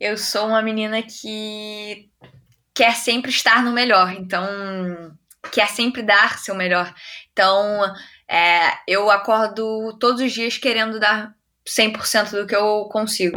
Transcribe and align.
eu 0.00 0.16
sou 0.16 0.48
uma 0.48 0.62
menina 0.62 1.02
que 1.02 2.08
quer 2.74 2.94
sempre 2.94 3.30
estar 3.30 3.62
no 3.62 3.72
melhor, 3.72 4.12
então 4.12 4.46
quer 5.50 5.68
sempre 5.68 6.02
dar 6.02 6.38
seu 6.38 6.54
melhor. 6.54 6.92
Então, 7.32 7.82
é, 8.28 8.72
eu 8.86 9.10
acordo 9.10 9.96
todos 9.98 10.20
os 10.20 10.32
dias 10.32 10.58
querendo 10.58 11.00
dar 11.00 11.34
100% 11.66 12.30
do 12.30 12.46
que 12.46 12.54
eu 12.54 12.88
consigo. 12.90 13.36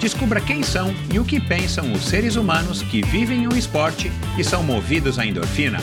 Descubra 0.00 0.40
quem 0.40 0.62
são 0.62 0.94
e 1.12 1.18
o 1.18 1.24
que 1.24 1.40
pensam 1.40 1.92
os 1.92 2.04
seres 2.04 2.36
humanos 2.36 2.82
que 2.82 3.02
vivem 3.02 3.48
o 3.48 3.56
esporte 3.56 4.12
e 4.38 4.44
são 4.44 4.62
movidos 4.62 5.18
à 5.18 5.26
endorfina. 5.26 5.78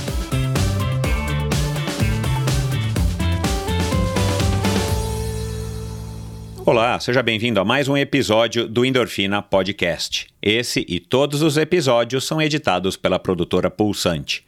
Olá, 6.66 6.98
seja 6.98 7.22
bem-vindo 7.22 7.60
a 7.60 7.66
mais 7.66 7.90
um 7.90 7.98
episódio 7.98 8.70
do 8.70 8.86
Endorfina 8.86 9.42
Podcast. 9.42 10.28
Esse 10.42 10.86
e 10.88 11.02
todos 11.02 11.42
os 11.42 11.58
episódios 11.58 12.24
são 12.24 12.42
editados 12.42 12.96
pela 12.96 13.20
produtora 13.20 13.70
Pulsante. 13.70 14.46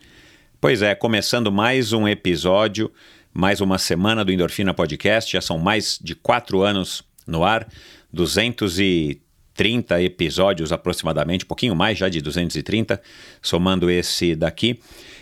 Pois 0.61 0.81
é, 0.81 0.95
começando 0.95 1.51
mais 1.51 1.91
um 1.91 2.07
episódio, 2.07 2.89
mais 3.33 3.59
uma 3.59 3.77
semana 3.77 4.23
do 4.23 4.31
Endorfina 4.31 4.73
Podcast, 4.73 5.33
já 5.33 5.41
são 5.41 5.59
mais 5.59 5.99
de 6.01 6.15
quatro 6.15 6.61
anos 6.61 7.03
no 7.27 7.43
ar, 7.43 7.67
230 8.13 9.26
30 9.57 10.01
episódios 10.03 10.71
aproximadamente, 10.71 11.43
um 11.43 11.47
pouquinho 11.47 11.75
mais 11.75 11.97
já 11.97 12.07
de 12.07 12.21
230, 12.21 13.01
somando 13.41 13.89
esse 13.89 14.35
daqui. 14.35 14.79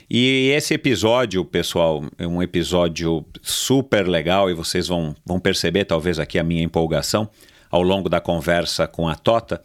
E 0.10 0.52
esse 0.56 0.74
episódio, 0.74 1.44
pessoal, 1.46 2.04
é 2.20 2.28
um 2.28 2.44
episódio 2.44 3.26
super 3.42 4.08
legal 4.08 4.52
e 4.52 4.54
vocês 4.54 4.88
vão, 4.88 5.16
vão 5.26 5.40
perceber 5.40 5.86
talvez 5.86 6.20
aqui 6.20 6.38
a 6.38 6.44
minha 6.44 6.62
empolgação 6.62 7.30
ao 7.72 7.82
longo 7.82 8.10
da 8.10 8.20
conversa 8.20 8.88
com 8.88 9.08
a 9.08 9.16
Tota, 9.16 9.62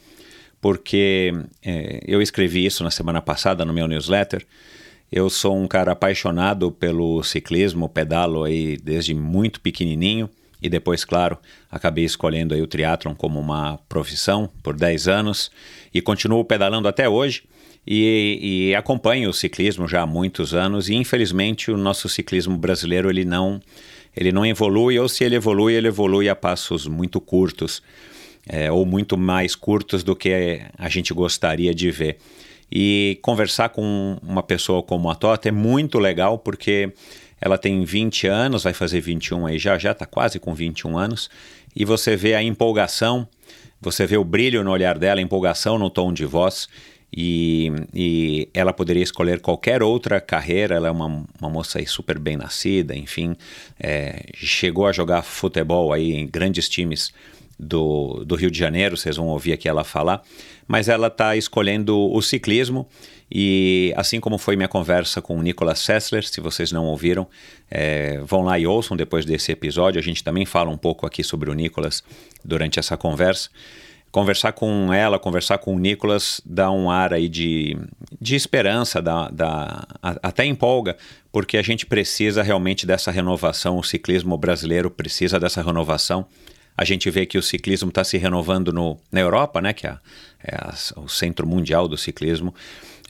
porque 0.60 1.32
é, 1.62 2.00
eu 2.06 2.22
escrevi 2.22 2.64
isso 2.64 2.84
na 2.84 2.90
semana 2.90 3.20
passada 3.20 3.64
no 3.64 3.72
meu 3.72 3.88
newsletter. 3.88 4.46
Eu 5.10 5.28
sou 5.28 5.56
um 5.56 5.66
cara 5.66 5.92
apaixonado 5.92 6.70
pelo 6.70 7.22
ciclismo, 7.24 7.88
pedalo 7.88 8.44
aí 8.44 8.76
desde 8.76 9.12
muito 9.12 9.60
pequenininho 9.60 10.30
e 10.62 10.68
depois, 10.68 11.04
claro, 11.04 11.38
acabei 11.70 12.04
escolhendo 12.04 12.54
aí 12.54 12.62
o 12.62 12.66
triatlon 12.66 13.14
como 13.14 13.40
uma 13.40 13.78
profissão 13.88 14.48
por 14.62 14.76
10 14.76 15.08
anos 15.08 15.50
e 15.92 16.00
continuo 16.00 16.44
pedalando 16.44 16.88
até 16.88 17.08
hoje 17.08 17.44
e, 17.86 18.68
e, 18.70 18.74
acompanho 18.74 19.30
o 19.30 19.32
ciclismo 19.32 19.88
já 19.88 20.02
há 20.02 20.06
muitos 20.06 20.54
anos 20.54 20.88
e 20.88 20.94
infelizmente 20.94 21.70
o 21.70 21.76
nosso 21.76 22.08
ciclismo 22.08 22.56
brasileiro 22.56 23.08
ele 23.08 23.24
não 23.24 23.60
ele 24.14 24.32
não 24.32 24.44
evolui 24.44 24.98
ou 24.98 25.08
se 25.08 25.24
ele 25.24 25.36
evolui 25.36 25.74
ele 25.74 25.88
evolui 25.88 26.28
a 26.28 26.36
passos 26.36 26.86
muito 26.86 27.20
curtos 27.20 27.82
é, 28.48 28.70
ou 28.70 28.84
muito 28.84 29.16
mais 29.16 29.54
curtos 29.54 30.02
do 30.02 30.16
que 30.16 30.60
a 30.78 30.88
gente 30.88 31.12
gostaria 31.12 31.74
de 31.74 31.90
ver. 31.90 32.18
E 32.72 33.18
conversar 33.22 33.70
com 33.70 34.18
uma 34.22 34.42
pessoa 34.42 34.82
como 34.82 35.10
a 35.10 35.14
Tota 35.14 35.48
é 35.48 35.52
muito 35.52 35.98
legal 35.98 36.38
porque 36.38 36.92
ela 37.40 37.56
tem 37.56 37.84
20 37.84 38.26
anos, 38.26 38.64
vai 38.64 38.74
fazer 38.74 39.00
21 39.00 39.46
aí 39.46 39.58
já, 39.58 39.78
já 39.78 39.92
está 39.92 40.04
quase 40.04 40.38
com 40.38 40.54
21 40.54 40.98
anos, 40.98 41.30
e 41.74 41.84
você 41.84 42.16
vê 42.16 42.34
a 42.34 42.42
empolgação, 42.42 43.26
você 43.80 44.06
vê 44.06 44.16
o 44.16 44.24
brilho 44.24 44.62
no 44.62 44.70
olhar 44.70 44.98
dela, 44.98 45.20
a 45.20 45.22
empolgação 45.22 45.78
no 45.78 45.88
tom 45.88 46.12
de 46.12 46.24
voz, 46.24 46.68
e, 47.12 47.72
e 47.92 48.48
ela 48.54 48.72
poderia 48.72 49.02
escolher 49.02 49.40
qualquer 49.40 49.82
outra 49.82 50.20
carreira, 50.20 50.76
ela 50.76 50.88
é 50.88 50.90
uma, 50.90 51.24
uma 51.40 51.50
moça 51.50 51.84
super 51.86 52.18
bem 52.18 52.36
nascida, 52.36 52.94
enfim, 52.94 53.34
é, 53.78 54.26
chegou 54.34 54.86
a 54.86 54.92
jogar 54.92 55.22
futebol 55.22 55.92
aí 55.92 56.12
em 56.12 56.26
grandes 56.26 56.68
times 56.68 57.12
do, 57.58 58.24
do 58.24 58.36
Rio 58.36 58.50
de 58.50 58.58
Janeiro, 58.58 58.96
vocês 58.96 59.16
vão 59.16 59.26
ouvir 59.28 59.52
aqui 59.52 59.68
ela 59.68 59.84
falar, 59.84 60.22
mas 60.68 60.88
ela 60.88 61.08
está 61.08 61.36
escolhendo 61.36 61.98
o 61.98 62.22
ciclismo 62.22 62.86
e 63.30 63.92
assim 63.96 64.18
como 64.18 64.38
foi 64.38 64.56
minha 64.56 64.68
conversa 64.68 65.22
com 65.22 65.38
o 65.38 65.42
Nicolas 65.42 65.78
Sessler, 65.78 66.26
se 66.26 66.40
vocês 66.40 66.72
não 66.72 66.86
ouviram, 66.86 67.28
é, 67.70 68.18
vão 68.24 68.42
lá 68.42 68.58
e 68.58 68.66
ouçam 68.66 68.96
depois 68.96 69.24
desse 69.24 69.52
episódio. 69.52 70.00
A 70.00 70.02
gente 70.02 70.24
também 70.24 70.44
fala 70.44 70.68
um 70.68 70.76
pouco 70.76 71.06
aqui 71.06 71.22
sobre 71.22 71.48
o 71.48 71.54
Nicolas 71.54 72.02
durante 72.44 72.80
essa 72.80 72.96
conversa. 72.96 73.48
Conversar 74.10 74.52
com 74.52 74.92
ela, 74.92 75.20
conversar 75.20 75.58
com 75.58 75.76
o 75.76 75.78
Nicolas 75.78 76.40
dá 76.44 76.68
um 76.72 76.90
ar 76.90 77.14
aí 77.14 77.28
de, 77.28 77.76
de 78.20 78.34
esperança, 78.34 79.00
dá, 79.00 79.28
dá, 79.28 79.86
até 80.02 80.44
empolga, 80.44 80.96
porque 81.30 81.56
a 81.56 81.62
gente 81.62 81.86
precisa 81.86 82.42
realmente 82.42 82.84
dessa 82.84 83.12
renovação. 83.12 83.78
O 83.78 83.84
ciclismo 83.84 84.36
brasileiro 84.36 84.90
precisa 84.90 85.38
dessa 85.38 85.62
renovação. 85.62 86.26
A 86.76 86.84
gente 86.84 87.08
vê 87.08 87.24
que 87.24 87.38
o 87.38 87.42
ciclismo 87.42 87.90
está 87.90 88.02
se 88.02 88.18
renovando 88.18 88.72
no, 88.72 88.98
na 89.12 89.20
Europa, 89.20 89.60
né, 89.60 89.72
que 89.72 89.86
é, 89.86 89.96
é 90.42 90.56
a, 90.56 90.74
o 90.96 91.08
centro 91.08 91.46
mundial 91.46 91.86
do 91.86 91.96
ciclismo. 91.96 92.52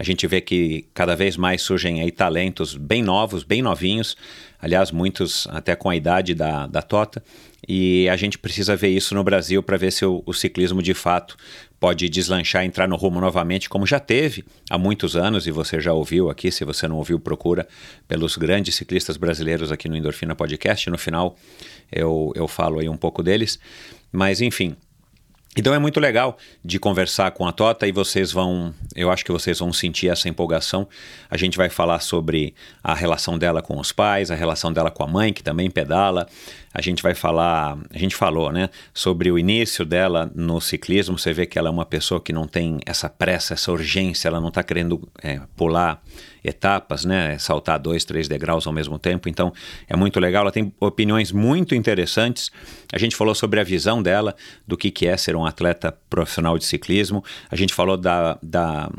A 0.00 0.02
gente 0.02 0.26
vê 0.26 0.40
que 0.40 0.86
cada 0.94 1.14
vez 1.14 1.36
mais 1.36 1.60
surgem 1.60 2.00
aí 2.00 2.10
talentos 2.10 2.74
bem 2.74 3.02
novos, 3.02 3.42
bem 3.42 3.60
novinhos, 3.60 4.16
aliás, 4.58 4.90
muitos 4.90 5.46
até 5.50 5.76
com 5.76 5.90
a 5.90 5.94
idade 5.94 6.32
da, 6.34 6.66
da 6.66 6.80
Tota, 6.80 7.22
e 7.68 8.08
a 8.08 8.16
gente 8.16 8.38
precisa 8.38 8.74
ver 8.74 8.88
isso 8.88 9.14
no 9.14 9.22
Brasil 9.22 9.62
para 9.62 9.76
ver 9.76 9.92
se 9.92 10.06
o, 10.06 10.22
o, 10.24 10.32
ciclismo 10.32 10.82
de 10.82 10.94
fato 10.94 11.36
pode 11.78 12.08
deslanchar, 12.08 12.64
entrar 12.64 12.88
no 12.88 12.96
rumo 12.96 13.20
novamente, 13.20 13.68
como 13.68 13.86
já 13.86 14.00
teve 14.00 14.42
há 14.70 14.78
muitos 14.78 15.16
anos, 15.16 15.46
e 15.46 15.50
você 15.50 15.78
já 15.78 15.92
ouviu 15.92 16.30
aqui, 16.30 16.50
se 16.50 16.64
você 16.64 16.88
não 16.88 16.96
ouviu, 16.96 17.20
procura 17.20 17.68
pelos 18.08 18.38
grandes 18.38 18.76
ciclistas 18.76 19.18
brasileiros 19.18 19.70
aqui 19.70 19.86
no 19.86 19.98
Endorfina 19.98 20.34
Podcast, 20.34 20.88
no 20.88 20.96
final 20.96 21.36
eu, 21.92 22.32
eu 22.34 22.48
falo 22.48 22.78
aí 22.78 22.88
um 22.88 22.96
pouco 22.96 23.22
deles, 23.22 23.58
mas 24.10 24.40
enfim, 24.40 24.74
então 25.56 25.74
é 25.74 25.78
muito 25.80 25.98
legal 25.98 26.38
de 26.64 26.78
conversar 26.78 27.32
com 27.32 27.44
a 27.46 27.50
Tota 27.50 27.86
e 27.86 27.90
vocês 27.90 28.30
vão, 28.30 28.72
eu 28.94 29.10
acho 29.10 29.24
que 29.24 29.32
vocês 29.32 29.58
vão 29.58 29.72
sentir 29.72 30.08
essa 30.08 30.28
empolgação. 30.28 30.86
A 31.28 31.36
gente 31.36 31.56
vai 31.56 31.68
falar 31.68 31.98
sobre 32.00 32.54
a 32.84 32.94
relação 32.94 33.36
dela 33.36 33.60
com 33.60 33.78
os 33.78 33.90
pais, 33.90 34.30
a 34.30 34.36
relação 34.36 34.72
dela 34.72 34.92
com 34.92 35.02
a 35.02 35.08
mãe, 35.08 35.32
que 35.32 35.42
também 35.42 35.68
pedala. 35.68 36.28
A 36.72 36.80
gente 36.80 37.02
vai 37.02 37.14
falar, 37.14 37.76
a 37.90 37.98
gente 37.98 38.14
falou, 38.14 38.52
né, 38.52 38.70
sobre 38.94 39.30
o 39.30 39.38
início 39.38 39.84
dela 39.84 40.30
no 40.34 40.60
ciclismo. 40.60 41.18
Você 41.18 41.32
vê 41.32 41.44
que 41.44 41.58
ela 41.58 41.68
é 41.68 41.70
uma 41.70 41.84
pessoa 41.84 42.20
que 42.20 42.32
não 42.32 42.46
tem 42.46 42.78
essa 42.86 43.08
pressa, 43.08 43.54
essa 43.54 43.72
urgência, 43.72 44.28
ela 44.28 44.40
não 44.40 44.48
está 44.48 44.62
querendo 44.62 45.08
é, 45.22 45.40
pular 45.56 46.00
etapas, 46.44 47.04
né? 47.04 47.36
Saltar 47.38 47.78
dois, 47.78 48.04
três 48.04 48.28
degraus 48.28 48.66
ao 48.66 48.72
mesmo 48.72 48.98
tempo. 48.98 49.28
Então 49.28 49.52
é 49.88 49.96
muito 49.96 50.18
legal. 50.20 50.42
Ela 50.42 50.52
tem 50.52 50.72
opiniões 50.80 51.32
muito 51.32 51.74
interessantes. 51.74 52.50
A 52.92 52.98
gente 52.98 53.16
falou 53.16 53.34
sobre 53.34 53.60
a 53.60 53.64
visão 53.64 54.02
dela 54.02 54.34
do 54.66 54.76
que, 54.76 54.90
que 54.90 55.06
é 55.06 55.16
ser 55.16 55.36
um 55.36 55.44
atleta 55.44 55.92
profissional 56.08 56.56
de 56.56 56.64
ciclismo. 56.64 57.22
A 57.50 57.56
gente 57.56 57.74
falou 57.74 57.96
da, 57.96 58.38
da 58.42 58.90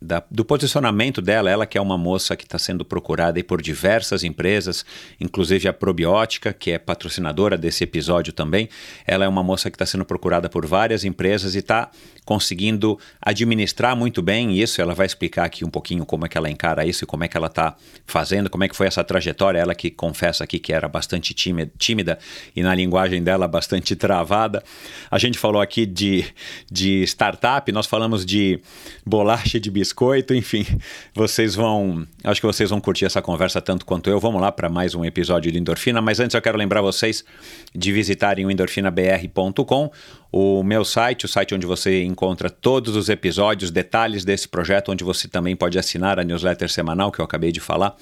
da, 0.00 0.22
do 0.30 0.44
posicionamento 0.44 1.20
dela, 1.20 1.50
ela 1.50 1.66
que 1.66 1.76
é 1.76 1.80
uma 1.80 1.98
moça 1.98 2.34
que 2.34 2.44
está 2.44 2.58
sendo 2.58 2.84
procurada 2.84 3.42
por 3.44 3.60
diversas 3.60 4.24
empresas, 4.24 4.84
inclusive 5.20 5.68
a 5.68 5.72
Probiótica, 5.72 6.52
que 6.52 6.70
é 6.70 6.78
patrocinadora 6.78 7.58
desse 7.58 7.84
episódio 7.84 8.32
também. 8.32 8.68
Ela 9.06 9.26
é 9.26 9.28
uma 9.28 9.42
moça 9.42 9.70
que 9.70 9.74
está 9.74 9.84
sendo 9.84 10.04
procurada 10.04 10.48
por 10.48 10.64
várias 10.66 11.04
empresas 11.04 11.54
e 11.54 11.58
está 11.58 11.90
conseguindo 12.24 12.98
administrar 13.20 13.94
muito 13.94 14.22
bem 14.22 14.58
isso. 14.58 14.80
Ela 14.80 14.94
vai 14.94 15.04
explicar 15.04 15.44
aqui 15.44 15.64
um 15.64 15.70
pouquinho 15.70 16.06
como 16.06 16.24
é 16.24 16.28
que 16.28 16.38
ela 16.38 16.50
encara 16.50 16.86
isso 16.86 17.04
e 17.04 17.06
como 17.06 17.24
é 17.24 17.28
que 17.28 17.36
ela 17.36 17.48
está 17.48 17.76
fazendo, 18.06 18.48
como 18.48 18.64
é 18.64 18.68
que 18.68 18.76
foi 18.76 18.86
essa 18.86 19.04
trajetória. 19.04 19.58
Ela 19.58 19.74
que 19.74 19.90
confessa 19.90 20.44
aqui 20.44 20.58
que 20.58 20.72
era 20.72 20.88
bastante 20.88 21.34
tímida, 21.34 21.70
tímida 21.76 22.18
e 22.56 22.62
na 22.62 22.74
linguagem 22.74 23.22
dela 23.22 23.46
bastante 23.46 23.94
travada. 23.94 24.62
A 25.10 25.18
gente 25.18 25.38
falou 25.38 25.60
aqui 25.60 25.84
de, 25.84 26.24
de 26.70 27.02
startup, 27.02 27.70
nós 27.72 27.86
falamos 27.86 28.24
de 28.24 28.60
bolacha 29.04 29.60
de 29.60 29.70
biscoito 29.70 29.89
biscoito, 29.90 30.32
enfim. 30.32 30.64
Vocês 31.14 31.54
vão. 31.54 32.06
Acho 32.22 32.40
que 32.40 32.46
vocês 32.46 32.70
vão 32.70 32.80
curtir 32.80 33.04
essa 33.04 33.20
conversa 33.20 33.60
tanto 33.60 33.84
quanto 33.84 34.08
eu. 34.08 34.20
Vamos 34.20 34.40
lá 34.40 34.52
para 34.52 34.68
mais 34.68 34.94
um 34.94 35.04
episódio 35.04 35.50
de 35.50 35.58
Endorfina. 35.58 36.00
Mas 36.00 36.20
antes 36.20 36.34
eu 36.34 36.40
quero 36.40 36.56
lembrar 36.56 36.80
vocês 36.80 37.24
de 37.74 37.92
visitarem 37.92 38.46
o 38.46 38.50
endorfinabr.com, 38.50 39.90
o 40.30 40.62
meu 40.62 40.84
site, 40.84 41.24
o 41.24 41.28
site 41.28 41.54
onde 41.54 41.66
você 41.66 42.04
encontra 42.04 42.48
todos 42.48 42.94
os 42.94 43.08
episódios, 43.08 43.70
detalhes 43.70 44.24
desse 44.24 44.46
projeto, 44.48 44.92
onde 44.92 45.02
você 45.02 45.26
também 45.26 45.56
pode 45.56 45.78
assinar 45.78 46.20
a 46.20 46.24
newsletter 46.24 46.70
semanal 46.70 47.10
que 47.10 47.20
eu 47.20 47.24
acabei 47.24 47.50
de 47.50 47.60
falar. 47.60 47.96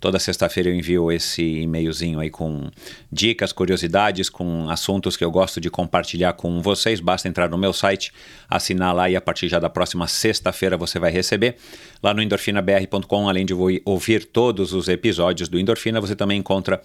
Toda 0.00 0.18
sexta-feira 0.18 0.70
eu 0.70 0.74
envio 0.74 1.12
esse 1.12 1.42
e-mailzinho 1.42 2.18
aí 2.20 2.30
com 2.30 2.70
dicas, 3.12 3.52
curiosidades, 3.52 4.30
com 4.30 4.70
assuntos 4.70 5.14
que 5.14 5.22
eu 5.22 5.30
gosto 5.30 5.60
de 5.60 5.68
compartilhar 5.68 6.32
com 6.32 6.62
vocês. 6.62 7.00
Basta 7.00 7.28
entrar 7.28 7.50
no 7.50 7.58
meu 7.58 7.74
site, 7.74 8.10
assinar 8.48 8.94
lá 8.94 9.10
e 9.10 9.14
a 9.14 9.20
partir 9.20 9.46
já 9.48 9.58
da 9.58 9.68
próxima 9.68 10.06
sexta-feira 10.06 10.74
você 10.74 10.98
vai 10.98 11.10
receber. 11.10 11.56
Lá 12.02 12.14
no 12.14 12.22
endorfinabr.com, 12.22 13.28
além 13.28 13.44
de 13.44 13.52
ouvir 13.84 14.24
todos 14.24 14.72
os 14.72 14.88
episódios 14.88 15.48
do 15.48 15.58
Endorfina, 15.58 16.00
você 16.00 16.16
também 16.16 16.38
encontra 16.38 16.80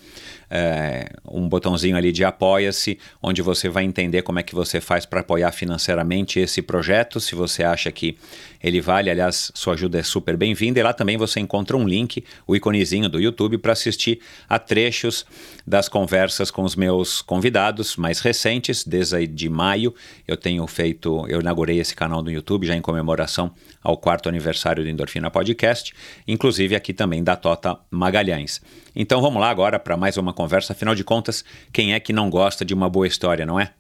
é, 0.50 1.10
um 1.26 1.48
botãozinho 1.48 1.96
ali 1.96 2.12
de 2.12 2.24
apoia-se, 2.24 3.00
onde 3.22 3.42
você 3.42 3.70
vai 3.70 3.86
entender 3.86 4.24
como 4.24 4.40
é 4.40 4.44
que 4.44 4.54
você 4.54 4.82
faz 4.82 5.06
para 5.06 5.22
apoiar 5.22 5.52
financeiramente 5.54 6.40
esse 6.40 6.62
projeto, 6.62 7.20
se 7.20 7.34
você 7.34 7.64
acha 7.64 7.92
que 7.92 8.18
ele 8.62 8.82
vale, 8.82 9.10
aliás, 9.10 9.52
sua 9.54 9.74
ajuda 9.74 10.00
é 10.00 10.04
super 10.04 10.36
bem-vinda. 10.36 10.80
E 10.80 10.84
lá 10.84 10.92
também 10.92 11.18
você 11.18 11.40
encontra 11.40 11.78
um 11.78 11.88
link, 11.88 12.24
o 12.48 12.56
iconezinho 12.56 13.08
do 13.08 13.20
YouTube, 13.20 13.58
para 13.58 13.74
assistir 13.74 14.20
a 14.50 14.58
trechos 14.58 15.26
das 15.66 15.88
conversas 15.88 16.52
com 16.52 16.64
os 16.64 16.76
meus 16.76 17.22
convidados 17.22 17.96
mais 17.96 18.20
recentes, 18.20 18.84
desde 18.84 19.28
de 19.28 19.50
maio. 19.50 19.94
Eu 20.28 20.36
tenho 20.36 20.66
feito, 20.68 21.26
eu 21.30 21.40
inaugurei 21.42 21.80
esse 21.80 21.96
canal 21.96 22.22
do 22.22 22.32
YouTube 22.32 22.66
já 22.66 22.76
em 22.76 22.82
comemoração 22.82 23.54
ao 23.86 23.96
quarto 23.96 24.28
aniversário 24.28 24.84
do 24.84 24.90
Endorfina 24.90 25.30
Podcast, 25.30 25.94
inclusive 26.28 26.76
aqui 26.76 26.92
também 26.92 27.24
da 27.24 27.36
Tota 27.36 27.78
Magalhães. 27.92 28.60
Então 28.96 29.22
vamos 29.22 29.40
lá 29.40 29.48
agora 29.48 29.78
para 29.78 29.96
mais 29.96 30.18
uma 30.18 30.34
conversa. 30.34 30.74
Afinal 30.74 30.96
de 30.96 31.04
contas, 31.04 31.46
quem 31.72 31.94
é 31.94 32.00
que 32.00 32.12
não 32.12 32.28
gosta 32.28 32.66
de 32.66 32.74
uma 32.74 32.90
boa 32.90 33.06
história, 33.06 33.46
não 33.46 33.60
é? 33.60 33.74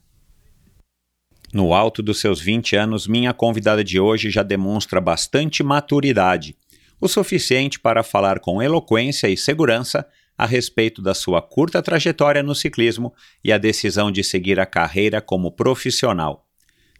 No 1.51 1.73
alto 1.73 2.03
dos 2.03 2.19
seus 2.19 2.39
20 2.39 2.75
anos, 2.75 3.07
minha 3.07 3.33
convidada 3.33 3.83
de 3.83 3.99
hoje 3.99 4.29
já 4.29 4.43
demonstra 4.43 5.01
bastante 5.01 5.63
maturidade, 5.63 6.55
o 7.01 7.07
suficiente 7.07 7.79
para 7.79 8.03
falar 8.03 8.39
com 8.39 8.61
eloquência 8.61 9.27
e 9.27 9.35
segurança 9.35 10.05
a 10.37 10.45
respeito 10.45 11.01
da 11.01 11.15
sua 11.15 11.41
curta 11.41 11.81
trajetória 11.81 12.43
no 12.43 12.53
ciclismo 12.53 13.11
e 13.43 13.51
a 13.51 13.57
decisão 13.57 14.11
de 14.11 14.23
seguir 14.23 14.59
a 14.59 14.67
carreira 14.67 15.19
como 15.19 15.51
profissional. 15.51 16.44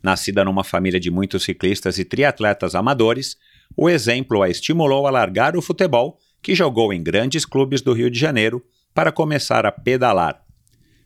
Nascida 0.05 0.45
numa 0.45 0.63
família 0.63 0.99
de 0.99 1.09
muitos 1.09 1.43
ciclistas 1.43 1.97
e 1.97 2.05
triatletas 2.05 2.75
amadores, 2.75 3.37
o 3.75 3.89
exemplo 3.89 4.43
a 4.43 4.47
estimulou 4.47 5.07
a 5.07 5.09
largar 5.09 5.57
o 5.57 5.63
futebol, 5.63 6.19
que 6.43 6.53
jogou 6.53 6.93
em 6.93 7.01
grandes 7.01 7.43
clubes 7.43 7.81
do 7.81 7.91
Rio 7.91 8.11
de 8.11 8.19
Janeiro, 8.19 8.63
para 8.93 9.11
começar 9.11 9.65
a 9.65 9.71
pedalar. 9.71 10.39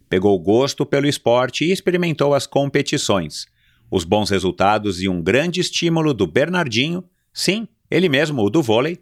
Pegou 0.09 0.37
gosto 0.37 0.85
pelo 0.85 1.07
esporte 1.07 1.63
e 1.63 1.71
experimentou 1.71 2.33
as 2.33 2.45
competições. 2.45 3.45
Os 3.89 4.03
bons 4.03 4.29
resultados 4.29 5.01
e 5.01 5.07
um 5.07 5.21
grande 5.21 5.61
estímulo 5.61 6.13
do 6.13 6.27
Bernardinho, 6.27 7.01
sim, 7.33 7.69
ele 7.89 8.09
mesmo, 8.09 8.43
o 8.43 8.49
do 8.49 8.61
vôlei, 8.61 8.99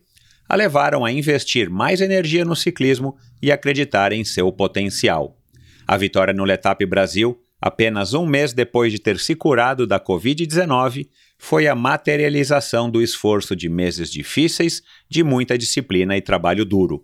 a 0.47 0.55
levaram 0.55 1.03
a 1.05 1.11
investir 1.11 1.71
mais 1.71 2.01
energia 2.01 2.45
no 2.45 2.55
ciclismo 2.55 3.17
e 3.41 3.51
acreditar 3.51 4.11
em 4.13 4.23
seu 4.23 4.51
potencial. 4.51 5.41
A 5.87 5.97
vitória 5.97 6.35
no 6.35 6.43
Letap 6.43 6.85
Brasil, 6.85 7.41
apenas 7.61 8.13
um 8.13 8.25
mês 8.25 8.53
depois 8.53 8.91
de 8.91 8.99
ter 8.99 9.19
se 9.19 9.35
curado 9.35 9.87
da 9.87 9.99
Covid-19, 9.99 11.07
foi 11.37 11.67
a 11.67 11.75
materialização 11.75 12.89
do 12.89 13.01
esforço 13.01 13.55
de 13.55 13.69
meses 13.69 14.11
difíceis, 14.11 14.81
de 15.09 15.23
muita 15.23 15.57
disciplina 15.57 16.15
e 16.15 16.21
trabalho 16.21 16.65
duro. 16.65 17.01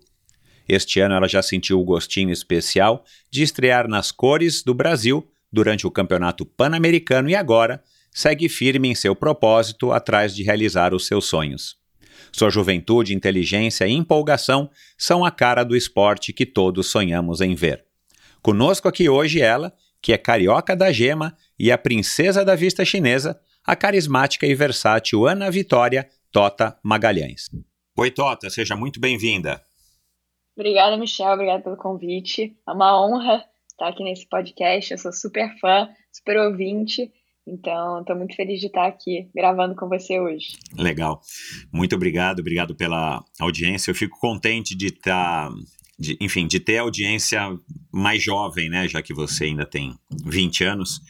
Este 0.68 1.00
ano 1.00 1.14
ela 1.14 1.28
já 1.28 1.42
sentiu 1.42 1.80
o 1.80 1.84
gostinho 1.84 2.30
especial 2.30 3.04
de 3.30 3.42
estrear 3.42 3.86
nas 3.86 4.10
cores 4.10 4.62
do 4.62 4.72
Brasil 4.72 5.28
durante 5.52 5.86
o 5.86 5.90
Campeonato 5.90 6.44
Pan-Americano 6.46 7.28
e 7.28 7.34
agora 7.34 7.82
segue 8.12 8.48
firme 8.48 8.88
em 8.88 8.94
seu 8.94 9.14
propósito 9.14 9.92
atrás 9.92 10.34
de 10.34 10.42
realizar 10.42 10.94
os 10.94 11.06
seus 11.06 11.26
sonhos. 11.26 11.76
Sua 12.32 12.50
juventude, 12.50 13.14
inteligência 13.14 13.86
e 13.86 13.92
empolgação 13.92 14.70
são 14.96 15.24
a 15.24 15.30
cara 15.30 15.62
do 15.62 15.76
esporte 15.76 16.32
que 16.32 16.46
todos 16.46 16.86
sonhamos 16.86 17.40
em 17.40 17.54
ver. 17.54 17.84
Conosco 18.42 18.88
aqui 18.88 19.08
hoje 19.08 19.40
ela, 19.40 19.72
que 20.04 20.12
é 20.12 20.18
carioca 20.18 20.76
da 20.76 20.92
gema 20.92 21.34
e 21.58 21.72
a 21.72 21.78
princesa 21.78 22.44
da 22.44 22.54
vista 22.54 22.84
chinesa, 22.84 23.40
a 23.64 23.74
carismática 23.74 24.46
e 24.46 24.54
versátil 24.54 25.26
Ana 25.26 25.50
Vitória 25.50 26.06
Tota 26.30 26.78
Magalhães. 26.82 27.48
Oi, 27.96 28.10
Tota, 28.10 28.50
seja 28.50 28.76
muito 28.76 29.00
bem-vinda. 29.00 29.62
Obrigada, 30.54 30.98
Michel. 30.98 31.32
Obrigada 31.32 31.62
pelo 31.62 31.78
convite. 31.78 32.54
É 32.68 32.70
uma 32.70 33.02
honra 33.02 33.42
estar 33.70 33.88
aqui 33.88 34.04
nesse 34.04 34.28
podcast. 34.28 34.92
Eu 34.92 34.98
sou 34.98 35.10
super 35.10 35.58
fã, 35.58 35.88
super 36.12 36.36
ouvinte. 36.36 37.10
Então, 37.46 38.00
estou 38.00 38.14
muito 38.14 38.36
feliz 38.36 38.60
de 38.60 38.66
estar 38.66 38.86
aqui 38.86 39.30
gravando 39.34 39.74
com 39.74 39.88
você 39.88 40.20
hoje. 40.20 40.58
Legal. 40.76 41.22
Muito 41.72 41.96
obrigado, 41.96 42.40
obrigado 42.40 42.74
pela 42.74 43.24
audiência. 43.40 43.90
Eu 43.90 43.94
fico 43.94 44.20
contente 44.20 44.76
de 44.76 44.88
estar, 44.88 45.48
de, 45.98 46.16
enfim, 46.20 46.46
de 46.46 46.60
ter 46.60 46.78
audiência 46.78 47.40
mais 47.92 48.22
jovem, 48.22 48.68
né? 48.68 48.88
Já 48.88 49.02
que 49.02 49.14
você 49.14 49.44
ainda 49.44 49.66
tem 49.66 49.94
20 50.24 50.64
anos. 50.64 51.00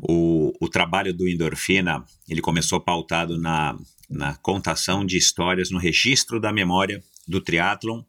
O, 0.00 0.52
o 0.60 0.68
trabalho 0.68 1.14
do 1.14 1.28
Endorfina, 1.28 2.04
ele 2.28 2.40
começou 2.40 2.80
pautado 2.80 3.38
na, 3.38 3.76
na 4.10 4.34
contação 4.36 5.04
de 5.04 5.16
histórias 5.16 5.70
no 5.70 5.78
registro 5.78 6.40
da 6.40 6.52
memória 6.52 7.02
do 7.26 7.40
triatlon 7.40 8.02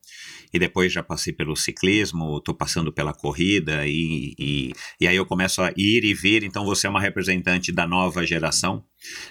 e 0.54 0.59
depois 0.59 0.94
já 0.94 1.04
passei 1.04 1.33
pelo 1.33 1.56
ciclismo, 1.56 2.38
estou 2.38 2.56
passando 2.56 2.92
pela 2.92 3.13
corrida, 3.13 3.86
e, 3.86 4.33
e, 4.39 4.74
e 5.00 5.07
aí 5.07 5.15
eu 5.15 5.25
começo 5.25 5.62
a 5.62 5.71
ir 5.75 6.06
e 6.06 6.13
vir, 6.13 6.44
então 6.44 6.63
você 6.63 6.88
é 6.88 6.89
uma 6.89 7.01
representante 7.01 7.71
da 7.71 7.86
nova 7.86 8.25
geração, 8.25 8.83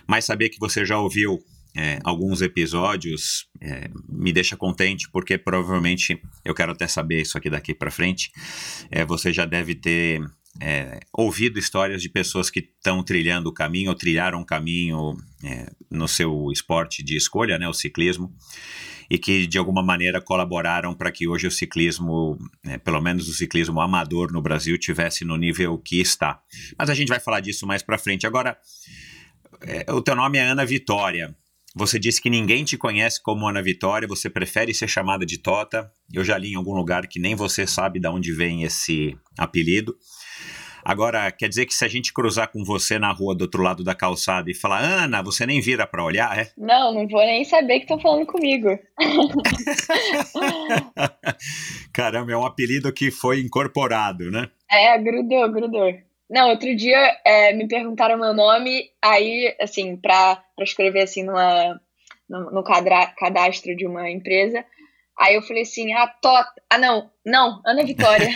mas 0.06 0.24
saber 0.24 0.50
que 0.50 0.58
você 0.58 0.84
já 0.84 0.98
ouviu 0.98 1.38
é, 1.76 1.98
alguns 2.02 2.40
episódios 2.40 3.48
é, 3.60 3.90
me 4.08 4.32
deixa 4.32 4.56
contente, 4.56 5.08
porque 5.10 5.36
provavelmente, 5.36 6.20
eu 6.44 6.54
quero 6.54 6.72
até 6.72 6.86
saber 6.86 7.20
isso 7.20 7.36
aqui 7.36 7.50
daqui 7.50 7.74
para 7.74 7.90
frente, 7.90 8.30
é, 8.90 9.04
você 9.04 9.32
já 9.32 9.44
deve 9.44 9.74
ter 9.74 10.22
é, 10.60 11.00
ouvido 11.12 11.58
histórias 11.58 12.00
de 12.00 12.08
pessoas 12.08 12.48
que 12.48 12.60
estão 12.60 13.02
trilhando 13.02 13.50
o 13.50 13.52
caminho 13.52 13.90
ou 13.90 13.94
trilharam 13.94 14.40
o 14.40 14.46
caminho 14.46 15.16
é, 15.44 15.70
no 15.90 16.08
seu 16.08 16.50
esporte 16.50 17.02
de 17.02 17.14
escolha, 17.14 17.58
né, 17.58 17.68
o 17.68 17.74
ciclismo, 17.74 18.32
e 19.10 19.18
que 19.18 19.46
de 19.46 19.58
alguma 19.58 19.82
maneira 19.82 20.20
colaboraram 20.20 20.94
para 20.94 21.12
que 21.12 21.28
hoje 21.28 21.46
o 21.46 21.50
ciclismo, 21.50 22.38
né, 22.64 22.78
pelo 22.78 23.00
menos 23.02 23.28
o 23.28 23.34
ciclismo 23.34 23.80
amador 23.80 24.32
no 24.32 24.40
Brasil, 24.40 24.78
tivesse 24.78 25.24
no 25.24 25.36
nível 25.36 25.76
que 25.78 26.00
está. 26.00 26.40
Mas 26.78 26.88
a 26.88 26.94
gente 26.94 27.08
vai 27.08 27.20
falar 27.20 27.40
disso 27.40 27.66
mais 27.66 27.82
para 27.82 27.98
frente. 27.98 28.26
Agora, 28.26 28.56
é, 29.60 29.92
o 29.92 30.00
teu 30.00 30.16
nome 30.16 30.38
é 30.38 30.42
Ana 30.42 30.64
Vitória. 30.64 31.36
Você 31.78 31.98
disse 31.98 32.22
que 32.22 32.30
ninguém 32.30 32.64
te 32.64 32.78
conhece 32.78 33.22
como 33.22 33.46
Ana 33.46 33.62
Vitória, 33.62 34.08
você 34.08 34.30
prefere 34.30 34.72
ser 34.72 34.88
chamada 34.88 35.26
de 35.26 35.36
Tota. 35.36 35.92
Eu 36.10 36.24
já 36.24 36.38
li 36.38 36.52
em 36.52 36.54
algum 36.54 36.72
lugar 36.72 37.06
que 37.06 37.20
nem 37.20 37.34
você 37.34 37.66
sabe 37.66 38.00
de 38.00 38.08
onde 38.08 38.32
vem 38.32 38.62
esse 38.62 39.14
apelido. 39.38 39.94
Agora, 40.82 41.30
quer 41.30 41.50
dizer 41.50 41.66
que 41.66 41.74
se 41.74 41.84
a 41.84 41.88
gente 41.88 42.14
cruzar 42.14 42.50
com 42.50 42.64
você 42.64 42.98
na 42.98 43.12
rua 43.12 43.34
do 43.34 43.42
outro 43.42 43.62
lado 43.62 43.84
da 43.84 43.94
calçada 43.94 44.50
e 44.50 44.54
falar, 44.54 44.80
Ana, 44.80 45.22
você 45.22 45.44
nem 45.44 45.60
vira 45.60 45.86
para 45.86 46.02
olhar, 46.02 46.38
é? 46.38 46.50
Não, 46.56 46.94
não 46.94 47.06
vou 47.06 47.20
nem 47.20 47.44
saber 47.44 47.80
que 47.80 47.84
estão 47.84 48.00
falando 48.00 48.24
comigo. 48.24 48.70
Caramba, 51.92 52.32
é 52.32 52.36
um 52.38 52.46
apelido 52.46 52.90
que 52.90 53.10
foi 53.10 53.40
incorporado, 53.40 54.30
né? 54.30 54.48
É, 54.70 54.96
grudou, 54.96 55.52
grudou. 55.52 56.05
Não, 56.28 56.50
outro 56.50 56.74
dia 56.74 57.16
é, 57.24 57.52
me 57.52 57.68
perguntaram 57.68 58.18
meu 58.18 58.34
nome, 58.34 58.90
aí, 59.02 59.54
assim, 59.60 59.96
pra, 59.96 60.42
pra 60.56 60.64
escrever 60.64 61.02
assim 61.02 61.22
numa, 61.22 61.80
no, 62.28 62.50
no 62.50 62.64
cadra, 62.64 63.06
cadastro 63.16 63.76
de 63.76 63.86
uma 63.86 64.10
empresa. 64.10 64.64
Aí 65.18 65.34
eu 65.34 65.42
falei 65.42 65.62
assim, 65.62 65.92
ah, 65.94 66.06
Tota. 66.20 66.52
Ah, 66.70 66.78
não, 66.78 67.10
não, 67.24 67.62
Ana 67.64 67.84
Vitória. 67.84 68.28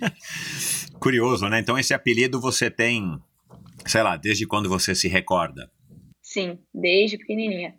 Curioso, 1.00 1.48
né? 1.48 1.58
Então 1.58 1.78
esse 1.78 1.94
apelido 1.94 2.40
você 2.40 2.70
tem, 2.70 3.18
sei 3.86 4.02
lá, 4.02 4.16
desde 4.16 4.46
quando 4.46 4.68
você 4.68 4.94
se 4.94 5.08
recorda? 5.08 5.70
Sim, 6.22 6.58
desde 6.74 7.18
pequenininha. 7.18 7.74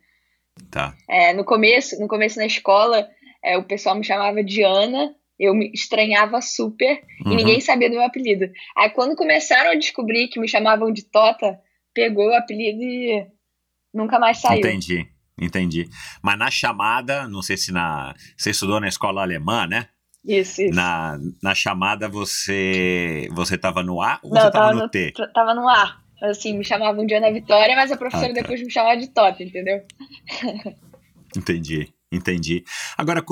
Tá. 0.71 0.95
É, 1.07 1.33
no 1.33 1.45
começo, 1.45 1.99
no 1.99 2.07
começo 2.07 2.37
na 2.39 2.45
escola, 2.45 3.07
é, 3.43 3.57
o 3.57 3.63
pessoal 3.63 3.95
me 3.95 4.03
chamava 4.03 4.43
de 4.43 4.63
Ana, 4.63 5.15
eu 5.39 5.55
me 5.55 5.71
estranhava 5.73 6.41
super 6.41 7.01
uhum. 7.25 7.31
e 7.31 7.35
ninguém 7.37 7.61
sabia 7.61 7.89
do 7.89 7.95
meu 7.95 8.05
apelido. 8.05 8.51
Aí 8.75 8.89
quando 8.89 9.15
começaram 9.15 9.71
a 9.71 9.75
descobrir 9.75 10.27
que 10.27 10.39
me 10.39 10.47
chamavam 10.47 10.91
de 10.91 11.03
Tota, 11.03 11.57
pegou 11.93 12.27
o 12.27 12.35
apelido 12.35 12.81
e 12.81 13.25
nunca 13.93 14.19
mais 14.19 14.39
saiu. 14.39 14.59
Entendi, 14.59 15.07
entendi. 15.39 15.89
Mas 16.21 16.37
na 16.37 16.51
chamada, 16.51 17.27
não 17.27 17.41
sei 17.41 17.55
se 17.55 17.71
na. 17.71 18.13
Você 18.37 18.49
estudou 18.49 18.79
na 18.79 18.87
escola 18.87 19.21
alemã, 19.21 19.65
né? 19.65 19.87
Isso, 20.25 20.61
isso. 20.61 20.75
Na, 20.75 21.17
na 21.41 21.55
chamada 21.55 22.09
você 22.09 23.29
você 23.31 23.57
tava 23.57 23.81
no 23.81 24.01
A 24.01 24.19
ou 24.21 24.31
Não, 24.31 24.41
você 24.41 24.51
tava, 24.51 24.65
tava 24.65 24.73
no, 24.73 24.81
no, 24.81 24.89
T? 24.89 25.13
Tava 25.33 25.53
no 25.53 25.69
A. 25.69 26.01
Assim, 26.21 26.57
me 26.57 26.65
chamavam 26.65 27.05
de 27.05 27.13
Ana 27.13 27.31
Vitória, 27.31 27.75
mas 27.77 27.93
a 27.93 27.97
professora 27.97 28.31
Ah, 28.31 28.35
tá. 28.35 28.41
depois 28.41 28.61
me 28.61 28.69
chamava 28.69 28.97
de 28.97 29.07
Top, 29.07 29.41
entendeu? 29.41 29.81
Entendi, 31.37 31.93
entendi. 32.11 32.63
Agora, 32.97 33.23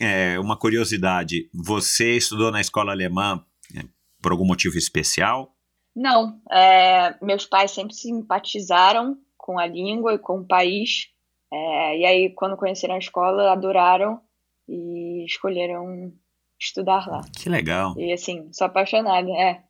é, 0.00 0.38
uma 0.38 0.56
curiosidade: 0.56 1.48
você 1.52 2.16
estudou 2.16 2.50
na 2.50 2.60
escola 2.60 2.92
alemã 2.92 3.44
é, 3.76 3.82
por 4.22 4.32
algum 4.32 4.46
motivo 4.46 4.76
especial? 4.76 5.54
Não, 5.94 6.40
é, 6.50 7.14
meus 7.24 7.46
pais 7.46 7.70
sempre 7.70 7.94
simpatizaram 7.94 9.16
com 9.36 9.58
a 9.58 9.66
língua 9.66 10.14
e 10.14 10.18
com 10.18 10.40
o 10.40 10.46
país. 10.46 11.08
é, 11.52 11.98
e 11.98 12.04
aí, 12.04 12.30
quando 12.34 12.56
conheceram 12.56 12.96
a 12.96 12.98
escola, 12.98 13.52
adoraram 13.52 14.20
e 14.68 15.24
escolheram 15.24 16.12
estudar 16.58 17.06
lá. 17.06 17.24
Que 17.36 17.48
legal. 17.48 17.94
E 17.96 18.12
assim, 18.12 18.48
sou 18.52 18.66
apaixonada, 18.66 19.30
é. 19.30 19.62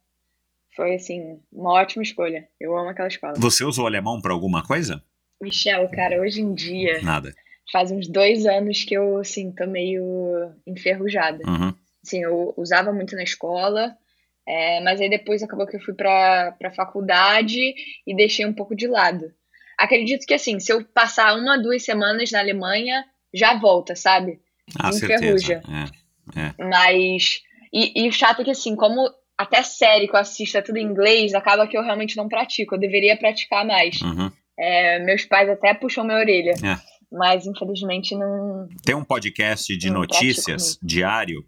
Foi 0.75 0.95
assim, 0.95 1.41
uma 1.51 1.73
ótima 1.73 2.03
escolha. 2.03 2.49
Eu 2.61 2.77
amo 2.77 2.91
aquela 2.91 3.09
escola. 3.09 3.35
Você 3.37 3.65
usou 3.65 3.87
alemão 3.87 4.21
para 4.21 4.33
alguma 4.33 4.63
coisa? 4.63 5.03
Michel, 5.41 5.89
cara, 5.91 6.21
hoje 6.21 6.41
em 6.41 6.55
dia, 6.55 7.01
Nada. 7.03 7.35
Faz 7.73 7.91
uns 7.91 8.09
dois 8.09 8.47
anos 8.47 8.85
que 8.85 8.95
eu, 8.95 9.19
assim, 9.19 9.53
tô 9.53 9.67
meio 9.67 10.53
enferrujada. 10.67 11.43
Uhum. 11.47 11.75
Assim, 12.05 12.23
eu 12.23 12.55
usava 12.57 12.93
muito 12.93 13.17
na 13.17 13.23
escola, 13.23 13.97
é, 14.47 14.81
mas 14.81 15.01
aí 15.01 15.11
depois 15.11 15.43
acabou 15.43 15.67
que 15.67 15.77
eu 15.77 15.81
fui 15.81 15.95
pra, 15.95 16.53
pra 16.53 16.73
faculdade 16.73 17.75
e 18.07 18.17
deixei 18.17 18.47
um 18.47 18.53
pouco 18.53 18.77
de 18.77 18.87
lado. 18.87 19.33
Acredito 19.77 20.25
que, 20.25 20.35
assim, 20.35 20.59
se 20.61 20.73
eu 20.73 20.85
passar 20.85 21.37
uma, 21.37 21.59
duas 21.59 21.85
semanas 21.85 22.31
na 22.31 22.39
Alemanha, 22.39 23.05
já 23.35 23.55
volta, 23.59 23.95
sabe? 23.95 24.41
Ah, 24.79 24.91
enferruja. 24.91 25.61
É. 26.35 26.65
Mas. 26.65 27.43
E, 27.73 28.05
e 28.05 28.09
o 28.09 28.13
chato 28.13 28.41
é 28.41 28.45
que, 28.45 28.51
assim, 28.51 28.75
como 28.75 29.11
até 29.37 29.63
série 29.63 30.09
que 30.09 30.15
eu 30.15 30.21
assisto 30.21 30.57
é 30.57 30.63
tudo 30.63 30.79
em 30.79 30.87
inglês, 30.87 31.35
acaba 31.35 31.67
que 31.67 31.77
eu 31.77 31.83
realmente 31.83 32.17
não 32.17 32.29
pratico. 32.29 32.75
Eu 32.75 32.81
deveria 32.81 33.17
praticar 33.17 33.67
mais. 33.67 34.01
Uhum. 34.01 34.31
É, 34.59 34.99
meus 35.01 35.25
pais 35.27 35.51
até 35.51 35.75
puxam 35.75 36.05
minha 36.05 36.19
orelha. 36.19 36.53
É. 36.53 36.96
Mas, 37.11 37.47
infelizmente, 37.47 38.15
não. 38.17 38.69
Tem 38.85 38.95
um 38.95 39.05
podcast 39.05 39.77
de 39.77 39.91
notícias 39.91 40.79
diário. 40.83 41.45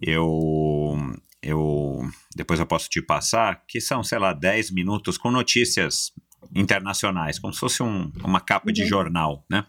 Eu, 0.00 0.96
eu 1.42 2.00
depois 2.34 2.58
eu 2.60 2.66
posso 2.66 2.88
te 2.88 3.00
passar, 3.02 3.62
que 3.68 3.80
são, 3.80 4.02
sei 4.02 4.18
lá, 4.18 4.32
10 4.32 4.70
minutos 4.70 5.16
com 5.18 5.30
notícias 5.30 6.10
internacionais, 6.54 7.38
como 7.38 7.52
se 7.52 7.60
fosse 7.60 7.82
um- 7.82 8.10
uma 8.24 8.40
capa 8.40 8.72
de 8.72 8.82
Uhum. 8.82 8.88
jornal, 8.88 9.44
né? 9.50 9.64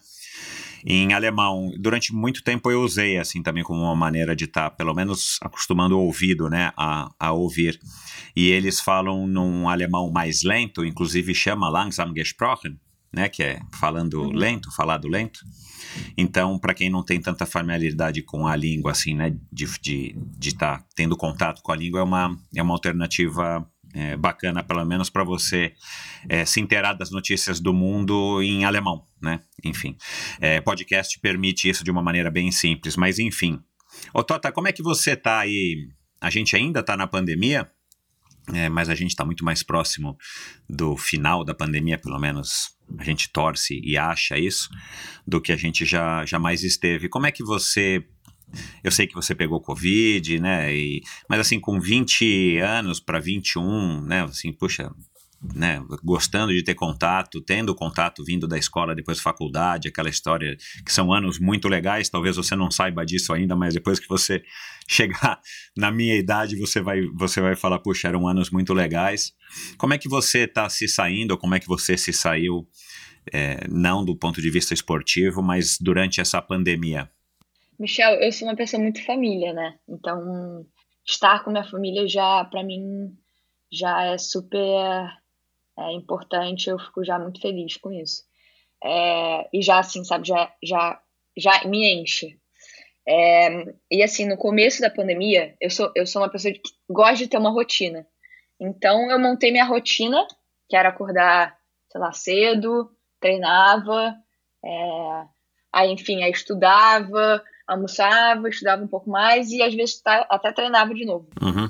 Em 0.83 1.13
alemão, 1.13 1.69
durante 1.79 2.11
muito 2.13 2.43
tempo 2.43 2.71
eu 2.71 2.81
usei 2.81 3.17
assim 3.19 3.43
também 3.43 3.63
como 3.63 3.81
uma 3.81 3.95
maneira 3.95 4.35
de 4.35 4.45
estar, 4.45 4.71
pelo 4.71 4.95
menos 4.95 5.37
acostumando 5.41 5.95
o 5.95 6.01
ouvido, 6.01 6.49
né, 6.49 6.71
a, 6.75 7.11
a 7.19 7.31
ouvir. 7.33 7.79
E 8.35 8.49
eles 8.49 8.79
falam 8.79 9.27
num 9.27 9.69
alemão 9.69 10.09
mais 10.11 10.41
lento, 10.43 10.83
inclusive 10.83 11.35
chama 11.35 11.69
langsam 11.69 12.11
gesprochen, 12.15 12.79
né, 13.13 13.27
que 13.27 13.43
é 13.43 13.59
falando 13.79 14.21
Uhum. 14.23 14.31
lento, 14.31 14.71
falado 14.75 15.07
lento. 15.07 15.39
Então, 16.17 16.57
para 16.57 16.73
quem 16.73 16.89
não 16.89 17.03
tem 17.03 17.19
tanta 17.19 17.45
familiaridade 17.45 18.21
com 18.21 18.47
a 18.47 18.55
língua, 18.55 18.91
assim, 18.91 19.13
né, 19.13 19.35
de 19.51 19.65
estar 19.65 19.81
de, 19.81 20.15
de 20.37 20.55
tá 20.55 20.85
tendo 20.95 21.17
contato 21.17 21.61
com 21.61 21.71
a 21.71 21.75
língua, 21.75 21.99
é 21.99 22.03
uma, 22.03 22.37
é 22.55 22.61
uma 22.61 22.73
alternativa 22.73 23.67
é, 23.93 24.15
bacana, 24.15 24.63
pelo 24.63 24.85
menos 24.85 25.09
para 25.09 25.23
você 25.23 25.73
é, 26.29 26.45
se 26.45 26.59
inteirar 26.59 26.93
das 26.93 27.11
notícias 27.11 27.59
do 27.59 27.73
mundo 27.73 28.41
em 28.41 28.63
alemão, 28.63 29.05
né? 29.21 29.41
Enfim, 29.63 29.97
é, 30.39 30.61
podcast 30.61 31.19
permite 31.19 31.69
isso 31.69 31.83
de 31.83 31.91
uma 31.91 32.01
maneira 32.01 32.31
bem 32.31 32.51
simples, 32.51 32.95
mas 32.95 33.19
enfim. 33.19 33.59
Ô 34.13 34.23
Tota, 34.23 34.51
como 34.51 34.67
é 34.67 34.71
que 34.71 34.81
você 34.81 35.15
tá 35.15 35.39
aí? 35.39 35.89
A 36.19 36.29
gente 36.29 36.55
ainda 36.55 36.81
tá 36.81 36.95
na 36.95 37.07
pandemia, 37.07 37.69
é, 38.53 38.69
mas 38.69 38.89
a 38.89 38.95
gente 38.95 39.11
está 39.11 39.23
muito 39.23 39.45
mais 39.45 39.61
próximo 39.61 40.17
do 40.69 40.97
final 40.97 41.43
da 41.43 41.53
pandemia, 41.53 41.97
pelo 41.97 42.19
menos 42.19 42.75
a 42.97 43.03
gente 43.03 43.29
torce 43.31 43.79
e 43.83 43.97
acha 43.97 44.37
isso, 44.37 44.69
do 45.25 45.39
que 45.39 45.51
a 45.51 45.57
gente 45.57 45.85
já 45.85 46.25
jamais 46.25 46.63
esteve. 46.63 47.07
Como 47.07 47.25
é 47.25 47.31
que 47.31 47.43
você. 47.43 48.05
Eu 48.83 48.91
sei 48.91 49.07
que 49.07 49.15
você 49.15 49.33
pegou 49.33 49.61
Covid, 49.61 50.39
né? 50.39 50.75
E, 50.75 51.01
mas 51.29 51.39
assim, 51.39 51.59
com 51.59 51.79
20 51.79 52.57
anos 52.57 52.99
para 52.99 53.19
21, 53.19 54.01
né? 54.01 54.23
Assim, 54.23 54.51
puxa, 54.51 54.91
né, 55.55 55.83
gostando 56.03 56.53
de 56.53 56.63
ter 56.63 56.75
contato, 56.75 57.41
tendo 57.41 57.73
contato 57.73 58.23
vindo 58.23 58.47
da 58.47 58.57
escola, 58.57 58.93
depois 58.93 59.19
faculdade, 59.19 59.87
aquela 59.87 60.09
história 60.09 60.55
que 60.85 60.93
são 60.93 61.11
anos 61.11 61.39
muito 61.39 61.67
legais, 61.67 62.09
talvez 62.09 62.35
você 62.35 62.55
não 62.55 62.69
saiba 62.69 63.03
disso 63.03 63.33
ainda, 63.33 63.55
mas 63.55 63.73
depois 63.73 63.99
que 63.99 64.07
você 64.07 64.43
chegar 64.87 65.39
na 65.75 65.91
minha 65.91 66.15
idade, 66.15 66.55
você 66.55 66.79
vai, 66.79 67.01
você 67.15 67.41
vai 67.41 67.55
falar, 67.55 67.79
puxa, 67.79 68.07
eram 68.07 68.27
anos 68.27 68.51
muito 68.51 68.73
legais. 68.73 69.33
Como 69.77 69.93
é 69.93 69.97
que 69.97 70.07
você 70.07 70.41
está 70.41 70.69
se 70.69 70.87
saindo, 70.87 71.37
como 71.37 71.55
é 71.55 71.59
que 71.59 71.67
você 71.67 71.97
se 71.97 72.13
saiu, 72.13 72.67
é, 73.33 73.67
não 73.67 74.05
do 74.05 74.15
ponto 74.15 74.41
de 74.41 74.49
vista 74.49 74.73
esportivo, 74.73 75.41
mas 75.41 75.77
durante 75.79 76.21
essa 76.21 76.41
pandemia? 76.41 77.09
Michel, 77.79 78.13
eu 78.21 78.31
sou 78.31 78.47
uma 78.47 78.55
pessoa 78.55 78.81
muito 78.81 79.03
família, 79.03 79.53
né? 79.53 79.73
Então, 79.89 80.63
estar 81.03 81.43
com 81.43 81.49
minha 81.49 81.63
família 81.63 82.07
já, 82.07 82.45
pra 82.45 82.63
mim, 82.63 83.11
já 83.71 84.03
é 84.03 84.19
super 84.19 85.20
é, 85.77 85.91
importante. 85.93 86.69
Eu 86.69 86.79
fico 86.79 87.03
já 87.03 87.17
muito 87.19 87.41
feliz 87.41 87.77
com 87.77 87.91
isso. 87.91 88.23
É, 88.83 89.49
e 89.53 89.61
já, 89.61 89.79
assim, 89.79 90.03
sabe, 90.03 90.27
já, 90.27 90.51
já, 90.63 90.99
já 91.37 91.63
me 91.65 92.01
enche. 92.01 92.39
É, 93.07 93.65
e, 93.89 94.03
assim, 94.03 94.27
no 94.27 94.37
começo 94.37 94.81
da 94.81 94.89
pandemia, 94.89 95.55
eu 95.59 95.69
sou, 95.69 95.91
eu 95.95 96.05
sou 96.05 96.21
uma 96.21 96.29
pessoa 96.29 96.53
que 96.53 96.61
gosta 96.89 97.17
de 97.17 97.27
ter 97.27 97.37
uma 97.37 97.51
rotina. 97.51 98.07
Então, 98.59 99.09
eu 99.09 99.19
montei 99.19 99.51
minha 99.51 99.65
rotina, 99.65 100.25
que 100.69 100.75
era 100.75 100.89
acordar, 100.89 101.57
sei 101.91 101.99
lá, 101.99 102.11
cedo, 102.11 102.91
treinava, 103.19 104.15
é, 104.63 105.25
aí, 105.73 105.91
enfim, 105.91 106.23
aí 106.23 106.31
estudava, 106.31 107.43
almoçava, 107.67 108.49
estudava 108.49 108.83
um 108.83 108.87
pouco 108.87 109.09
mais 109.09 109.51
e 109.51 109.61
às 109.61 109.73
vezes 109.73 110.01
tá- 110.01 110.27
até 110.29 110.51
treinava 110.51 110.93
de 110.93 111.05
novo. 111.05 111.29
Uhum. 111.41 111.69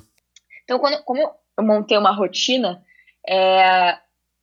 Então, 0.63 0.79
quando, 0.79 1.01
como 1.03 1.21
eu 1.21 1.63
montei 1.63 1.97
uma 1.97 2.11
rotina, 2.11 2.83
é, 3.27 3.97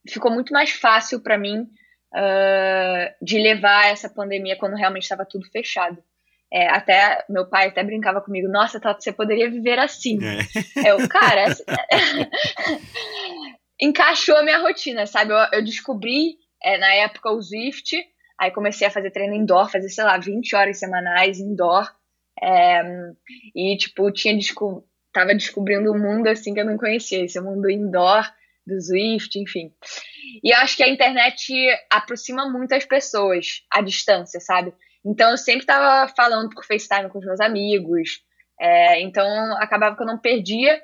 ficou 0.08 0.30
muito 0.30 0.52
mais 0.52 0.70
fácil 0.70 1.20
para 1.20 1.38
mim 1.38 1.66
ah, 2.14 3.12
de 3.20 3.38
levar 3.38 3.90
essa 3.90 4.08
pandemia 4.08 4.56
quando 4.56 4.76
realmente 4.76 5.02
estava 5.02 5.26
tudo 5.26 5.46
fechado. 5.50 6.02
É, 6.50 6.66
até 6.68 7.24
meu 7.28 7.46
pai 7.46 7.68
até 7.68 7.84
brincava 7.84 8.22
comigo, 8.22 8.48
nossa, 8.48 8.80
Tato, 8.80 9.04
você 9.04 9.12
poderia 9.12 9.50
viver 9.50 9.78
assim. 9.78 10.18
É. 10.24 10.38
Eu, 10.90 11.06
cara, 11.08 11.42
essa- 11.42 11.64
encaixou 13.80 14.36
a 14.36 14.42
minha 14.42 14.58
rotina, 14.58 15.06
sabe? 15.06 15.32
Eu, 15.32 15.58
eu 15.58 15.64
descobri 15.64 16.36
é, 16.62 16.78
na 16.78 16.90
época 16.94 17.30
o 17.30 17.40
Zwift, 17.42 17.94
aí 18.40 18.50
comecei 18.50 18.86
a 18.86 18.90
fazer 18.90 19.10
treino 19.10 19.34
indoor, 19.34 19.70
fazer, 19.70 19.90
sei 19.90 20.04
lá, 20.04 20.16
20 20.16 20.56
horas 20.56 20.78
semanais 20.78 21.38
indoor. 21.38 21.86
É, 22.42 22.82
e, 23.54 23.76
tipo, 23.76 24.10
tinha 24.10 24.34
desco 24.34 24.84
tava 25.12 25.34
descobrindo 25.34 25.92
um 25.92 25.98
mundo 25.98 26.28
assim 26.28 26.54
que 26.54 26.60
eu 26.60 26.66
não 26.66 26.76
conhecia, 26.76 27.24
esse 27.24 27.40
mundo 27.40 27.68
indoor 27.68 28.24
do 28.68 28.80
Zwift, 28.80 29.38
enfim. 29.38 29.72
E 30.42 30.52
eu 30.54 30.58
acho 30.58 30.76
que 30.76 30.82
a 30.82 30.88
internet 30.88 31.52
aproxima 31.90 32.48
muito 32.48 32.72
as 32.74 32.84
pessoas 32.84 33.62
à 33.70 33.80
distância, 33.80 34.38
sabe? 34.40 34.72
Então 35.04 35.30
eu 35.30 35.36
sempre 35.36 35.66
tava 35.66 36.12
falando 36.14 36.50
por 36.50 36.64
FaceTime 36.64 37.08
com 37.08 37.18
os 37.18 37.24
meus 37.24 37.40
amigos, 37.40 38.22
é, 38.60 39.00
então 39.00 39.26
acabava 39.58 39.96
que 39.96 40.02
eu 40.02 40.06
não 40.06 40.18
perdia 40.18 40.80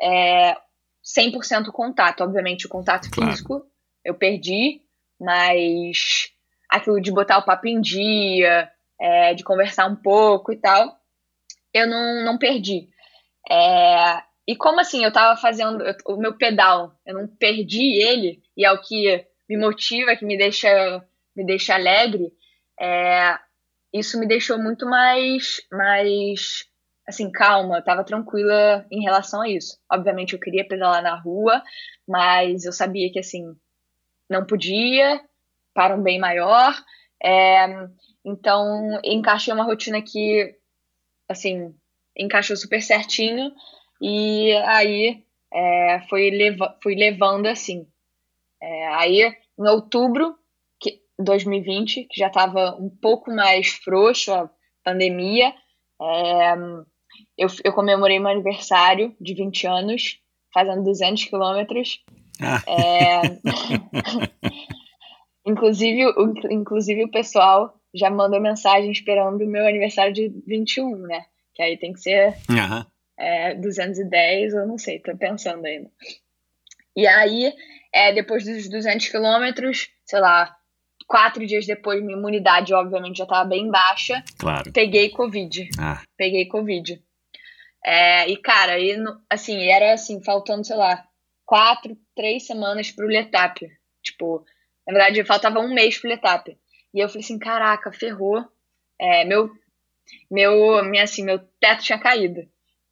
é, 0.00 0.56
100% 1.04 1.68
o 1.68 1.72
contato. 1.72 2.22
Obviamente, 2.22 2.66
o 2.66 2.68
contato 2.68 3.10
Claro. 3.10 3.30
físico 3.30 3.62
eu 4.04 4.14
perdi, 4.14 4.80
mas 5.20 6.30
aquilo 6.68 7.00
de 7.00 7.12
botar 7.12 7.38
o 7.38 7.44
papo 7.44 7.66
em 7.66 7.80
dia, 7.80 8.70
é, 9.00 9.34
de 9.34 9.44
conversar 9.44 9.86
um 9.86 9.96
pouco 9.96 10.52
e 10.52 10.56
tal, 10.56 10.98
eu 11.72 11.86
não, 11.86 12.24
não 12.24 12.38
perdi. 12.38 12.88
É, 13.50 14.22
e 14.48 14.56
como 14.56 14.80
assim, 14.80 15.04
eu 15.04 15.12
tava 15.12 15.40
fazendo 15.40 15.84
eu- 15.84 15.96
o 16.08 16.16
meu 16.18 16.36
pedal, 16.38 16.94
eu 17.06 17.14
não 17.16 17.28
perdi 17.28 18.00
ele, 18.02 18.42
e 18.56 18.66
é 18.66 18.72
o 18.72 18.80
que 18.82 19.26
me 19.50 19.58
motiva, 19.58 20.16
que 20.16 20.26
me 20.26 20.38
deixa, 20.38 21.04
me 21.36 21.46
deixa 21.46 21.74
alegre, 21.76 22.32
é, 22.80 23.38
isso 23.92 24.18
me 24.20 24.26
deixou 24.28 24.58
muito 24.58 24.86
mais, 24.86 25.60
mais 25.72 26.66
assim, 27.08 27.32
calma, 27.32 27.78
eu 27.78 27.84
tava 27.84 28.04
tranquila 28.04 28.86
em 28.92 29.02
relação 29.02 29.42
a 29.42 29.48
isso. 29.50 29.78
Obviamente 29.92 30.34
eu 30.34 30.40
queria 30.40 30.66
pedalar 30.68 31.02
na 31.02 31.16
rua, 31.20 31.62
mas 32.08 32.64
eu 32.66 32.72
sabia 32.72 33.10
que 33.12 33.18
assim, 33.18 33.44
não 34.30 34.44
podia, 34.46 35.20
para 35.74 35.94
um 35.96 36.02
bem 36.02 36.18
maior. 36.18 36.74
É, 37.22 37.66
então, 38.24 39.00
encaixei 39.04 39.52
uma 39.54 39.64
rotina 39.64 40.02
que, 40.02 40.54
assim, 41.28 41.74
encaixou 42.16 42.56
super 42.56 42.82
certinho. 42.82 43.52
E 44.00 44.52
aí 44.66 45.24
é, 45.52 46.00
foi 46.08 46.30
leva 46.30 46.76
fui 46.82 46.94
levando 46.94 47.46
assim. 47.46 47.86
É, 48.60 48.88
aí, 48.88 49.22
em 49.58 49.68
outubro 49.68 50.36
de 50.82 51.00
2020, 51.18 52.04
que 52.04 52.18
já 52.18 52.28
estava 52.28 52.76
um 52.76 52.90
pouco 52.90 53.30
mais 53.34 53.68
frouxo 53.68 54.32
a 54.32 54.50
pandemia, 54.84 55.52
é, 56.00 56.54
eu, 57.36 57.48
eu 57.64 57.72
comemorei 57.72 58.18
meu 58.18 58.30
aniversário 58.30 59.14
de 59.20 59.34
20 59.34 59.66
anos, 59.66 60.18
fazendo 60.52 60.84
200 60.84 61.24
quilômetros. 61.24 62.02
Ah. 62.40 62.62
É... 62.66 63.22
inclusive, 65.46 66.06
o, 66.06 66.34
inclusive, 66.50 67.04
o 67.04 67.10
pessoal 67.10 67.74
já 67.94 68.10
mandou 68.10 68.40
mensagem 68.40 68.90
esperando 68.90 69.42
o 69.42 69.46
meu 69.46 69.66
aniversário 69.66 70.12
de 70.12 70.28
21, 70.46 70.96
né? 70.98 71.24
Que 71.54 71.62
aí 71.62 71.76
tem 71.76 71.92
que 71.92 72.00
ser 72.00 72.36
Aham. 72.50 72.86
É, 73.18 73.54
210, 73.54 74.54
eu 74.54 74.66
não 74.66 74.78
sei, 74.78 75.00
tô 75.00 75.16
pensando 75.16 75.64
ainda. 75.66 75.90
E 76.96 77.06
aí, 77.06 77.52
é, 77.92 78.12
depois 78.12 78.44
dos 78.44 78.68
200 78.68 79.08
quilômetros, 79.08 79.88
sei 80.04 80.20
lá, 80.20 80.56
quatro 81.06 81.46
dias 81.46 81.66
depois, 81.66 82.02
minha 82.02 82.16
imunidade, 82.18 82.74
obviamente, 82.74 83.18
já 83.18 83.26
tava 83.26 83.48
bem 83.48 83.70
baixa, 83.70 84.22
Claro. 84.38 84.72
peguei 84.72 85.10
Covid. 85.10 85.68
Ah, 85.78 86.02
Peguei 86.16 86.46
Covid. 86.46 87.02
É, 87.84 88.28
e, 88.28 88.36
cara, 88.36 88.74
no- 88.98 89.20
assim, 89.30 89.66
era 89.68 89.92
assim, 89.92 90.22
faltando, 90.22 90.66
sei 90.66 90.76
lá, 90.76 91.04
quatro, 91.46 91.96
três 92.14 92.46
semanas 92.46 92.90
pro 92.90 93.06
Letap. 93.06 93.60
Tipo, 94.02 94.44
na 94.86 94.92
verdade, 94.92 95.24
faltava 95.24 95.60
um 95.60 95.72
mês 95.72 95.96
pro 95.98 96.10
Letap. 96.10 96.56
E 96.92 96.98
eu 97.00 97.08
falei 97.08 97.22
assim, 97.22 97.38
caraca, 97.38 97.92
ferrou. 97.92 98.44
É, 99.00 99.24
meu, 99.24 99.50
meu, 100.30 100.84
minha, 100.84 101.04
assim, 101.04 101.22
meu 101.24 101.38
teto 101.60 101.82
tinha 101.84 101.98
caído. 101.98 102.46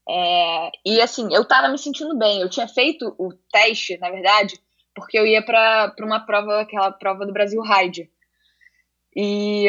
É, 0.09 0.71
e 0.85 1.01
assim, 1.01 1.29
eu 1.35 1.45
tava 1.45 1.69
me 1.69 1.79
sentindo 1.79 2.17
bem. 2.17 2.41
Eu 2.41 2.49
tinha 2.49 2.69
feito 2.69 3.15
o 3.19 3.33
teste, 3.51 3.99
na 3.99 4.11
verdade, 4.11 4.59
porque 4.95 5.19
eu 5.19 5.27
ia 5.27 5.43
pra 5.43 5.95
uma 6.01 6.21
prova, 6.21 6.61
aquela 6.61 6.93
prova 6.93 7.27
do 7.27 7.33
Brasil 7.33 7.61
Ride. 7.63 8.11
E, 9.15 9.67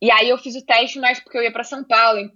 e 0.00 0.10
aí 0.10 0.28
eu 0.28 0.38
fiz 0.38 0.54
o 0.56 0.64
teste, 0.64 0.98
mas 0.98 1.20
porque 1.20 1.36
eu 1.36 1.42
ia 1.42 1.52
pra 1.52 1.64
São 1.64 1.84
Paulo, 1.84 2.30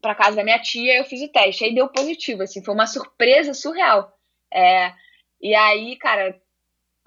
pra 0.00 0.14
casa 0.14 0.36
da 0.36 0.44
minha 0.44 0.60
tia, 0.60 0.98
eu 0.98 1.04
fiz 1.04 1.22
o 1.22 1.32
teste. 1.32 1.64
Aí 1.64 1.74
deu 1.74 1.88
positivo, 1.88 2.42
assim, 2.42 2.64
foi 2.64 2.74
uma 2.74 2.86
surpresa 2.86 3.54
surreal. 3.54 4.12
É, 4.52 4.92
e 5.40 5.54
aí, 5.54 5.96
cara, 5.96 6.40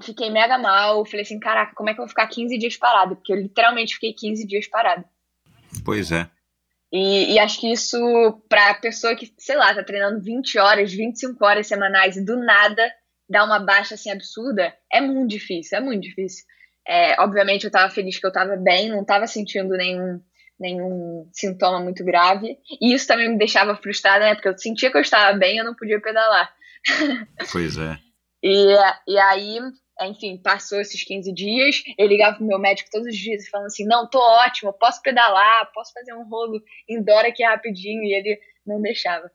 fiquei 0.02 0.30
mega 0.30 0.58
mal. 0.58 1.06
Falei 1.06 1.22
assim, 1.22 1.40
caraca, 1.40 1.74
como 1.76 1.90
é 1.90 1.94
que 1.94 2.00
eu 2.00 2.04
vou 2.04 2.10
ficar 2.10 2.28
15 2.28 2.58
dias 2.58 2.78
parado? 2.78 3.16
Porque 3.16 3.34
eu 3.34 3.38
literalmente 3.38 3.96
fiquei 3.96 4.14
15 4.14 4.48
dias 4.48 4.68
parado. 4.68 5.04
pois 5.84 6.12
é. 6.12 6.30
E, 6.92 7.34
e 7.34 7.40
acho 7.40 7.60
que 7.60 7.72
isso, 7.72 7.98
pra 8.48 8.74
pessoa 8.76 9.16
que, 9.16 9.34
sei 9.38 9.56
lá, 9.58 9.74
tá 9.74 9.84
treinando 9.84 10.22
20 10.22 10.58
horas, 10.58 10.94
25 10.94 11.44
horas 11.46 11.68
semanais 11.68 12.16
e 12.16 12.24
do 12.24 12.38
nada 12.38 12.90
dá 13.30 13.44
uma 13.44 13.60
baixa 13.60 13.96
assim 13.96 14.10
absurda, 14.10 14.74
é 14.92 15.02
muito 15.02 15.30
difícil, 15.30 15.78
é 15.78 15.82
muito 15.82 16.02
difícil. 16.04 16.46
É, 16.88 17.22
obviamente 17.22 17.66
eu 17.66 17.72
tava 17.72 17.94
feliz 17.94 18.18
que 18.18 18.26
eu 18.26 18.32
tava 18.32 18.56
bem, 18.56 18.90
não 18.90 19.04
tava 19.04 19.28
sentindo 19.28 19.76
nenhum, 19.76 20.22
nenhum 20.58 21.30
sintoma 21.34 21.82
muito 21.82 22.04
grave. 22.06 22.58
E 22.82 22.94
isso 22.94 23.06
também 23.06 23.30
me 23.30 23.38
deixava 23.38 23.76
frustrada, 23.76 24.26
né? 24.26 24.36
Porque 24.36 24.48
eu 24.48 24.58
sentia 24.58 24.90
que 24.90 24.96
eu 24.96 25.02
estava 25.02 25.38
bem 25.38 25.56
e 25.56 25.60
eu 25.60 25.66
não 25.66 25.76
podia 25.76 26.00
pedalar. 26.00 26.54
Pois 27.52 27.78
é. 27.78 27.98
E, 28.44 28.76
e 29.08 29.18
aí, 29.18 29.60
enfim, 30.06 30.38
passou 30.38 30.80
esses 30.80 31.04
15 31.04 31.34
dias. 31.34 31.84
Eu 31.98 32.08
ligava 32.08 32.38
pro 32.38 32.46
meu 32.46 32.60
médico 32.60 32.90
todos 32.92 33.08
os 33.08 33.16
dias 33.16 33.48
falando 33.48 33.68
assim: 33.68 33.86
não, 33.86 34.08
tô 34.08 34.20
ótimo, 34.20 34.74
posso 34.74 35.02
pedalar, 35.02 35.72
posso 35.74 35.92
fazer 35.94 36.14
um 36.14 36.28
rolo 36.28 36.62
indoor 36.88 37.26
aqui 37.26 37.44
rapidinho. 37.44 38.04
E 38.04 38.14
ele 38.14 38.40
não 38.66 38.82
deixava. 38.82 39.32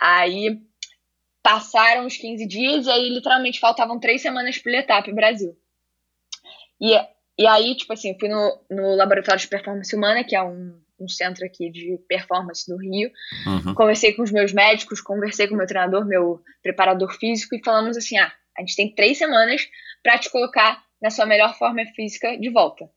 Aí 0.00 0.60
passaram 1.42 2.06
os 2.06 2.16
15 2.16 2.46
dias 2.46 2.86
e 2.86 2.90
aí 2.90 3.08
literalmente 3.08 3.60
faltavam 3.60 3.98
três 3.98 4.20
semanas 4.20 4.58
pro 4.58 4.70
Letap 4.70 5.10
Brasil. 5.12 5.56
E, 6.80 6.94
e 7.38 7.46
aí, 7.46 7.74
tipo 7.74 7.92
assim, 7.92 8.16
fui 8.18 8.28
no, 8.28 8.60
no 8.70 8.94
Laboratório 8.94 9.40
de 9.40 9.48
Performance 9.48 9.94
Humana, 9.94 10.24
que 10.24 10.36
é 10.36 10.42
um, 10.42 10.78
um 11.00 11.08
centro 11.08 11.44
aqui 11.44 11.70
de 11.70 11.98
performance 12.08 12.68
do 12.68 12.76
Rio. 12.76 13.10
Uhum. 13.46 13.74
Conversei 13.74 14.12
com 14.12 14.22
os 14.22 14.30
meus 14.30 14.52
médicos, 14.52 15.00
conversei 15.00 15.48
com 15.48 15.54
o 15.54 15.58
meu 15.58 15.66
treinador, 15.66 16.06
meu 16.06 16.42
preparador 16.62 17.12
físico, 17.14 17.54
e 17.54 17.64
falamos 17.64 17.96
assim: 17.96 18.18
ah, 18.18 18.32
a 18.58 18.60
gente 18.60 18.76
tem 18.76 18.94
três 18.94 19.16
semanas 19.16 19.66
para 20.02 20.18
te 20.18 20.30
colocar 20.30 20.82
na 21.00 21.10
sua 21.10 21.24
melhor 21.26 21.56
forma 21.56 21.82
física 21.94 22.36
de 22.36 22.50
volta. 22.50 22.90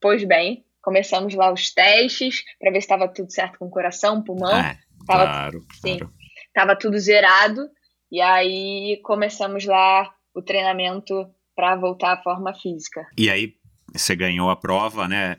Pois 0.00 0.24
bem, 0.24 0.64
começamos 0.80 1.34
lá 1.34 1.52
os 1.52 1.74
testes 1.74 2.44
para 2.58 2.70
ver 2.70 2.80
se 2.80 2.84
estava 2.86 3.08
tudo 3.08 3.30
certo 3.32 3.58
com 3.58 3.66
o 3.66 3.70
coração, 3.70 4.22
pulmão, 4.22 4.56
É, 4.56 4.78
tava- 5.06 5.24
claro, 5.26 5.66
sim. 5.84 5.98
claro. 5.98 6.12
tava 6.54 6.76
tudo 6.76 6.98
zerado. 6.98 7.68
E 8.10 8.20
aí 8.20 9.00
começamos 9.04 9.64
lá 9.66 10.12
o 10.34 10.42
treinamento 10.42 11.28
para 11.54 11.76
voltar 11.76 12.12
à 12.12 12.22
forma 12.22 12.52
física. 12.54 13.06
E 13.18 13.28
aí, 13.30 13.54
você 13.92 14.14
ganhou 14.16 14.48
a 14.50 14.56
prova, 14.56 15.06
né? 15.06 15.36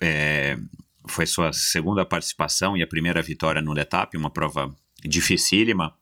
É, 0.00 0.56
foi 1.08 1.26
sua 1.26 1.52
segunda 1.52 2.04
participação 2.06 2.76
e 2.76 2.82
a 2.82 2.86
primeira 2.86 3.20
vitória 3.22 3.60
no 3.60 3.72
Letap, 3.72 4.16
uma 4.16 4.30
prova 4.32 4.72
dificílima. 5.04 5.94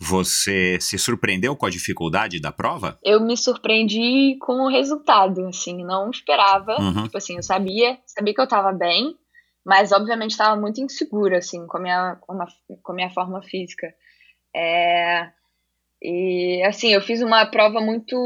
Você 0.00 0.78
se 0.80 0.98
surpreendeu 0.98 1.54
com 1.54 1.66
a 1.66 1.70
dificuldade 1.70 2.40
da 2.40 2.50
prova? 2.50 2.98
Eu 3.04 3.20
me 3.20 3.36
surpreendi 3.36 4.38
com 4.40 4.64
o 4.64 4.70
resultado, 4.70 5.46
assim, 5.46 5.84
não 5.84 6.08
esperava. 6.10 6.80
Uhum. 6.80 7.02
Tipo 7.04 7.18
assim, 7.18 7.36
eu 7.36 7.42
sabia, 7.42 7.98
sabia 8.06 8.32
que 8.32 8.40
eu 8.40 8.48
tava 8.48 8.72
bem, 8.72 9.14
mas 9.64 9.92
obviamente 9.92 10.30
estava 10.30 10.58
muito 10.58 10.80
insegura, 10.80 11.38
assim, 11.38 11.66
com 11.66 11.76
a 11.76 11.80
minha, 11.80 12.16
com 12.20 12.32
a, 12.32 12.46
com 12.82 12.92
a 12.92 12.94
minha 12.94 13.10
forma 13.10 13.42
física. 13.42 13.92
É, 14.56 15.30
e, 16.02 16.62
assim, 16.64 16.92
eu 16.94 17.02
fiz 17.02 17.20
uma 17.20 17.44
prova 17.44 17.80
muito. 17.80 18.16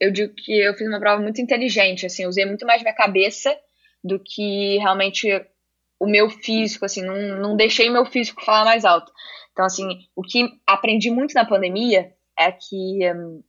Eu 0.00 0.10
digo 0.10 0.34
que 0.34 0.52
eu 0.52 0.74
fiz 0.74 0.88
uma 0.88 0.98
prova 0.98 1.22
muito 1.22 1.40
inteligente, 1.40 2.06
assim, 2.06 2.26
usei 2.26 2.44
muito 2.44 2.66
mais 2.66 2.82
minha 2.82 2.94
cabeça 2.94 3.56
do 4.02 4.18
que 4.18 4.78
realmente 4.78 5.28
o 6.00 6.06
meu 6.06 6.28
físico, 6.28 6.86
assim, 6.86 7.02
não, 7.02 7.40
não 7.40 7.56
deixei 7.56 7.88
meu 7.88 8.04
físico 8.04 8.44
falar 8.44 8.64
mais 8.64 8.84
alto. 8.84 9.12
Então, 9.52 9.64
assim, 9.64 9.86
o 10.14 10.22
que 10.22 10.48
aprendi 10.66 11.10
muito 11.10 11.34
na 11.34 11.44
pandemia 11.44 12.14
é 12.38 12.50
que 12.52 13.00
hum, 13.14 13.42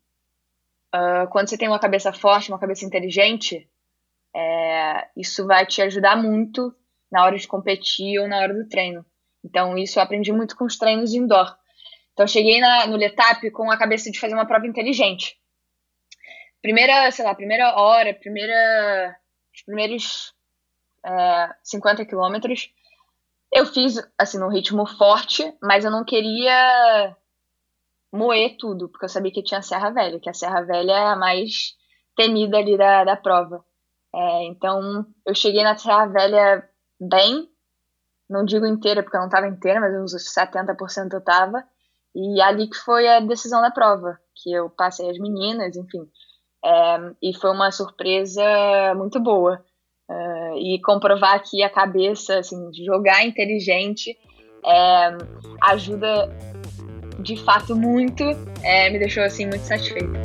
ah, 0.91 1.27
quando 1.27 1.49
você 1.49 1.57
tem 1.57 1.67
uma 1.67 1.79
cabeça 1.79 2.11
forte, 2.11 2.49
uma 2.51 2.59
cabeça 2.59 2.85
inteligente, 2.85 3.69
é, 4.35 5.07
isso 5.15 5.45
vai 5.47 5.65
te 5.65 5.81
ajudar 5.81 6.17
muito 6.17 6.73
na 7.11 7.23
hora 7.23 7.37
de 7.37 7.47
competir 7.47 8.19
ou 8.19 8.27
na 8.27 8.37
hora 8.37 8.53
do 8.53 8.67
treino. 8.67 9.05
Então, 9.43 9.77
isso 9.77 9.97
eu 9.97 10.03
aprendi 10.03 10.31
muito 10.31 10.55
com 10.55 10.65
os 10.65 10.77
treinos 10.77 11.13
indoor. 11.13 11.55
Então, 12.13 12.25
eu 12.25 12.27
cheguei 12.27 12.59
na, 12.59 12.87
no 12.87 12.97
Letap 12.97 13.49
com 13.51 13.71
a 13.71 13.77
cabeça 13.77 14.11
de 14.11 14.19
fazer 14.19 14.33
uma 14.33 14.45
prova 14.45 14.67
inteligente. 14.67 15.37
Primeira, 16.61 17.09
sei 17.11 17.25
lá, 17.25 17.33
primeira 17.33 17.75
hora, 17.75 18.13
primeira, 18.13 19.17
os 19.53 19.63
primeiros 19.63 20.33
é, 21.03 21.49
50 21.63 22.05
quilômetros, 22.05 22.69
eu 23.51 23.65
fiz, 23.65 24.01
assim, 24.17 24.39
num 24.39 24.49
ritmo 24.49 24.85
forte, 24.85 25.53
mas 25.61 25.83
eu 25.83 25.91
não 25.91 26.05
queria 26.05 27.15
moer 28.11 28.57
tudo, 28.57 28.89
porque 28.89 29.05
eu 29.05 29.09
sabia 29.09 29.31
que 29.31 29.43
tinha 29.43 29.59
a 29.59 29.63
Serra 29.63 29.89
Velha, 29.89 30.19
que 30.19 30.29
a 30.29 30.33
Serra 30.33 30.61
Velha 30.61 30.91
é 30.91 31.07
a 31.07 31.15
mais 31.15 31.75
temida 32.15 32.57
ali 32.57 32.77
da, 32.77 33.03
da 33.03 33.15
prova. 33.15 33.63
É, 34.13 34.45
então, 34.45 35.05
eu 35.25 35.33
cheguei 35.35 35.63
na 35.63 35.77
Serra 35.77 36.07
Velha 36.07 36.69
bem, 36.99 37.49
não 38.29 38.45
digo 38.45 38.65
inteira, 38.65 39.03
porque 39.03 39.17
eu 39.17 39.21
não 39.21 39.27
estava 39.27 39.47
inteira, 39.47 39.79
mas 39.79 39.93
uns 39.95 40.13
70% 40.13 41.13
eu 41.13 41.19
estava. 41.19 41.63
E 42.15 42.41
ali 42.41 42.69
que 42.69 42.77
foi 42.77 43.07
a 43.07 43.19
decisão 43.19 43.61
da 43.61 43.71
prova, 43.71 44.19
que 44.35 44.51
eu 44.51 44.69
passei 44.69 45.09
as 45.09 45.17
meninas, 45.17 45.75
enfim. 45.75 46.09
É, 46.63 46.97
e 47.21 47.33
foi 47.33 47.51
uma 47.51 47.71
surpresa 47.71 48.43
muito 48.95 49.19
boa. 49.19 49.63
É, 50.09 50.40
e 50.57 50.79
comprovar 50.81 51.41
que 51.43 51.63
a 51.63 51.69
cabeça, 51.69 52.39
assim, 52.39 52.69
jogar 52.85 53.25
inteligente, 53.25 54.17
é, 54.65 55.17
ajuda 55.63 56.35
de 57.19 57.37
fato 57.43 57.75
muito, 57.75 58.23
é, 58.63 58.89
me 58.89 58.99
deixou 58.99 59.23
assim 59.23 59.45
muito 59.45 59.63
satisfeita. 59.63 60.19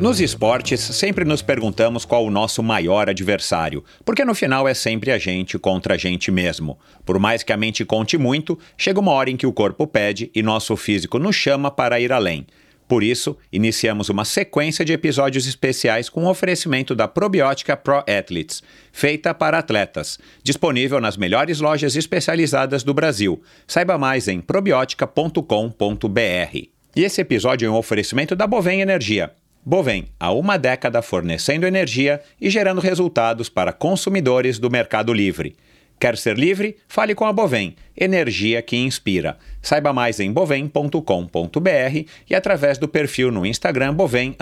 Nos 0.00 0.18
esportes, 0.18 0.80
sempre 0.80 1.26
nos 1.26 1.42
perguntamos 1.42 2.06
qual 2.06 2.24
o 2.24 2.30
nosso 2.30 2.62
maior 2.62 3.10
adversário, 3.10 3.84
porque 4.02 4.24
no 4.24 4.34
final 4.34 4.66
é 4.66 4.72
sempre 4.72 5.12
a 5.12 5.18
gente 5.18 5.58
contra 5.58 5.92
a 5.92 5.98
gente 5.98 6.30
mesmo. 6.30 6.78
Por 7.04 7.18
mais 7.18 7.42
que 7.42 7.52
a 7.52 7.56
mente 7.56 7.84
conte 7.84 8.16
muito, 8.16 8.58
chega 8.78 8.98
uma 8.98 9.12
hora 9.12 9.28
em 9.28 9.36
que 9.36 9.46
o 9.46 9.52
corpo 9.52 9.86
pede 9.86 10.30
e 10.34 10.42
nosso 10.42 10.74
físico 10.74 11.18
nos 11.18 11.36
chama 11.36 11.70
para 11.70 12.00
ir 12.00 12.12
além. 12.12 12.46
Por 12.90 13.04
isso, 13.04 13.38
iniciamos 13.52 14.08
uma 14.08 14.24
sequência 14.24 14.84
de 14.84 14.92
episódios 14.92 15.46
especiais 15.46 16.08
com 16.08 16.24
o 16.24 16.28
oferecimento 16.28 16.92
da 16.92 17.06
probiótica 17.06 17.76
Pro 17.76 17.98
Athletes, 17.98 18.64
feita 18.90 19.32
para 19.32 19.58
atletas, 19.58 20.18
disponível 20.42 21.00
nas 21.00 21.16
melhores 21.16 21.60
lojas 21.60 21.94
especializadas 21.94 22.82
do 22.82 22.92
Brasil. 22.92 23.40
Saiba 23.64 23.96
mais 23.96 24.26
em 24.26 24.40
probiotica.com.br. 24.40 26.56
E 26.96 27.04
esse 27.04 27.20
episódio 27.20 27.68
é 27.68 27.70
um 27.70 27.76
oferecimento 27.76 28.34
da 28.34 28.48
Bovem 28.48 28.80
Energia. 28.80 29.30
Bovem, 29.64 30.08
há 30.18 30.32
uma 30.32 30.56
década 30.56 31.00
fornecendo 31.00 31.68
energia 31.68 32.20
e 32.40 32.50
gerando 32.50 32.80
resultados 32.80 33.48
para 33.48 33.72
consumidores 33.72 34.58
do 34.58 34.68
Mercado 34.68 35.12
Livre. 35.12 35.54
Quer 36.00 36.16
ser 36.16 36.38
livre? 36.38 36.78
Fale 36.88 37.14
com 37.14 37.26
a 37.26 37.32
Bovem, 37.32 37.76
energia 37.94 38.62
que 38.62 38.74
inspira. 38.74 39.38
Saiba 39.60 39.92
mais 39.92 40.18
em 40.18 40.32
bovem.com.br 40.32 42.08
e 42.28 42.34
através 42.34 42.78
do 42.78 42.88
perfil 42.88 43.30
no 43.30 43.44
Instagram 43.44 43.92
Bovem 43.92 44.34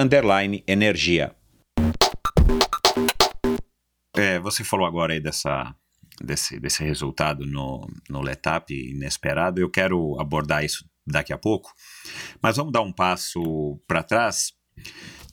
Energia. 0.69 1.35
É, 4.17 4.39
você 4.39 4.63
falou 4.63 4.87
agora 4.87 5.15
aí 5.15 5.21
dessa, 5.21 5.75
desse, 6.23 6.61
desse 6.61 6.85
resultado 6.85 7.45
no, 7.45 7.89
no 8.09 8.23
Letap 8.23 8.73
inesperado. 8.73 9.61
Eu 9.61 9.69
quero 9.69 10.17
abordar 10.21 10.65
isso 10.65 10.89
daqui 11.05 11.33
a 11.33 11.39
pouco. 11.39 11.73
Mas 12.41 12.57
vamos 12.57 12.73
dar 12.73 12.83
um 12.83 12.93
passo 12.93 13.81
para 13.85 14.05
trás. 14.05 14.53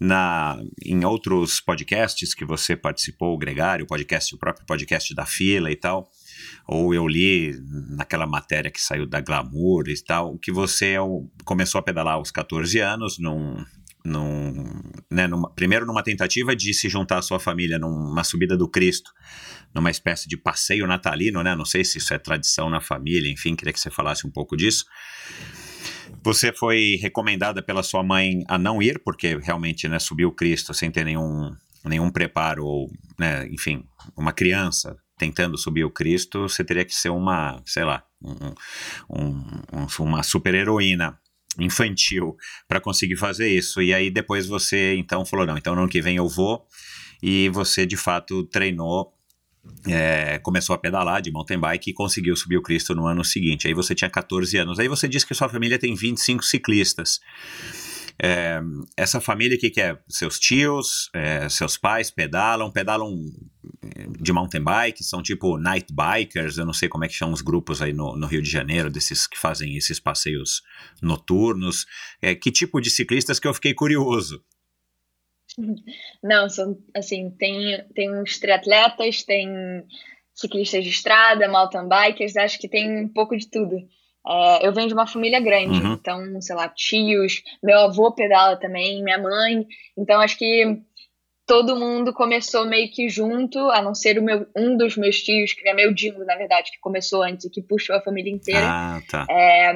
Na, 0.01 0.57
em 0.83 1.05
outros 1.05 1.61
podcasts 1.61 2.33
que 2.33 2.43
você 2.43 2.75
participou, 2.75 3.33
o 3.33 3.37
Gregário, 3.37 3.85
o 3.85 3.87
podcast, 3.87 4.33
o 4.33 4.39
próprio 4.39 4.65
podcast 4.65 5.13
da 5.13 5.25
Fila 5.25 5.71
e 5.71 5.75
tal, 5.75 6.11
ou 6.67 6.93
eu 6.93 7.07
li 7.07 7.53
naquela 7.89 8.25
matéria 8.25 8.71
que 8.71 8.81
saiu 8.81 9.05
da 9.05 9.21
Glamour 9.21 9.87
e 9.87 10.03
tal, 10.03 10.37
que 10.39 10.51
você 10.51 10.95
começou 11.43 11.79
a 11.79 11.83
pedalar 11.83 12.15
aos 12.15 12.31
14 12.31 12.79
anos, 12.79 13.19
num, 13.19 13.63
num, 14.03 14.81
né, 15.11 15.27
numa, 15.27 15.51
primeiro 15.53 15.85
numa 15.85 16.03
tentativa 16.03 16.55
de 16.55 16.73
se 16.73 16.89
juntar 16.89 17.19
à 17.19 17.21
sua 17.21 17.39
família 17.39 17.77
numa 17.77 18.23
subida 18.23 18.57
do 18.57 18.67
Cristo, 18.67 19.11
numa 19.73 19.91
espécie 19.91 20.27
de 20.27 20.37
passeio 20.37 20.87
natalino, 20.87 21.43
né? 21.43 21.55
Não 21.55 21.65
sei 21.65 21.83
se 21.83 21.97
isso 21.97 22.13
é 22.13 22.17
tradição 22.17 22.69
na 22.69 22.81
família, 22.81 23.31
enfim, 23.31 23.55
queria 23.55 23.73
que 23.73 23.79
você 23.79 23.91
falasse 23.91 24.25
um 24.25 24.31
pouco 24.31 24.57
disso. 24.57 24.85
Você 26.23 26.51
foi 26.51 26.97
recomendada 26.99 27.61
pela 27.61 27.83
sua 27.83 28.03
mãe 28.03 28.43
a 28.47 28.57
não 28.57 28.81
ir, 28.81 29.01
porque 29.03 29.37
realmente 29.37 29.87
né, 29.87 29.99
subiu 29.99 30.31
Cristo 30.31 30.73
sem 30.73 30.89
ter 30.89 31.03
nenhum, 31.03 31.51
nenhum 31.83 32.09
preparo, 32.09 32.65
ou, 32.65 32.91
né, 33.19 33.47
enfim, 33.49 33.83
uma 34.15 34.31
criança 34.31 34.95
tentando 35.17 35.57
subir 35.57 35.83
o 35.83 35.91
Cristo, 35.91 36.49
você 36.49 36.63
teria 36.63 36.85
que 36.85 36.93
ser 36.93 37.09
uma, 37.09 37.61
sei 37.65 37.83
lá, 37.83 38.03
um, 38.21 38.53
um, 39.09 39.87
uma 39.99 40.23
super 40.23 40.53
heroína 40.53 41.19
infantil 41.59 42.35
para 42.67 42.81
conseguir 42.81 43.15
fazer 43.15 43.47
isso. 43.47 43.81
E 43.81 43.93
aí 43.93 44.09
depois 44.09 44.45
você 44.45 44.95
então 44.95 45.25
falou: 45.25 45.45
não, 45.45 45.57
então 45.57 45.75
no 45.75 45.81
ano 45.81 45.89
que 45.89 46.01
vem 46.01 46.17
eu 46.17 46.27
vou. 46.27 46.65
E 47.23 47.49
você 47.49 47.85
de 47.85 47.97
fato 47.97 48.43
treinou 48.43 49.15
é, 49.87 50.39
começou 50.39 50.75
a 50.75 50.77
pedalar 50.77 51.21
de 51.21 51.31
mountain 51.31 51.59
bike 51.59 51.89
e 51.89 51.93
conseguiu 51.93 52.35
subir 52.35 52.57
o 52.57 52.61
Cristo 52.61 52.93
no 52.93 53.07
ano 53.07 53.23
seguinte. 53.23 53.67
Aí 53.67 53.73
você 53.73 53.95
tinha 53.95 54.09
14 54.09 54.57
anos. 54.57 54.79
Aí 54.79 54.87
você 54.87 55.07
disse 55.07 55.25
que 55.25 55.33
sua 55.33 55.49
família 55.49 55.79
tem 55.79 55.95
25 55.95 56.43
ciclistas. 56.43 57.19
É, 58.21 58.61
essa 58.95 59.19
família, 59.19 59.57
que, 59.57 59.69
que 59.69 59.81
é? 59.81 59.97
Seus 60.07 60.39
tios, 60.39 61.09
é, 61.13 61.49
seus 61.49 61.77
pais 61.77 62.09
pedalam, 62.09 62.71
pedalam 62.71 63.13
de 64.19 64.31
mountain 64.31 64.63
bike, 64.63 65.03
são 65.03 65.21
tipo 65.21 65.57
night 65.57 65.93
bikers, 65.93 66.57
eu 66.57 66.65
não 66.65 66.73
sei 66.73 66.89
como 66.89 67.05
é 67.05 67.07
que 67.07 67.13
chamam 67.13 67.33
os 67.33 67.41
grupos 67.41 67.81
aí 67.81 67.93
no, 67.93 68.15
no 68.15 68.27
Rio 68.27 68.41
de 68.41 68.49
Janeiro, 68.49 68.89
desses 68.89 69.27
que 69.27 69.37
fazem 69.37 69.75
esses 69.75 69.99
passeios 69.99 70.61
noturnos. 71.01 71.85
É, 72.21 72.35
que 72.35 72.51
tipo 72.51 72.79
de 72.79 72.89
ciclistas 72.89 73.39
que 73.39 73.47
eu 73.47 73.53
fiquei 73.53 73.73
curioso? 73.73 74.43
Não, 76.23 76.49
são 76.49 76.77
assim, 76.93 77.29
tem, 77.31 77.83
tem 77.93 78.13
uns 78.13 78.37
triatletas, 78.39 79.23
tem 79.23 79.47
ciclistas 80.33 80.83
de 80.83 80.89
estrada, 80.89 81.47
mountain 81.47 81.87
bikers, 81.87 82.35
acho 82.35 82.59
que 82.59 82.67
tem 82.67 83.05
um 83.05 83.07
pouco 83.07 83.37
de 83.37 83.49
tudo. 83.49 83.77
É, 84.27 84.67
eu 84.67 84.73
venho 84.73 84.87
de 84.87 84.93
uma 84.93 85.07
família 85.07 85.39
grande, 85.39 85.79
uhum. 85.79 85.93
então, 85.93 86.41
sei 86.41 86.55
lá, 86.55 86.67
tios, 86.67 87.43
meu 87.63 87.79
avô 87.79 88.11
pedala 88.11 88.57
também, 88.57 89.03
minha 89.03 89.19
mãe, 89.19 89.65
então 89.97 90.19
acho 90.19 90.37
que 90.37 90.81
todo 91.45 91.75
mundo 91.75 92.13
começou 92.13 92.65
meio 92.65 92.91
que 92.91 93.07
junto, 93.07 93.59
a 93.69 93.81
não 93.81 93.93
ser 93.93 94.17
o 94.17 94.23
meu, 94.23 94.47
um 94.55 94.75
dos 94.75 94.97
meus 94.97 95.21
tios, 95.21 95.53
que 95.53 95.67
é 95.67 95.73
meu 95.73 95.93
Dingo, 95.93 96.23
na 96.25 96.35
verdade, 96.35 96.71
que 96.71 96.79
começou 96.79 97.23
antes 97.23 97.45
e 97.45 97.49
que 97.49 97.61
puxou 97.61 97.95
a 97.95 98.01
família 98.01 98.31
inteira. 98.31 98.65
Ah, 98.67 99.01
tá. 99.09 99.25
É, 99.29 99.71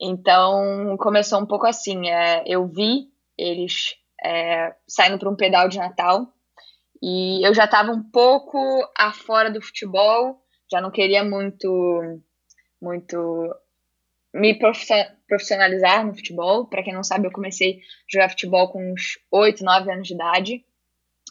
então, 0.00 0.96
começou 0.98 1.40
um 1.40 1.46
pouco 1.46 1.66
assim, 1.66 2.08
é, 2.08 2.42
eu 2.46 2.66
vi 2.66 3.08
eles 3.36 3.96
é, 4.22 4.74
saindo 4.86 5.18
para 5.18 5.30
um 5.30 5.36
pedal 5.36 5.68
de 5.68 5.78
Natal. 5.78 6.26
E 7.02 7.46
eu 7.46 7.54
já 7.54 7.64
estava 7.64 7.90
um 7.92 8.02
pouco 8.02 8.58
afora 8.96 9.50
do 9.50 9.62
futebol, 9.62 10.38
já 10.70 10.80
não 10.80 10.90
queria 10.90 11.24
muito, 11.24 12.20
muito 12.80 13.54
me 14.34 14.54
profissionalizar 15.30 16.04
no 16.04 16.14
futebol. 16.14 16.66
Para 16.66 16.82
quem 16.82 16.92
não 16.92 17.04
sabe, 17.04 17.26
eu 17.26 17.32
comecei 17.32 17.76
a 17.78 17.80
jogar 18.12 18.28
futebol 18.30 18.68
com 18.68 18.92
uns 18.92 19.18
8, 19.30 19.64
9 19.64 19.92
anos 19.92 20.08
de 20.08 20.14
idade. 20.14 20.64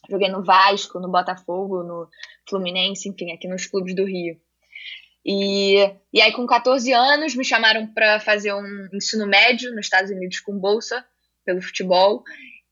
Joguei 0.09 0.29
no 0.29 0.43
Vasco, 0.43 0.99
no 0.99 1.12
Botafogo, 1.12 1.83
no 1.83 2.07
Fluminense, 2.47 3.09
enfim, 3.09 3.31
aqui 3.31 3.47
nos 3.47 3.67
clubes 3.67 3.93
do 3.93 4.05
Rio. 4.05 4.39
E, 5.25 5.75
e 6.13 6.21
aí, 6.21 6.31
com 6.31 6.47
14 6.47 6.93
anos, 6.93 7.35
me 7.35 7.43
chamaram 7.43 7.85
para 7.93 8.21
fazer 8.21 8.53
um 8.53 8.88
ensino 8.93 9.27
médio 9.27 9.75
nos 9.75 9.85
Estados 9.85 10.09
Unidos 10.09 10.39
com 10.39 10.57
bolsa 10.57 11.05
pelo 11.45 11.62
futebol 11.62 12.23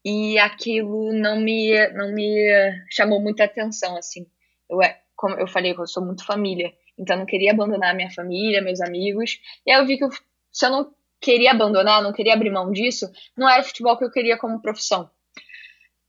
e 0.05 0.37
aquilo 0.39 1.11
não 1.11 1.39
me 1.39 1.87
não 1.89 2.13
me 2.13 2.47
chamou 2.89 3.19
muita 3.19 3.43
atenção 3.43 3.97
assim 3.97 4.25
eu 4.69 4.81
é, 4.81 5.01
como 5.15 5.35
eu 5.35 5.47
falei 5.47 5.73
eu 5.75 5.87
sou 5.87 6.05
muito 6.05 6.25
família 6.25 6.71
então 6.97 7.15
eu 7.15 7.19
não 7.19 7.25
queria 7.25 7.51
abandonar 7.51 7.95
minha 7.95 8.11
família 8.11 8.61
meus 8.61 8.79
amigos 8.79 9.39
e 9.65 9.71
aí 9.71 9.81
eu 9.81 9.85
vi 9.85 9.97
que 9.97 10.03
eu, 10.03 10.09
se 10.51 10.65
eu 10.65 10.69
não 10.69 10.93
queria 11.21 11.51
abandonar 11.51 12.01
não 12.01 12.13
queria 12.13 12.33
abrir 12.33 12.51
mão 12.51 12.71
disso 12.71 13.09
não 13.35 13.49
era 13.49 13.63
futebol 13.63 13.97
que 13.97 14.05
eu 14.05 14.11
queria 14.11 14.37
como 14.37 14.61
profissão 14.61 15.09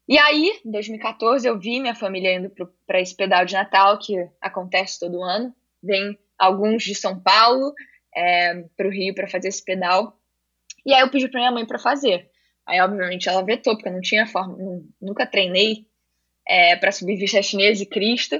e 0.08 0.18
aí 0.18 0.60
em 0.64 0.70
2014 0.70 1.46
eu 1.46 1.58
vi 1.58 1.80
minha 1.80 1.94
família 1.94 2.34
indo 2.34 2.52
para 2.86 3.00
esse 3.00 3.14
pedal 3.14 3.44
de 3.44 3.54
Natal 3.54 3.98
que 3.98 4.14
acontece 4.40 4.98
todo 4.98 5.22
ano 5.22 5.54
vem 5.82 6.18
alguns 6.38 6.82
de 6.82 6.94
São 6.94 7.18
Paulo 7.20 7.72
é, 8.14 8.64
para 8.76 8.86
o 8.86 8.90
Rio 8.90 9.14
para 9.14 9.28
fazer 9.28 9.48
esse 9.48 9.64
pedal 9.64 10.18
e 10.84 10.92
aí 10.92 11.00
eu 11.00 11.10
pedi 11.10 11.28
para 11.28 11.40
minha 11.40 11.52
mãe 11.52 11.66
para 11.66 11.78
fazer 11.78 12.30
Aí, 12.68 12.78
obviamente, 12.82 13.26
ela 13.30 13.42
vetou, 13.42 13.74
porque 13.74 13.88
eu 13.88 13.92
não 13.92 14.02
tinha 14.02 14.26
forma, 14.26 14.54
nunca 15.00 15.26
treinei 15.26 15.86
é, 16.46 16.76
para 16.76 16.92
subir 16.92 17.16
vista 17.16 17.40
chinesa 17.40 17.82
e 17.82 17.86
Cristo. 17.86 18.38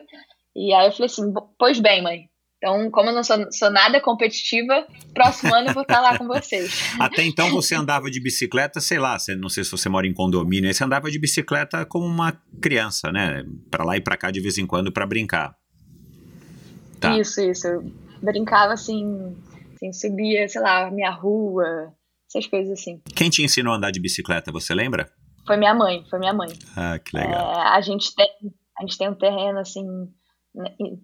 E 0.55 0.71
aí 0.75 0.87
eu 0.87 0.93
falei 0.93 1.07
assim: 1.07 1.33
pois 1.59 1.81
bem, 1.81 2.03
mãe. 2.03 2.29
Então, 2.59 2.91
como 2.91 3.11
eu 3.11 3.15
não 3.15 3.23
sou, 3.23 3.37
sou 3.53 3.71
nada 3.71 4.01
competitiva, 4.01 4.85
próximo 5.15 5.55
ano 5.55 5.69
eu 5.69 5.75
vou 5.75 5.83
estar 5.83 6.01
lá 6.01 6.19
com 6.19 6.27
vocês. 6.27 6.91
Até 6.99 7.25
então 7.25 7.51
você 7.51 7.77
andava 7.77 8.11
de 8.11 8.21
bicicleta, 8.21 8.81
sei 8.81 8.99
lá, 8.99 9.17
não 9.39 9.49
sei 9.49 9.63
se 9.63 9.71
você 9.71 9.89
mora 9.89 10.09
em 10.09 10.13
condomínio, 10.13 10.73
você 10.73 10.83
andava 10.83 11.09
de 11.09 11.21
bicicleta 11.21 11.87
como 11.87 12.05
uma 12.05 12.33
criança, 12.61 13.13
né? 13.13 13.45
Para 13.71 13.85
lá 13.85 13.97
e 13.97 14.01
para 14.01 14.17
cá 14.17 14.33
de 14.33 14.41
vez 14.41 14.59
em 14.59 14.67
quando 14.67 14.93
para 14.93 15.07
brincar. 15.07 15.55
Tá. 16.99 17.17
Isso, 17.17 17.41
isso. 17.41 17.69
Eu 17.69 17.93
brincava 18.21 18.73
assim, 18.73 19.37
assim, 19.77 19.93
subia, 19.93 20.49
sei 20.49 20.61
lá, 20.61 20.91
minha 20.91 21.13
rua, 21.13 21.95
essas 22.29 22.49
coisas 22.49 22.73
assim. 22.73 23.01
Quem 23.15 23.31
te 23.31 23.41
ensinou 23.41 23.73
a 23.73 23.77
andar 23.77 23.93
de 23.93 24.01
bicicleta, 24.01 24.51
você 24.51 24.75
lembra? 24.75 25.09
Foi 25.47 25.57
minha 25.57 25.75
mãe, 25.75 26.05
foi 26.11 26.19
minha 26.19 26.35
mãe. 26.35 26.49
Ah, 26.77 26.99
que 26.99 27.17
legal. 27.17 27.53
É, 27.53 27.69
a, 27.69 27.81
gente 27.81 28.13
tem, 28.17 28.29
a 28.79 28.83
gente 28.83 28.99
tem 28.99 29.09
um 29.09 29.15
terreno, 29.15 29.61
assim, 29.61 29.85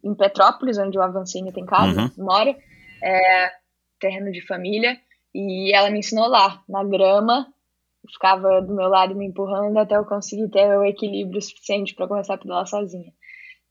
em 0.03 0.15
Petrópolis, 0.15 0.79
onde 0.79 0.99
o 0.99 1.03
Avancini 1.03 1.53
tem 1.53 1.65
casa, 1.65 2.13
uhum. 2.17 2.25
mora, 2.25 2.57
é, 3.03 3.53
terreno 4.01 4.33
de 4.33 4.47
família, 4.47 4.99
e 5.35 5.75
ela 5.75 5.91
me 5.91 6.01
ensinou 6.01 6.29
lá, 6.29 6.63
na 6.69 6.85
grama, 6.85 7.47
ficava 8.13 8.61
do 8.61 8.75
meu 8.75 8.89
lado 8.89 9.15
me 9.15 9.27
empurrando 9.27 9.79
até 9.79 9.97
eu 9.97 10.05
conseguir 10.05 10.49
ter 10.49 10.67
o 10.77 10.85
equilíbrio 10.85 11.41
suficiente 11.41 11.95
para 11.95 12.09
começar 12.09 12.35
a 12.35 12.39
pedalar 12.39 12.67
sozinha. 12.67 13.13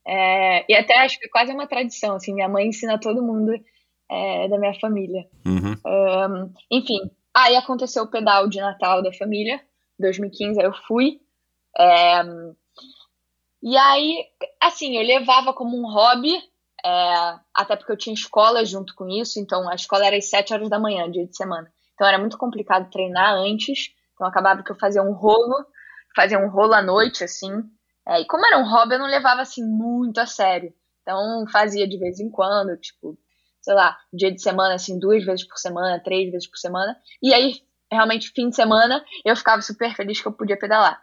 É, 0.06 0.64
e 0.70 0.74
até 0.74 0.98
acho 0.98 1.18
que 1.18 1.28
quase 1.28 1.50
é 1.50 1.54
uma 1.54 1.66
tradição, 1.66 2.16
assim, 2.16 2.34
minha 2.34 2.48
mãe 2.48 2.68
ensina 2.68 2.98
todo 2.98 3.22
mundo 3.22 3.52
é, 4.10 4.48
da 4.48 4.58
minha 4.58 4.74
família. 4.78 5.26
Uhum. 5.46 5.74
Um, 5.86 6.52
enfim, 6.70 7.10
Aí 7.34 7.56
aconteceu 7.56 8.04
o 8.04 8.10
pedal 8.10 8.48
de 8.48 8.60
Natal 8.60 9.02
da 9.02 9.12
família, 9.12 9.60
2015, 9.98 10.60
aí 10.60 10.66
eu 10.66 10.72
fui. 10.86 11.20
É... 11.76 12.22
E 13.64 13.78
aí, 13.78 14.26
assim, 14.62 14.94
eu 14.94 15.02
levava 15.02 15.54
como 15.54 15.74
um 15.74 15.90
hobby, 15.90 16.34
é... 16.84 17.38
até 17.54 17.74
porque 17.74 17.92
eu 17.92 17.96
tinha 17.96 18.12
escola 18.12 18.62
junto 18.62 18.94
com 18.94 19.08
isso, 19.08 19.40
então 19.40 19.66
a 19.70 19.74
escola 19.74 20.06
era 20.06 20.18
às 20.18 20.28
7 20.28 20.52
horas 20.52 20.68
da 20.68 20.78
manhã, 20.78 21.10
dia 21.10 21.26
de 21.26 21.34
semana. 21.34 21.72
Então 21.94 22.06
era 22.06 22.18
muito 22.18 22.36
complicado 22.36 22.90
treinar 22.90 23.32
antes, 23.32 23.88
então 24.12 24.26
acabava 24.26 24.62
que 24.62 24.70
eu 24.70 24.76
fazia 24.76 25.02
um 25.02 25.14
rolo, 25.14 25.64
fazia 26.14 26.38
um 26.38 26.50
rolo 26.50 26.74
à 26.74 26.82
noite, 26.82 27.24
assim. 27.24 27.50
É... 28.06 28.20
e 28.20 28.26
como 28.26 28.44
era 28.44 28.58
um 28.58 28.70
hobby, 28.70 28.96
eu 28.96 28.98
não 28.98 29.06
levava, 29.06 29.40
assim, 29.40 29.64
muito 29.64 30.18
a 30.18 30.26
sério. 30.26 30.70
Então 31.00 31.46
fazia 31.50 31.88
de 31.88 31.98
vez 31.98 32.20
em 32.20 32.28
quando, 32.30 32.76
tipo, 32.76 33.16
sei 33.62 33.72
lá, 33.72 33.98
dia 34.12 34.30
de 34.30 34.42
semana, 34.42 34.74
assim, 34.74 34.98
duas 34.98 35.24
vezes 35.24 35.48
por 35.48 35.56
semana, 35.56 36.02
três 36.04 36.30
vezes 36.30 36.46
por 36.46 36.58
semana. 36.58 36.94
E 37.22 37.32
aí, 37.32 37.62
realmente, 37.90 38.30
fim 38.34 38.50
de 38.50 38.56
semana, 38.56 39.02
eu 39.24 39.34
ficava 39.34 39.62
super 39.62 39.94
feliz 39.96 40.20
que 40.20 40.28
eu 40.28 40.32
podia 40.32 40.58
pedalar. 40.58 41.00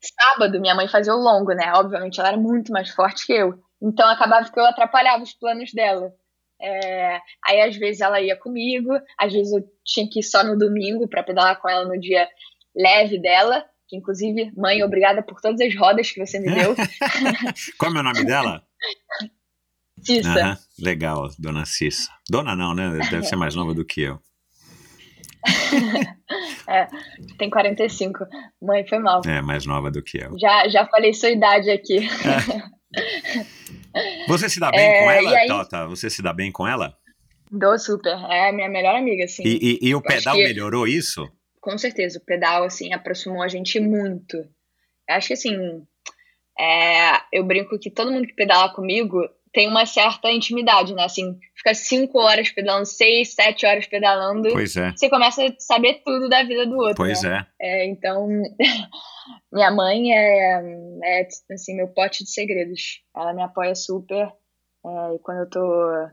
Sábado, 0.00 0.60
minha 0.60 0.74
mãe 0.74 0.88
fazia 0.88 1.14
o 1.14 1.20
longo, 1.20 1.52
né? 1.52 1.72
Obviamente, 1.74 2.18
ela 2.20 2.28
era 2.28 2.38
muito 2.38 2.72
mais 2.72 2.90
forte 2.90 3.26
que 3.26 3.32
eu. 3.32 3.58
Então, 3.82 4.08
acabava 4.08 4.50
que 4.50 4.58
eu 4.58 4.64
atrapalhava 4.64 5.22
os 5.22 5.32
planos 5.32 5.72
dela. 5.72 6.12
É... 6.60 7.20
Aí, 7.44 7.60
às 7.62 7.76
vezes, 7.76 8.00
ela 8.00 8.20
ia 8.20 8.36
comigo, 8.36 8.90
às 9.18 9.32
vezes 9.32 9.52
eu 9.52 9.64
tinha 9.84 10.08
que 10.08 10.20
ir 10.20 10.24
só 10.24 10.44
no 10.44 10.56
domingo 10.56 11.08
para 11.08 11.22
pedalar 11.22 11.60
com 11.60 11.68
ela 11.68 11.84
no 11.84 11.98
dia 11.98 12.28
leve 12.74 13.20
dela. 13.20 13.64
Que, 13.88 13.96
inclusive, 13.96 14.52
mãe, 14.56 14.82
obrigada 14.82 15.22
por 15.22 15.40
todas 15.40 15.60
as 15.60 15.74
rodas 15.74 16.10
que 16.10 16.24
você 16.24 16.38
me 16.38 16.54
deu. 16.54 16.76
Qual 17.78 17.94
é 17.94 18.00
o 18.00 18.02
nome 18.02 18.24
dela? 18.24 18.62
Cissa. 20.02 20.58
legal, 20.78 21.28
dona 21.38 21.64
Cissa. 21.64 22.10
Dona 22.28 22.54
não, 22.54 22.74
né? 22.74 22.90
Deve 23.10 23.24
ser 23.24 23.36
mais 23.36 23.54
nova 23.54 23.74
do 23.74 23.84
que 23.84 24.02
eu. 24.02 24.20
é, 26.68 26.86
tem 27.38 27.48
45. 27.50 28.26
Mãe, 28.62 28.86
foi 28.86 28.98
mal. 28.98 29.22
É, 29.26 29.40
mais 29.40 29.66
nova 29.66 29.90
do 29.90 30.02
que 30.02 30.18
eu. 30.18 30.38
Já, 30.38 30.68
já 30.68 30.86
falei 30.86 31.12
sua 31.14 31.30
idade 31.30 31.70
aqui. 31.70 31.98
É. 31.98 32.78
Você 34.28 34.48
se 34.48 34.60
dá 34.60 34.70
bem 34.70 34.80
é, 34.80 35.02
com 35.02 35.10
ela, 35.10 35.36
aí... 35.36 35.46
Tota? 35.48 35.86
Você 35.86 36.10
se 36.10 36.22
dá 36.22 36.32
bem 36.32 36.52
com 36.52 36.66
ela? 36.66 36.96
Dou 37.50 37.78
super. 37.78 38.12
É 38.30 38.48
a 38.50 38.52
minha 38.52 38.68
melhor 38.68 38.94
amiga, 38.94 39.24
assim. 39.24 39.42
E, 39.44 39.78
e- 39.82 39.88
e 39.88 39.94
o 39.94 40.02
pedal 40.02 40.36
que- 40.36 40.44
melhorou 40.44 40.86
isso? 40.86 41.28
Com 41.60 41.76
certeza, 41.76 42.18
o 42.18 42.24
pedal, 42.24 42.64
assim, 42.64 42.92
aproximou 42.92 43.42
a 43.42 43.48
gente 43.48 43.80
muito. 43.80 44.36
Eu 44.36 45.14
acho 45.16 45.28
que, 45.28 45.34
assim, 45.34 45.56
é, 46.58 47.12
eu 47.32 47.44
brinco 47.44 47.78
que 47.78 47.90
todo 47.90 48.12
mundo 48.12 48.26
que 48.26 48.34
pedala 48.34 48.72
comigo 48.72 49.20
tem 49.58 49.66
uma 49.66 49.84
certa 49.84 50.30
intimidade, 50.30 50.94
né? 50.94 51.02
Assim, 51.02 51.36
fica 51.52 51.74
cinco 51.74 52.20
horas 52.20 52.48
pedalando, 52.48 52.86
seis, 52.86 53.34
sete 53.34 53.66
horas 53.66 53.88
pedalando, 53.88 54.48
Pois 54.52 54.76
é, 54.76 54.92
você 54.92 55.10
começa 55.10 55.44
a 55.44 55.52
saber 55.58 56.00
tudo 56.04 56.28
da 56.28 56.44
vida 56.44 56.64
do 56.64 56.76
outro, 56.76 56.94
pois 56.94 57.20
né? 57.24 57.44
é. 57.60 57.82
É, 57.82 57.86
então, 57.86 58.28
minha 59.52 59.72
mãe 59.72 60.12
é, 60.12 60.62
é, 61.02 61.28
assim, 61.52 61.74
meu 61.74 61.88
pote 61.88 62.22
de 62.22 62.30
segredos. 62.30 63.02
Ela 63.16 63.34
me 63.34 63.42
apoia 63.42 63.74
super. 63.74 64.32
é, 64.86 65.14
e 65.16 65.18
quando 65.18 65.38
eu 65.38 65.50
tô 65.50 66.08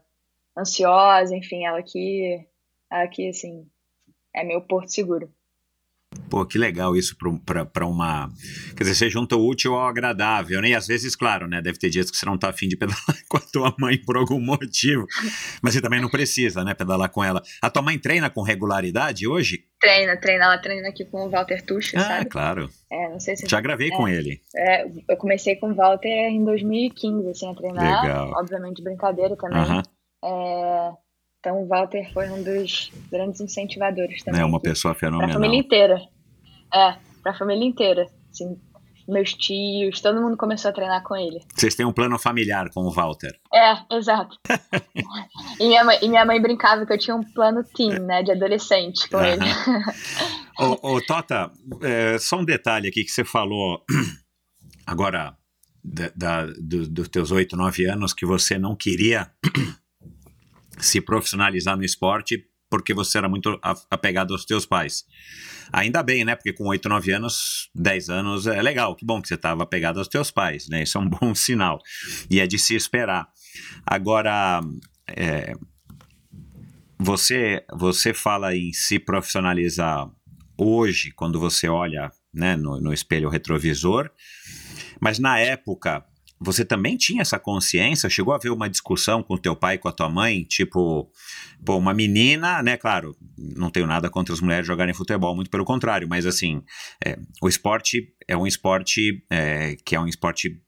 ansiosa, 0.58 1.36
enfim, 1.36 1.68
ela 1.68 1.78
aqui, 1.78 2.44
ela 2.92 3.04
aqui, 3.04 3.30
assim, 3.30 3.70
é 4.34 4.44
meu 4.44 4.60
porto 4.60 4.90
seguro. 4.90 5.32
Pô, 6.30 6.46
que 6.46 6.58
legal 6.58 6.96
isso 6.96 7.16
pra 7.46 7.86
uma. 7.86 8.30
Quer 8.76 8.84
dizer, 8.84 8.96
você 8.96 9.10
junta 9.10 9.36
o 9.36 9.48
útil 9.48 9.74
ao 9.76 9.88
agradável, 9.88 10.60
né? 10.62 10.70
E 10.70 10.76
às 10.76 10.88
vezes, 10.88 11.16
claro, 11.16 11.48
né? 11.48 11.62
Deve 11.62 11.78
ter 11.78 11.90
dias 11.90 12.10
que 12.10 12.18
você 12.18 12.26
não 12.26 12.38
tá 12.38 12.50
afim 12.50 12.68
de 12.68 12.76
pedalar 12.76 13.04
com 13.30 13.38
a 13.38 13.42
tua 13.42 13.76
mãe 13.80 13.98
por 13.98 14.18
algum 14.18 14.40
motivo. 14.40 15.06
Mas 15.62 15.74
você 15.74 15.82
também 15.82 16.02
não 16.02 16.10
precisa, 16.10 16.64
né? 16.64 16.74
Pedalar 16.74 17.10
com 17.10 17.24
ela. 17.24 17.42
A 17.62 17.70
tua 17.70 17.82
mãe 17.82 17.98
treina 18.00 18.30
com 18.30 18.42
regularidade 18.42 19.28
hoje? 19.28 19.64
Treina, 19.80 20.18
treina, 20.18 20.46
ela 20.46 20.58
treina 20.58 20.90
aqui 20.90 21.06
com 21.06 21.26
o 21.26 21.30
Walter 21.30 21.62
Tucha, 21.64 21.98
Ah, 22.00 22.02
sabe? 22.04 22.26
claro. 22.30 22.70
É, 22.92 23.10
não 23.10 23.20
sei 23.20 23.36
se 23.36 23.48
Já 23.48 23.62
gravei 23.62 23.92
com 23.92 24.08
ele. 24.08 24.42
é, 24.56 24.86
eu 25.10 25.18
comecei 25.18 25.56
com 25.58 25.70
o 25.72 25.76
Walter 25.76 26.10
em 26.10 26.44
2015, 26.44 27.30
assim, 27.30 27.52
a 27.52 27.54
treinar. 27.56 28.02
Legal. 28.04 28.32
Obviamente, 28.38 28.82
brincadeira 28.84 29.36
também. 29.38 29.60
Aham. 29.60 29.84
É, 30.24 30.92
então, 31.46 31.62
o 31.62 31.68
Walter 31.68 32.12
foi 32.12 32.28
um 32.30 32.42
dos 32.42 32.92
grandes 33.12 33.40
incentivadores 33.40 34.24
também. 34.24 34.42
É 34.42 34.46
uma 34.46 34.60
pessoa 34.60 34.96
fenomenal. 34.96 35.34
família 35.34 35.60
inteira. 35.60 36.02
É, 36.74 36.96
pra 37.22 37.36
família 37.38 37.64
inteira. 37.64 38.08
Assim, 38.32 38.58
meus 39.08 39.32
tios, 39.36 40.02
todo 40.02 40.20
mundo 40.20 40.36
começou 40.36 40.70
a 40.70 40.74
treinar 40.74 41.04
com 41.04 41.16
ele. 41.16 41.40
Vocês 41.56 41.76
têm 41.76 41.86
um 41.86 41.94
plano 41.94 42.18
familiar 42.18 42.72
com 42.74 42.82
o 42.82 42.90
Walter. 42.90 43.40
É, 43.54 43.76
exato. 43.96 44.36
e, 45.60 45.68
minha 45.68 45.84
mãe, 45.84 46.00
e 46.02 46.10
minha 46.10 46.26
mãe 46.26 46.42
brincava 46.42 46.84
que 46.84 46.92
eu 46.94 46.98
tinha 46.98 47.16
um 47.16 47.24
plano 47.24 47.64
teen, 47.64 48.00
né, 48.00 48.24
de 48.24 48.32
adolescente 48.32 49.08
com 49.08 49.24
ele. 49.24 49.46
Ô, 50.60 50.96
ô, 50.96 51.02
Tota, 51.02 51.52
é, 51.84 52.18
só 52.18 52.38
um 52.40 52.46
detalhe 52.46 52.88
aqui 52.88 53.04
que 53.04 53.12
você 53.12 53.24
falou 53.24 53.84
agora 54.88 55.38
da, 55.84 56.10
da- 56.16 56.46
do- 56.60 56.90
dos 56.90 57.08
teus 57.10 57.30
oito, 57.30 57.56
nove 57.56 57.86
anos 57.86 58.14
que 58.14 58.26
você 58.26 58.58
não 58.58 58.76
queria 58.76 59.30
se 60.80 61.02
profissionalizar 61.02 61.78
no 61.78 61.84
esporte 61.84 62.46
porque 62.70 62.94
você 62.94 63.18
era 63.18 63.30
muito 63.30 63.58
apegado 63.90 64.34
aos 64.34 64.44
teus 64.44 64.66
pais. 64.66 65.06
Ainda 65.72 66.04
bem, 66.04 66.26
né? 66.26 66.36
Porque 66.36 66.54
com 66.54 66.66
oito, 66.68 66.90
nove 66.90 67.12
anos, 67.12 67.70
dez 67.74 68.10
anos 68.10 68.48
é 68.48 68.62
legal. 68.62 68.96
Que 68.96 69.06
bom 69.06 69.22
que 69.22 69.28
você 69.28 69.36
estava 69.36 69.64
apegado 69.64 70.00
aos 70.00 70.08
teus 70.08 70.32
pais, 70.32 70.68
né? 70.68 70.84
Isso 70.84 70.98
é 70.98 71.02
um 71.02 71.08
bom 71.10 71.34
sinal. 71.34 71.80
E 72.30 72.40
é 72.40 72.48
de 72.48 72.60
se 72.60 72.76
esperar. 72.76 73.28
Agora, 73.86 74.62
é, 75.08 75.54
você, 76.98 77.64
você 77.72 78.14
fala 78.14 78.56
em 78.56 78.74
se 78.74 79.00
profissionalizar 79.00 80.10
hoje, 80.58 81.12
quando 81.12 81.40
você 81.40 81.68
olha 81.68 82.12
né, 82.34 82.56
no, 82.56 82.80
no 82.80 82.94
espelho 82.94 83.30
retrovisor, 83.30 84.10
mas 85.00 85.20
na 85.20 85.40
época 85.40 86.06
você 86.40 86.66
também 86.66 86.98
tinha 86.98 87.22
essa 87.22 87.40
consciência? 87.40 88.10
Chegou 88.10 88.34
a 88.34 88.38
ver 88.38 88.50
uma 88.50 88.70
discussão 88.70 89.24
com 89.24 89.38
teu 89.38 89.56
pai 89.56 89.78
com 89.78 89.88
a 89.88 89.92
tua 89.92 90.10
mãe? 90.10 90.44
Tipo, 90.44 91.10
pô, 91.66 91.78
uma 91.78 91.94
menina, 91.94 92.62
né? 92.62 92.76
Claro, 92.78 93.16
não 93.38 93.70
tenho 93.70 93.88
nada 93.88 94.10
contra 94.10 94.34
as 94.34 94.42
mulheres 94.42 94.68
jogarem 94.68 94.94
futebol, 94.94 95.36
muito 95.36 95.50
pelo 95.50 95.66
contrário, 95.66 96.08
mas 96.08 96.26
assim, 96.26 96.62
é, 97.06 97.18
o 97.42 97.48
esporte 97.48 98.14
é 98.28 98.36
um 98.36 98.46
esporte 98.46 99.24
é, 99.30 99.76
que 99.86 99.96
é 99.96 100.00
um 100.00 100.08
esporte 100.08 100.62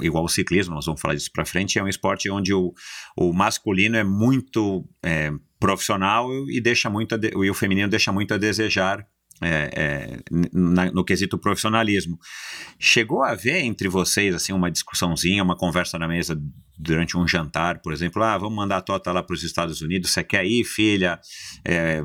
igual 0.00 0.24
o 0.24 0.28
ciclismo, 0.28 0.74
nós 0.74 0.84
vamos 0.84 1.00
falar 1.00 1.14
disso 1.14 1.30
pra 1.32 1.44
frente, 1.46 1.78
é 1.78 1.82
um 1.82 1.88
esporte 1.88 2.28
onde 2.30 2.52
o, 2.52 2.74
o 3.16 3.32
masculino 3.32 3.96
é 3.96 4.04
muito 4.04 4.86
é, 5.02 5.30
profissional 5.58 6.28
e 6.50 6.60
deixa 6.60 6.90
muito 6.90 7.16
de- 7.16 7.32
e 7.34 7.50
o 7.50 7.54
feminino 7.54 7.88
deixa 7.88 8.12
muito 8.12 8.34
a 8.34 8.36
desejar 8.38 9.06
é, 9.42 9.70
é, 9.74 10.18
na- 10.52 10.90
no 10.90 11.04
quesito 11.04 11.38
profissionalismo. 11.38 12.18
Chegou 12.78 13.22
a 13.22 13.30
haver 13.30 13.64
entre 13.64 13.88
vocês 13.88 14.34
assim 14.34 14.52
uma 14.52 14.70
discussãozinha, 14.70 15.42
uma 15.42 15.56
conversa 15.56 15.98
na 15.98 16.08
mesa 16.08 16.40
durante 16.78 17.16
um 17.16 17.26
jantar, 17.26 17.80
por 17.80 17.92
exemplo, 17.92 18.22
ah, 18.22 18.36
vamos 18.36 18.54
mandar 18.54 18.76
a 18.78 18.82
Tota 18.82 19.10
lá 19.10 19.22
para 19.22 19.32
os 19.32 19.42
Estados 19.42 19.80
Unidos, 19.80 20.10
você 20.10 20.22
quer 20.22 20.44
ir, 20.44 20.62
filha, 20.62 21.18
é, 21.64 22.02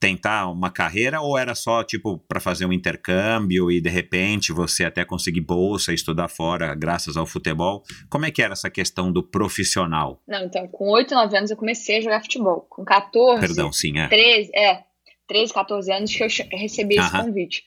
tentar 0.00 0.48
uma 0.50 0.70
carreira 0.70 1.20
ou 1.20 1.36
era 1.36 1.54
só 1.54 1.84
tipo 1.84 2.18
para 2.26 2.40
fazer 2.40 2.64
um 2.64 2.72
intercâmbio 2.72 3.70
e 3.70 3.78
de 3.80 3.90
repente 3.90 4.52
você 4.52 4.84
até 4.84 5.04
conseguir 5.04 5.42
bolsa 5.42 5.92
e 5.92 5.94
estudar 5.94 6.28
fora 6.28 6.74
graças 6.74 7.16
ao 7.16 7.26
futebol? 7.26 7.82
Como 8.08 8.24
é 8.24 8.30
que 8.30 8.40
era 8.42 8.54
essa 8.54 8.70
questão 8.70 9.12
do 9.12 9.22
profissional? 9.22 10.22
Não, 10.26 10.44
então, 10.44 10.66
com 10.68 10.90
8, 10.90 11.14
9 11.14 11.36
anos 11.36 11.50
eu 11.50 11.56
comecei 11.56 11.98
a 11.98 12.00
jogar 12.00 12.22
futebol. 12.22 12.66
Com 12.70 12.84
14, 12.84 13.40
Perdão, 13.40 13.70
sim, 13.72 13.98
é. 13.98 14.08
13, 14.08 14.50
é, 14.54 14.82
13, 15.26 15.52
14 15.52 15.92
anos 15.92 16.14
que 16.14 16.22
eu 16.22 16.28
recebi 16.52 16.96
esse 16.96 17.10
convite. 17.12 17.64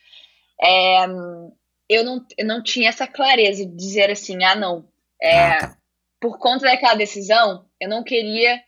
É, 0.62 1.06
eu, 1.90 2.04
não, 2.04 2.26
eu 2.38 2.46
não 2.46 2.62
tinha 2.64 2.90
essa 2.90 3.08
clareza 3.08 3.66
de 3.66 3.76
dizer 3.76 4.10
assim, 4.12 4.44
ah, 4.44 4.56
não. 4.56 4.88
É, 5.22 5.40
Ah, 5.40 5.60
tá. 5.60 5.78
Por 6.22 6.38
conta 6.38 6.66
daquela 6.66 6.96
decisão, 6.96 7.66
eu 7.80 7.88
não 7.88 8.04
queria 8.04 8.62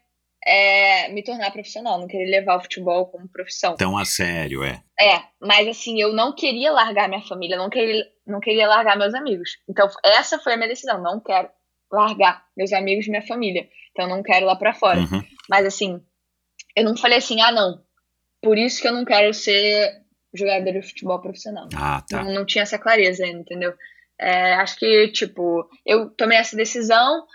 é, 0.46 1.10
me 1.10 1.22
tornar 1.24 1.52
profissional, 1.52 2.00
não 2.00 2.08
queria 2.08 2.40
levar 2.40 2.58
o 2.58 2.62
futebol 2.62 3.06
como 3.08 3.28
profissão. 3.28 3.76
Tão 3.76 3.98
a 3.98 4.06
sério, 4.06 4.64
é. 4.64 4.82
É, 5.00 5.22
mas 5.40 5.68
assim, 5.68 6.02
eu 6.02 6.14
não 6.14 6.34
queria 6.34 6.72
largar 6.72 7.08
minha 7.08 7.22
família, 7.22 7.58
não 7.58 7.70
queria, 7.70 8.06
não 8.26 8.40
queria 8.40 8.68
largar 8.68 8.98
meus 8.98 9.14
amigos. 9.14 9.58
Então, 9.70 9.88
essa 10.04 10.40
foi 10.40 10.54
a 10.54 10.58
minha 10.58 10.70
decisão, 10.70 11.02
não 11.02 11.20
quero 11.20 11.50
largar 11.92 12.46
meus 12.56 12.72
amigos 12.74 13.06
e 13.06 13.10
minha 13.10 13.26
família. 13.26 13.68
Então, 13.92 14.08
não 14.08 14.24
quero 14.24 14.46
ir 14.46 14.48
lá 14.48 14.56
pra 14.56 14.74
fora. 14.74 15.00
Uhum. 15.00 15.24
Mas 15.50 15.66
assim, 15.66 16.02
eu 16.76 16.84
não 16.84 16.96
falei 16.96 17.18
assim, 17.18 17.42
ah, 17.42 17.52
não. 17.52 17.84
Por 18.42 18.58
isso 18.58 18.82
que 18.82 18.88
eu 18.88 18.94
não 18.94 19.06
quero 19.06 19.34
ser 19.34 20.02
jogador 20.34 20.72
de 20.72 20.82
futebol 20.82 21.22
profissional. 21.22 21.68
Ah, 21.76 22.04
tá. 22.10 22.24
Não, 22.24 22.34
não 22.34 22.46
tinha 22.46 22.64
essa 22.64 22.80
clareza 22.80 23.24
ainda, 23.24 23.40
entendeu? 23.40 23.74
É, 24.20 24.54
acho 24.54 24.78
que, 24.78 25.08
tipo, 25.10 25.68
eu 25.86 26.10
tomei 26.10 26.38
essa 26.38 26.56
decisão 26.56 27.26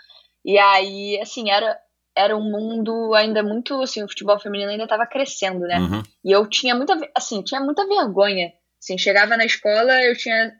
e 0.43 0.57
aí, 0.57 1.19
assim, 1.21 1.51
era, 1.51 1.77
era 2.15 2.35
um 2.35 2.49
mundo 2.49 3.13
ainda 3.13 3.43
muito, 3.43 3.81
assim, 3.81 4.03
o 4.03 4.07
futebol 4.07 4.39
feminino 4.39 4.71
ainda 4.71 4.85
estava 4.85 5.05
crescendo, 5.05 5.59
né? 5.59 5.77
Uhum. 5.79 6.03
E 6.23 6.31
eu 6.31 6.47
tinha 6.47 6.73
muita, 6.73 6.97
assim, 7.15 7.41
tinha 7.43 7.59
muita 7.61 7.85
vergonha. 7.85 8.51
Assim, 8.81 8.97
chegava 8.97 9.35
na 9.35 9.45
escola, 9.45 10.01
eu 10.03 10.15
tinha 10.15 10.51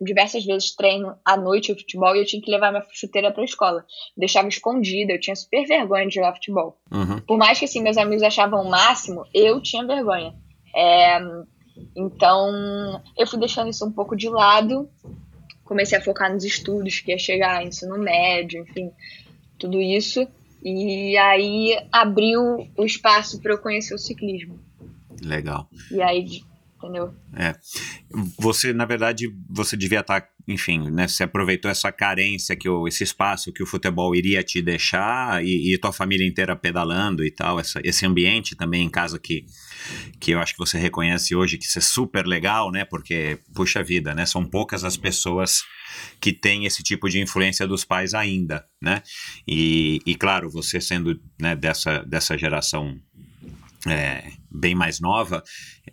diversas 0.00 0.44
vezes 0.44 0.74
treino 0.74 1.16
à 1.24 1.36
noite 1.36 1.72
de 1.72 1.80
futebol 1.80 2.14
e 2.14 2.20
eu 2.20 2.26
tinha 2.26 2.42
que 2.42 2.50
levar 2.50 2.70
minha 2.70 2.84
chuteira 2.92 3.32
pra 3.32 3.44
escola. 3.44 3.84
Deixava 4.16 4.48
escondida, 4.48 5.12
eu 5.12 5.20
tinha 5.20 5.36
super 5.36 5.66
vergonha 5.66 6.06
de 6.06 6.14
jogar 6.14 6.34
futebol. 6.34 6.78
Uhum. 6.90 7.20
Por 7.20 7.38
mais 7.38 7.58
que 7.58 7.64
assim 7.64 7.82
meus 7.82 7.96
amigos 7.96 8.22
achavam 8.22 8.62
o 8.62 8.70
máximo, 8.70 9.24
eu 9.32 9.60
tinha 9.60 9.86
vergonha. 9.86 10.34
É, 10.74 11.18
então 11.96 13.02
eu 13.16 13.26
fui 13.26 13.38
deixando 13.38 13.70
isso 13.70 13.86
um 13.86 13.92
pouco 13.92 14.16
de 14.16 14.28
lado, 14.28 14.88
comecei 15.64 15.96
a 15.96 16.02
focar 16.02 16.32
nos 16.32 16.44
estudos, 16.44 17.00
que 17.00 17.12
ia 17.12 17.18
chegar 17.18 17.64
ensino 17.64 17.98
médio, 17.98 18.62
enfim, 18.62 18.90
tudo 19.58 19.80
isso. 19.80 20.26
E 20.62 21.16
aí 21.16 21.78
abriu 21.90 22.68
o 22.76 22.84
espaço 22.84 23.40
para 23.40 23.52
eu 23.52 23.58
conhecer 23.58 23.94
o 23.94 23.98
ciclismo. 23.98 24.60
Legal. 25.22 25.68
E 25.90 26.02
aí, 26.02 26.42
entendeu? 26.80 27.14
Você, 28.38 28.72
na 28.72 28.86
verdade, 28.86 29.28
você 29.48 29.76
devia 29.76 30.00
estar, 30.00 30.26
enfim, 30.48 30.90
né? 30.90 31.06
Você 31.06 31.22
aproveitou 31.22 31.70
essa 31.70 31.92
carência, 31.92 32.56
que 32.56 32.68
o, 32.68 32.88
esse 32.88 33.04
espaço 33.04 33.52
que 33.52 33.62
o 33.62 33.66
futebol 33.66 34.14
iria 34.14 34.42
te 34.42 34.62
deixar 34.62 35.44
e, 35.44 35.74
e 35.74 35.78
tua 35.78 35.92
família 35.92 36.26
inteira 36.26 36.56
pedalando 36.56 37.24
e 37.24 37.30
tal, 37.30 37.60
essa, 37.60 37.80
esse 37.84 38.06
ambiente 38.06 38.56
também 38.56 38.82
em 38.82 38.90
casa 38.90 39.18
que, 39.18 39.44
que 40.18 40.32
eu 40.32 40.40
acho 40.40 40.54
que 40.54 40.58
você 40.58 40.78
reconhece 40.78 41.36
hoje 41.36 41.58
que 41.58 41.66
isso 41.66 41.78
é 41.78 41.82
super 41.82 42.26
legal, 42.26 42.72
né? 42.72 42.84
Porque, 42.84 43.38
puxa 43.54 43.82
vida, 43.82 44.14
né? 44.14 44.24
São 44.24 44.44
poucas 44.44 44.82
as 44.82 44.96
pessoas 44.96 45.62
que 46.20 46.32
têm 46.32 46.66
esse 46.66 46.82
tipo 46.82 47.08
de 47.08 47.20
influência 47.20 47.66
dos 47.66 47.84
pais 47.84 48.14
ainda, 48.14 48.64
né? 48.80 49.02
E, 49.46 50.00
e 50.06 50.14
claro, 50.14 50.50
você 50.50 50.80
sendo 50.80 51.20
né, 51.38 51.54
dessa, 51.54 52.02
dessa 52.04 52.38
geração 52.38 52.98
é, 53.86 54.32
bem 54.50 54.74
mais 54.74 55.00
nova, 55.00 55.42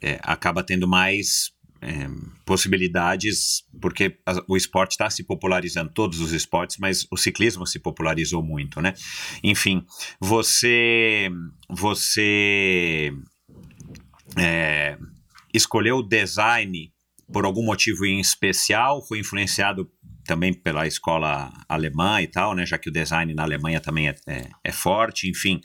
é, 0.02 0.20
acaba 0.24 0.64
tendo 0.64 0.88
mais 0.88 1.56
é, 1.80 2.08
possibilidades, 2.44 3.64
porque 3.80 4.18
a- 4.26 4.44
o 4.48 4.58
esporte 4.58 4.94
está 4.94 5.10
se 5.12 5.24
popularizando, 5.24 5.92
todos 5.94 6.20
os 6.20 6.32
esportes, 6.32 6.78
mas 6.80 7.06
o 7.12 7.16
ciclismo 7.18 7.68
se 7.68 7.78
popularizou 7.78 8.42
muito, 8.42 8.82
né? 8.82 8.96
Enfim, 9.44 9.86
você, 10.20 11.30
você 11.70 13.12
é, 14.38 14.98
escolheu 15.54 15.98
o 15.98 16.04
design 16.04 16.92
por 17.32 17.46
algum 17.46 17.64
motivo 17.64 18.06
em 18.06 18.20
especial? 18.20 19.06
Foi 19.06 19.20
influenciado 19.20 19.90
também 20.28 20.54
pela 20.54 20.86
escola 20.86 21.52
alemã 21.68 22.22
e 22.22 22.28
tal, 22.28 22.54
né? 22.54 22.66
Já 22.66 22.78
que 22.78 22.90
o 22.90 22.92
design 22.92 23.34
na 23.34 23.44
Alemanha 23.44 23.80
também 23.80 24.10
é, 24.10 24.16
é, 24.28 24.50
é 24.64 24.72
forte, 24.72 25.30
enfim. 25.30 25.62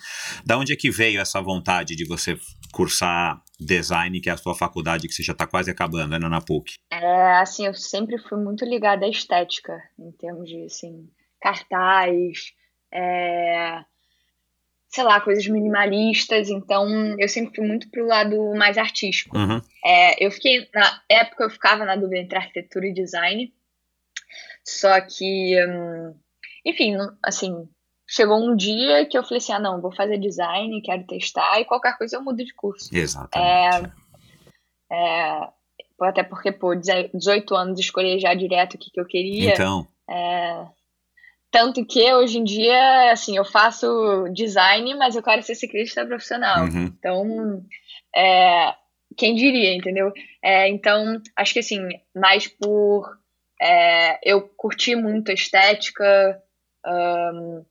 Da 0.46 0.56
onde 0.56 0.72
é 0.72 0.76
que 0.76 0.90
veio 0.90 1.20
essa 1.20 1.40
vontade 1.42 1.96
de 1.96 2.06
você 2.06 2.38
cursar 2.72 3.42
design, 3.60 4.20
que 4.20 4.30
é 4.30 4.32
a 4.32 4.36
sua 4.36 4.54
faculdade 4.54 5.06
que 5.06 5.14
você 5.14 5.22
já 5.22 5.32
está 5.32 5.46
quase 5.46 5.70
acabando, 5.70 6.18
né, 6.18 6.28
na 6.28 6.40
PUC? 6.40 6.74
É, 6.90 7.32
assim, 7.34 7.66
eu 7.66 7.74
sempre 7.74 8.16
fui 8.18 8.42
muito 8.42 8.64
ligada 8.64 9.04
à 9.04 9.08
estética, 9.08 9.82
em 9.98 10.10
termos 10.12 10.48
de, 10.48 10.64
assim, 10.64 11.08
cartaz, 11.40 12.52
é, 12.92 13.84
sei 14.88 15.04
lá, 15.04 15.20
coisas 15.20 15.46
minimalistas, 15.46 16.50
então 16.50 16.86
eu 17.18 17.28
sempre 17.28 17.54
fui 17.54 17.66
muito 17.66 17.90
pro 17.90 18.06
lado 18.06 18.54
mais 18.54 18.76
artístico. 18.76 19.36
Uhum. 19.36 19.60
É, 19.84 20.24
eu 20.24 20.30
fiquei, 20.30 20.68
na 20.74 21.02
época 21.08 21.44
eu 21.44 21.50
ficava 21.50 21.84
na 21.84 21.96
dúvida 21.96 22.20
entre 22.20 22.36
arquitetura 22.38 22.86
e 22.86 22.92
design, 22.92 23.52
só 24.66 25.00
que, 25.00 25.56
hum, 25.66 26.14
enfim, 26.64 26.96
assim, 27.22 27.68
chegou 28.08 28.38
um 28.38 28.54
dia 28.54 29.06
que 29.06 29.16
eu 29.16 29.22
falei 29.22 29.38
assim, 29.38 29.52
ah 29.52 29.58
não, 29.58 29.80
vou 29.80 29.94
fazer 29.94 30.18
design, 30.18 30.82
quero 30.82 31.06
testar, 31.06 31.60
e 31.60 31.64
qualquer 31.64 31.96
coisa 31.96 32.16
eu 32.16 32.22
mudo 32.22 32.44
de 32.44 32.54
curso. 32.54 32.88
Exatamente. 32.92 33.94
É, 34.90 34.94
é, 34.94 35.48
até 36.00 36.22
porque, 36.22 36.52
pô, 36.52 36.74
18 36.74 37.54
anos 37.54 37.78
escolher 37.78 38.18
já 38.18 38.34
direto 38.34 38.74
o 38.74 38.78
que, 38.78 38.90
que 38.90 39.00
eu 39.00 39.06
queria. 39.06 39.52
Então. 39.52 39.86
É, 40.08 40.66
tanto 41.50 41.84
que 41.84 42.12
hoje 42.14 42.38
em 42.38 42.44
dia, 42.44 43.12
assim, 43.12 43.36
eu 43.36 43.44
faço 43.44 43.86
design, 44.32 44.94
mas 44.94 45.14
eu 45.14 45.22
quero 45.22 45.42
ser 45.42 45.54
ciclista 45.54 46.04
profissional. 46.06 46.64
Uhum. 46.64 46.84
Então, 46.98 47.64
é, 48.16 48.74
quem 49.16 49.34
diria, 49.34 49.74
entendeu? 49.74 50.12
É, 50.42 50.68
então, 50.68 51.20
acho 51.36 51.52
que 51.52 51.60
assim, 51.60 51.86
mais 52.14 52.48
por 52.48 53.18
é, 53.62 54.18
eu 54.24 54.42
curti 54.56 54.96
muito 54.96 55.30
a 55.30 55.34
estética, 55.34 56.42
um, 56.84 57.64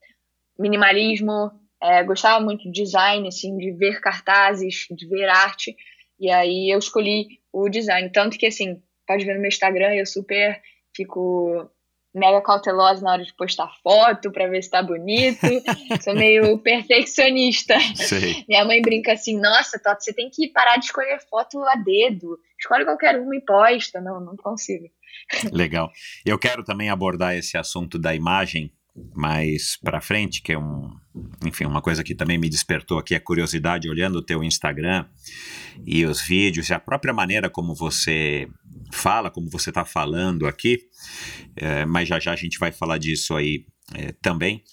minimalismo, 0.57 1.51
é, 1.83 2.01
gostava 2.03 2.39
muito 2.39 2.63
de 2.63 2.83
design, 2.83 3.27
assim, 3.27 3.57
de 3.57 3.71
ver 3.71 3.99
cartazes, 3.99 4.85
de 4.89 5.05
ver 5.07 5.27
arte, 5.27 5.75
e 6.17 6.31
aí 6.31 6.69
eu 6.69 6.79
escolhi 6.79 7.41
o 7.51 7.67
design. 7.67 8.09
Tanto 8.09 8.37
que, 8.37 8.45
assim, 8.45 8.81
pode 9.05 9.25
ver 9.25 9.33
no 9.33 9.41
meu 9.41 9.49
Instagram, 9.49 9.93
eu 9.93 10.05
super 10.05 10.61
fico 10.95 11.69
mega 12.13 12.41
cautelosa 12.41 13.01
na 13.01 13.13
hora 13.13 13.23
de 13.23 13.33
postar 13.33 13.71
foto 13.81 14.31
para 14.31 14.47
ver 14.47 14.61
se 14.61 14.69
tá 14.69 14.83
bonito. 14.83 15.39
Sou 16.03 16.13
meio 16.13 16.57
perfeccionista. 16.59 17.79
Sei. 17.95 18.45
Minha 18.47 18.65
mãe 18.65 18.81
brinca 18.81 19.13
assim: 19.13 19.39
nossa, 19.39 19.79
Toto, 19.79 20.03
você 20.03 20.13
tem 20.13 20.29
que 20.29 20.49
parar 20.49 20.77
de 20.77 20.85
escolher 20.85 21.19
foto 21.29 21.59
a 21.63 21.75
dedo. 21.75 22.37
Escolhe 22.59 22.85
qualquer 22.85 23.19
uma 23.19 23.35
e 23.35 23.41
posta. 23.41 24.01
Não, 24.01 24.19
não 24.19 24.35
consigo. 24.35 24.89
Legal. 25.51 25.91
Eu 26.25 26.37
quero 26.37 26.63
também 26.63 26.89
abordar 26.89 27.35
esse 27.35 27.57
assunto 27.57 27.97
da 27.97 28.13
imagem 28.13 28.71
mais 29.13 29.77
para 29.77 30.01
frente, 30.01 30.41
que 30.41 30.51
é 30.51 30.59
um, 30.59 30.93
enfim, 31.45 31.65
uma 31.65 31.81
coisa 31.81 32.03
que 32.03 32.13
também 32.13 32.37
me 32.37 32.49
despertou 32.49 32.97
aqui 32.97 33.15
a 33.15 33.21
curiosidade 33.21 33.89
olhando 33.89 34.17
o 34.17 34.21
teu 34.21 34.43
Instagram 34.43 35.05
e 35.85 36.05
os 36.05 36.21
vídeos 36.21 36.69
e 36.69 36.73
a 36.73 36.79
própria 36.79 37.13
maneira 37.13 37.49
como 37.49 37.73
você 37.73 38.47
fala, 38.91 39.31
como 39.31 39.49
você 39.49 39.69
está 39.69 39.85
falando 39.85 40.47
aqui, 40.47 40.79
é, 41.55 41.85
mas 41.85 42.07
já 42.07 42.19
já 42.19 42.33
a 42.33 42.35
gente 42.35 42.59
vai 42.59 42.71
falar 42.71 42.97
disso 42.97 43.35
aí 43.35 43.65
é, 43.95 44.13
também. 44.21 44.63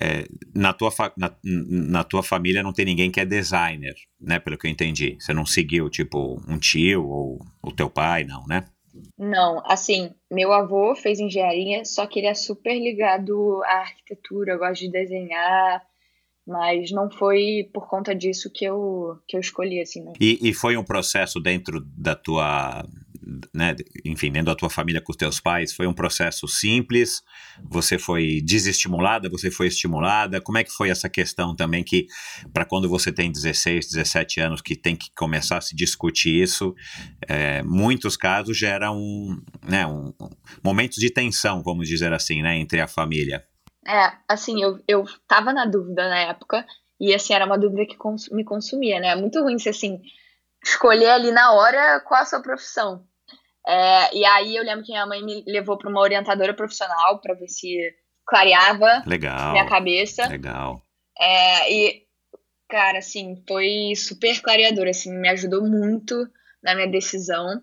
É, 0.00 0.26
na, 0.54 0.72
tua 0.72 0.92
na, 1.16 1.34
na, 1.44 2.04
tua 2.04 2.22
família 2.22 2.62
não 2.62 2.72
tem 2.72 2.84
ninguém 2.84 3.10
que 3.10 3.20
é 3.20 3.24
designer, 3.24 3.94
né? 4.20 4.38
Pelo 4.38 4.58
que 4.58 4.66
eu 4.66 4.70
entendi. 4.70 5.16
Você 5.18 5.32
não 5.32 5.46
seguiu, 5.46 5.88
tipo, 5.88 6.40
um 6.48 6.58
tio 6.58 7.06
ou 7.06 7.38
o 7.62 7.72
teu 7.72 7.88
pai, 7.88 8.24
não, 8.24 8.44
né? 8.46 8.64
Não, 9.18 9.62
assim, 9.66 10.10
meu 10.30 10.52
avô 10.52 10.94
fez 10.94 11.20
engenharia, 11.20 11.84
só 11.84 12.06
que 12.06 12.18
ele 12.18 12.28
é 12.28 12.34
super 12.34 12.78
ligado 12.78 13.62
à 13.64 13.80
arquitetura, 13.80 14.56
gosta 14.56 14.84
de 14.84 14.90
desenhar, 14.90 15.82
mas 16.46 16.90
não 16.90 17.10
foi 17.10 17.68
por 17.74 17.88
conta 17.88 18.14
disso 18.14 18.50
que 18.50 18.64
eu, 18.64 19.18
que 19.26 19.36
eu 19.36 19.40
escolhi, 19.40 19.80
assim, 19.80 20.02
né? 20.02 20.12
E, 20.20 20.38
e 20.48 20.54
foi 20.54 20.76
um 20.76 20.84
processo 20.84 21.40
dentro 21.40 21.80
da 21.96 22.14
tua 22.14 22.86
né, 23.52 23.74
enfim, 24.04 24.30
dentro 24.30 24.46
da 24.46 24.54
tua 24.54 24.70
família 24.70 25.00
com 25.00 25.10
os 25.10 25.16
teus 25.16 25.40
pais, 25.40 25.72
foi 25.72 25.86
um 25.86 25.92
processo 25.92 26.46
simples? 26.46 27.22
Você 27.68 27.98
foi 27.98 28.40
desestimulada? 28.42 29.28
Você 29.28 29.50
foi 29.50 29.66
estimulada? 29.66 30.40
Como 30.40 30.58
é 30.58 30.64
que 30.64 30.70
foi 30.70 30.90
essa 30.90 31.08
questão 31.08 31.54
também 31.54 31.82
que, 31.82 32.06
para 32.52 32.64
quando 32.64 32.88
você 32.88 33.12
tem 33.12 33.30
16, 33.30 33.88
17 33.88 34.40
anos, 34.40 34.60
que 34.62 34.76
tem 34.76 34.94
que 34.94 35.10
começar 35.14 35.58
a 35.58 35.60
se 35.60 35.74
discutir 35.74 36.42
isso, 36.42 36.74
é, 37.26 37.62
muitos 37.62 38.16
casos 38.16 38.56
geram 38.56 38.98
né, 39.66 39.86
um, 39.86 40.12
momentos 40.62 40.98
de 40.98 41.10
tensão, 41.10 41.62
vamos 41.62 41.88
dizer 41.88 42.12
assim, 42.12 42.42
né, 42.42 42.56
entre 42.56 42.80
a 42.80 42.86
família. 42.86 43.44
É, 43.86 44.12
assim, 44.28 44.62
eu, 44.62 44.80
eu 44.88 45.04
na 45.54 45.64
dúvida 45.64 46.08
na 46.08 46.18
época, 46.18 46.64
e 47.00 47.14
assim, 47.14 47.34
era 47.34 47.46
uma 47.46 47.58
dúvida 47.58 47.86
que 47.86 47.96
cons 47.96 48.28
me 48.30 48.44
consumia, 48.44 48.98
né? 48.98 49.08
É 49.08 49.16
muito 49.16 49.40
ruim 49.40 49.58
se 49.58 49.68
assim, 49.68 50.00
escolher 50.64 51.10
ali 51.10 51.30
na 51.30 51.52
hora 51.52 52.00
qual 52.00 52.22
a 52.22 52.24
sua 52.24 52.40
profissão. 52.40 53.06
É, 53.66 54.16
e 54.16 54.24
aí 54.24 54.54
eu 54.54 54.62
lembro 54.62 54.84
que 54.84 54.92
minha 54.92 55.06
mãe 55.06 55.24
me 55.24 55.42
levou 55.46 55.76
para 55.76 55.90
uma 55.90 56.00
orientadora 56.00 56.54
profissional 56.54 57.20
para 57.20 57.34
ver 57.34 57.48
se 57.48 57.76
clareava 58.24 59.02
Legal. 59.06 59.52
minha 59.52 59.66
cabeça. 59.66 60.26
Legal. 60.28 60.82
É, 61.18 61.72
e, 61.72 62.02
cara, 62.68 62.98
assim, 62.98 63.42
foi 63.48 63.94
super 63.96 64.40
clareador, 64.40 64.86
assim, 64.86 65.12
me 65.12 65.28
ajudou 65.30 65.66
muito 65.66 66.28
na 66.62 66.74
minha 66.74 66.88
decisão. 66.88 67.60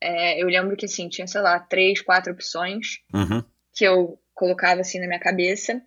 É, 0.00 0.42
eu 0.42 0.46
lembro 0.46 0.76
que, 0.76 0.86
assim, 0.86 1.08
tinha, 1.08 1.26
sei 1.26 1.40
lá, 1.40 1.60
três, 1.60 2.00
quatro 2.00 2.32
opções 2.32 3.00
uhum. 3.12 3.42
que 3.74 3.84
eu 3.84 4.18
colocava, 4.34 4.80
assim, 4.80 4.98
na 5.00 5.06
minha 5.06 5.20
cabeça. 5.20 5.82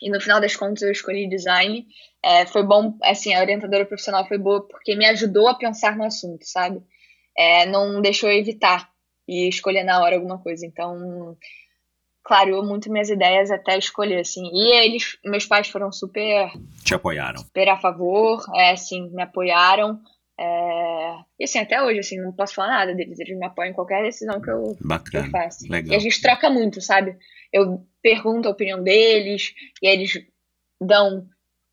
E 0.00 0.10
no 0.10 0.20
final 0.20 0.40
das 0.40 0.56
contas 0.56 0.82
eu 0.82 0.90
escolhi 0.90 1.28
design. 1.28 1.86
É, 2.22 2.46
foi 2.46 2.62
bom, 2.62 2.98
assim, 3.02 3.34
a 3.34 3.40
orientadora 3.40 3.86
profissional 3.86 4.26
foi 4.26 4.38
boa 4.38 4.66
porque 4.66 4.96
me 4.96 5.06
ajudou 5.06 5.48
a 5.48 5.54
pensar 5.54 5.96
no 5.96 6.04
assunto, 6.04 6.44
sabe? 6.46 6.82
É, 7.36 7.66
não 7.66 8.00
deixou 8.00 8.30
eu 8.30 8.38
evitar 8.38 8.93
e 9.26 9.48
escolher 9.48 9.84
na 9.84 10.00
hora 10.02 10.16
alguma 10.16 10.38
coisa. 10.38 10.66
Então, 10.66 11.36
clareou 12.22 12.64
muito 12.64 12.90
minhas 12.90 13.10
ideias 13.10 13.50
até 13.50 13.76
escolher, 13.76 14.20
assim. 14.20 14.48
E 14.52 14.72
eles, 14.84 15.18
meus 15.24 15.46
pais 15.46 15.68
foram 15.68 15.92
super... 15.92 16.50
Te 16.84 16.94
apoiaram. 16.94 17.40
Super 17.40 17.68
a 17.68 17.76
favor, 17.76 18.44
é, 18.54 18.70
assim, 18.70 19.10
me 19.10 19.22
apoiaram. 19.22 20.00
É... 20.38 21.16
E 21.38 21.44
assim, 21.44 21.58
até 21.58 21.82
hoje, 21.82 22.00
assim, 22.00 22.20
não 22.20 22.32
posso 22.32 22.54
falar 22.54 22.68
nada 22.68 22.94
deles. 22.94 23.20
Eles 23.20 23.38
me 23.38 23.46
apoiam 23.46 23.70
em 23.70 23.74
qualquer 23.74 24.02
decisão 24.02 24.40
que 24.40 24.50
eu, 24.50 24.76
que 25.10 25.16
eu 25.16 25.30
faço. 25.30 25.70
Legal. 25.70 25.92
E 25.92 25.96
a 25.96 25.98
gente 25.98 26.20
troca 26.20 26.50
muito, 26.50 26.80
sabe? 26.80 27.16
Eu 27.52 27.86
pergunto 28.02 28.48
a 28.48 28.52
opinião 28.52 28.82
deles, 28.82 29.54
e 29.82 29.86
eles 29.86 30.12
dão, 30.80 31.26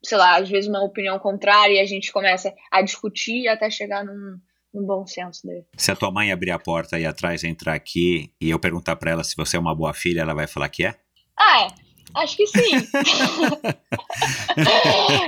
sei 0.04 0.18
lá, 0.18 0.38
às 0.38 0.50
vezes 0.50 0.70
uma 0.70 0.84
opinião 0.84 1.18
contrária, 1.18 1.74
e 1.74 1.80
a 1.80 1.86
gente 1.86 2.12
começa 2.12 2.54
a 2.72 2.82
discutir 2.82 3.48
até 3.48 3.70
chegar 3.70 4.06
num, 4.06 4.38
no 4.74 4.86
bom 4.86 5.06
senso 5.06 5.46
dele. 5.46 5.66
Se 5.78 5.92
a 5.92 5.96
tua 5.96 6.12
mãe 6.12 6.32
abrir 6.32 6.52
a 6.52 6.60
porta 6.60 7.00
e 7.00 7.06
atrás 7.06 7.44
entrar 7.44 7.74
aqui 7.74 8.34
e 8.40 8.50
eu 8.50 8.60
perguntar 8.60 8.96
para 8.96 9.12
ela 9.12 9.24
se 9.24 9.36
você 9.36 9.58
é 9.58 9.60
uma 9.60 9.76
boa 9.76 9.94
filha, 9.94 10.22
ela 10.22 10.34
vai 10.34 10.48
falar 10.48 10.70
que 10.70 10.86
é? 10.86 10.96
Ah, 11.38 11.64
é. 11.64 11.68
Acho 12.14 12.36
que 12.36 12.48
sim. 12.48 12.62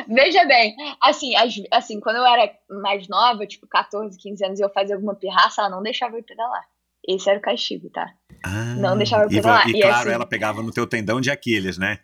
Veja 0.08 0.46
bem, 0.46 0.76
assim, 1.02 1.32
assim, 1.72 2.00
quando 2.00 2.18
eu 2.18 2.26
era 2.26 2.52
mais 2.82 3.08
nova, 3.08 3.48
tipo 3.48 3.66
14, 3.68 4.18
15 4.18 4.46
anos, 4.46 4.60
e 4.60 4.64
eu 4.64 4.70
fazia 4.70 4.96
alguma 4.96 5.16
pirraça, 5.16 5.62
ela 5.62 5.70
não 5.70 5.82
deixava 5.82 6.18
eu 6.18 6.24
pedalar. 6.24 6.66
Esse 7.08 7.30
era 7.30 7.40
o 7.40 7.42
castigo, 7.42 7.90
tá? 7.90 8.14
Ah, 8.44 8.76
não 8.78 8.98
deixava 8.98 9.24
eu 9.24 9.30
pedalar. 9.30 9.68
E, 9.68 9.74
e, 9.74 9.78
e 9.78 9.82
claro, 9.82 9.96
assim, 9.96 10.12
ela 10.12 10.26
pegava 10.26 10.62
no 10.62 10.72
teu 10.72 10.86
tendão 10.86 11.22
de 11.22 11.32
Aquiles, 11.32 11.78
né? 11.78 12.00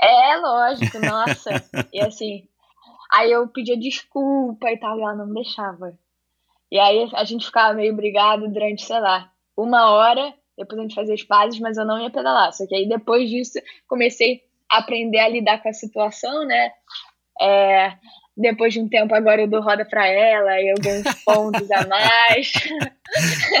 É, 0.00 0.36
lógico, 0.36 0.98
nossa. 1.00 1.50
e 1.92 2.00
assim, 2.00 2.46
aí 3.12 3.32
eu 3.32 3.48
pedia 3.48 3.76
desculpa 3.76 4.70
e 4.70 4.78
tal, 4.78 4.96
e 4.98 5.02
ela 5.02 5.16
não 5.16 5.32
deixava. 5.32 5.98
E 6.70 6.78
aí 6.78 7.08
a 7.14 7.24
gente 7.24 7.46
ficava 7.46 7.74
meio 7.74 7.94
brigado 7.94 8.48
durante, 8.48 8.84
sei 8.84 9.00
lá, 9.00 9.30
uma 9.56 9.90
hora, 9.90 10.34
depois 10.56 10.78
a 10.78 10.82
gente 10.82 10.94
fazia 10.94 11.14
as 11.14 11.22
pazes, 11.22 11.60
mas 11.60 11.76
eu 11.76 11.86
não 11.86 12.00
ia 12.00 12.10
pedalar. 12.10 12.52
Só 12.52 12.66
que 12.66 12.74
aí 12.74 12.88
depois 12.88 13.28
disso 13.30 13.58
comecei 13.86 14.42
a 14.70 14.78
aprender 14.78 15.18
a 15.18 15.28
lidar 15.28 15.62
com 15.62 15.68
a 15.68 15.72
situação, 15.72 16.44
né? 16.46 16.70
É, 17.40 17.96
depois 18.38 18.72
de 18.72 18.80
um 18.80 18.88
tempo 18.88 19.12
agora 19.14 19.42
eu 19.42 19.48
dou 19.48 19.60
roda 19.60 19.84
para 19.84 20.06
ela 20.06 20.60
e 20.60 20.68
eu 20.68 20.76
ganho 20.80 21.00
uns 21.00 21.14
pontos 21.24 21.70
a 21.70 21.86
mais. 21.86 22.52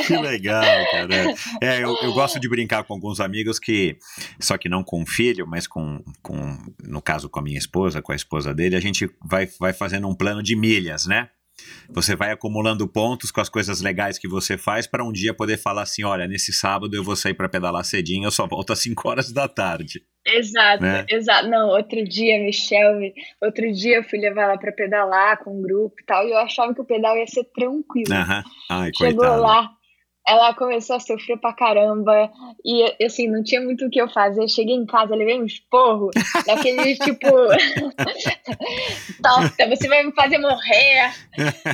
Que 0.06 0.16
legal, 0.16 0.62
cara. 0.90 1.34
É, 1.60 1.82
eu, 1.82 1.96
eu, 2.02 2.12
gosto 2.12 2.38
de 2.38 2.48
brincar 2.48 2.84
com 2.84 2.94
alguns 2.94 3.18
amigos 3.18 3.58
que, 3.58 3.96
só 4.38 4.56
que 4.56 4.68
não 4.68 4.84
com 4.84 5.02
o 5.02 5.06
filho, 5.06 5.46
mas 5.46 5.66
com, 5.66 6.02
com, 6.22 6.56
no 6.84 7.02
caso 7.02 7.28
com 7.28 7.40
a 7.40 7.42
minha 7.42 7.58
esposa, 7.58 8.00
com 8.00 8.12
a 8.12 8.16
esposa 8.16 8.54
dele, 8.54 8.76
a 8.76 8.80
gente 8.80 9.10
vai, 9.24 9.46
vai 9.58 9.72
fazendo 9.72 10.08
um 10.08 10.14
plano 10.14 10.42
de 10.42 10.54
milhas, 10.54 11.06
né? 11.06 11.28
Você 11.90 12.14
vai 12.14 12.30
acumulando 12.30 12.86
pontos 12.86 13.30
com 13.30 13.40
as 13.40 13.48
coisas 13.48 13.80
legais 13.80 14.18
que 14.18 14.28
você 14.28 14.56
faz 14.58 14.86
para 14.86 15.04
um 15.04 15.12
dia 15.12 15.34
poder 15.34 15.56
falar 15.58 15.82
assim: 15.82 16.04
olha, 16.04 16.26
nesse 16.26 16.52
sábado 16.52 16.94
eu 16.94 17.02
vou 17.02 17.16
sair 17.16 17.34
para 17.34 17.48
pedalar 17.48 17.84
cedinho, 17.84 18.26
eu 18.26 18.30
só 18.30 18.46
volto 18.46 18.72
às 18.72 18.78
5 18.80 19.08
horas 19.08 19.32
da 19.32 19.48
tarde. 19.48 20.02
Exato, 20.26 20.82
né? 20.82 21.06
exato. 21.08 21.48
Não, 21.48 21.68
outro 21.68 22.04
dia, 22.04 22.38
Michelle, 22.38 23.14
outro 23.40 23.72
dia 23.72 23.96
eu 23.96 24.04
fui 24.04 24.18
levar 24.18 24.42
ela 24.42 24.58
para 24.58 24.72
pedalar 24.72 25.42
com 25.42 25.58
um 25.58 25.62
grupo 25.62 25.96
e 26.00 26.04
tal, 26.04 26.26
e 26.26 26.30
eu 26.30 26.38
achava 26.38 26.74
que 26.74 26.80
o 26.80 26.84
pedal 26.84 27.16
ia 27.16 27.26
ser 27.26 27.44
tranquilo. 27.44 28.12
Aham. 28.12 28.44
Ai, 28.70 28.90
Chegou 28.94 29.24
coitado. 29.24 29.42
lá, 29.42 29.70
ela 30.28 30.54
começou 30.54 30.96
a 30.96 31.00
sofrer 31.00 31.38
pra 31.38 31.54
caramba. 31.54 32.30
E 32.64 33.04
assim, 33.04 33.26
não 33.26 33.42
tinha 33.42 33.60
muito 33.60 33.86
o 33.86 33.90
que 33.90 34.00
eu 34.00 34.08
fazer. 34.08 34.48
Cheguei 34.48 34.74
em 34.74 34.84
casa, 34.84 35.14
levei 35.14 35.40
um 35.40 35.46
esporro, 35.46 36.10
daquele 36.46 36.96
tipo. 36.96 37.26
Torta, 39.22 39.68
você 39.68 39.88
vai 39.88 40.02
me 40.04 40.12
fazer 40.12 40.38
morrer. 40.38 41.12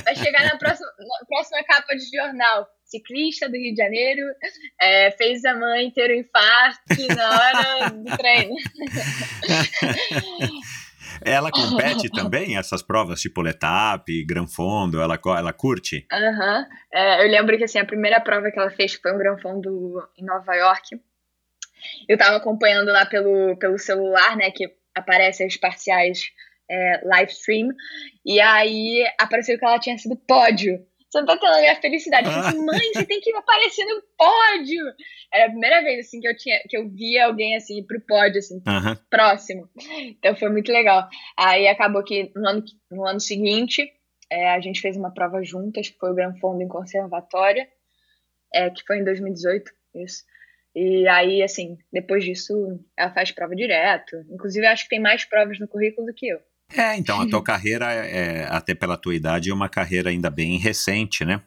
Vai 0.03 0.15
chegar 0.15 0.45
na 0.45 0.57
próxima, 0.57 0.87
na 0.97 1.25
próxima 1.27 1.63
capa 1.63 1.95
de 1.95 2.05
jornal. 2.15 2.67
Ciclista 2.85 3.49
do 3.49 3.57
Rio 3.57 3.73
de 3.73 3.81
Janeiro 3.81 4.21
é, 4.79 5.09
fez 5.11 5.43
a 5.43 5.55
mãe 5.55 5.91
ter 5.91 6.11
um 6.11 6.19
infarto 6.19 7.07
na 7.15 7.31
hora 7.31 7.89
do 7.89 8.17
treino. 8.17 8.55
Ela 11.21 11.51
compete 11.51 12.09
também 12.09 12.57
essas 12.57 12.81
provas 12.81 13.21
tipo 13.21 13.41
Letap, 13.41 14.05
Gran 14.25 14.47
Fondo, 14.47 15.01
ela, 15.01 15.19
ela 15.37 15.53
curte? 15.53 16.05
Aham. 16.11 16.59
Uhum. 16.59 16.65
É, 16.93 17.25
eu 17.25 17.29
lembro 17.29 17.57
que 17.57 17.63
assim, 17.63 17.79
a 17.79 17.85
primeira 17.85 18.19
prova 18.19 18.51
que 18.51 18.59
ela 18.59 18.71
fez 18.71 18.93
foi 18.95 19.13
um 19.13 19.17
Gran 19.17 19.37
Fondo 19.37 20.07
em 20.17 20.25
Nova 20.25 20.53
York. 20.55 20.99
Eu 22.07 22.17
tava 22.17 22.37
acompanhando 22.37 22.91
lá 22.91 23.05
pelo, 23.05 23.55
pelo 23.57 23.77
celular, 23.77 24.35
né, 24.35 24.49
que 24.51 24.65
aparece 24.95 25.43
as 25.43 25.57
parciais 25.57 26.31
é, 26.69 27.01
live 27.03 27.31
stream, 27.31 27.69
e 28.25 28.39
aí 28.39 29.05
apareceu 29.19 29.57
que 29.57 29.65
ela 29.65 29.79
tinha 29.79 29.97
sido 29.97 30.15
pódio. 30.15 30.79
Você 31.15 31.19
não 31.21 31.27
tá 31.27 31.37
tendo 31.37 31.53
a 31.53 31.59
minha 31.61 31.75
felicidade. 31.79 32.27
Eu 32.27 32.33
falei 32.33 32.49
assim, 32.49 32.65
mãe, 32.65 32.91
você 32.93 33.05
tem 33.05 33.21
que 33.21 33.33
aparecer 33.33 33.85
no 33.85 34.01
pódio. 34.17 34.83
Era 35.33 35.45
a 35.45 35.49
primeira 35.49 35.81
vez, 35.81 36.05
assim, 36.05 36.19
que 36.19 36.27
eu 36.27 36.35
tinha, 36.35 36.59
que 36.67 36.77
eu 36.77 36.89
via 36.89 37.27
alguém, 37.27 37.55
assim, 37.55 37.79
ir 37.79 37.83
pro 37.83 38.01
pódio, 38.01 38.39
assim, 38.39 38.55
uhum. 38.55 38.95
próximo. 39.09 39.69
Então 39.97 40.35
foi 40.35 40.49
muito 40.49 40.73
legal. 40.73 41.07
Aí 41.37 41.69
acabou 41.69 42.03
que 42.03 42.33
no 42.35 42.49
ano, 42.49 42.63
no 42.91 43.05
ano 43.05 43.19
seguinte, 43.21 43.89
é, 44.29 44.49
a 44.49 44.59
gente 44.59 44.81
fez 44.81 44.97
uma 44.97 45.13
prova 45.13 45.41
juntas, 45.41 45.87
que 45.87 45.97
foi 45.97 46.11
o 46.11 46.15
Gran 46.15 46.35
Fondo 46.35 46.61
em 46.61 46.67
Conservatória, 46.67 47.65
é, 48.53 48.69
que 48.69 48.83
foi 48.85 48.99
em 48.99 49.05
2018, 49.05 49.71
isso. 49.95 50.23
E 50.75 51.07
aí, 51.07 51.41
assim, 51.41 51.77
depois 51.93 52.25
disso, 52.25 52.53
ela 52.97 53.13
faz 53.13 53.31
prova 53.31 53.55
direto. 53.55 54.17
Inclusive, 54.29 54.65
acho 54.65 54.83
que 54.83 54.89
tem 54.89 54.99
mais 54.99 55.23
provas 55.23 55.57
no 55.59 55.67
currículo 55.67 56.07
do 56.07 56.13
que 56.13 56.27
eu. 56.27 56.41
É, 56.75 56.95
então, 56.97 57.21
a 57.21 57.27
tua 57.27 57.41
carreira, 57.43 57.91
é, 57.91 58.47
até 58.49 58.73
pela 58.73 58.97
tua 58.97 59.15
idade, 59.15 59.49
é 59.49 59.53
uma 59.53 59.69
carreira 59.69 60.09
ainda 60.09 60.29
bem 60.29 60.57
recente, 60.57 61.23
né? 61.23 61.41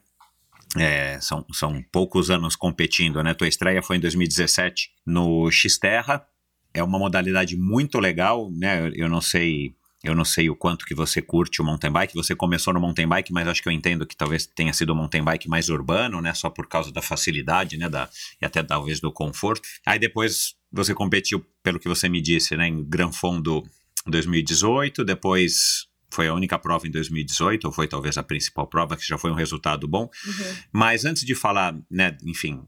É, 0.77 1.19
são, 1.21 1.47
são 1.53 1.83
poucos 1.91 2.31
anos 2.31 2.55
competindo, 2.55 3.23
né? 3.23 3.33
Tua 3.35 3.49
estreia 3.49 3.83
foi 3.83 3.97
em 3.97 4.01
2017 4.01 4.91
no 5.07 5.51
Xterra. 5.51 6.27
É 6.75 6.83
uma 6.83 6.99
modalidade 6.99 7.57
muito 7.57 7.99
legal, 7.99 8.51
né? 8.51 8.91
Eu 8.95 9.09
não 9.09 9.21
sei 9.21 9.75
eu 10.03 10.15
não 10.15 10.25
sei 10.25 10.49
o 10.49 10.55
quanto 10.55 10.87
que 10.87 10.95
você 10.95 11.21
curte 11.21 11.61
o 11.61 11.65
mountain 11.65 11.91
bike. 11.91 12.15
Você 12.15 12.35
começou 12.35 12.73
no 12.73 12.81
mountain 12.81 13.09
bike, 13.09 13.33
mas 13.33 13.49
acho 13.49 13.61
que 13.61 13.69
eu 13.69 13.73
entendo 13.73 14.07
que 14.07 14.17
talvez 14.17 14.47
tenha 14.47 14.73
sido 14.73 14.91
o 14.91 14.95
mountain 14.95 15.25
bike 15.25 15.49
mais 15.49 15.69
urbano, 15.69 16.21
né? 16.23 16.33
Só 16.35 16.49
por 16.49 16.69
causa 16.69 16.93
da 16.93 17.03
facilidade, 17.03 17.77
né? 17.77 17.89
Da, 17.89 18.09
e 18.41 18.45
até 18.45 18.63
talvez 18.63 19.01
do 19.01 19.11
conforto. 19.11 19.69
Aí 19.85 19.99
depois 19.99 20.55
você 20.71 20.95
competiu, 20.95 21.45
pelo 21.65 21.81
que 21.81 21.89
você 21.89 22.09
me 22.09 22.21
disse, 22.21 22.57
né? 22.57 22.69
Em 22.69 22.85
Gran 22.85 23.11
Fondo 23.11 23.65
2018, 24.11 25.05
depois 25.05 25.87
foi 26.11 26.29
a 26.29 26.35
única 26.35 26.59
prova 26.59 26.87
em 26.87 26.91
2018, 26.91 27.67
ou 27.67 27.73
foi 27.73 27.87
talvez 27.87 28.17
a 28.17 28.23
principal 28.23 28.67
prova, 28.67 28.97
que 28.97 29.07
já 29.07 29.19
foi 29.19 29.31
um 29.31 29.35
resultado 29.35 29.87
bom. 29.87 30.11
Uhum. 30.27 30.57
Mas 30.73 31.05
antes 31.05 31.25
de 31.25 31.35
falar, 31.35 31.77
né, 31.91 32.17
enfim, 32.25 32.63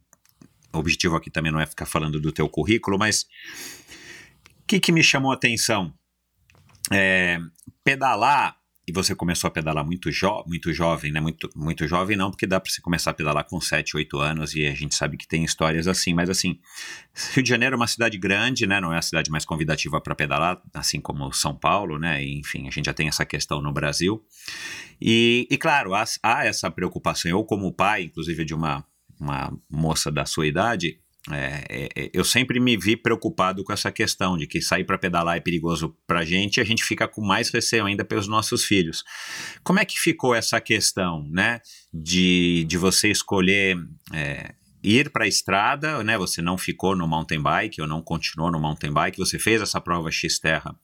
o 0.73 0.79
objetivo 0.79 1.17
aqui 1.17 1.31
também 1.31 1.51
não 1.51 1.61
é 1.61 1.67
ficar 1.67 1.87
falando 1.87 2.21
do 2.21 2.31
teu 2.31 2.49
currículo, 2.49 2.99
mas 2.99 3.23
o 3.23 4.67
que, 4.67 4.79
que 4.79 4.93
me 4.93 5.03
chamou 5.03 5.31
a 5.31 5.35
atenção? 5.35 5.93
É, 6.93 7.39
pedalar 7.83 8.60
e 8.91 8.93
você 8.93 9.15
começou 9.15 9.47
a 9.47 9.51
pedalar 9.53 9.87
muito, 9.87 10.11
jo 10.11 10.43
muito 10.49 10.73
jovem, 10.73 11.13
né? 11.13 11.21
Muito, 11.21 11.49
muito 11.55 11.87
jovem 11.87 12.17
não, 12.17 12.29
porque 12.29 12.45
dá 12.45 12.59
para 12.59 12.73
você 12.73 12.81
começar 12.81 13.13
a 13.13 13.15
pedalar 13.15 13.45
com 13.45 13.61
7, 13.61 13.97
8 13.97 14.19
anos 14.19 14.53
e 14.57 14.67
a 14.67 14.75
gente 14.75 14.97
sabe 14.97 15.17
que 15.17 15.29
tem 15.29 15.45
histórias 15.45 15.87
assim, 15.87 16.13
mas 16.13 16.29
assim, 16.29 16.59
Rio 17.33 17.45
de 17.45 17.49
Janeiro 17.49 17.75
é 17.75 17.77
uma 17.77 17.87
cidade 17.87 18.19
grande, 18.19 18.67
né? 18.67 18.81
Não 18.81 18.93
é 18.93 18.99
a 18.99 19.03
cidade 19.03 19.31
mais 19.31 19.45
convidativa 19.45 20.01
para 20.01 20.13
pedalar, 20.13 20.61
assim 20.75 21.01
como 21.01 21.33
São 21.33 21.55
Paulo, 21.55 22.01
né? 22.01 22.25
E, 22.25 22.41
enfim, 22.41 22.67
a 22.67 22.71
gente 22.73 22.87
já 22.87 22.93
tem 22.93 23.07
essa 23.07 23.25
questão 23.25 23.63
no 23.63 23.73
Brasil. 23.73 24.21
E, 25.01 25.47
e 25.49 25.57
claro, 25.57 25.95
há, 25.95 26.03
há 26.21 26.45
essa 26.45 26.69
preocupação. 26.69 27.31
Eu, 27.31 27.45
como 27.45 27.73
pai, 27.73 28.03
inclusive 28.03 28.45
de 28.45 28.55
uma, 28.55 28.85
uma 29.21 29.57
moça 29.71 30.11
da 30.11 30.27
sua 30.27 30.49
idade, 30.49 30.99
é, 31.29 31.65
é, 31.69 31.89
é, 31.95 32.11
eu 32.15 32.25
sempre 32.25 32.59
me 32.59 32.77
vi 32.79 32.97
preocupado 32.97 33.63
com 33.63 33.73
essa 33.73 33.93
questão 33.93 34.39
de 34.39 34.47
que 34.47 34.63
sair 34.63 34.85
para 34.85 34.97
pedalar 34.97 35.37
é 35.37 35.41
perigoso 35.41 35.95
para 36.07 36.21
a 36.21 36.25
gente 36.25 36.57
e 36.57 36.61
a 36.61 36.65
gente 36.65 36.83
fica 36.83 37.07
com 37.07 37.21
mais 37.21 37.51
receio 37.51 37.85
ainda 37.85 38.05
pelos 38.05 38.27
nossos 38.27 38.65
filhos. 38.65 39.05
Como 39.63 39.79
é 39.79 39.85
que 39.85 39.99
ficou 39.99 40.35
essa 40.35 40.61
questão, 40.61 41.29
né, 41.31 41.61
de, 41.93 42.65
de 42.67 42.79
você 42.79 43.11
escolher 43.11 43.77
é, 44.15 44.55
ir 44.83 45.11
para 45.11 45.25
a 45.25 45.29
estrada, 45.29 46.03
né? 46.03 46.17
Você 46.19 46.41
não 46.41 46.57
ficou 46.57 46.97
no 46.97 47.07
mountain 47.07 47.41
bike 47.41 47.81
ou 47.81 47.87
não 47.87 48.01
continuou 48.03 48.51
no 48.51 48.59
mountain 48.59 48.93
bike, 48.93 49.19
você 49.19 49.39
fez 49.39 49.61
essa 49.61 49.81
prova 49.81 50.11
X-Terra 50.11 50.75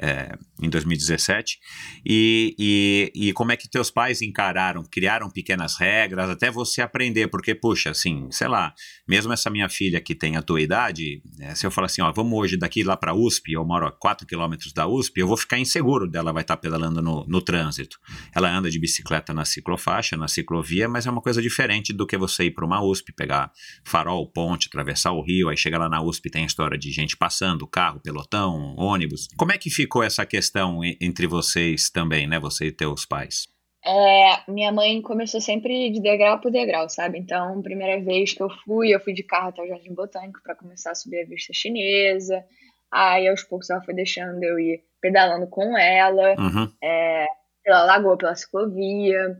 é, 0.00 0.36
em 0.62 0.68
2017 0.68 1.58
e, 2.04 2.54
e, 2.58 3.12
e, 3.28 3.32
como 3.32 3.52
é 3.52 3.56
que 3.56 3.68
teus 3.68 3.90
pais 3.90 4.20
encararam, 4.22 4.82
criaram 4.90 5.30
pequenas 5.30 5.76
regras 5.76 6.28
até 6.28 6.50
você 6.50 6.82
aprender, 6.82 7.28
porque 7.28 7.54
puxa, 7.54 7.90
assim, 7.90 8.28
sei 8.30 8.48
lá, 8.48 8.74
mesmo 9.08 9.32
essa 9.32 9.48
minha 9.50 9.68
filha 9.68 10.00
que 10.00 10.14
tem 10.14 10.36
a 10.36 10.42
tua 10.42 10.60
idade, 10.60 11.22
é, 11.40 11.54
se 11.54 11.66
eu 11.66 11.70
falar 11.70 11.86
assim, 11.86 12.02
ó, 12.02 12.12
vamos 12.12 12.38
hoje 12.38 12.56
daqui 12.56 12.82
lá 12.82 12.96
para 12.96 13.14
USP, 13.14 13.52
eu 13.52 13.64
moro 13.64 13.86
a 13.86 13.92
4 13.92 14.26
quilômetros 14.26 14.72
da 14.72 14.86
USP, 14.86 15.20
eu 15.20 15.26
vou 15.26 15.36
ficar 15.36 15.58
inseguro 15.58 16.08
dela 16.08 16.32
vai 16.32 16.42
estar 16.42 16.56
tá 16.56 16.60
pedalando 16.60 17.00
no, 17.00 17.24
no 17.26 17.40
trânsito. 17.40 17.98
Ela 18.34 18.50
anda 18.50 18.70
de 18.70 18.78
bicicleta 18.78 19.32
na 19.32 19.44
ciclofaixa, 19.44 20.16
na 20.16 20.28
ciclovia, 20.28 20.88
mas 20.88 21.06
é 21.06 21.10
uma 21.10 21.20
coisa 21.22 21.40
diferente 21.40 21.92
do 21.92 22.06
que 22.06 22.16
você 22.16 22.44
ir 22.44 22.50
para 22.50 22.64
uma 22.66 22.82
USP, 22.82 23.12
pegar 23.12 23.29
pegar 23.30 23.52
farol, 23.84 24.26
ponte, 24.26 24.66
atravessar 24.66 25.12
o 25.12 25.22
rio, 25.22 25.48
aí 25.48 25.56
chega 25.56 25.78
lá 25.78 25.88
na 25.88 26.02
USP 26.02 26.30
tem 26.30 26.42
a 26.42 26.46
história 26.46 26.76
de 26.76 26.90
gente 26.90 27.16
passando, 27.16 27.66
carro, 27.66 28.00
pelotão, 28.00 28.74
ônibus. 28.76 29.28
Como 29.36 29.52
é 29.52 29.58
que 29.58 29.70
ficou 29.70 30.02
essa 30.02 30.26
questão 30.26 30.80
entre 31.00 31.26
vocês 31.26 31.88
também, 31.88 32.26
né? 32.26 32.40
Você 32.40 32.66
e 32.66 32.72
teus 32.72 33.06
pais? 33.06 33.48
É, 33.82 34.50
minha 34.50 34.70
mãe 34.72 35.00
começou 35.00 35.40
sempre 35.40 35.90
de 35.90 36.02
degrau 36.02 36.38
por 36.40 36.50
degrau, 36.50 36.88
sabe? 36.88 37.18
Então, 37.18 37.62
primeira 37.62 38.02
vez 38.02 38.34
que 38.34 38.42
eu 38.42 38.50
fui, 38.64 38.94
eu 38.94 39.00
fui 39.00 39.14
de 39.14 39.22
carro 39.22 39.48
até 39.48 39.62
o 39.62 39.68
Jardim 39.68 39.94
Botânico 39.94 40.40
para 40.42 40.56
começar 40.56 40.90
a 40.90 40.94
subir 40.94 41.22
a 41.22 41.26
vista 41.26 41.52
chinesa. 41.54 42.44
Aí, 42.92 43.26
aos 43.28 43.42
poucos, 43.42 43.70
ela 43.70 43.82
foi 43.82 43.94
deixando 43.94 44.42
eu 44.42 44.58
ir 44.58 44.82
pedalando 45.00 45.46
com 45.46 45.78
ela, 45.78 46.34
uhum. 46.38 46.70
é, 46.82 47.24
pela 47.64 47.84
lagoa, 47.84 48.18
pela 48.18 48.34
ciclovia. 48.34 49.38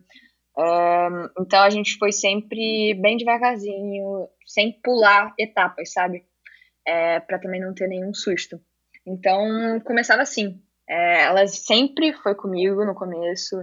Um, 0.57 1.43
então 1.43 1.63
a 1.63 1.71
gente 1.71 1.97
foi 1.97 2.13
sempre 2.13 2.95
bem 2.95 3.17
devagarzinho, 3.17 4.29
sem 4.47 4.73
pular 4.83 5.33
etapas, 5.39 5.93
sabe? 5.93 6.25
É, 6.87 7.21
para 7.21 7.39
também 7.39 7.61
não 7.61 7.75
ter 7.75 7.89
nenhum 7.89 8.13
susto. 8.13 8.61
Então 9.07 9.81
começava 9.85 10.23
assim. 10.23 10.61
É, 10.89 11.23
ela 11.23 11.47
sempre 11.47 12.13
foi 12.13 12.35
comigo 12.35 12.85
no 12.85 12.95
começo. 12.95 13.57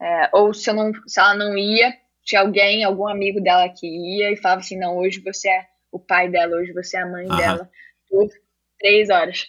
É, 0.00 0.30
ou 0.32 0.54
se, 0.54 0.70
eu 0.70 0.74
não, 0.74 0.92
se 1.06 1.20
ela 1.20 1.34
não 1.34 1.56
ia, 1.56 1.94
tinha 2.24 2.40
alguém, 2.40 2.84
algum 2.84 3.08
amigo 3.08 3.40
dela 3.40 3.68
que 3.68 3.86
ia 3.86 4.30
e 4.30 4.36
falava 4.36 4.60
assim: 4.60 4.78
não, 4.78 4.96
hoje 4.96 5.20
você 5.20 5.48
é 5.48 5.66
o 5.90 5.98
pai 5.98 6.28
dela, 6.28 6.56
hoje 6.56 6.72
você 6.72 6.96
é 6.96 7.02
a 7.02 7.06
mãe 7.06 7.26
dela. 7.28 7.68
Três 8.82 9.10
horas. 9.10 9.46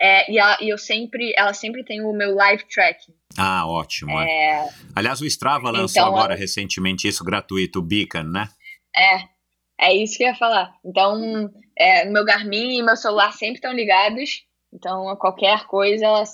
É, 0.00 0.30
e, 0.30 0.38
ela, 0.38 0.58
e 0.60 0.68
eu 0.68 0.76
sempre, 0.76 1.32
ela 1.36 1.54
sempre 1.54 1.82
tem 1.82 2.02
o 2.02 2.12
meu 2.12 2.34
live 2.34 2.64
tracking. 2.68 3.14
Ah, 3.38 3.66
ótimo. 3.66 4.12
É. 4.20 4.26
é. 4.26 4.68
Aliás, 4.94 5.22
o 5.22 5.26
Strava 5.26 5.70
lançou 5.70 6.02
então, 6.02 6.14
agora 6.14 6.34
recentemente 6.34 7.08
isso 7.08 7.24
gratuito, 7.24 7.78
o 7.78 7.82
Beacon, 7.82 8.24
né? 8.24 8.46
É, 8.94 9.86
é 9.88 9.94
isso 9.94 10.18
que 10.18 10.24
eu 10.24 10.28
ia 10.28 10.34
falar. 10.34 10.74
Então, 10.84 11.50
é, 11.76 12.04
meu 12.04 12.26
Garmin 12.26 12.78
e 12.78 12.82
meu 12.82 12.94
celular 12.94 13.32
sempre 13.32 13.54
estão 13.54 13.72
ligados. 13.72 14.44
Então, 14.70 15.16
qualquer 15.16 15.66
coisa, 15.66 16.04
ela 16.04 16.24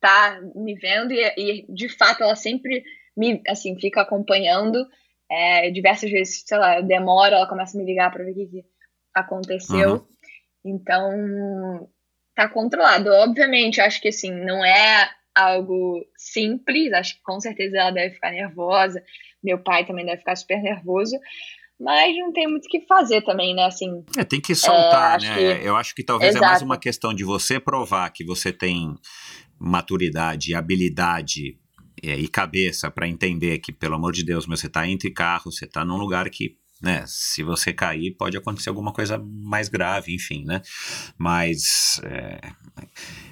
tá 0.00 0.40
me 0.54 0.74
vendo 0.74 1.12
e, 1.12 1.22
e 1.36 1.66
de 1.72 1.88
fato 1.90 2.22
ela 2.22 2.34
sempre 2.34 2.82
me, 3.14 3.42
assim, 3.46 3.78
fica 3.78 4.00
acompanhando. 4.00 4.86
É, 5.30 5.70
diversas 5.70 6.10
vezes, 6.10 6.42
sei 6.46 6.58
lá, 6.58 6.80
demora, 6.80 7.36
ela 7.36 7.48
começa 7.48 7.76
a 7.76 7.80
me 7.80 7.86
ligar 7.86 8.10
para 8.10 8.24
ver 8.24 8.32
o 8.32 8.34
que, 8.34 8.46
que 8.46 8.64
aconteceu. 9.14 9.92
Uhum. 9.92 10.06
Então, 10.64 11.88
tá 12.34 12.48
controlado. 12.48 13.10
Obviamente, 13.10 13.80
acho 13.80 14.00
que 14.00 14.08
assim, 14.08 14.32
não 14.32 14.64
é 14.64 15.10
algo 15.34 16.04
simples, 16.16 16.92
acho 16.92 17.16
que 17.16 17.22
com 17.22 17.40
certeza 17.40 17.78
ela 17.78 17.90
deve 17.90 18.14
ficar 18.14 18.30
nervosa, 18.30 19.02
meu 19.42 19.58
pai 19.58 19.86
também 19.86 20.04
deve 20.04 20.18
ficar 20.18 20.36
super 20.36 20.60
nervoso, 20.62 21.18
mas 21.80 22.16
não 22.16 22.32
tem 22.32 22.46
muito 22.46 22.66
o 22.66 22.68
que 22.68 22.80
fazer 22.82 23.22
também, 23.22 23.54
né? 23.54 23.64
Assim, 23.64 24.04
é, 24.16 24.24
tem 24.24 24.40
que 24.40 24.54
soltar, 24.54 25.22
é, 25.22 25.26
né? 25.26 25.58
Que... 25.58 25.66
Eu 25.66 25.74
acho 25.74 25.94
que 25.94 26.04
talvez 26.04 26.30
Exato. 26.30 26.44
é 26.44 26.48
mais 26.48 26.62
uma 26.62 26.78
questão 26.78 27.14
de 27.14 27.24
você 27.24 27.58
provar 27.58 28.10
que 28.10 28.24
você 28.24 28.52
tem 28.52 28.94
maturidade, 29.58 30.54
habilidade 30.54 31.58
é, 32.02 32.14
e 32.14 32.28
cabeça 32.28 32.90
para 32.90 33.08
entender 33.08 33.58
que, 33.58 33.72
pelo 33.72 33.94
amor 33.94 34.12
de 34.12 34.24
Deus, 34.24 34.46
você 34.46 34.66
está 34.66 34.86
entre 34.86 35.10
carros, 35.10 35.56
você 35.56 35.64
está 35.64 35.84
num 35.84 35.96
lugar 35.96 36.28
que 36.30 36.56
né? 36.82 37.04
Se 37.06 37.44
você 37.44 37.72
cair, 37.72 38.16
pode 38.16 38.36
acontecer 38.36 38.68
alguma 38.68 38.92
coisa 38.92 39.16
mais 39.18 39.68
grave, 39.68 40.12
enfim, 40.12 40.44
né? 40.44 40.60
Mas 41.16 42.00
é, 42.02 42.40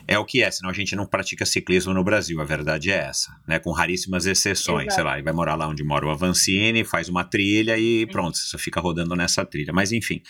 é 0.06 0.18
o 0.18 0.24
que 0.24 0.42
é, 0.42 0.50
senão 0.50 0.70
a 0.70 0.72
gente 0.72 0.94
não 0.94 1.04
pratica 1.04 1.44
ciclismo 1.44 1.92
no 1.92 2.04
Brasil, 2.04 2.40
a 2.40 2.44
verdade 2.44 2.92
é 2.92 2.96
essa, 2.96 3.36
né? 3.48 3.58
Com 3.58 3.72
raríssimas 3.72 4.24
exceções, 4.24 4.86
Exato. 4.86 4.94
sei 4.94 5.04
lá, 5.04 5.18
e 5.18 5.22
vai 5.22 5.32
morar 5.32 5.56
lá 5.56 5.66
onde 5.66 5.82
mora 5.82 6.06
o 6.06 6.10
Avancini, 6.10 6.84
faz 6.84 7.08
uma 7.08 7.24
trilha 7.24 7.76
e 7.76 8.06
pronto, 8.06 8.38
você 8.38 8.56
fica 8.56 8.80
rodando 8.80 9.16
nessa 9.16 9.44
trilha. 9.44 9.72
Mas 9.72 9.90
enfim, 9.90 10.22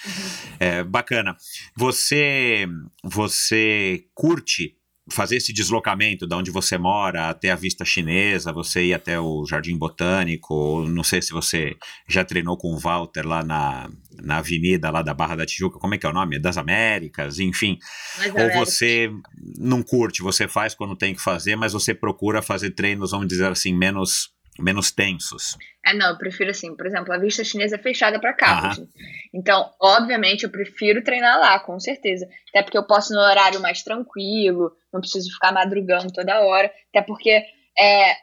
é 0.59 0.83
bacana. 0.83 1.37
Você, 1.77 2.67
você 3.05 4.07
curte 4.15 4.80
fazer 5.11 5.37
esse 5.37 5.53
deslocamento 5.53 6.27
da 6.27 6.37
onde 6.37 6.51
você 6.51 6.79
mora 6.79 7.29
até 7.29 7.51
a 7.51 7.57
vista 7.57 7.85
chinesa, 7.85 8.53
você 8.53 8.87
ir 8.87 8.95
até 8.95 9.19
o 9.19 9.45
Jardim 9.45 9.77
Botânico, 9.77 10.85
não 10.89 11.03
sei 11.03 11.21
se 11.21 11.33
você 11.33 11.77
já 12.09 12.25
treinou 12.25 12.57
com 12.57 12.69
o 12.69 12.79
Walter 12.79 13.27
lá 13.27 13.43
na, 13.43 13.91
na 14.23 14.39
avenida 14.39 14.91
lá 14.91 15.03
da 15.03 15.13
Barra 15.13 15.37
da 15.37 15.47
Tijuca, 15.47 15.79
como 15.79 15.95
é 15.95 15.99
que 15.99 16.07
é 16.07 16.09
o 16.09 16.13
nome? 16.13 16.39
Das 16.39 16.57
Américas, 16.57 17.39
enfim. 17.39 17.79
Mas, 18.19 18.35
Ou 18.35 18.65
você 18.65 19.11
não 19.59 19.83
curte, 19.83 20.23
você 20.23 20.47
faz 20.47 20.75
quando 20.75 20.97
tem 20.97 21.15
que 21.15 21.23
fazer, 21.23 21.57
mas 21.57 21.73
você 21.73 21.93
procura 21.93 22.41
fazer 22.41 22.71
treinos, 22.71 23.11
vamos 23.11 23.27
dizer 23.27 23.51
assim, 23.51 23.75
menos, 23.77 24.31
menos 24.61 24.91
tensos. 24.91 25.57
É, 25.85 25.95
não, 25.95 26.11
eu 26.11 26.19
prefiro 26.19 26.51
assim, 26.51 26.77
por 26.77 26.87
exemplo, 26.87 27.13
a 27.13 27.19
vista 27.19 27.43
chinesa 27.43 27.77
é 27.77 27.79
fechada 27.79 28.21
para 28.21 28.33
carro. 28.35 28.61
Aham. 28.61 28.69
assim. 28.71 28.89
Então, 29.33 29.71
obviamente, 29.81 30.45
eu 30.45 30.51
prefiro 30.51 31.03
treinar 31.03 31.39
lá, 31.39 31.59
com 31.61 31.79
certeza. 31.81 32.29
Até 32.51 32.63
porque 32.63 32.77
eu 32.79 32.87
posso 32.87 33.13
ir 33.13 33.17
no 33.17 33.23
horário 33.23 33.61
mais 33.61 33.83
tranquilo, 33.83 34.73
não 34.93 35.01
preciso 35.01 35.33
ficar 35.33 35.53
madrugando 35.53 36.13
toda 36.13 36.41
hora. 36.41 36.71
Até 36.91 37.03
porque, 37.03 37.43
é, 37.79 38.15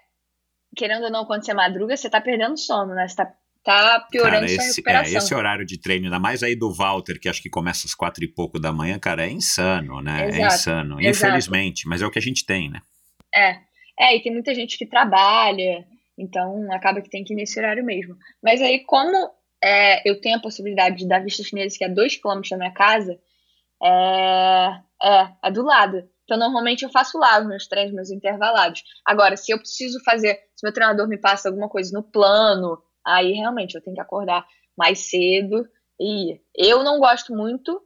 querendo 0.75 1.05
ou 1.05 1.11
não, 1.11 1.25
quando 1.25 1.43
você 1.45 1.53
madruga, 1.53 1.97
você 1.97 2.09
tá 2.09 2.21
perdendo 2.21 2.57
sono, 2.57 2.93
né? 2.93 3.07
Você 3.07 3.15
tá, 3.15 3.33
tá 3.63 4.07
piorando 4.11 4.45
Cara, 4.45 4.47
sua 4.47 4.55
esse, 4.55 4.63
é, 4.65 4.67
recuperação. 4.75 5.17
esse 5.17 5.35
horário 5.35 5.65
de 5.65 5.79
treino, 5.79 6.05
ainda 6.05 6.19
mais 6.19 6.43
aí 6.43 6.55
do 6.55 6.71
Walter, 6.71 7.19
que 7.19 7.27
acho 7.27 7.41
que 7.41 7.49
começa 7.49 7.87
às 7.87 7.95
quatro 7.95 8.23
e 8.23 8.27
pouco 8.27 8.59
da 8.59 8.71
manhã, 8.71 8.99
cara, 8.99 9.25
é 9.25 9.29
insano, 9.29 10.01
né? 10.01 10.25
É 10.25 10.27
Exato, 10.29 10.53
insano. 10.53 11.01
exato. 11.01 11.25
Infelizmente, 11.27 11.87
mas 11.87 12.01
é 12.01 12.05
o 12.05 12.11
que 12.11 12.19
a 12.19 12.21
gente 12.21 12.45
tem, 12.45 12.69
né? 12.69 12.81
É. 13.33 13.65
É, 13.99 14.15
e 14.15 14.21
tem 14.21 14.31
muita 14.31 14.53
gente 14.53 14.77
que 14.77 14.85
trabalha, 14.85 15.83
então 16.17 16.71
acaba 16.71 17.01
que 17.01 17.09
tem 17.09 17.23
que 17.23 17.33
ir 17.33 17.35
nesse 17.35 17.59
horário 17.59 17.83
mesmo. 17.83 18.15
Mas 18.41 18.61
aí, 18.61 18.83
como 18.85 19.31
é, 19.63 20.07
eu 20.09 20.19
tenho 20.19 20.37
a 20.37 20.41
possibilidade 20.41 20.97
de 20.97 21.07
dar 21.07 21.23
vista 21.23 21.43
chinesa, 21.43 21.77
que 21.77 21.83
é 21.83 21.89
2km 21.89 22.49
da 22.49 22.57
minha 22.57 22.73
casa, 22.73 23.19
é, 23.83 24.81
é, 25.03 25.27
é 25.43 25.51
do 25.51 25.63
lado. 25.63 26.09
Então, 26.23 26.37
normalmente 26.37 26.83
eu 26.83 26.89
faço 26.89 27.17
lá 27.17 27.39
os 27.39 27.47
meus 27.47 27.67
treinos, 27.67 27.93
meus 27.93 28.11
intervalados. 28.11 28.83
Agora, 29.05 29.37
se 29.37 29.51
eu 29.51 29.57
preciso 29.57 30.03
fazer, 30.03 30.35
se 30.55 30.63
meu 30.63 30.73
treinador 30.73 31.07
me 31.07 31.17
passa 31.17 31.47
alguma 31.47 31.69
coisa 31.69 31.91
no 31.93 32.03
plano, 32.03 32.81
aí 33.05 33.31
realmente 33.33 33.75
eu 33.75 33.81
tenho 33.81 33.95
que 33.95 34.01
acordar 34.01 34.45
mais 34.77 34.99
cedo 35.09 35.67
e. 35.99 36.39
Eu 36.55 36.83
não 36.83 36.99
gosto 36.99 37.35
muito 37.35 37.81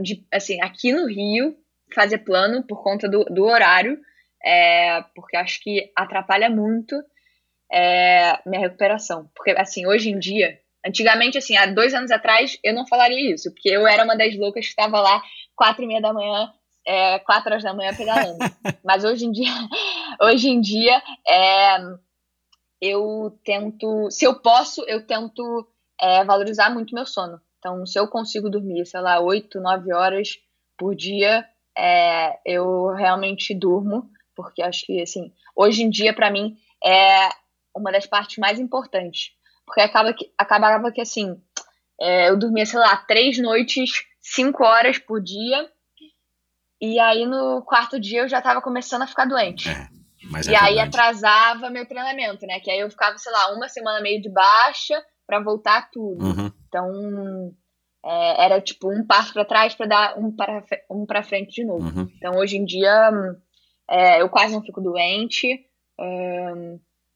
de, 0.00 0.26
assim, 0.32 0.60
aqui 0.60 0.92
no 0.92 1.06
Rio, 1.06 1.56
fazer 1.94 2.18
plano 2.18 2.62
por 2.66 2.82
conta 2.82 3.08
do, 3.08 3.24
do 3.24 3.44
horário, 3.44 3.98
é, 4.44 5.02
porque 5.14 5.36
acho 5.36 5.62
que 5.62 5.90
atrapalha 5.96 6.50
muito 6.50 6.96
é, 7.72 8.38
minha 8.44 8.60
recuperação. 8.60 9.30
Porque, 9.34 9.50
assim, 9.52 9.86
hoje 9.86 10.10
em 10.10 10.18
dia, 10.18 10.58
antigamente, 10.86 11.38
assim, 11.38 11.56
há 11.56 11.66
dois 11.66 11.94
anos 11.94 12.10
atrás, 12.10 12.58
eu 12.62 12.74
não 12.74 12.86
falaria 12.86 13.34
isso, 13.34 13.50
porque 13.52 13.70
eu 13.70 13.86
era 13.86 14.04
uma 14.04 14.16
das 14.16 14.36
loucas 14.36 14.64
que 14.64 14.70
estava 14.70 15.00
lá 15.00 15.22
quatro 15.56 15.82
e 15.82 15.86
meia 15.86 16.00
da 16.00 16.12
manhã, 16.12 16.52
é, 16.86 17.18
quatro 17.20 17.50
horas 17.50 17.62
da 17.62 17.72
manhã 17.72 17.94
pedalando. 17.96 18.38
Mas 18.84 19.04
hoje 19.04 19.24
em 19.24 19.32
dia, 19.32 19.50
hoje 20.20 20.48
em 20.48 20.60
dia, 20.60 21.02
é, 21.26 21.78
eu 22.80 23.38
tento, 23.44 24.10
se 24.10 24.24
eu 24.26 24.34
posso, 24.40 24.84
eu 24.86 25.06
tento 25.06 25.66
é, 26.00 26.24
valorizar 26.24 26.70
muito 26.70 26.94
meu 26.94 27.06
sono. 27.06 27.40
Então, 27.58 27.86
se 27.86 27.98
eu 27.98 28.08
consigo 28.08 28.50
dormir, 28.50 28.84
sei 28.84 29.00
lá, 29.00 29.20
oito, 29.20 29.60
nove 29.60 29.94
horas 29.94 30.36
por 30.76 30.96
dia, 30.96 31.46
é, 31.78 32.40
eu 32.44 32.88
realmente 32.88 33.54
durmo, 33.54 34.10
porque 34.34 34.60
acho 34.60 34.84
que, 34.84 35.00
assim, 35.00 35.32
hoje 35.54 35.84
em 35.84 35.88
dia, 35.88 36.12
para 36.12 36.28
mim, 36.28 36.56
é 36.84 37.28
uma 37.74 37.92
das 37.92 38.06
partes 38.06 38.38
mais 38.38 38.58
importantes. 38.58 39.32
Porque 39.64 39.80
acaba 39.80 40.12
que, 40.12 40.32
acabava 40.36 40.90
que, 40.92 41.00
assim, 41.00 41.40
é, 42.00 42.30
eu 42.30 42.36
dormia, 42.36 42.66
sei 42.66 42.78
lá, 42.78 42.96
três 42.96 43.38
noites, 43.38 44.04
cinco 44.20 44.64
horas 44.64 44.98
por 44.98 45.22
dia, 45.22 45.70
e 46.80 46.98
aí 46.98 47.24
no 47.24 47.62
quarto 47.62 48.00
dia 48.00 48.22
eu 48.22 48.28
já 48.28 48.42
tava 48.42 48.60
começando 48.60 49.02
a 49.02 49.06
ficar 49.06 49.24
doente. 49.24 49.68
É, 49.68 49.88
mas 50.24 50.48
e 50.48 50.54
é 50.54 50.58
aí 50.58 50.74
verdade. 50.74 50.88
atrasava 50.88 51.70
meu 51.70 51.86
treinamento, 51.86 52.44
né? 52.44 52.58
Que 52.58 52.72
aí 52.72 52.80
eu 52.80 52.90
ficava, 52.90 53.16
sei 53.18 53.30
lá, 53.30 53.54
uma 53.54 53.68
semana 53.68 54.00
meio 54.00 54.20
de 54.20 54.28
baixa 54.28 55.00
pra 55.24 55.38
voltar 55.38 55.88
tudo. 55.92 56.24
Uhum. 56.24 56.52
Então, 56.66 57.54
é, 58.04 58.44
era 58.44 58.60
tipo 58.60 58.92
um 58.92 59.06
passo 59.06 59.32
pra 59.32 59.44
trás 59.44 59.76
pra 59.76 59.86
dar 59.86 60.18
um 60.18 60.34
para, 60.34 60.64
um 60.90 61.06
pra 61.06 61.22
frente 61.22 61.54
de 61.54 61.64
novo. 61.64 61.84
Uhum. 61.84 62.10
Então, 62.16 62.36
hoje 62.36 62.56
em 62.56 62.64
dia, 62.64 63.10
é, 63.88 64.20
eu 64.20 64.28
quase 64.28 64.52
não 64.52 64.62
fico 64.62 64.80
doente. 64.80 65.64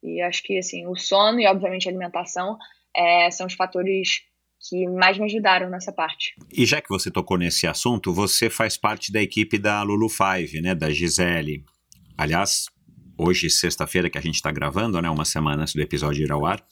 E 0.03 0.21
acho 0.23 0.43
que, 0.43 0.59
assim, 0.59 0.87
o 0.87 0.97
sono 0.97 1.41
e, 1.41 1.47
obviamente, 1.47 1.89
a 1.89 1.91
alimentação 1.91 2.57
é, 2.95 3.31
são 3.31 3.47
os 3.47 3.55
fatores 3.55 4.23
que 4.69 4.87
mais 4.89 5.19
me 5.19 5.25
ajudaram 5.25 5.71
nessa 5.71 5.93
parte. 5.93 6.35
E 6.53 6.65
já 6.67 6.81
que 6.81 6.89
você 6.89 7.11
tocou 7.11 7.37
nesse 7.37 7.67
assunto, 7.67 8.13
você 8.13 8.51
faz 8.51 8.77
parte 8.77 9.13
da 9.13 9.23
equipe 9.23 9.59
da 9.59 9.83
Lulu 9.83 10.09
Five, 10.09 10.61
né? 10.61 10.75
Da 10.75 10.91
Gisele. 10.91 11.65
Aliás, 12.17 12.67
hoje, 13.19 13.49
sexta-feira, 13.51 14.11
que 14.11 14.19
a 14.19 14.23
gente 14.23 14.43
tá 14.43 14.51
gravando, 14.51 15.01
né? 15.01 15.09
Uma 15.09 15.25
semana 15.25 15.63
antes 15.63 15.75
do 15.75 15.83
episódio 15.83 16.25
ir 16.25 16.33
ao 16.33 16.45
ar. 16.45 16.65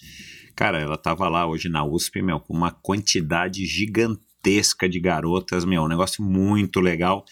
Cara, 0.57 0.81
ela 0.81 0.97
tava 0.97 1.29
lá 1.29 1.47
hoje 1.47 1.69
na 1.69 1.85
USP, 1.85 2.23
meu, 2.23 2.41
com 2.41 2.55
uma 2.55 2.71
quantidade 2.71 3.67
gigantesca 3.67 4.89
de 4.89 5.01
garotas, 5.01 5.65
meu, 5.65 5.83
um 5.83 5.89
negócio 5.89 6.23
muito 6.23 6.81
legal. 6.81 7.25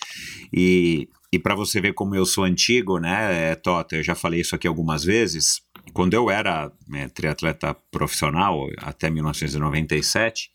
E, 0.53 1.09
e 1.33 1.39
para 1.39 1.55
você 1.55 1.81
ver 1.81 1.95
como 1.95 2.17
eu 2.17 2.27
sou 2.27 2.45
antigo, 2.45 2.99
né, 2.99 3.55
Tota, 3.57 3.97
eu 3.97 4.03
já 4.03 4.15
falei 4.15 4.41
isso 4.41 4.57
aqui 4.57 4.67
algumas 4.67 5.05
vezes. 5.05 5.63
Quando 5.93 6.15
eu 6.15 6.31
era 6.31 6.73
né, 6.89 7.09
triatleta 7.09 7.75
profissional, 7.91 8.67
até 8.79 9.11
1997, 9.11 10.51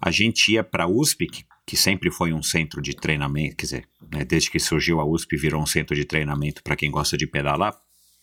a 0.00 0.10
gente 0.10 0.52
ia 0.52 0.64
para 0.64 0.84
a 0.84 0.88
USP, 0.88 1.26
que, 1.26 1.44
que 1.66 1.76
sempre 1.76 2.10
foi 2.10 2.32
um 2.32 2.42
centro 2.42 2.82
de 2.82 2.94
treinamento, 2.94 3.56
quer 3.56 3.64
dizer, 3.64 3.88
né, 4.12 4.24
desde 4.24 4.50
que 4.50 4.58
surgiu 4.58 5.00
a 5.00 5.04
USP, 5.04 5.36
virou 5.36 5.62
um 5.62 5.66
centro 5.66 5.94
de 5.94 6.04
treinamento 6.04 6.62
para 6.62 6.76
quem 6.76 6.90
gosta 6.90 7.16
de 7.16 7.26
pedalar, 7.26 7.74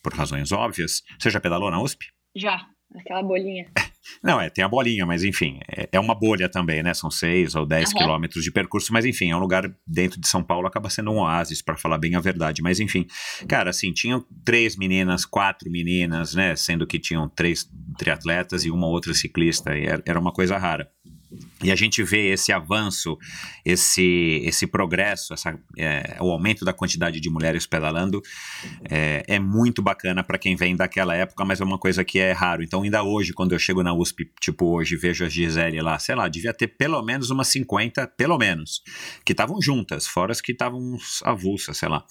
por 0.03 0.13
razões 0.13 0.51
óbvias. 0.51 1.01
Você 1.19 1.29
já 1.29 1.39
pedalou 1.39 1.71
na 1.71 1.81
USP? 1.81 2.05
Já, 2.35 2.65
aquela 2.95 3.23
bolinha. 3.23 3.71
Não, 4.23 4.39
é, 4.39 4.49
tem 4.49 4.63
a 4.63 4.67
bolinha, 4.67 5.05
mas 5.05 5.23
enfim, 5.23 5.59
é, 5.67 5.89
é 5.91 5.99
uma 5.99 6.15
bolha 6.15 6.49
também, 6.49 6.81
né? 6.83 6.93
São 6.93 7.09
seis 7.11 7.55
ou 7.55 7.65
dez 7.65 7.89
Aham. 7.89 7.97
quilômetros 7.97 8.43
de 8.43 8.51
percurso, 8.51 8.91
mas 8.91 9.05
enfim, 9.05 9.31
é 9.31 9.35
um 9.35 9.39
lugar 9.39 9.71
dentro 9.85 10.19
de 10.19 10.27
São 10.27 10.43
Paulo, 10.43 10.67
acaba 10.67 10.89
sendo 10.89 11.11
um 11.11 11.19
oásis, 11.19 11.61
para 11.61 11.77
falar 11.77 11.97
bem 11.97 12.15
a 12.15 12.19
verdade. 12.19 12.61
Mas 12.61 12.79
enfim, 12.79 13.05
cara, 13.47 13.69
assim, 13.69 13.91
tinham 13.91 14.25
três 14.43 14.75
meninas, 14.75 15.25
quatro 15.25 15.69
meninas, 15.69 16.33
né? 16.33 16.55
Sendo 16.55 16.87
que 16.87 16.99
tinham 16.99 17.27
três 17.29 17.69
triatletas 17.97 18.65
e 18.65 18.71
uma 18.71 18.87
outra 18.87 19.13
ciclista, 19.13 19.77
e 19.77 19.85
era 19.85 20.01
era 20.05 20.19
uma 20.19 20.31
coisa 20.31 20.57
rara. 20.57 20.89
E 21.63 21.71
a 21.71 21.75
gente 21.75 22.03
vê 22.03 22.31
esse 22.31 22.51
avanço, 22.51 23.17
esse, 23.63 24.41
esse 24.43 24.65
progresso, 24.67 25.33
essa, 25.33 25.57
é, 25.77 26.17
o 26.19 26.31
aumento 26.31 26.65
da 26.65 26.73
quantidade 26.73 27.19
de 27.19 27.29
mulheres 27.29 27.65
pedalando 27.65 28.21
é, 28.89 29.23
é 29.27 29.39
muito 29.39 29.81
bacana 29.81 30.23
para 30.23 30.37
quem 30.37 30.55
vem 30.55 30.75
daquela 30.75 31.15
época, 31.15 31.45
mas 31.45 31.61
é 31.61 31.63
uma 31.63 31.77
coisa 31.77 32.03
que 32.03 32.19
é 32.19 32.31
raro. 32.31 32.63
Então, 32.63 32.81
ainda 32.81 33.03
hoje, 33.03 33.31
quando 33.33 33.53
eu 33.53 33.59
chego 33.59 33.83
na 33.83 33.93
USP, 33.93 34.29
tipo 34.41 34.65
hoje, 34.65 34.95
vejo 34.95 35.23
a 35.23 35.29
Gisele 35.29 35.81
lá, 35.81 35.97
sei 35.99 36.15
lá, 36.15 36.27
devia 36.27 36.53
ter 36.53 36.67
pelo 36.67 37.01
menos 37.01 37.29
umas 37.29 37.47
50, 37.49 38.07
pelo 38.17 38.37
menos, 38.37 38.81
que 39.23 39.33
estavam 39.33 39.61
juntas, 39.61 40.07
fora 40.07 40.31
as 40.31 40.41
que 40.41 40.51
estavam 40.51 40.97
avulsas, 41.23 41.77
sei 41.77 41.89
lá. 41.89 42.03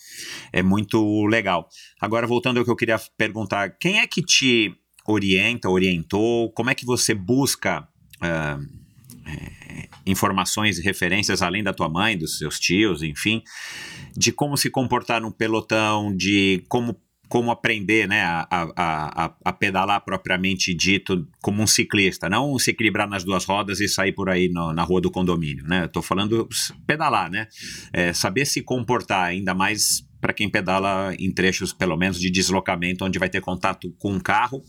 É 0.52 0.62
muito 0.62 1.26
legal. 1.26 1.68
Agora, 2.00 2.26
voltando 2.26 2.58
ao 2.58 2.64
que 2.64 2.70
eu 2.70 2.76
queria 2.76 2.98
perguntar, 3.18 3.76
quem 3.78 3.98
é 3.98 4.06
que 4.06 4.22
te 4.22 4.74
orienta, 5.06 5.68
orientou? 5.68 6.52
Como 6.52 6.70
é 6.70 6.74
que 6.74 6.86
você 6.86 7.14
busca. 7.14 7.86
ah, 8.20 8.58
é, 9.26 9.88
informações 10.06 10.78
e 10.78 10.82
referências 10.82 11.42
além 11.42 11.62
da 11.62 11.72
tua 11.72 11.88
mãe, 11.88 12.16
dos 12.16 12.38
seus 12.38 12.58
tios, 12.58 13.02
enfim, 13.02 13.42
de 14.16 14.32
como 14.32 14.56
se 14.56 14.70
comportar 14.70 15.20
num 15.20 15.30
pelotão, 15.30 16.14
de 16.14 16.64
como, 16.68 16.96
como 17.28 17.50
aprender 17.50 18.08
né, 18.08 18.22
a, 18.22 18.46
a, 18.50 19.34
a, 19.44 19.52
pedalar 19.52 20.04
propriamente 20.04 20.74
dito 20.74 21.26
como 21.40 21.62
um 21.62 21.66
ciclista, 21.66 22.28
não 22.28 22.58
se 22.58 22.70
equilibrar 22.70 23.08
nas 23.08 23.22
duas 23.22 23.44
rodas 23.44 23.80
e 23.80 23.88
sair 23.88 24.12
por 24.12 24.28
aí 24.28 24.48
no- 24.48 24.72
na 24.72 24.82
rua 24.82 25.00
do 25.00 25.10
condomínio, 25.10 25.64
né? 25.64 25.86
Tô 25.86 26.02
falando 26.02 26.48
pedalar, 26.86 27.30
né? 27.30 27.46
É, 27.92 28.12
saber 28.12 28.46
se 28.46 28.62
comportar, 28.62 29.26
ainda 29.26 29.54
mais 29.54 30.04
para 30.20 30.32
quem 30.34 30.50
pedala 30.50 31.14
em 31.18 31.32
trechos, 31.32 31.72
pelo 31.72 31.96
menos, 31.96 32.20
de 32.20 32.30
deslocamento, 32.30 33.04
onde 33.04 33.18
vai 33.18 33.28
ter 33.28 33.40
contato 33.40 33.94
com 33.98 34.12
um 34.12 34.20
carro. 34.20 34.62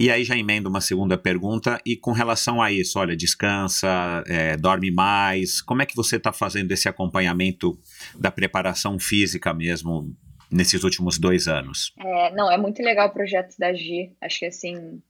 E 0.00 0.12
aí 0.12 0.22
já 0.22 0.36
emendo 0.36 0.68
uma 0.68 0.80
segunda 0.80 1.18
pergunta, 1.18 1.80
e 1.84 1.96
com 1.96 2.12
relação 2.12 2.62
a 2.62 2.70
isso, 2.70 3.00
olha, 3.00 3.16
descansa, 3.16 4.22
é, 4.28 4.56
dorme 4.56 4.92
mais, 4.92 5.60
como 5.60 5.82
é 5.82 5.86
que 5.86 5.96
você 5.96 6.18
está 6.18 6.32
fazendo 6.32 6.70
esse 6.70 6.88
acompanhamento 6.88 7.76
da 8.16 8.30
preparação 8.30 8.96
física 8.96 9.52
mesmo 9.52 10.14
nesses 10.48 10.84
últimos 10.84 11.18
dois 11.18 11.48
anos? 11.48 11.92
É, 11.98 12.32
não, 12.32 12.48
é 12.48 12.56
muito 12.56 12.80
legal 12.80 13.08
o 13.08 13.12
projeto 13.12 13.56
da 13.58 13.74
G. 13.74 14.12
Acho 14.22 14.38
que 14.38 14.46
assim. 14.46 15.02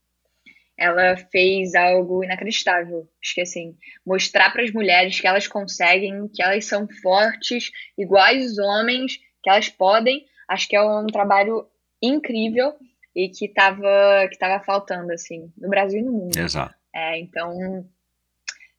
ela 0.78 1.18
fez 1.30 1.74
algo 1.74 2.24
inacreditável. 2.24 3.07
Acho 3.22 3.34
que 3.34 3.41
assim, 3.43 3.76
mostrar 4.07 4.51
para 4.55 4.62
as 4.62 4.72
mulheres 4.72 5.20
que 5.20 5.26
elas 5.26 5.47
conseguem, 5.47 6.28
que 6.28 6.43
elas 6.43 6.64
são 6.64 6.89
fortes, 7.03 7.70
iguais 7.99 8.53
os 8.53 8.59
homens, 8.59 9.18
que 9.43 9.51
elas 9.51 9.68
podem. 9.68 10.24
Acho 10.49 10.66
que 10.66 10.76
é 10.76 10.82
um 10.82 11.09
trabalho 11.09 11.66
incrível 12.03 12.72
e 13.18 13.28
que 13.28 13.46
estava 13.46 14.28
que 14.30 14.38
tava 14.38 14.62
faltando 14.62 15.12
assim 15.12 15.52
no 15.58 15.68
Brasil 15.68 15.98
e 15.98 16.04
no 16.04 16.12
mundo. 16.12 16.38
Exato. 16.38 16.72
É, 16.94 17.18
então, 17.18 17.84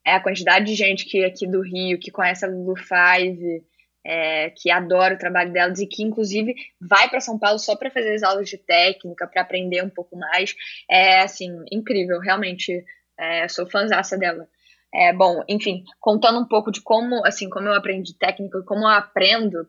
é 0.02 0.14
a 0.14 0.20
quantidade 0.20 0.64
de 0.64 0.74
gente 0.74 1.04
que 1.04 1.22
aqui 1.22 1.46
do 1.46 1.60
Rio 1.60 2.00
que 2.00 2.10
conhece 2.10 2.46
a 2.46 2.48
Lulu 2.48 2.74
Five, 2.74 3.62
é, 4.02 4.48
que 4.56 4.70
adora 4.70 5.14
o 5.14 5.18
trabalho 5.18 5.52
delas 5.52 5.78
e 5.78 5.86
que, 5.86 6.02
inclusive, 6.02 6.54
vai 6.80 7.10
para 7.10 7.20
São 7.20 7.38
Paulo 7.38 7.58
só 7.58 7.76
para 7.76 7.90
fazer 7.90 8.14
as 8.14 8.22
aulas 8.22 8.48
de 8.48 8.56
técnica, 8.56 9.26
para 9.26 9.42
aprender 9.42 9.84
um 9.84 9.90
pouco 9.90 10.16
mais. 10.16 10.54
É, 10.90 11.20
assim, 11.20 11.50
incrível, 11.70 12.18
realmente. 12.18 12.82
É, 13.18 13.46
sou 13.46 13.68
fãzaça 13.68 14.16
dela. 14.16 14.48
É, 14.92 15.12
bom, 15.12 15.44
enfim, 15.46 15.84
contando 16.00 16.40
um 16.40 16.48
pouco 16.48 16.72
de 16.72 16.80
como, 16.80 17.24
assim, 17.26 17.50
como 17.50 17.68
eu 17.68 17.74
aprendi 17.74 18.14
técnica 18.14 18.58
e 18.58 18.64
como 18.64 18.84
eu 18.84 18.88
aprendo, 18.88 19.68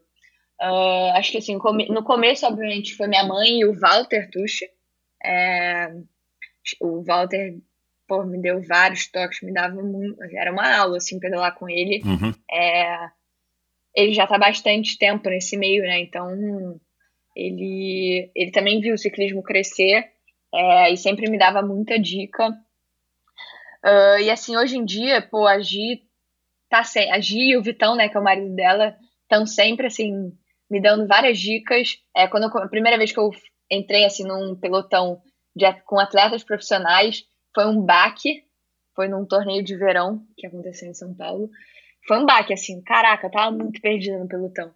uh, 0.61 1.17
acho 1.17 1.31
que, 1.31 1.37
assim, 1.37 1.57
no 1.89 2.03
começo, 2.03 2.45
obviamente, 2.45 2.95
foi 2.95 3.07
minha 3.07 3.25
mãe 3.25 3.59
e 3.59 3.65
o 3.65 3.73
Walter 3.73 4.29
Tucci. 4.29 4.69
É, 5.23 5.91
o 6.79 7.03
Walter 7.03 7.55
pô, 8.07 8.23
me 8.23 8.41
deu 8.41 8.61
vários 8.61 9.09
toques, 9.09 9.41
me 9.41 9.53
dava 9.53 9.81
muito, 9.81 10.21
era 10.35 10.51
uma 10.51 10.75
aula, 10.75 10.97
assim, 10.97 11.17
pedalar 11.17 11.55
com 11.55 11.69
ele. 11.69 12.01
Uhum. 12.03 12.33
É, 12.51 13.09
ele 13.95 14.13
já 14.13 14.25
está 14.25 14.37
bastante 14.37 14.97
tempo 14.97 15.29
nesse 15.29 15.55
meio, 15.55 15.81
né? 15.83 16.01
Então 16.01 16.29
ele, 17.33 18.29
ele 18.35 18.51
também 18.51 18.81
viu 18.81 18.95
o 18.95 18.97
ciclismo 18.97 19.41
crescer 19.41 20.11
é, 20.53 20.91
e 20.91 20.97
sempre 20.97 21.29
me 21.29 21.37
dava 21.37 21.61
muita 21.61 21.97
dica. 21.97 22.49
Uh, 23.83 24.19
e 24.21 24.29
assim, 24.29 24.57
hoje 24.57 24.77
em 24.77 24.83
dia, 24.83 25.21
pô, 25.21 25.47
a 25.47 25.59
Gi 25.59 26.03
tá 26.69 26.83
sem, 26.83 27.09
a 27.11 27.19
Gi 27.19 27.51
e 27.51 27.57
o 27.57 27.63
Vitão, 27.63 27.95
né, 27.95 28.09
que 28.09 28.17
é 28.17 28.19
o 28.19 28.23
marido 28.23 28.53
dela, 28.53 28.95
estão 29.23 29.45
sempre 29.45 29.87
assim 29.87 30.33
me 30.71 30.81
dando 30.81 31.07
várias 31.07 31.37
dicas. 31.37 31.97
É, 32.15 32.27
quando 32.27 32.43
eu, 32.43 32.57
a 32.63 32.67
primeira 32.67 32.97
vez 32.97 33.11
que 33.11 33.19
eu 33.19 33.29
entrei 33.69 34.05
assim 34.05 34.25
num 34.25 34.55
pelotão 34.55 35.21
de, 35.55 35.71
com 35.85 35.99
atletas 35.99 36.43
profissionais 36.43 37.23
foi 37.53 37.67
um 37.67 37.81
baque, 37.81 38.43
foi 38.95 39.07
num 39.07 39.25
torneio 39.25 39.63
de 39.63 39.75
verão 39.75 40.25
que 40.37 40.47
aconteceu 40.47 40.89
em 40.89 40.93
São 40.93 41.13
Paulo 41.13 41.49
foi 42.07 42.17
um 42.17 42.25
baque, 42.25 42.53
assim, 42.53 42.81
caraca, 42.81 43.27
eu 43.27 43.31
tava 43.31 43.51
muito 43.55 43.79
perdida 43.81 44.17
no 44.17 44.27
pelotão. 44.27 44.73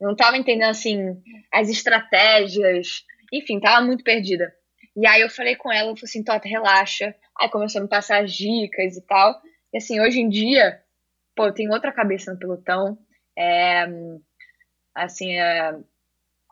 não 0.00 0.14
tava 0.14 0.36
entendendo, 0.36 0.70
assim, 0.70 1.22
as 1.52 1.68
estratégias, 1.68 3.04
enfim, 3.32 3.60
tava 3.60 3.84
muito 3.84 4.04
perdida. 4.04 4.52
E 4.96 5.06
aí 5.06 5.20
eu 5.20 5.30
falei 5.30 5.54
com 5.56 5.70
ela, 5.70 5.90
eu 5.90 5.96
falei 5.96 6.04
assim, 6.04 6.24
Tota, 6.24 6.48
relaxa. 6.48 7.14
Aí 7.38 7.48
começou 7.48 7.80
a 7.80 7.82
me 7.82 7.88
passar 7.88 8.24
as 8.24 8.32
dicas 8.32 8.96
e 8.96 9.06
tal. 9.06 9.40
E 9.72 9.78
assim, 9.78 10.00
hoje 10.00 10.20
em 10.20 10.28
dia, 10.28 10.80
pô, 11.36 11.46
eu 11.46 11.54
tenho 11.54 11.72
outra 11.72 11.92
cabeça 11.92 12.32
no 12.32 12.38
pelotão. 12.38 12.98
É, 13.36 13.86
assim, 15.04 15.38
é, 15.38 15.74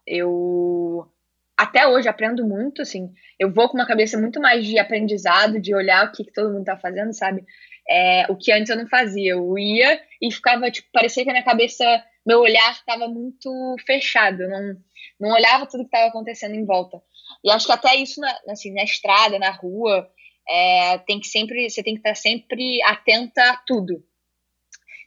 eu 0.06 1.08
até 1.56 1.86
hoje 1.86 2.08
aprendo 2.08 2.46
muito, 2.46 2.82
assim. 2.82 3.12
Eu 3.38 3.50
vou 3.50 3.68
com 3.68 3.76
uma 3.76 3.86
cabeça 3.86 4.18
muito 4.18 4.40
mais 4.40 4.66
de 4.66 4.78
aprendizado, 4.78 5.60
de 5.60 5.74
olhar 5.74 6.06
o 6.06 6.12
que, 6.12 6.24
que 6.24 6.32
todo 6.32 6.52
mundo 6.52 6.64
tá 6.64 6.76
fazendo, 6.76 7.12
sabe? 7.12 7.44
É, 7.88 8.30
o 8.30 8.36
que 8.36 8.52
antes 8.52 8.68
eu 8.68 8.76
não 8.76 8.86
fazia. 8.88 9.32
Eu 9.32 9.58
ia 9.58 10.00
e 10.20 10.30
ficava, 10.30 10.70
tipo, 10.70 10.88
parecia 10.92 11.24
que 11.24 11.30
a 11.30 11.32
minha 11.32 11.44
cabeça, 11.44 11.84
meu 12.26 12.40
olhar 12.40 12.72
estava 12.72 13.08
muito 13.08 13.76
fechado. 13.86 14.42
Eu 14.42 14.50
não, 14.50 14.76
não 15.20 15.30
olhava 15.30 15.66
tudo 15.66 15.80
que 15.80 15.86
estava 15.86 16.08
acontecendo 16.08 16.54
em 16.54 16.64
volta. 16.64 17.00
E 17.42 17.50
acho 17.50 17.66
que 17.66 17.72
até 17.72 17.96
isso, 17.96 18.20
na, 18.20 18.38
assim, 18.48 18.72
na 18.74 18.84
estrada, 18.84 19.38
na 19.38 19.50
rua, 19.50 20.10
é, 20.48 20.98
tem 20.98 21.18
que 21.18 21.26
sempre, 21.26 21.68
você 21.70 21.82
tem 21.82 21.94
que 21.94 22.00
estar 22.00 22.14
sempre 22.14 22.82
atenta 22.82 23.42
a 23.50 23.56
tudo. 23.56 24.04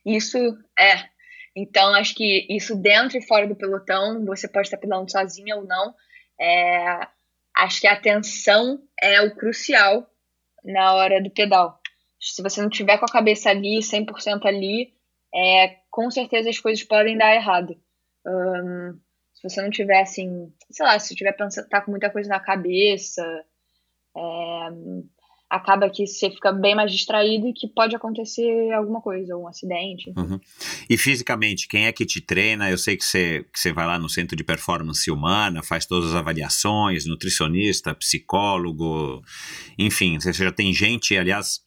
Isso 0.06 0.38
é. 0.80 1.10
Então, 1.60 1.94
acho 1.94 2.16
que 2.16 2.48
isso 2.50 2.74
dentro 2.74 3.18
e 3.18 3.22
fora 3.22 3.46
do 3.46 3.56
pelotão, 3.56 4.24
você 4.26 4.48
pode 4.48 4.68
estar 4.68 4.78
pedalando 4.78 5.12
sozinha 5.12 5.58
ou 5.58 5.66
não. 5.66 5.94
É, 6.40 7.06
acho 7.54 7.82
que 7.82 7.88
a 7.88 7.94
atenção 7.94 8.82
é 9.02 9.22
o 9.22 9.36
crucial 9.36 10.10
na 10.64 10.94
hora 10.94 11.22
do 11.22 11.30
pedal. 11.30 11.78
Se 12.18 12.42
você 12.42 12.62
não 12.62 12.70
tiver 12.70 12.98
com 12.98 13.06
a 13.06 13.12
cabeça 13.12 13.50
ali, 13.50 13.80
100% 13.80 14.46
ali, 14.46 14.94
é, 15.36 15.80
com 15.92 16.10
certeza 16.10 16.50
as 16.50 16.60
coisas 16.60 16.82
podem 16.84 17.18
dar 17.18 17.36
errado. 17.36 17.76
Um, 18.26 18.98
se 19.34 19.44
você 19.44 19.62
não 19.62 19.70
tiver 19.70 20.02
assim, 20.02 20.54
sei 20.72 20.86
lá, 20.86 20.98
se 20.98 21.14
tiver 21.14 21.34
pensando, 21.34 21.68
tá 21.68 21.82
com 21.82 21.92
muita 21.92 22.10
coisa 22.10 22.30
na 22.30 22.40
cabeça, 22.40 23.24
é, 24.16 24.22
acaba 25.50 25.90
que 25.90 26.06
você 26.06 26.30
fica 26.30 26.52
bem 26.52 26.76
mais 26.76 26.92
distraído 26.92 27.48
e 27.48 27.54
que 27.54 27.68
pode 27.68 27.96
acontecer 27.96 28.72
alguma 28.72 29.02
coisa, 29.02 29.36
um 29.36 29.48
acidente. 29.48 30.14
Uhum. 30.16 30.40
E 30.88 30.96
fisicamente, 30.96 31.68
quem 31.68 31.86
é 31.86 31.92
que 31.92 32.06
te 32.06 32.22
treina? 32.22 32.70
Eu 32.70 32.78
sei 32.78 32.96
que 32.96 33.04
você, 33.04 33.46
que 33.52 33.60
você 33.60 33.74
vai 33.74 33.88
lá 33.88 33.98
no 33.98 34.08
centro 34.08 34.36
de 34.36 34.44
performance 34.44 35.10
humana, 35.10 35.64
faz 35.64 35.86
todas 35.86 36.10
as 36.12 36.16
avaliações, 36.16 37.06
nutricionista, 37.06 37.96
psicólogo, 37.96 39.24
enfim, 39.78 40.20
você 40.20 40.32
já 40.32 40.52
tem 40.52 40.72
gente, 40.72 41.18
aliás, 41.18 41.62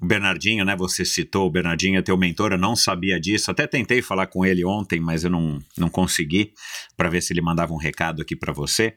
o 0.00 0.06
Bernardinho, 0.06 0.64
né? 0.64 0.76
Você 0.76 1.04
citou 1.04 1.46
o 1.46 1.50
Bernardinho, 1.50 1.98
é 1.98 2.02
teu 2.02 2.16
mentor, 2.16 2.52
eu 2.52 2.58
não 2.58 2.76
sabia 2.76 3.18
disso. 3.18 3.50
Até 3.50 3.66
tentei 3.66 4.02
falar 4.02 4.26
com 4.26 4.44
ele 4.44 4.64
ontem, 4.64 5.00
mas 5.00 5.24
eu 5.24 5.30
não, 5.30 5.58
não 5.76 5.88
consegui 5.88 6.52
para 6.96 7.08
ver 7.08 7.22
se 7.22 7.32
ele 7.32 7.40
mandava 7.40 7.72
um 7.72 7.78
recado 7.78 8.22
aqui 8.22 8.36
para 8.36 8.52
você. 8.52 8.94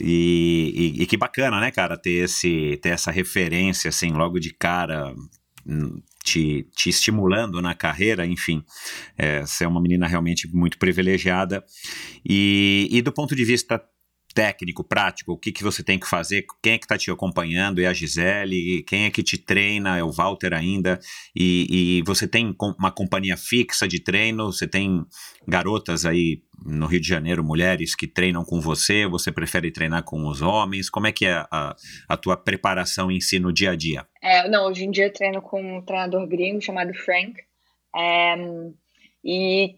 E, 0.00 0.94
e, 0.98 1.02
e, 1.02 1.06
que 1.06 1.16
bacana, 1.16 1.60
né, 1.60 1.70
cara, 1.70 1.96
ter, 1.96 2.24
esse, 2.24 2.78
ter 2.82 2.90
essa 2.90 3.10
referência, 3.10 3.88
assim, 3.88 4.10
logo 4.10 4.40
de 4.40 4.52
cara, 4.52 5.14
hum, 5.66 6.00
te, 6.22 6.66
te 6.74 6.88
estimulando 6.88 7.62
na 7.62 7.74
carreira, 7.74 8.26
enfim. 8.26 8.64
É, 9.16 9.42
você 9.42 9.64
é 9.64 9.68
uma 9.68 9.80
menina 9.80 10.06
realmente 10.06 10.48
muito 10.52 10.78
privilegiada. 10.78 11.64
E, 12.28 12.88
e 12.90 13.02
do 13.02 13.12
ponto 13.12 13.36
de 13.36 13.44
vista 13.44 13.80
técnico, 14.34 14.82
prático, 14.82 15.32
o 15.32 15.38
que, 15.38 15.52
que 15.52 15.62
você 15.62 15.82
tem 15.82 15.98
que 15.98 16.08
fazer, 16.08 16.44
quem 16.60 16.72
é 16.74 16.78
que 16.78 16.84
está 16.84 16.98
te 16.98 17.10
acompanhando, 17.10 17.80
é 17.80 17.86
a 17.86 17.92
Gisele, 17.92 18.82
quem 18.82 19.04
é 19.04 19.10
que 19.10 19.22
te 19.22 19.38
treina, 19.38 19.96
é 19.96 20.02
o 20.02 20.10
Walter 20.10 20.52
ainda, 20.52 20.98
e, 21.34 21.98
e, 21.98 22.02
você 22.02 22.26
tem 22.26 22.54
uma 22.78 22.90
companhia 22.90 23.36
fixa 23.36 23.86
de 23.86 24.00
treino, 24.00 24.52
você 24.52 24.66
tem 24.66 25.06
garotas 25.46 26.04
aí 26.04 26.42
no 26.66 26.86
Rio 26.86 27.00
de 27.00 27.08
Janeiro, 27.08 27.44
mulheres 27.44 27.94
que 27.94 28.08
treinam 28.08 28.44
com 28.44 28.60
você, 28.60 29.06
você 29.06 29.30
prefere 29.30 29.70
treinar 29.70 30.02
com 30.02 30.26
os 30.26 30.42
homens, 30.42 30.90
como 30.90 31.06
é 31.06 31.12
que 31.12 31.26
é 31.26 31.44
a, 31.50 31.76
a 32.08 32.16
tua 32.16 32.36
preparação 32.36 33.10
em 33.10 33.20
si 33.20 33.38
no 33.38 33.52
dia 33.52 33.70
a 33.70 33.76
dia? 33.76 34.04
É, 34.20 34.48
não, 34.48 34.66
hoje 34.66 34.84
em 34.84 34.90
dia 34.90 35.06
eu 35.06 35.12
treino 35.12 35.40
com 35.40 35.78
um 35.78 35.82
treinador 35.82 36.26
gringo 36.26 36.60
chamado 36.60 36.92
Frank, 36.92 37.34
é, 37.96 38.34
e 39.24 39.76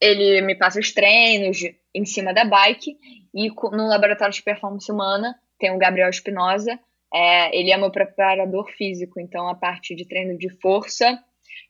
ele 0.00 0.42
me 0.42 0.54
passa 0.54 0.78
os 0.78 0.92
treinos 0.92 1.58
em 1.94 2.04
cima 2.04 2.34
da 2.34 2.44
bike 2.44 2.96
e 3.34 3.48
no 3.48 3.88
laboratório 3.88 4.32
de 4.32 4.42
performance 4.42 4.90
humana 4.90 5.34
tem 5.58 5.70
o 5.74 5.78
Gabriel 5.78 6.08
Espinosa. 6.08 6.78
É, 7.12 7.56
ele 7.56 7.70
é 7.70 7.76
meu 7.76 7.90
preparador 7.90 8.68
físico, 8.70 9.20
então 9.20 9.48
a 9.48 9.54
parte 9.54 9.94
de 9.94 10.06
treino 10.06 10.36
de 10.38 10.48
força 10.60 11.18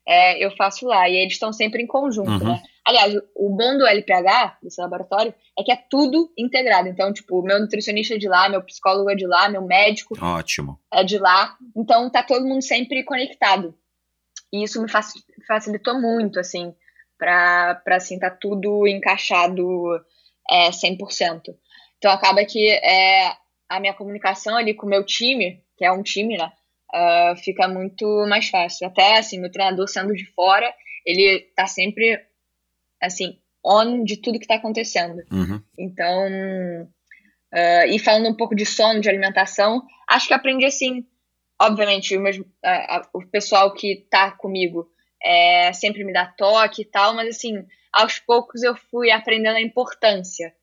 é, 0.07 0.45
eu 0.45 0.51
faço 0.57 0.87
lá. 0.87 1.09
E 1.09 1.17
eles 1.17 1.35
estão 1.35 1.53
sempre 1.53 1.83
em 1.83 1.87
conjunto, 1.87 2.31
uhum. 2.31 2.53
né? 2.53 2.63
Aliás, 2.85 3.15
o 3.35 3.49
bom 3.49 3.79
do 3.79 3.87
LPH, 3.87 4.59
desse 4.63 4.81
laboratório, 4.81 5.35
é 5.59 5.63
que 5.63 5.73
é 5.73 5.77
tudo 5.77 6.31
integrado. 6.37 6.89
Então, 6.89 7.13
tipo, 7.13 7.43
meu 7.43 7.59
nutricionista 7.59 8.15
é 8.15 8.19
de 8.19 8.29
lá, 8.29 8.49
meu 8.49 8.63
psicólogo 8.63 9.11
é 9.11 9.15
de 9.15 9.27
lá, 9.27 9.49
meu 9.49 9.63
médico 9.63 10.15
Ótimo. 10.21 10.79
é 10.93 11.03
de 11.03 11.19
lá. 11.19 11.57
Então, 11.75 12.11
tá 12.11 12.23
todo 12.23 12.47
mundo 12.47 12.63
sempre 12.63 13.03
conectado. 13.05 13.75
E 14.53 14.63
isso 14.63 14.83
me 14.83 14.89
facilitou 15.49 15.99
muito, 16.01 16.39
assim, 16.39 16.75
pra, 17.19 17.75
pra 17.77 17.97
assim, 17.97 18.19
tá 18.19 18.31
tudo 18.31 18.87
encaixado 18.87 19.65
é, 20.49 20.71
100%. 20.71 21.55
Então 21.99 22.11
acaba 22.11 22.45
que 22.45 22.71
é, 22.71 23.33
a 23.69 23.81
minha 23.81 23.95
comunicação 23.95 24.57
ali 24.57 24.75
com 24.75 24.87
o 24.87 24.91
meu 24.91 25.05
time, 25.05 25.63
que 25.77 25.85
é 25.85 25.93
um 25.93 26.03
time, 26.03 26.37
né, 26.37 26.53
uh, 26.95 27.37
fica 27.37 27.67
muito 27.67 28.07
mais 28.29 28.49
fácil. 28.49 28.87
Até 28.87 29.19
assim, 29.19 29.41
meu 29.41 29.51
treinador 29.51 29.89
sendo 29.89 30.15
de 30.15 30.25
fora, 30.33 30.73
ele 31.05 31.41
tá 31.57 31.67
sempre 31.67 32.21
assim 33.01 33.39
on 33.65 34.05
de 34.05 34.19
tudo 34.19 34.39
que 34.39 34.47
tá 34.47 34.57
acontecendo. 34.57 35.23
Uhum. 35.33 35.63
Então, 35.79 36.29
uh, 37.53 37.87
e 37.89 37.99
falando 37.99 38.29
um 38.29 38.37
pouco 38.37 38.55
de 38.55 38.67
sono, 38.67 39.01
de 39.01 39.09
alimentação, 39.09 39.83
acho 40.09 40.29
que 40.29 40.35
aprendi 40.35 40.67
assim, 40.67 41.07
obviamente, 41.61 42.17
o, 42.17 42.21
mesmo, 42.21 42.45
uh, 42.45 43.09
o 43.15 43.27
pessoal 43.27 43.73
que 43.73 44.07
tá 44.11 44.31
comigo 44.33 44.89
é, 45.25 45.73
sempre 45.73 46.05
me 46.05 46.13
dá 46.13 46.27
toque 46.27 46.83
e 46.83 46.85
tal, 46.85 47.15
mas 47.15 47.29
assim, 47.29 47.67
aos 47.93 48.19
poucos 48.19 48.63
eu 48.63 48.77
fui 48.77 49.11
aprendendo 49.11 49.57
a 49.57 49.61
importância. 49.61 50.55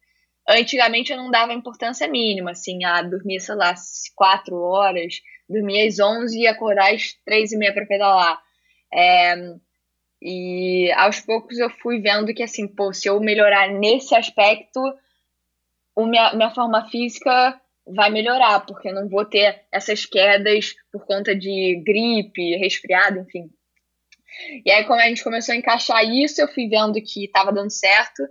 Antigamente 0.47 1.11
eu 1.11 1.17
não 1.17 1.31
dava 1.31 1.53
importância 1.53 2.07
mínima, 2.07 2.51
assim, 2.51 2.83
a 2.83 3.01
dormir, 3.01 3.39
sei 3.39 3.55
lá, 3.55 3.73
quatro 4.15 4.55
horas, 4.57 5.21
dormir 5.49 5.87
às 5.87 5.99
onze 5.99 6.39
e 6.39 6.47
acordar 6.47 6.93
às 6.93 7.13
três 7.25 7.51
e 7.51 7.57
meia 7.57 7.73
para 7.73 7.85
pedalar. 7.85 8.39
É, 8.93 9.35
e 10.21 10.91
aos 10.93 11.19
poucos 11.21 11.57
eu 11.57 11.69
fui 11.69 11.99
vendo 11.99 12.33
que, 12.33 12.43
assim, 12.43 12.67
pô, 12.67 12.93
se 12.93 13.07
eu 13.07 13.19
melhorar 13.19 13.69
nesse 13.69 14.15
aspecto, 14.15 14.79
minha, 15.97 16.33
minha 16.33 16.51
forma 16.51 16.87
física 16.89 17.59
vai 17.85 18.09
melhorar, 18.09 18.59
porque 18.65 18.89
eu 18.89 18.93
não 18.93 19.09
vou 19.09 19.25
ter 19.25 19.63
essas 19.71 20.05
quedas 20.05 20.75
por 20.91 21.05
conta 21.05 21.35
de 21.35 21.81
gripe, 21.83 22.57
resfriado, 22.57 23.19
enfim. 23.19 23.49
E 24.65 24.71
aí, 24.71 24.85
como 24.85 24.99
a 24.99 25.07
gente 25.07 25.23
começou 25.23 25.53
a 25.53 25.57
encaixar 25.57 26.03
isso, 26.03 26.41
eu 26.41 26.47
fui 26.47 26.67
vendo 26.67 27.01
que 27.01 27.25
estava 27.25 27.51
dando 27.51 27.69
certo. 27.69 28.23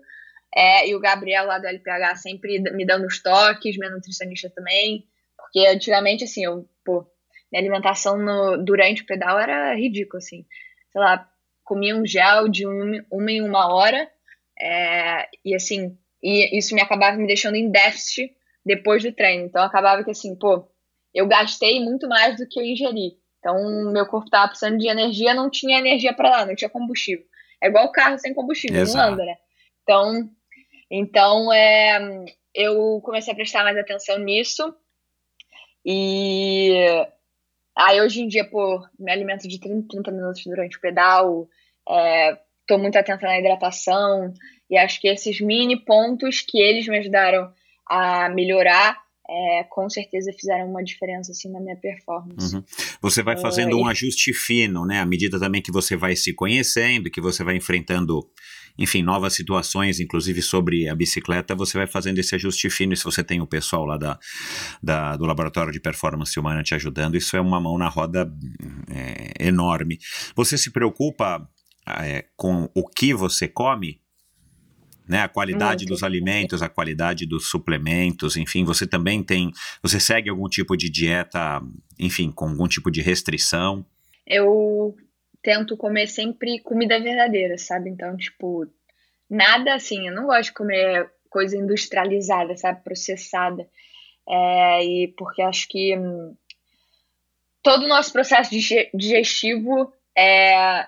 É, 0.55 0.89
e 0.89 0.95
o 0.95 1.01
Gabriel 1.01 1.47
lá 1.47 1.59
do 1.59 1.67
LPH 1.67 2.17
sempre 2.17 2.59
me 2.73 2.85
dando 2.85 3.07
os 3.07 3.23
toques, 3.23 3.77
minha 3.77 3.91
nutricionista 3.91 4.51
também. 4.51 5.07
Porque 5.37 5.67
antigamente, 5.67 6.25
assim, 6.25 6.45
eu, 6.45 6.69
pô, 6.85 7.07
minha 7.51 7.63
alimentação 7.63 8.19
no, 8.19 8.57
durante 8.65 9.03
o 9.03 9.07
pedal 9.07 9.39
era 9.39 9.75
ridícula, 9.75 10.19
assim. 10.19 10.45
Sei 10.91 11.01
lá, 11.01 11.29
comia 11.65 11.95
um 11.95 12.07
gel 12.07 12.49
de 12.49 12.67
um, 12.67 13.05
uma 13.11 13.31
em 13.31 13.43
uma 13.43 13.73
hora. 13.73 14.11
É, 14.59 15.29
e 15.45 15.55
assim, 15.55 15.97
e 16.23 16.57
isso 16.59 16.75
me 16.75 16.81
acabava 16.81 17.17
me 17.17 17.27
deixando 17.27 17.55
em 17.55 17.71
déficit 17.71 18.35
depois 18.65 19.03
do 19.03 19.13
treino. 19.13 19.45
Então 19.45 19.63
acabava 19.63 20.05
que 20.05 20.11
assim, 20.11 20.37
pô, 20.37 20.69
eu 21.15 21.27
gastei 21.27 21.81
muito 21.81 22.09
mais 22.09 22.37
do 22.37 22.47
que 22.47 22.59
eu 22.59 22.65
ingeri. 22.65 23.20
Então 23.41 23.91
meu 23.91 24.07
corpo 24.07 24.30
tava 24.30 24.49
precisando 24.49 24.78
de 24.78 24.86
energia, 24.86 25.34
não 25.34 25.51
tinha 25.51 25.78
energia 25.78 26.14
para 26.14 26.30
lá, 26.30 26.47
não 26.47 26.55
tinha 26.55 26.70
combustível. 26.70 27.24
É 27.61 27.66
igual 27.66 27.86
o 27.86 27.93
carro 27.93 28.18
sem 28.18 28.32
combustível, 28.32 28.80
Exato. 28.80 29.07
não 29.07 29.14
anda, 29.14 29.24
né? 29.24 29.36
Então, 29.82 30.30
então 30.91 31.53
é, 31.53 32.24
eu 32.55 33.01
comecei 33.03 33.32
a 33.32 33.36
prestar 33.36 33.64
mais 33.64 33.76
atenção 33.76 34.18
nisso. 34.18 34.74
E 35.84 36.86
aí 37.74 38.01
hoje 38.01 38.22
em 38.22 38.28
dia, 38.28 38.45
pô, 38.45 38.86
me 38.99 39.11
alimento 39.11 39.49
de 39.49 39.59
30, 39.59 39.88
30 39.88 40.11
minutos 40.12 40.43
durante 40.45 40.76
o 40.76 40.80
pedal, 40.80 41.49
é, 41.88 42.38
tô 42.66 42.78
muito 42.78 42.99
atenta 42.99 43.26
na 43.26 43.38
hidratação, 43.38 44.32
e 44.68 44.76
acho 44.76 45.01
que 45.01 45.09
esses 45.09 45.41
mini 45.41 45.76
pontos 45.76 46.41
que 46.41 46.61
eles 46.61 46.86
me 46.86 46.99
ajudaram 46.99 47.53
a 47.86 48.28
melhorar, 48.28 48.97
é, 49.31 49.64
com 49.64 49.89
certeza 49.89 50.33
fizeram 50.33 50.68
uma 50.68 50.83
diferença 50.83 51.31
assim 51.31 51.49
na 51.51 51.61
minha 51.61 51.76
performance. 51.76 52.57
Uhum. 52.57 52.64
Você 53.01 53.22
vai 53.22 53.37
fazendo 53.37 53.76
uh, 53.76 53.81
um 53.81 53.87
ajuste 53.87 54.33
fino, 54.35 54.85
né? 54.85 54.99
À 54.99 55.07
medida 55.07 55.39
também 55.39 55.62
que 55.62 55.70
você 55.70 55.97
vai 55.97 56.16
se 56.16 56.35
conhecendo, 56.35 57.11
que 57.11 57.20
você 57.20 57.45
vai 57.45 57.57
enfrentando, 57.57 58.28
enfim, 58.76 59.03
novas 59.03 59.33
situações, 59.35 60.01
inclusive 60.01 60.43
sobre 60.43 60.89
a 60.89 60.95
bicicleta, 60.97 61.55
você 61.55 61.78
vai 61.78 61.87
fazendo 61.87 62.18
esse 62.18 62.35
ajuste 62.35 62.68
fino. 62.68 62.93
E 62.93 62.97
se 62.97 63.05
você 63.05 63.22
tem 63.22 63.41
o 63.41 63.47
pessoal 63.47 63.85
lá 63.87 63.97
da, 63.97 64.18
da 64.83 65.16
do 65.16 65.24
laboratório 65.24 65.72
de 65.72 65.78
performance 65.78 66.39
humana 66.39 66.64
te 66.64 66.74
ajudando, 66.74 67.16
isso 67.16 67.37
é 67.37 67.41
uma 67.41 67.61
mão 67.61 67.78
na 67.78 67.89
roda 67.89 68.28
é, 68.91 69.47
enorme. 69.47 69.99
Você 70.35 70.59
se 70.59 70.72
preocupa 70.72 71.49
é, 71.87 72.26
com 72.37 72.68
o 72.74 72.89
que 72.89 73.14
você 73.14 73.47
come? 73.47 74.01
Né? 75.09 75.23
A 75.23 75.29
qualidade 75.29 75.85
Muito. 75.85 75.91
dos 75.91 76.03
alimentos, 76.03 76.63
a 76.63 76.69
qualidade 76.69 77.27
dos 77.27 77.49
suplementos, 77.49 78.37
enfim, 78.37 78.65
você 78.65 78.87
também 78.87 79.23
tem, 79.23 79.53
você 79.83 79.99
segue 79.99 80.31
algum 80.31 80.49
tipo 80.49 80.77
de 80.77 80.89
dieta, 80.89 81.61
enfim, 81.99 82.31
com 82.31 82.49
algum 82.49 82.69
tipo 82.69 82.91
de 82.91 83.01
restrição? 83.01 83.85
Eu 84.27 84.95
tento 85.43 85.77
comer 85.77 86.07
sempre 86.07 86.61
comida 86.61 87.01
verdadeira, 87.01 87.57
sabe? 87.59 87.91
Então, 87.91 88.17
tipo, 88.17 88.67
nada 89.29 89.75
assim, 89.75 90.09
eu 90.09 90.15
não 90.15 90.27
gosto 90.27 90.51
de 90.51 90.55
comer 90.55 91.11
coisa 91.29 91.57
industrializada, 91.57 92.57
sabe? 92.57 92.83
Processada. 92.83 93.69
É, 94.29 94.85
e 94.85 95.09
porque 95.17 95.43
acho 95.43 95.67
que 95.69 95.97
hum, 95.97 96.37
todo 97.63 97.85
o 97.85 97.89
nosso 97.89 98.13
processo 98.13 98.51
digestivo 98.95 99.93
é, 100.17 100.87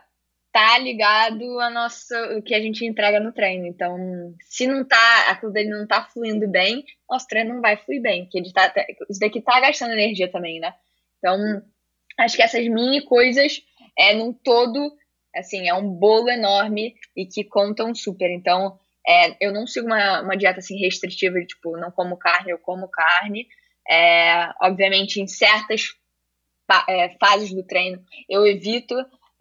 tá 0.53 0.79
ligado 0.79 1.59
a 1.61 1.71
nossa, 1.71 2.37
o 2.37 2.43
que 2.43 2.55
a 2.55 2.61
gente 2.61 2.85
entrega 2.85 3.19
no 3.19 3.33
treino. 3.33 3.67
Então, 3.67 3.97
se 4.41 4.67
não 4.67 4.85
tá, 4.85 5.31
aquilo 5.31 5.51
dele 5.51 5.71
não 5.71 5.87
tá 5.87 6.05
fluindo 6.05 6.47
bem, 6.47 6.85
nosso 7.09 7.27
treino 7.27 7.55
não 7.55 7.63
vai 7.63 7.79
fluir 7.79 8.03
bem, 8.03 8.25
porque 8.25 8.39
ele 8.39 8.53
tá, 8.53 8.73
isso 9.09 9.19
daqui 9.19 9.41
tá 9.41 9.59
gastando 9.61 9.93
energia 9.93 10.31
também, 10.31 10.61
né? 10.61 10.75
Então, 11.19 11.63
acho 12.19 12.37
que 12.37 12.43
essas 12.43 12.69
mini 12.69 13.01
coisas 13.03 13.63
é 13.99 14.15
num 14.15 14.33
todo, 14.33 14.95
assim, 15.35 15.69
é 15.69 15.75
um 15.75 15.89
bolo 15.89 16.29
enorme 16.29 16.95
e 17.17 17.25
que 17.25 17.45
contam 17.45 17.95
super. 17.95 18.31
Então, 18.31 18.79
é, 19.07 19.37
eu 19.41 19.53
não 19.53 19.67
sigo 19.67 19.87
uma, 19.87 20.21
uma 20.21 20.37
dieta 20.37 20.59
assim 20.59 20.79
restritiva 20.79 21.41
de 21.41 21.47
tipo, 21.47 21.79
não 21.79 21.91
como 21.91 22.17
carne, 22.19 22.51
eu 22.51 22.59
como 22.59 22.89
carne. 22.89 23.49
É, 23.89 24.51
obviamente, 24.61 25.19
em 25.19 25.27
certas 25.27 25.95
é, 26.89 27.09
fases 27.19 27.53
do 27.53 27.63
treino, 27.63 28.05
eu 28.29 28.47
evito 28.47 28.95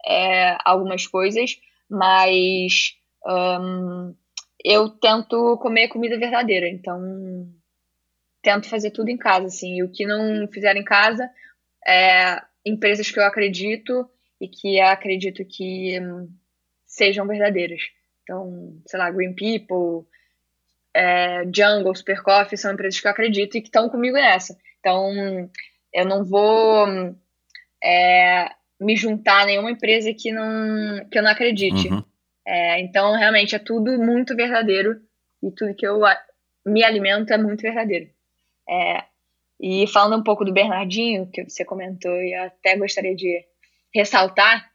é, 0.06 0.56
algumas 0.64 1.06
coisas, 1.06 1.58
mas 1.88 2.96
um, 3.26 4.14
eu 4.64 4.88
tento 4.88 5.58
comer 5.58 5.88
comida 5.88 6.18
verdadeira, 6.18 6.68
então 6.68 7.00
tento 8.42 8.68
fazer 8.68 8.90
tudo 8.90 9.08
em 9.08 9.16
casa, 9.16 9.46
assim, 9.46 9.76
e 9.76 9.82
o 9.82 9.90
que 9.90 10.04
não 10.04 10.48
fizer 10.48 10.76
em 10.76 10.84
casa, 10.84 11.30
é 11.86 12.42
empresas 12.64 13.10
que 13.10 13.18
eu 13.18 13.24
acredito 13.24 14.08
e 14.40 14.48
que 14.48 14.80
acredito 14.80 15.44
que 15.44 15.98
sejam 16.86 17.26
verdadeiras. 17.26 17.82
Então, 18.22 18.80
sei 18.86 18.98
lá, 18.98 19.10
Green 19.10 19.34
People, 19.34 20.08
é, 20.94 21.44
Jungle, 21.54 21.94
Super 21.94 22.22
Coffee 22.22 22.58
são 22.58 22.72
empresas 22.72 23.00
que 23.00 23.06
eu 23.06 23.10
acredito 23.10 23.56
e 23.56 23.60
que 23.60 23.68
estão 23.68 23.88
comigo 23.88 24.16
nessa. 24.16 24.56
Então, 24.78 25.50
eu 25.92 26.04
não 26.04 26.24
vou 26.24 26.86
é, 27.82 28.48
me 28.82 28.96
juntar 28.96 29.42
a 29.42 29.46
nenhuma 29.46 29.70
empresa 29.70 30.12
que, 30.12 30.32
não, 30.32 31.08
que 31.08 31.18
eu 31.18 31.22
não 31.22 31.30
acredite. 31.30 31.88
Uhum. 31.88 32.02
É, 32.46 32.80
então, 32.80 33.16
realmente, 33.16 33.54
é 33.54 33.58
tudo 33.58 33.98
muito 33.98 34.34
verdadeiro 34.34 35.00
e 35.42 35.50
tudo 35.50 35.74
que 35.74 35.86
eu 35.86 36.00
me 36.66 36.84
alimento 36.84 37.32
é 37.32 37.38
muito 37.38 37.62
verdadeiro. 37.62 38.10
É, 38.68 39.04
e 39.60 39.86
falando 39.86 40.20
um 40.20 40.24
pouco 40.24 40.44
do 40.44 40.52
Bernardinho, 40.52 41.28
que 41.32 41.44
você 41.44 41.64
comentou, 41.64 42.12
e 42.12 42.34
eu 42.34 42.44
até 42.44 42.76
gostaria 42.76 43.14
de 43.14 43.44
ressaltar, 43.94 44.70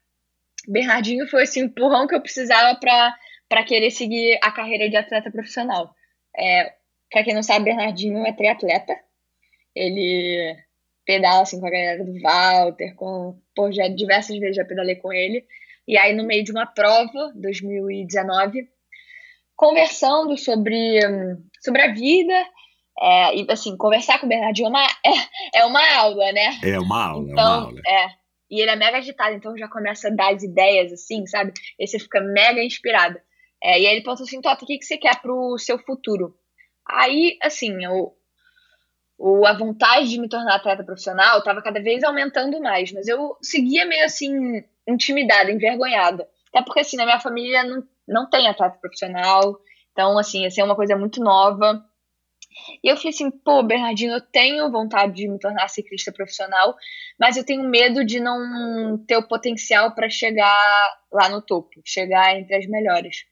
Bernardinho 0.67 1.27
foi 1.27 1.43
esse 1.43 1.59
empurrão 1.59 2.07
que 2.07 2.15
eu 2.15 2.21
precisava 2.21 2.77
para 2.77 3.63
querer 3.63 3.91
seguir 3.91 4.37
a 4.41 4.51
carreira 4.51 4.89
de 4.89 4.97
atleta 4.97 5.31
profissional. 5.31 5.93
É, 6.35 6.73
para 7.11 7.23
quem 7.23 7.33
não 7.33 7.43
sabe, 7.43 7.65
Bernardinho 7.65 8.25
é 8.25 8.33
triatleta. 8.33 8.97
Ele 9.75 10.57
pedala 11.07 11.41
assim 11.41 11.59
com 11.59 11.65
a 11.65 11.71
galera 11.71 12.03
do 12.03 12.21
Walter, 12.21 12.93
com, 12.95 13.39
pô, 13.55 13.71
já 13.71 13.87
diversas 13.87 14.37
vezes 14.37 14.57
já 14.57 14.65
pedalei 14.65 14.97
com 14.97 15.11
ele. 15.11 15.43
E 15.87 15.97
aí, 15.97 16.13
no 16.13 16.25
meio 16.25 16.43
de 16.43 16.51
uma 16.51 16.65
prova, 16.65 17.31
2019, 17.35 18.67
conversando 19.55 20.37
sobre, 20.37 20.99
sobre 21.63 21.81
a 21.81 21.93
vida, 21.93 22.33
é, 22.99 23.37
e 23.37 23.47
assim, 23.49 23.77
conversar 23.77 24.19
com 24.19 24.25
o 24.25 24.29
Bernardinho 24.29 24.67
é 24.67 24.69
uma, 24.69 24.85
é, 24.85 25.59
é 25.61 25.65
uma 25.65 25.95
aula, 25.95 26.31
né? 26.33 26.59
É 26.61 26.77
uma 26.77 27.05
aula, 27.05 27.31
então, 27.31 27.41
é 27.41 27.47
uma 27.47 27.65
aula. 27.67 27.81
É, 27.87 28.07
e 28.51 28.61
ele 28.61 28.71
é 28.71 28.75
mega 28.75 28.97
agitado, 28.97 29.33
então 29.33 29.57
já 29.57 29.69
começa 29.69 30.09
a 30.09 30.11
dar 30.11 30.33
as 30.33 30.43
ideias, 30.43 30.91
assim, 30.91 31.25
sabe? 31.25 31.53
E 31.79 31.87
você 31.87 31.99
fica 31.99 32.19
mega 32.19 32.61
inspirado. 32.61 33.17
É, 33.63 33.79
e 33.79 33.87
aí 33.87 33.93
ele 33.93 34.01
perguntou 34.01 34.25
assim, 34.25 34.41
Tota, 34.41 34.63
o 34.63 34.67
que, 34.67 34.77
que 34.77 34.85
você 34.85 34.97
quer 34.97 35.21
pro 35.21 35.57
seu 35.57 35.79
futuro? 35.79 36.35
Aí, 36.85 37.37
assim, 37.41 37.83
eu, 37.83 38.13
o, 39.17 39.45
a 39.45 39.53
vontade 39.53 40.09
de 40.09 40.19
me 40.19 40.29
tornar 40.29 40.55
atleta 40.55 40.83
profissional 40.83 41.39
estava 41.39 41.61
cada 41.61 41.81
vez 41.81 42.03
aumentando 42.03 42.61
mais, 42.61 42.91
mas 42.91 43.07
eu 43.07 43.35
seguia 43.41 43.85
meio 43.85 44.05
assim, 44.05 44.63
intimidada, 44.87 45.51
envergonhada. 45.51 46.27
Até 46.53 46.63
porque, 46.63 46.81
assim, 46.81 46.97
na 46.97 47.05
minha 47.05 47.19
família 47.19 47.63
não, 47.63 47.83
não 48.07 48.29
tem 48.29 48.47
atleta 48.47 48.77
profissional, 48.79 49.59
então, 49.91 50.17
assim, 50.17 50.45
assim, 50.45 50.61
é 50.61 50.63
uma 50.63 50.75
coisa 50.75 50.95
muito 50.95 51.19
nova. 51.19 51.83
E 52.83 52.89
eu 52.89 52.95
falei 52.97 53.09
assim, 53.09 53.29
pô, 53.31 53.63
Bernardinho, 53.63 54.13
eu 54.13 54.21
tenho 54.21 54.71
vontade 54.71 55.13
de 55.13 55.27
me 55.27 55.39
tornar 55.39 55.67
ciclista 55.69 56.11
profissional, 56.11 56.75
mas 57.19 57.37
eu 57.37 57.45
tenho 57.45 57.63
medo 57.63 58.05
de 58.05 58.19
não 58.19 59.03
ter 59.07 59.17
o 59.17 59.27
potencial 59.27 59.93
para 59.93 60.09
chegar 60.09 60.55
lá 61.11 61.29
no 61.29 61.41
topo, 61.41 61.81
chegar 61.85 62.35
entre 62.35 62.55
as 62.55 62.67
melhores. 62.67 63.25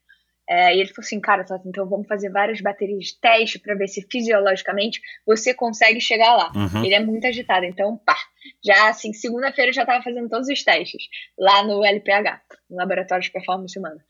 É, 0.47 0.75
e 0.75 0.79
ele 0.79 0.89
falou 0.89 1.05
assim, 1.05 1.19
cara, 1.19 1.43
então 1.65 1.89
vamos 1.89 2.07
fazer 2.07 2.29
várias 2.29 2.61
baterias 2.61 3.05
de 3.05 3.19
teste 3.19 3.57
para 3.57 3.73
ver 3.73 3.87
se 3.87 4.05
fisiologicamente 4.09 5.01
você 5.25 5.53
consegue 5.53 5.99
chegar 5.99 6.35
lá. 6.35 6.51
Uhum. 6.55 6.85
Ele 6.85 6.93
é 6.93 6.99
muito 6.99 7.25
agitado, 7.25 7.65
então 7.65 7.97
pá. 7.97 8.17
Já 8.63 8.89
assim, 8.89 9.11
segunda-feira 9.11 9.69
eu 9.69 9.73
já 9.73 9.81
estava 9.81 10.03
fazendo 10.03 10.29
todos 10.29 10.47
os 10.47 10.63
testes 10.63 11.03
lá 11.37 11.63
no 11.63 11.83
LPH, 11.83 12.41
no 12.69 12.77
Laboratório 12.77 13.23
de 13.23 13.31
Performance 13.31 13.77
Humana. 13.77 14.03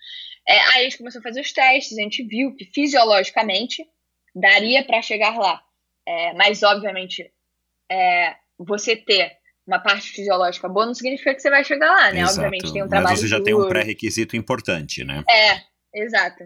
É, 0.48 0.60
aí 0.60 0.82
a 0.82 0.84
gente 0.84 0.98
começou 0.98 1.20
a 1.20 1.24
fazer 1.24 1.40
os 1.40 1.54
testes, 1.54 1.98
a 1.98 2.02
gente 2.02 2.24
viu 2.24 2.54
que 2.54 2.66
fisiologicamente 2.66 3.86
daria 4.36 4.84
para 4.84 5.02
chegar 5.02 5.38
lá. 5.38 5.62
É, 6.08 6.34
mas, 6.34 6.62
obviamente, 6.62 7.32
é, 7.90 8.36
você 8.60 8.96
ter 8.96 9.32
uma 9.66 9.80
parte 9.80 10.10
fisiológica 10.10 10.70
boa 10.70 10.86
não 10.86 10.94
significa 10.94 11.34
que 11.34 11.42
você 11.42 11.50
vai 11.50 11.64
chegar 11.64 11.92
lá, 11.92 12.12
né? 12.12 12.22
Exato. 12.22 12.42
Obviamente 12.42 12.72
tem 12.72 12.84
um 12.84 12.88
trabalho. 12.88 13.10
Mas 13.10 13.20
você 13.20 13.28
já 13.28 13.38
duro. 13.38 13.46
tem 13.46 13.56
um 13.56 13.68
pré-requisito 13.68 14.36
importante, 14.36 15.04
né? 15.04 15.24
É, 15.28 15.62
Exato. 15.96 16.44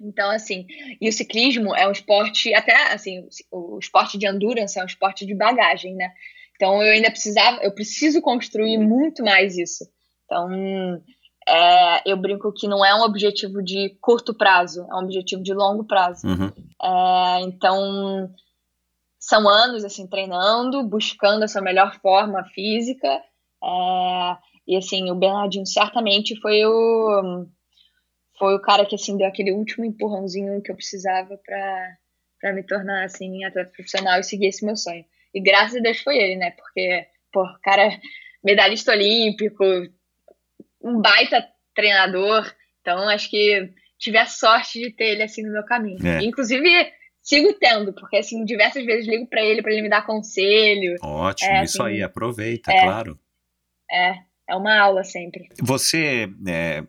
Então, 0.00 0.30
assim, 0.30 0.66
e 1.00 1.08
o 1.08 1.12
ciclismo 1.12 1.76
é 1.76 1.86
um 1.86 1.92
esporte, 1.92 2.54
até 2.54 2.92
assim, 2.92 3.28
o 3.50 3.78
esporte 3.78 4.16
de 4.16 4.26
endurance 4.26 4.78
é 4.78 4.82
um 4.82 4.86
esporte 4.86 5.26
de 5.26 5.34
bagagem, 5.34 5.94
né? 5.94 6.10
Então 6.56 6.82
eu 6.82 6.92
ainda 6.92 7.10
precisava, 7.10 7.62
eu 7.62 7.74
preciso 7.74 8.22
construir 8.22 8.78
muito 8.78 9.22
mais 9.22 9.58
isso. 9.58 9.84
Então, 10.24 10.48
é, 11.46 12.10
eu 12.10 12.16
brinco 12.16 12.52
que 12.52 12.66
não 12.66 12.84
é 12.84 12.94
um 12.94 13.02
objetivo 13.02 13.62
de 13.62 13.96
curto 14.00 14.32
prazo, 14.32 14.86
é 14.90 14.94
um 14.94 15.04
objetivo 15.04 15.42
de 15.42 15.52
longo 15.52 15.84
prazo. 15.84 16.26
Uhum. 16.26 16.50
É, 16.82 17.40
então, 17.42 18.30
são 19.18 19.46
anos 19.48 19.84
assim 19.84 20.06
treinando, 20.06 20.82
buscando 20.82 21.42
a 21.42 21.48
sua 21.48 21.60
melhor 21.60 21.98
forma 22.00 22.42
física. 22.54 23.08
É, 23.62 24.36
e 24.66 24.76
assim, 24.76 25.10
o 25.10 25.14
Bernardinho 25.14 25.66
certamente 25.66 26.40
foi 26.40 26.64
o 26.64 27.46
foi 28.40 28.54
o 28.54 28.60
cara 28.60 28.86
que 28.86 28.94
assim 28.94 29.18
deu 29.18 29.26
aquele 29.26 29.52
último 29.52 29.84
empurrãozinho 29.84 30.62
que 30.62 30.72
eu 30.72 30.74
precisava 30.74 31.36
para 31.36 31.96
para 32.40 32.54
me 32.54 32.62
tornar 32.62 33.04
assim 33.04 33.44
atleta 33.44 33.70
profissional 33.70 34.18
e 34.18 34.24
seguir 34.24 34.46
esse 34.46 34.64
meu 34.64 34.74
sonho. 34.74 35.04
E 35.34 35.42
graças 35.42 35.76
a 35.76 35.80
Deus 35.80 36.00
foi 36.00 36.16
ele, 36.16 36.36
né? 36.36 36.52
Porque, 36.52 37.06
pô, 37.30 37.44
cara, 37.62 38.00
medalhista 38.42 38.92
olímpico, 38.92 39.62
um 40.82 41.02
baita 41.02 41.46
treinador. 41.74 42.50
Então, 42.80 43.10
acho 43.10 43.28
que 43.28 43.70
tive 43.98 44.16
a 44.16 44.24
sorte 44.24 44.80
de 44.80 44.90
ter 44.90 45.10
ele 45.10 45.22
assim 45.22 45.42
no 45.42 45.52
meu 45.52 45.64
caminho. 45.64 45.98
É. 46.02 46.24
Inclusive, 46.24 46.90
sigo 47.22 47.52
tendo, 47.60 47.92
porque 47.92 48.16
assim, 48.16 48.42
diversas 48.42 48.86
vezes 48.86 49.06
ligo 49.06 49.26
para 49.26 49.42
ele 49.42 49.60
para 49.60 49.72
ele 49.72 49.82
me 49.82 49.90
dar 49.90 50.06
conselho. 50.06 50.96
Ótimo, 51.02 51.50
É, 51.50 51.64
isso 51.64 51.82
assim, 51.82 51.92
aí, 51.92 52.02
aproveita, 52.02 52.72
é. 52.72 52.84
claro. 52.84 53.20
É, 53.92 54.14
é 54.48 54.56
uma 54.56 54.78
aula 54.78 55.04
sempre. 55.04 55.46
Você 55.60 56.26
é, 56.48 56.82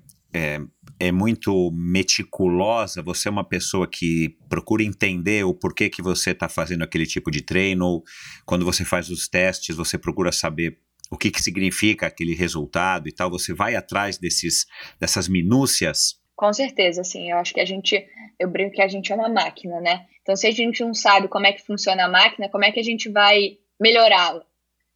é, 1.01 1.11
muito 1.11 1.71
meticulosa, 1.73 3.01
você 3.01 3.27
é 3.27 3.31
uma 3.31 3.43
pessoa 3.43 3.87
que 3.87 4.37
procura 4.47 4.83
entender 4.83 5.43
o 5.43 5.51
porquê 5.51 5.89
que 5.89 5.99
você 5.99 6.29
está 6.29 6.47
fazendo 6.47 6.83
aquele 6.83 7.07
tipo 7.07 7.31
de 7.31 7.41
treino, 7.41 8.03
quando 8.45 8.63
você 8.63 8.85
faz 8.85 9.09
os 9.09 9.27
testes, 9.27 9.75
você 9.75 9.97
procura 9.97 10.31
saber 10.31 10.77
o 11.09 11.17
que, 11.17 11.31
que 11.31 11.41
significa 11.41 12.05
aquele 12.05 12.35
resultado 12.35 13.09
e 13.09 13.11
tal, 13.11 13.31
você 13.31 13.51
vai 13.51 13.75
atrás 13.75 14.19
desses, 14.19 14.67
dessas 14.99 15.27
minúcias. 15.27 16.21
Com 16.35 16.53
certeza, 16.53 17.01
assim, 17.01 17.31
eu 17.31 17.37
acho 17.37 17.51
que 17.51 17.59
a 17.59 17.65
gente, 17.65 18.05
eu 18.39 18.47
brinco 18.47 18.75
que 18.75 18.81
a 18.81 18.87
gente 18.87 19.11
é 19.11 19.15
uma 19.15 19.27
máquina, 19.27 19.81
né? 19.81 20.05
Então, 20.21 20.35
se 20.35 20.45
a 20.45 20.51
gente 20.51 20.83
não 20.83 20.93
sabe 20.93 21.27
como 21.27 21.47
é 21.47 21.51
que 21.51 21.65
funciona 21.65 22.05
a 22.05 22.09
máquina, 22.09 22.47
como 22.47 22.63
é 22.63 22.71
que 22.71 22.79
a 22.79 22.83
gente 22.83 23.09
vai 23.09 23.57
melhorá-la? 23.79 24.45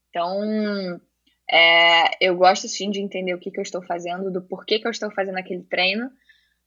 Então, 0.10 1.02
é, 1.50 2.26
eu 2.26 2.36
gosto 2.36 2.68
sim 2.68 2.90
de 2.90 3.00
entender 3.00 3.34
o 3.34 3.40
que, 3.40 3.52
que 3.52 3.60
eu 3.60 3.64
estou 3.64 3.82
fazendo, 3.84 4.32
do 4.32 4.42
porquê 4.42 4.80
que 4.80 4.88
eu 4.88 4.92
estou 4.92 5.12
fazendo 5.12 5.38
aquele 5.38 5.64
treino, 5.64 6.10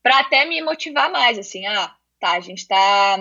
para 0.03 0.21
até 0.21 0.45
me 0.45 0.63
motivar 0.63 1.11
mais, 1.11 1.39
assim, 1.39 1.67
ah, 1.67 1.95
tá, 2.21 2.33
a 2.33 2.41
gente 2.41 2.59
está 2.59 3.19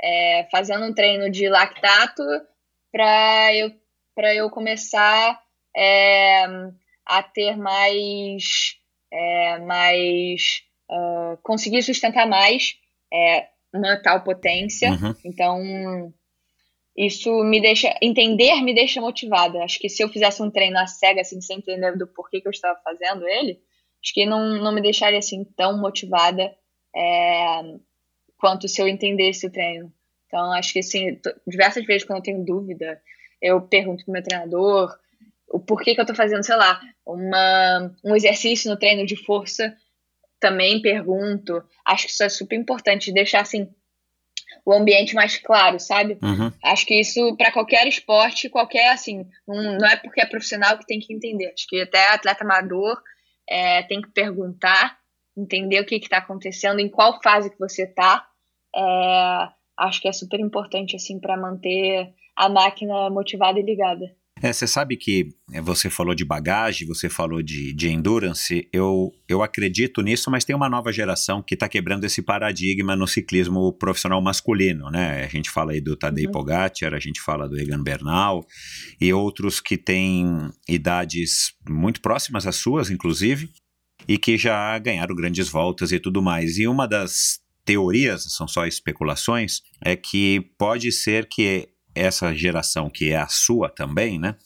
é, 0.00 0.48
fazendo 0.50 0.86
um 0.86 0.94
treino 0.94 1.30
de 1.30 1.48
lactato 1.48 2.22
para 2.92 3.54
eu, 3.54 3.72
pra 4.14 4.34
eu 4.34 4.48
começar 4.48 5.40
é, 5.76 6.44
a 7.04 7.22
ter 7.22 7.56
mais, 7.56 8.78
é, 9.12 9.58
mais 9.58 10.62
ah, 10.90 11.36
conseguir 11.42 11.82
sustentar 11.82 12.26
mais 12.26 12.76
é, 13.12 13.48
uma 13.72 14.00
tal 14.02 14.22
potência. 14.22 14.90
Uhum. 14.90 15.14
Então, 15.24 16.14
isso 16.96 17.30
me 17.44 17.60
deixa. 17.60 17.94
Entender 18.00 18.62
me 18.62 18.74
deixa 18.74 19.00
motivada. 19.00 19.62
Acho 19.62 19.78
que 19.78 19.88
se 19.88 20.02
eu 20.02 20.08
fizesse 20.08 20.42
um 20.42 20.50
treino 20.50 20.78
à 20.78 20.86
cega, 20.86 21.20
assim, 21.20 21.40
sem 21.40 21.58
entender 21.58 21.96
do 21.96 22.06
porquê 22.06 22.40
que 22.40 22.48
eu 22.48 22.52
estava 22.52 22.78
fazendo 22.82 23.26
ele, 23.28 23.60
acho 24.02 24.14
que 24.14 24.24
não, 24.24 24.62
não 24.62 24.72
me 24.72 24.80
deixaria 24.80 25.18
assim 25.18 25.44
tão 25.56 25.78
motivada 25.78 26.54
é, 26.94 27.62
quanto 28.38 28.68
se 28.68 28.80
eu 28.80 28.88
entendesse 28.88 29.46
o 29.46 29.52
treino. 29.52 29.92
Então, 30.26 30.52
acho 30.52 30.72
que 30.72 30.78
assim, 30.80 31.20
diversas 31.46 31.84
vezes 31.84 32.04
quando 32.04 32.18
eu 32.18 32.22
tenho 32.22 32.44
dúvida, 32.44 33.00
eu 33.40 33.60
pergunto 33.60 34.04
pro 34.04 34.12
meu 34.12 34.22
treinador 34.22 34.96
o 35.48 35.60
porquê 35.60 35.94
que 35.94 36.00
eu 36.00 36.06
tô 36.06 36.14
fazendo, 36.14 36.44
sei 36.44 36.56
lá, 36.56 36.80
uma, 37.06 37.94
um 38.04 38.16
exercício 38.16 38.70
no 38.70 38.78
treino 38.78 39.06
de 39.06 39.16
força, 39.16 39.76
também 40.40 40.82
pergunto. 40.82 41.62
Acho 41.84 42.06
que 42.06 42.12
isso 42.12 42.22
é 42.22 42.28
super 42.28 42.56
importante, 42.56 43.12
deixar 43.12 43.40
assim 43.40 43.68
o 44.66 44.72
ambiente 44.72 45.14
mais 45.14 45.38
claro, 45.38 45.78
sabe? 45.78 46.18
Uhum. 46.20 46.52
Acho 46.64 46.84
que 46.84 47.00
isso 47.00 47.36
para 47.36 47.52
qualquer 47.52 47.86
esporte, 47.86 48.50
qualquer 48.50 48.90
assim, 48.90 49.24
não, 49.46 49.78
não 49.78 49.86
é 49.86 49.96
porque 49.96 50.20
é 50.20 50.26
profissional 50.26 50.76
que 50.76 50.84
tem 50.84 50.98
que 50.98 51.14
entender. 51.14 51.52
Acho 51.54 51.68
que 51.68 51.80
até 51.80 52.08
atleta 52.08 52.42
amador 52.42 53.00
é, 53.48 53.84
tem 53.84 54.02
que 54.02 54.08
perguntar, 54.08 54.98
entender 55.36 55.80
o 55.80 55.86
que 55.86 55.94
está 55.94 56.18
acontecendo, 56.18 56.80
em 56.80 56.88
qual 56.88 57.22
fase 57.22 57.48
que 57.48 57.58
você 57.60 57.84
está. 57.84 58.26
acho 59.78 60.00
que 60.00 60.08
é 60.08 60.12
super 60.12 60.40
importante 60.40 60.96
assim 60.96 61.20
para 61.20 61.36
manter 61.36 62.12
a 62.34 62.48
máquina 62.48 63.08
motivada 63.08 63.60
e 63.60 63.62
ligada. 63.62 64.16
É, 64.42 64.52
você 64.52 64.66
sabe 64.66 64.98
que 64.98 65.30
é, 65.50 65.62
você 65.62 65.88
falou 65.88 66.14
de 66.14 66.24
bagagem, 66.24 66.86
você 66.86 67.08
falou 67.08 67.42
de, 67.42 67.72
de 67.72 67.88
endurance, 67.88 68.68
eu, 68.70 69.10
eu 69.26 69.42
acredito 69.42 70.02
nisso, 70.02 70.30
mas 70.30 70.44
tem 70.44 70.54
uma 70.54 70.68
nova 70.68 70.92
geração 70.92 71.42
que 71.42 71.54
está 71.54 71.66
quebrando 71.68 72.04
esse 72.04 72.20
paradigma 72.20 72.94
no 72.94 73.06
ciclismo 73.06 73.72
profissional 73.72 74.20
masculino, 74.20 74.90
né? 74.90 75.24
A 75.24 75.28
gente 75.28 75.48
fala 75.48 75.72
aí 75.72 75.80
do 75.80 75.96
Tadej 75.96 76.26
Uhum. 76.26 76.32
Pogacar, 76.32 76.92
a 76.92 76.98
gente 76.98 77.20
fala 77.20 77.48
do 77.48 77.58
Egan 77.58 77.82
Bernal 77.82 78.44
e 79.00 79.12
outros 79.12 79.60
que 79.60 79.78
têm 79.78 80.50
idades 80.68 81.54
muito 81.68 82.00
próximas 82.00 82.46
às 82.46 82.56
suas, 82.56 82.90
inclusive, 82.90 83.48
e 84.06 84.18
que 84.18 84.36
já 84.36 84.78
ganharam 84.78 85.14
grandes 85.14 85.48
voltas 85.48 85.92
e 85.92 86.00
tudo 86.00 86.20
mais. 86.20 86.58
E 86.58 86.66
uma 86.66 86.86
das 86.86 87.40
teorias, 87.64 88.24
são 88.28 88.46
só 88.46 88.66
especulações, 88.66 89.60
é 89.82 89.96
que 89.96 90.40
pode 90.58 90.92
ser 90.92 91.26
que 91.26 91.68
essa 91.96 92.34
geração 92.34 92.90
que 92.90 93.10
é 93.10 93.16
a 93.16 93.26
sua 93.26 93.68
também, 93.68 94.18
né? 94.18 94.36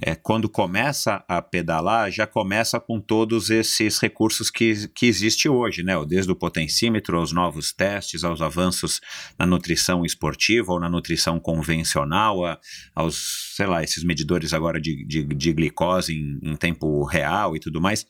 É, 0.00 0.14
quando 0.14 0.48
começa 0.48 1.24
a 1.28 1.40
pedalar, 1.40 2.10
já 2.10 2.26
começa 2.26 2.78
com 2.78 3.00
todos 3.00 3.50
esses 3.50 3.98
recursos 3.98 4.50
que, 4.50 4.88
que 4.88 5.06
existe 5.06 5.48
hoje, 5.48 5.82
né? 5.82 5.94
Desde 6.06 6.30
o 6.30 6.36
potencímetro 6.36 7.18
aos 7.18 7.32
novos 7.32 7.72
testes, 7.72 8.24
aos 8.24 8.40
avanços 8.40 9.00
na 9.38 9.46
nutrição 9.46 10.04
esportiva 10.04 10.72
ou 10.72 10.80
na 10.80 10.88
nutrição 10.88 11.40
convencional, 11.40 12.44
a, 12.44 12.58
aos, 12.94 13.54
sei 13.56 13.66
lá, 13.66 13.82
esses 13.82 14.04
medidores 14.04 14.52
agora 14.52 14.80
de, 14.80 15.04
de, 15.04 15.24
de 15.24 15.52
glicose 15.52 16.14
em, 16.14 16.50
em 16.50 16.56
tempo 16.56 17.04
real 17.04 17.56
e 17.56 17.60
tudo 17.60 17.80
mais. 17.80 18.06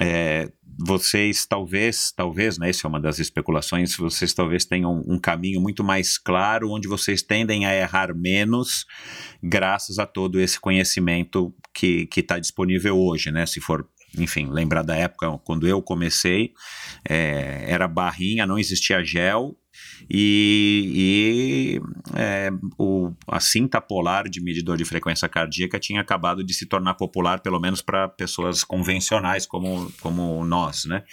É, 0.00 0.50
vocês 0.78 1.46
talvez, 1.46 2.12
talvez, 2.14 2.58
né, 2.58 2.70
isso 2.70 2.86
é 2.86 2.88
uma 2.88 3.00
das 3.00 3.18
especulações, 3.18 3.96
vocês 3.96 4.32
talvez 4.32 4.64
tenham 4.64 5.02
um 5.06 5.18
caminho 5.18 5.60
muito 5.60 5.84
mais 5.84 6.18
claro, 6.18 6.70
onde 6.70 6.88
vocês 6.88 7.22
tendem 7.22 7.66
a 7.66 7.74
errar 7.74 8.14
menos, 8.14 8.84
graças 9.42 9.98
a 9.98 10.06
todo 10.06 10.40
esse 10.40 10.58
conhecimento 10.58 11.54
que 11.72 12.08
está 12.16 12.38
disponível 12.38 12.98
hoje, 12.98 13.30
né, 13.30 13.46
se 13.46 13.60
for, 13.60 13.88
enfim, 14.18 14.48
lembrar 14.50 14.82
da 14.82 14.96
época 14.96 15.38
quando 15.44 15.66
eu 15.66 15.80
comecei, 15.82 16.52
é, 17.08 17.64
era 17.68 17.86
barrinha, 17.86 18.46
não 18.46 18.58
existia 18.58 19.02
gel, 19.04 19.56
e, 20.08 21.80
e 21.80 22.18
é, 22.18 22.50
o, 22.78 23.12
a 23.26 23.40
cinta 23.40 23.80
polar 23.80 24.28
de 24.28 24.40
medidor 24.40 24.76
de 24.76 24.84
frequência 24.84 25.28
cardíaca 25.28 25.78
tinha 25.78 26.00
acabado 26.00 26.44
de 26.44 26.52
se 26.52 26.66
tornar 26.66 26.94
popular, 26.94 27.40
pelo 27.40 27.60
menos 27.60 27.80
para 27.80 28.08
pessoas 28.08 28.64
convencionais 28.64 29.46
como, 29.46 29.92
como 30.00 30.44
nós, 30.44 30.84
né? 30.84 31.04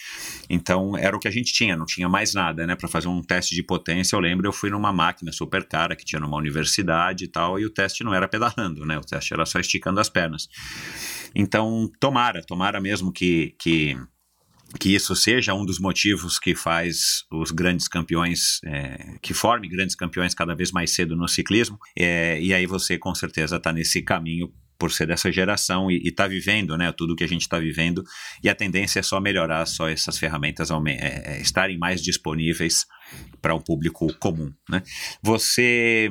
Então 0.49 0.97
era 0.97 1.15
o 1.15 1.19
que 1.19 1.27
a 1.27 1.31
gente 1.31 1.53
tinha, 1.53 1.75
não 1.75 1.85
tinha 1.85 2.09
mais 2.09 2.33
nada, 2.33 2.65
né? 2.67 2.75
Para 2.75 2.87
fazer 2.87 3.07
um 3.07 3.21
teste 3.21 3.55
de 3.55 3.63
potência, 3.63 4.15
eu 4.15 4.19
lembro, 4.19 4.47
eu 4.47 4.53
fui 4.53 4.69
numa 4.69 4.91
máquina 4.91 5.31
super 5.31 5.67
cara 5.67 5.95
que 5.95 6.05
tinha 6.05 6.19
numa 6.19 6.37
universidade 6.37 7.25
e 7.25 7.27
tal, 7.27 7.59
e 7.59 7.65
o 7.65 7.69
teste 7.69 8.03
não 8.03 8.13
era 8.13 8.27
pedalando, 8.27 8.85
né? 8.85 8.97
O 8.97 9.01
teste 9.01 9.33
era 9.33 9.45
só 9.45 9.59
esticando 9.59 9.99
as 9.99 10.09
pernas. 10.09 10.49
Então, 11.33 11.89
tomara, 11.99 12.41
tomara 12.41 12.81
mesmo 12.81 13.11
que, 13.11 13.55
que 13.57 13.97
que 14.79 14.95
isso 14.95 15.15
seja 15.15 15.53
um 15.53 15.65
dos 15.65 15.79
motivos 15.79 16.39
que 16.39 16.55
faz 16.55 17.23
os 17.31 17.51
grandes 17.51 17.87
campeões, 17.87 18.59
é, 18.65 19.17
que 19.21 19.33
forme 19.33 19.67
grandes 19.67 19.95
campeões 19.95 20.33
cada 20.33 20.55
vez 20.55 20.71
mais 20.71 20.91
cedo 20.91 21.15
no 21.15 21.27
ciclismo, 21.27 21.77
é, 21.97 22.39
e 22.41 22.53
aí 22.53 22.65
você 22.65 22.97
com 22.97 23.13
certeza 23.13 23.57
está 23.57 23.73
nesse 23.73 24.01
caminho 24.01 24.51
por 24.81 24.91
ser 24.91 25.05
dessa 25.05 25.31
geração 25.31 25.91
e 25.91 26.01
está 26.07 26.25
vivendo, 26.25 26.75
né, 26.75 26.91
tudo 26.91 27.15
que 27.15 27.23
a 27.23 27.27
gente 27.27 27.41
está 27.41 27.59
vivendo, 27.59 28.03
e 28.43 28.49
a 28.49 28.55
tendência 28.55 28.99
é 28.99 29.03
só 29.03 29.21
melhorar, 29.21 29.63
só 29.67 29.87
essas 29.87 30.17
ferramentas 30.17 30.71
é, 30.71 31.35
é, 31.35 31.39
estarem 31.39 31.77
mais 31.77 32.01
disponíveis 32.01 32.87
para 33.39 33.53
o 33.53 33.61
público 33.61 34.11
comum, 34.15 34.51
né. 34.67 34.81
Você, 35.21 36.09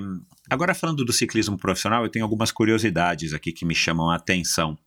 agora 0.48 0.72
falando 0.72 1.04
do 1.04 1.12
ciclismo 1.12 1.58
profissional, 1.58 2.04
eu 2.04 2.10
tenho 2.10 2.24
algumas 2.24 2.52
curiosidades 2.52 3.32
aqui 3.32 3.50
que 3.50 3.64
me 3.64 3.74
chamam 3.74 4.08
a 4.08 4.14
atenção. 4.14 4.78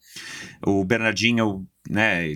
O 0.65 0.83
Bernardinho, 0.83 1.67
né, 1.89 2.35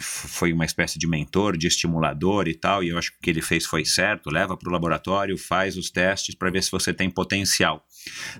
foi 0.00 0.52
uma 0.52 0.64
espécie 0.64 0.98
de 0.98 1.06
mentor, 1.06 1.56
de 1.56 1.66
estimulador 1.66 2.46
e 2.48 2.54
tal, 2.54 2.84
e 2.84 2.90
eu 2.90 2.98
acho 2.98 3.12
que 3.12 3.18
o 3.18 3.20
que 3.22 3.30
ele 3.30 3.42
fez 3.42 3.64
foi 3.64 3.84
certo, 3.84 4.30
leva 4.30 4.56
para 4.56 4.68
o 4.68 4.72
laboratório, 4.72 5.38
faz 5.38 5.76
os 5.76 5.90
testes 5.90 6.34
para 6.34 6.50
ver 6.50 6.62
se 6.62 6.70
você 6.70 6.92
tem 6.92 7.10
potencial. 7.10 7.84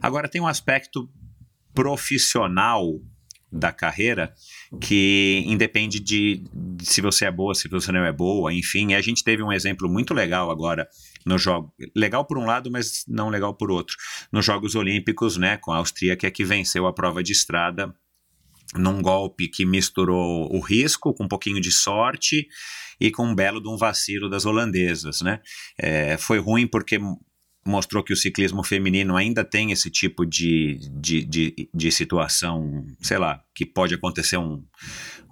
Agora 0.03 0.29
tem 0.29 0.41
um 0.41 0.47
aspecto 0.47 1.09
profissional 1.75 3.01
da 3.51 3.73
carreira 3.73 4.35
que 4.81 5.45
independe 5.47 6.01
de, 6.01 6.45
de 6.53 6.85
se 6.85 7.01
você 7.01 7.27
é 7.27 7.31
boa, 7.31 7.55
se 7.55 7.69
você 7.69 7.93
não 7.93 8.05
é 8.05 8.13
boa, 8.13 8.53
enfim, 8.53 8.91
e 8.91 8.95
a 8.95 9.01
gente 9.01 9.23
teve 9.23 9.43
um 9.43 9.53
exemplo 9.53 9.89
muito 9.89 10.13
legal 10.13 10.51
agora 10.51 10.89
no 11.25 11.39
jogo, 11.39 11.73
legal 11.95 12.25
por 12.25 12.39
um 12.39 12.45
lado, 12.45 12.71
mas 12.71 13.05
não 13.09 13.29
legal 13.29 13.55
por 13.55 13.71
outro, 13.71 13.97
nos 14.33 14.45
Jogos 14.45 14.75
Olímpicos, 14.75 15.37
né, 15.37 15.57
com 15.57 15.73
a 15.73 15.79
Austríaca 15.79 16.31
que 16.31 16.45
venceu 16.45 16.87
a 16.87 16.93
prova 16.93 17.23
de 17.23 17.33
estrada 17.33 17.95
num 18.75 19.01
golpe 19.01 19.49
que 19.49 19.65
misturou 19.65 20.53
o 20.53 20.61
risco 20.61 21.15
com 21.15 21.25
um 21.25 21.29
pouquinho 21.29 21.61
de 21.61 21.71
sorte 21.71 22.49
e 23.01 23.11
com 23.11 23.27
um 23.27 23.35
belo 23.35 23.61
de 23.61 23.69
um 23.69 23.77
vacilo 23.77 24.29
das 24.29 24.45
holandesas, 24.45 25.21
né? 25.21 25.41
É, 25.79 26.17
foi 26.17 26.39
ruim 26.39 26.67
porque 26.67 26.99
mostrou 27.67 28.03
que 28.03 28.13
o 28.13 28.17
ciclismo 28.17 28.63
feminino 28.63 29.17
ainda 29.17 29.45
tem 29.45 29.73
esse 29.73 29.91
tipo 29.91 30.25
de, 30.25 30.79
de, 30.93 31.25
de, 31.25 31.69
de 31.75 31.93
situação, 31.93 32.87
sei 33.01 33.19
lá, 33.19 33.43
que 33.55 33.67
pode 33.67 33.95
acontecer 33.95 34.37
um, 34.37 34.63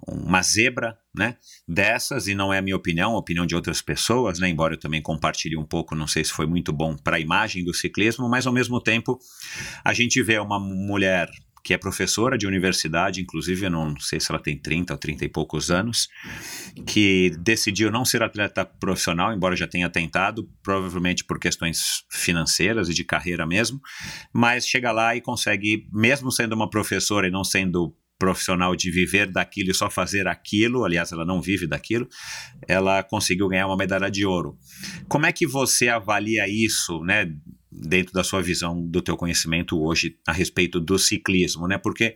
uma 0.07 0.41
zebra, 0.41 0.97
né, 1.15 1.37
dessas, 1.65 2.27
e 2.27 2.35
não 2.35 2.53
é 2.53 2.57
a 2.57 2.61
minha 2.61 2.75
opinião, 2.75 3.13
a 3.13 3.17
opinião 3.17 3.45
de 3.45 3.55
outras 3.55 3.81
pessoas, 3.81 4.37
né, 4.37 4.49
embora 4.49 4.73
eu 4.73 4.79
também 4.79 5.01
compartilhe 5.01 5.57
um 5.57 5.65
pouco, 5.65 5.95
não 5.95 6.07
sei 6.07 6.25
se 6.25 6.33
foi 6.33 6.45
muito 6.45 6.73
bom 6.73 6.95
para 6.97 7.15
a 7.15 7.19
imagem 7.19 7.63
do 7.63 7.73
ciclismo, 7.73 8.27
mas 8.27 8.45
ao 8.45 8.53
mesmo 8.53 8.81
tempo 8.81 9.17
a 9.83 9.93
gente 9.93 10.21
vê 10.21 10.37
uma 10.37 10.59
mulher 10.59 11.29
que 11.65 11.73
é 11.73 11.77
professora 11.79 12.37
de 12.37 12.45
universidade, 12.45 13.19
inclusive 13.19 13.65
eu 13.65 13.71
não 13.71 13.99
sei 13.99 14.19
se 14.19 14.31
ela 14.31 14.39
tem 14.39 14.55
30 14.55 14.93
ou 14.93 14.99
30 14.99 15.25
e 15.25 15.27
poucos 15.27 15.71
anos, 15.71 16.07
que 16.85 17.31
decidiu 17.39 17.89
não 17.89 18.05
ser 18.05 18.21
atleta 18.21 18.63
profissional, 18.63 19.33
embora 19.33 19.55
já 19.55 19.67
tenha 19.67 19.89
tentado, 19.89 20.47
provavelmente 20.61 21.23
por 21.23 21.39
questões 21.39 22.03
financeiras 22.11 22.87
e 22.87 22.93
de 22.93 23.03
carreira 23.03 23.47
mesmo, 23.47 23.81
mas 24.31 24.67
chega 24.67 24.91
lá 24.91 25.15
e 25.15 25.21
consegue, 25.21 25.87
mesmo 25.91 26.31
sendo 26.31 26.53
uma 26.53 26.69
professora 26.69 27.27
e 27.27 27.31
não 27.31 27.43
sendo 27.43 27.97
profissional 28.19 28.75
de 28.75 28.91
viver 28.91 29.31
daquilo 29.31 29.71
e 29.71 29.73
só 29.73 29.89
fazer 29.89 30.27
aquilo, 30.27 30.85
aliás, 30.85 31.11
ela 31.11 31.25
não 31.25 31.41
vive 31.41 31.65
daquilo, 31.65 32.07
ela 32.67 33.01
conseguiu 33.01 33.47
ganhar 33.47 33.65
uma 33.65 33.75
medalha 33.75 34.09
de 34.11 34.23
ouro. 34.23 34.55
Como 35.07 35.25
é 35.25 35.31
que 35.31 35.47
você 35.47 35.89
avalia 35.89 36.47
isso, 36.47 36.99
né, 37.03 37.25
dentro 37.77 38.13
da 38.13 38.23
sua 38.23 38.41
visão, 38.41 38.81
do 38.81 39.01
teu 39.01 39.17
conhecimento 39.17 39.81
hoje 39.81 40.17
a 40.25 40.31
respeito 40.31 40.79
do 40.79 40.97
ciclismo, 40.97 41.67
né? 41.67 41.77
Porque 41.77 42.15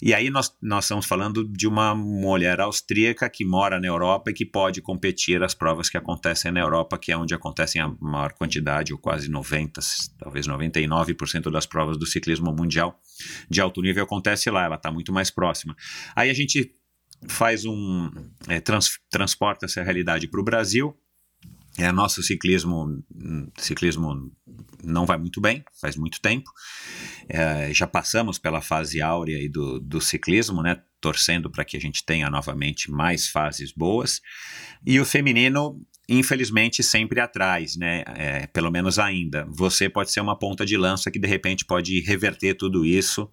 e 0.00 0.14
aí 0.14 0.30
nós, 0.30 0.54
nós 0.62 0.84
estamos 0.84 1.06
falando 1.06 1.46
de 1.46 1.66
uma 1.66 1.94
mulher 1.94 2.60
austríaca 2.60 3.28
que 3.28 3.44
mora 3.44 3.80
na 3.80 3.86
Europa 3.86 4.30
e 4.30 4.34
que 4.34 4.44
pode 4.44 4.80
competir 4.80 5.42
as 5.42 5.54
provas 5.54 5.88
que 5.88 5.96
acontecem 5.96 6.52
na 6.52 6.60
Europa, 6.60 6.98
que 6.98 7.10
é 7.10 7.16
onde 7.16 7.34
acontecem 7.34 7.80
a 7.80 7.88
maior 8.00 8.32
quantidade, 8.32 8.92
ou 8.92 8.98
quase 8.98 9.28
90, 9.28 9.80
talvez 10.18 10.46
99% 10.46 11.50
das 11.50 11.66
provas 11.66 11.98
do 11.98 12.06
ciclismo 12.06 12.52
mundial 12.52 12.98
de 13.48 13.60
alto 13.60 13.82
nível 13.82 14.04
acontece 14.04 14.50
lá, 14.50 14.64
ela 14.64 14.76
está 14.76 14.90
muito 14.90 15.12
mais 15.12 15.30
próxima. 15.30 15.76
Aí 16.14 16.30
a 16.30 16.34
gente 16.34 16.74
faz 17.28 17.64
um 17.64 18.10
é, 18.48 18.60
trans, 18.60 18.98
transporta 19.10 19.66
essa 19.66 19.82
realidade 19.82 20.28
para 20.28 20.40
o 20.40 20.44
Brasil 20.44 20.96
é, 21.78 21.92
nosso 21.92 22.22
ciclismo, 22.22 23.02
ciclismo 23.56 24.30
não 24.82 25.06
vai 25.06 25.18
muito 25.18 25.40
bem, 25.40 25.64
faz 25.80 25.96
muito 25.96 26.20
tempo. 26.20 26.50
É, 27.28 27.72
já 27.72 27.86
passamos 27.86 28.38
pela 28.38 28.60
fase 28.60 29.00
áurea 29.00 29.48
do, 29.50 29.78
do 29.78 30.00
ciclismo, 30.00 30.62
né? 30.62 30.82
Torcendo 31.00 31.50
para 31.50 31.64
que 31.64 31.76
a 31.76 31.80
gente 31.80 32.04
tenha 32.04 32.28
novamente 32.28 32.90
mais 32.90 33.28
fases 33.28 33.72
boas. 33.72 34.20
E 34.84 34.98
o 34.98 35.04
feminino, 35.04 35.80
infelizmente, 36.08 36.82
sempre 36.82 37.20
atrás, 37.20 37.76
né? 37.76 38.02
É, 38.08 38.46
pelo 38.48 38.70
menos 38.70 38.98
ainda. 38.98 39.46
Você 39.48 39.88
pode 39.88 40.10
ser 40.10 40.20
uma 40.20 40.38
ponta 40.38 40.66
de 40.66 40.76
lança 40.76 41.10
que 41.10 41.18
de 41.18 41.28
repente 41.28 41.64
pode 41.64 42.00
reverter 42.00 42.54
tudo 42.54 42.84
isso, 42.84 43.30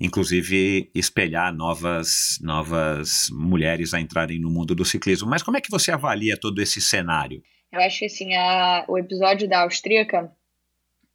inclusive 0.00 0.90
espelhar 0.94 1.54
novas, 1.54 2.38
novas 2.40 3.28
mulheres 3.30 3.92
a 3.92 4.00
entrarem 4.00 4.40
no 4.40 4.50
mundo 4.50 4.74
do 4.74 4.84
ciclismo. 4.84 5.28
Mas 5.28 5.42
como 5.42 5.56
é 5.56 5.60
que 5.60 5.70
você 5.70 5.90
avalia 5.90 6.36
todo 6.36 6.62
esse 6.62 6.80
cenário? 6.80 7.42
Eu 7.72 7.80
acho 7.80 8.00
que 8.00 8.04
assim, 8.04 8.34
a, 8.34 8.84
o 8.86 8.98
episódio 8.98 9.48
da 9.48 9.62
austríaca 9.62 10.30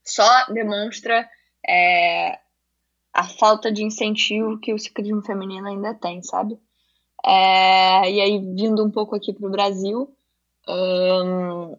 só 0.04 0.46
demonstra 0.48 1.30
é, 1.68 2.40
a 3.14 3.24
falta 3.24 3.72
de 3.72 3.84
incentivo 3.84 4.60
que 4.60 4.74
o 4.74 4.80
ciclismo 4.80 5.22
feminino 5.22 5.68
ainda 5.68 5.94
tem, 5.94 6.22
sabe? 6.24 6.58
É, 7.26 8.10
e 8.10 8.22
aí, 8.22 8.40
vindo 8.40 8.84
um 8.84 8.90
pouco 8.90 9.16
aqui 9.16 9.34
para 9.34 9.48
o 9.48 9.52
Brasil, 9.52 10.16
hum, 10.68 11.78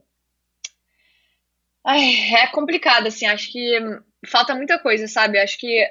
ai, 1.84 2.34
é 2.34 2.46
complicado, 2.48 3.06
assim, 3.06 3.26
acho 3.26 3.50
que 3.50 3.78
falta 4.26 4.54
muita 4.54 4.78
coisa, 4.78 5.08
sabe? 5.08 5.38
Acho 5.38 5.58
que 5.58 5.86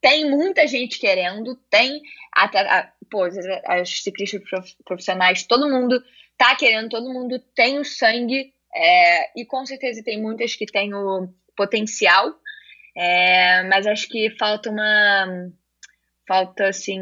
tem 0.00 0.30
muita 0.30 0.66
gente 0.66 0.98
querendo, 0.98 1.56
tem 1.70 2.02
até, 2.32 2.92
pô, 3.10 3.24
as 3.66 4.02
ciclistas 4.02 4.42
profissionais, 4.84 5.44
todo 5.44 5.70
mundo 5.70 6.02
tá 6.38 6.56
querendo, 6.56 6.88
todo 6.88 7.12
mundo 7.12 7.38
tem 7.54 7.78
o 7.78 7.84
sangue, 7.84 8.54
é, 8.74 9.40
e 9.40 9.44
com 9.44 9.66
certeza 9.66 10.02
tem 10.02 10.22
muitas 10.22 10.54
que 10.54 10.64
têm 10.64 10.94
o 10.94 11.28
potencial, 11.56 12.32
é, 12.96 13.62
mas 13.64 13.86
acho 13.86 14.08
que 14.08 14.30
falta 14.38 14.70
uma. 14.70 15.50
Falta, 16.26 16.68
assim. 16.68 17.00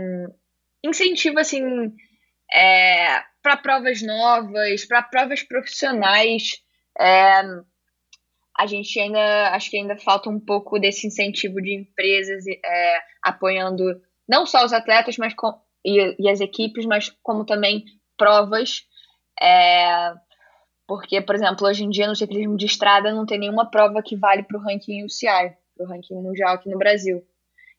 Incentivo, 0.85 1.39
assim. 1.39 1.63
É, 2.53 3.23
para 3.43 3.57
provas 3.57 4.03
novas, 4.03 4.85
para 4.85 5.03
provas 5.03 5.43
profissionais. 5.43 6.63
É, 6.99 7.43
a 8.59 8.67
gente 8.67 8.99
ainda. 8.99 9.51
Acho 9.55 9.71
que 9.71 9.79
ainda 9.79 9.97
falta 9.97 10.29
um 10.31 10.41
pouco 10.41 10.79
desse 10.79 11.07
incentivo 11.07 11.61
de 11.61 11.75
empresas 11.75 12.45
é, 12.47 12.99
apoiando 13.23 13.85
não 14.29 14.45
só 14.45 14.65
os 14.65 14.73
atletas 14.73 15.17
mas 15.19 15.35
com, 15.35 15.53
e, 15.85 16.17
e 16.19 16.29
as 16.29 16.41
equipes, 16.41 16.85
mas 16.85 17.15
como 17.23 17.45
também 17.45 17.85
provas 18.19 18.83
é, 19.41 20.15
porque, 20.87 21.21
por 21.21 21.35
exemplo, 21.35 21.67
hoje 21.67 21.85
em 21.85 21.91
dia 21.91 22.07
no 22.07 22.15
ciclismo 22.15 22.57
de 22.57 22.67
estrada 22.67 23.13
não 23.13 23.27
tem 23.27 23.39
nenhuma 23.39 23.71
prova 23.71 24.03
que 24.03 24.17
vale 24.17 24.43
para 24.43 24.57
o 24.57 24.63
ranking 24.63 25.05
UCI, 25.05 25.57
para 25.77 25.87
o 25.87 25.89
ranking 25.89 26.15
mundial 26.15 26.55
aqui 26.55 26.71
no 26.71 26.79
Brasil. 26.79 27.23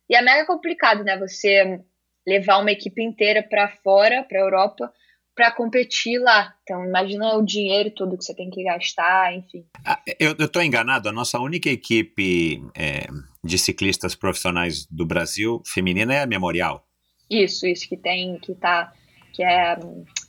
E 0.09 0.15
é 0.15 0.21
mega 0.21 0.45
complicado, 0.45 1.03
né? 1.03 1.17
Você 1.17 1.81
levar 2.27 2.59
uma 2.59 2.71
equipe 2.71 3.01
inteira 3.01 3.41
para 3.41 3.69
fora, 3.83 4.23
para 4.23 4.37
a 4.37 4.41
Europa, 4.41 4.91
para 5.33 5.51
competir 5.51 6.19
lá. 6.19 6.53
Então, 6.63 6.83
imagina 6.83 7.35
o 7.35 7.45
dinheiro 7.45 7.91
todo 7.91 8.17
que 8.17 8.25
você 8.25 8.35
tem 8.35 8.49
que 8.49 8.63
gastar, 8.63 9.33
enfim. 9.33 9.65
Ah, 9.85 10.01
eu 10.19 10.31
estou 10.33 10.61
enganado, 10.61 11.07
a 11.07 11.11
nossa 11.11 11.39
única 11.39 11.69
equipe 11.69 12.61
é, 12.75 13.07
de 13.43 13.57
ciclistas 13.57 14.15
profissionais 14.15 14.85
do 14.87 15.05
Brasil 15.05 15.61
feminina 15.65 16.13
é 16.13 16.21
a 16.23 16.27
Memorial. 16.27 16.85
Isso, 17.29 17.67
isso 17.67 17.87
que 17.87 17.95
tem, 17.95 18.39
que 18.39 18.55
tá, 18.55 18.91
que 19.31 19.43
é 19.43 19.77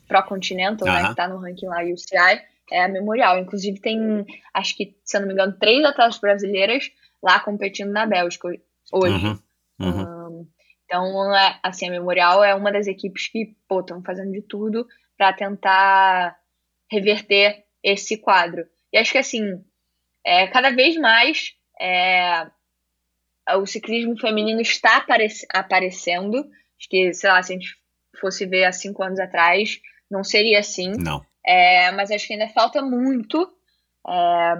Pro 0.09 0.23
Continental, 0.23 0.87
né, 0.87 1.07
que 1.07 1.15
tá 1.15 1.27
no 1.27 1.37
ranking 1.37 1.67
lá 1.67 1.83
UCI, 1.83 2.41
é 2.71 2.83
a 2.83 2.87
Memorial. 2.89 3.37
Inclusive 3.37 3.79
tem, 3.79 4.25
acho 4.53 4.75
que, 4.75 4.97
se 5.05 5.15
eu 5.15 5.21
não 5.21 5.27
me 5.27 5.33
engano, 5.33 5.55
três 5.57 5.85
atletas 5.85 6.19
brasileiras 6.19 6.91
lá 7.23 7.39
competindo 7.39 7.91
na 7.91 8.05
Bélgica 8.05 8.49
hoje. 8.91 9.25
Uhum, 9.25 9.39
uhum. 9.79 10.01
Um, 10.01 10.47
então, 10.85 11.35
é, 11.35 11.59
assim, 11.63 11.87
a 11.87 11.91
Memorial 11.91 12.43
é 12.43 12.55
uma 12.55 12.71
das 12.71 12.87
equipes 12.87 13.27
que, 13.27 13.55
pô, 13.67 13.81
estão 13.81 14.03
fazendo 14.03 14.31
de 14.31 14.41
tudo 14.41 14.87
para 15.15 15.31
tentar 15.31 16.35
reverter 16.91 17.63
esse 17.83 18.17
quadro. 18.17 18.65
E 18.91 18.97
acho 18.97 19.11
que, 19.11 19.19
assim, 19.19 19.63
é, 20.25 20.47
cada 20.47 20.71
vez 20.71 20.97
mais 20.97 21.53
é, 21.79 22.47
o 23.57 23.65
ciclismo 23.65 24.17
feminino 24.19 24.61
está 24.61 24.97
aparec 24.97 25.45
aparecendo. 25.53 26.37
Acho 26.77 26.89
que, 26.89 27.13
sei 27.13 27.29
lá, 27.29 27.41
se 27.43 27.53
a 27.53 27.55
gente 27.55 27.77
fosse 28.19 28.45
ver 28.45 28.65
há 28.65 28.71
cinco 28.71 29.03
anos 29.03 29.19
atrás, 29.19 29.79
não 30.09 30.23
seria 30.23 30.59
assim. 30.59 30.91
Não. 30.97 31.23
É, 31.45 31.91
mas 31.91 32.11
acho 32.11 32.27
que 32.27 32.33
ainda 32.33 32.47
falta 32.49 32.81
muito. 32.81 33.51
É, 34.07 34.55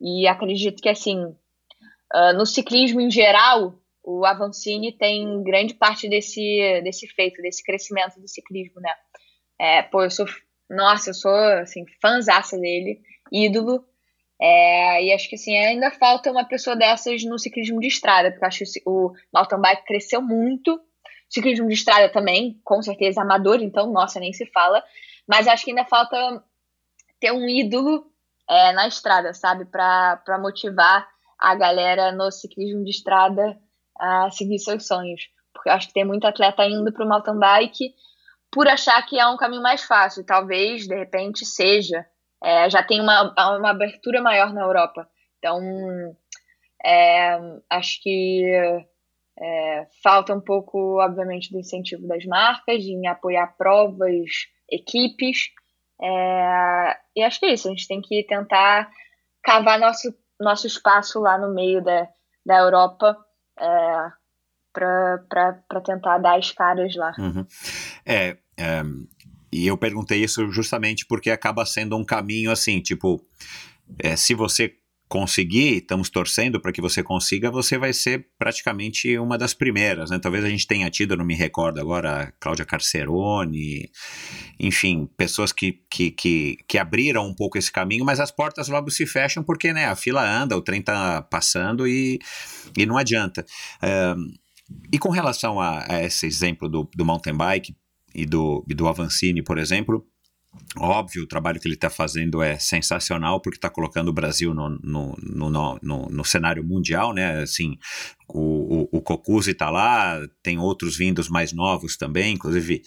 e 0.00 0.26
acredito 0.26 0.82
que, 0.82 0.88
assim, 0.88 1.22
uh, 1.24 2.32
no 2.34 2.46
ciclismo 2.46 3.00
em 3.00 3.10
geral, 3.10 3.74
o 4.02 4.24
Avancini 4.24 4.92
tem 4.92 5.42
grande 5.42 5.74
parte 5.74 6.08
desse, 6.08 6.80
desse 6.82 7.06
feito, 7.06 7.42
desse 7.42 7.62
crescimento 7.62 8.18
do 8.18 8.26
ciclismo, 8.26 8.80
né? 8.80 8.92
É, 9.60 9.82
pô, 9.82 10.02
eu 10.02 10.10
sou, 10.10 10.26
nossa, 10.68 11.10
eu 11.10 11.14
sou, 11.14 11.34
assim, 11.34 11.84
fãzaça 12.00 12.58
dele, 12.58 13.00
ídolo. 13.30 13.84
É, 14.40 15.04
e 15.04 15.12
acho 15.12 15.28
que, 15.28 15.34
assim, 15.34 15.54
ainda 15.56 15.90
falta 15.90 16.30
uma 16.30 16.46
pessoa 16.48 16.74
dessas 16.74 17.22
no 17.24 17.38
ciclismo 17.38 17.78
de 17.78 17.88
estrada, 17.88 18.30
porque 18.30 18.46
acho 18.46 18.64
que 18.64 18.80
o 18.86 19.12
mountain 19.32 19.60
bike 19.60 19.84
cresceu 19.84 20.22
muito 20.22 20.80
Ciclismo 21.30 21.68
de 21.68 21.74
estrada 21.74 22.08
também, 22.08 22.60
com 22.64 22.82
certeza 22.82 23.22
amador, 23.22 23.62
então, 23.62 23.90
nossa, 23.92 24.18
nem 24.18 24.32
se 24.32 24.44
fala. 24.46 24.82
Mas 25.26 25.46
acho 25.46 25.64
que 25.64 25.70
ainda 25.70 25.84
falta 25.84 26.42
ter 27.20 27.32
um 27.32 27.48
ídolo 27.48 28.04
é, 28.48 28.72
na 28.72 28.88
estrada, 28.88 29.32
sabe? 29.32 29.64
Para 29.64 30.38
motivar 30.40 31.08
a 31.38 31.54
galera 31.54 32.10
no 32.10 32.30
ciclismo 32.32 32.82
de 32.84 32.90
estrada 32.90 33.56
a 33.96 34.28
seguir 34.30 34.58
seus 34.58 34.86
sonhos. 34.86 35.28
Porque 35.52 35.68
eu 35.68 35.72
acho 35.72 35.86
que 35.88 35.94
tem 35.94 36.04
muito 36.04 36.26
atleta 36.26 36.66
indo 36.66 36.92
para 36.92 37.04
o 37.04 37.08
mountain 37.08 37.38
bike 37.38 37.94
por 38.50 38.66
achar 38.66 39.00
que 39.06 39.18
é 39.18 39.26
um 39.26 39.36
caminho 39.36 39.62
mais 39.62 39.84
fácil. 39.84 40.26
Talvez, 40.26 40.86
de 40.88 40.96
repente, 40.96 41.46
seja. 41.46 42.04
É, 42.42 42.68
já 42.68 42.82
tem 42.82 43.00
uma, 43.00 43.32
uma 43.58 43.70
abertura 43.70 44.20
maior 44.20 44.52
na 44.52 44.62
Europa. 44.62 45.08
Então, 45.38 45.60
é, 46.84 47.38
acho 47.68 48.02
que 48.02 48.84
é, 49.40 49.86
falta 50.02 50.34
um 50.34 50.40
pouco, 50.40 51.00
obviamente, 51.00 51.50
do 51.50 51.58
incentivo 51.58 52.06
das 52.06 52.24
marcas, 52.26 52.84
em 52.84 53.06
apoiar 53.06 53.54
provas, 53.56 54.48
equipes. 54.70 55.48
É, 56.02 56.96
e 57.16 57.22
acho 57.22 57.40
que 57.40 57.46
é 57.46 57.54
isso, 57.54 57.68
a 57.68 57.70
gente 57.70 57.88
tem 57.88 58.00
que 58.00 58.22
tentar 58.24 58.90
cavar 59.42 59.78
nosso, 59.78 60.14
nosso 60.38 60.66
espaço 60.66 61.20
lá 61.20 61.38
no 61.38 61.54
meio 61.54 61.82
da, 61.82 62.08
da 62.44 62.58
Europa 62.58 63.16
é, 63.58 64.10
para 64.72 65.80
tentar 65.84 66.18
dar 66.18 66.38
as 66.38 66.50
caras 66.52 66.94
lá. 66.94 67.12
Uhum. 67.18 67.46
É, 68.04 68.36
é, 68.58 68.82
e 69.52 69.66
eu 69.66 69.76
perguntei 69.76 70.22
isso 70.22 70.50
justamente 70.50 71.06
porque 71.06 71.30
acaba 71.30 71.66
sendo 71.66 71.96
um 71.96 72.04
caminho 72.04 72.50
assim, 72.50 72.80
tipo, 72.80 73.24
é, 73.98 74.16
se 74.16 74.34
você 74.34 74.74
conseguir, 75.10 75.78
estamos 75.78 76.08
torcendo 76.08 76.60
para 76.60 76.70
que 76.70 76.80
você 76.80 77.02
consiga, 77.02 77.50
você 77.50 77.76
vai 77.76 77.92
ser 77.92 78.28
praticamente 78.38 79.18
uma 79.18 79.36
das 79.36 79.52
primeiras, 79.52 80.08
né? 80.08 80.20
Talvez 80.20 80.44
a 80.44 80.48
gente 80.48 80.68
tenha 80.68 80.88
tido, 80.88 81.16
não 81.16 81.24
me 81.24 81.34
recordo 81.34 81.80
agora, 81.80 82.32
Cláudia 82.38 82.64
Carcerone, 82.64 83.90
enfim, 84.58 85.10
pessoas 85.16 85.50
que, 85.50 85.80
que, 85.90 86.12
que, 86.12 86.58
que, 86.66 86.78
abriram 86.78 87.26
um 87.26 87.34
pouco 87.34 87.58
esse 87.58 87.72
caminho, 87.72 88.04
mas 88.04 88.20
as 88.20 88.30
portas 88.30 88.68
logo 88.68 88.88
se 88.88 89.04
fecham 89.04 89.42
porque, 89.42 89.72
né, 89.72 89.86
a 89.86 89.96
fila 89.96 90.24
anda, 90.24 90.56
o 90.56 90.62
trem 90.62 90.80
tá 90.80 91.20
passando 91.22 91.88
e, 91.88 92.20
e 92.78 92.86
não 92.86 92.96
adianta. 92.96 93.44
e 94.92 94.98
com 94.98 95.10
relação 95.10 95.58
a, 95.58 95.92
a, 95.92 96.04
esse 96.04 96.24
exemplo 96.24 96.68
do, 96.68 96.88
do 96.94 97.04
mountain 97.04 97.36
bike 97.36 97.74
e 98.14 98.24
do, 98.24 98.64
e 98.68 98.74
do 98.74 98.86
Avancini, 98.86 99.42
por 99.42 99.58
exemplo, 99.58 100.06
Óbvio, 100.76 101.22
o 101.24 101.26
trabalho 101.26 101.60
que 101.60 101.66
ele 101.66 101.74
está 101.74 101.90
fazendo 101.90 102.42
é 102.42 102.58
sensacional 102.58 103.40
porque 103.40 103.56
está 103.56 103.70
colocando 103.70 104.08
o 104.08 104.12
Brasil 104.12 104.52
no, 104.52 104.68
no, 104.68 105.16
no, 105.20 105.78
no, 105.82 106.08
no 106.08 106.24
cenário 106.24 106.64
mundial, 106.64 107.12
né? 107.12 107.40
Assim, 107.40 107.76
o, 108.28 108.82
o, 108.82 108.98
o 108.98 109.02
Cocuzzi 109.02 109.50
está 109.50 109.68
lá, 109.68 110.20
tem 110.42 110.58
outros 110.58 110.96
vindos 110.96 111.28
mais 111.28 111.52
novos 111.52 111.96
também, 111.96 112.34
inclusive 112.34 112.82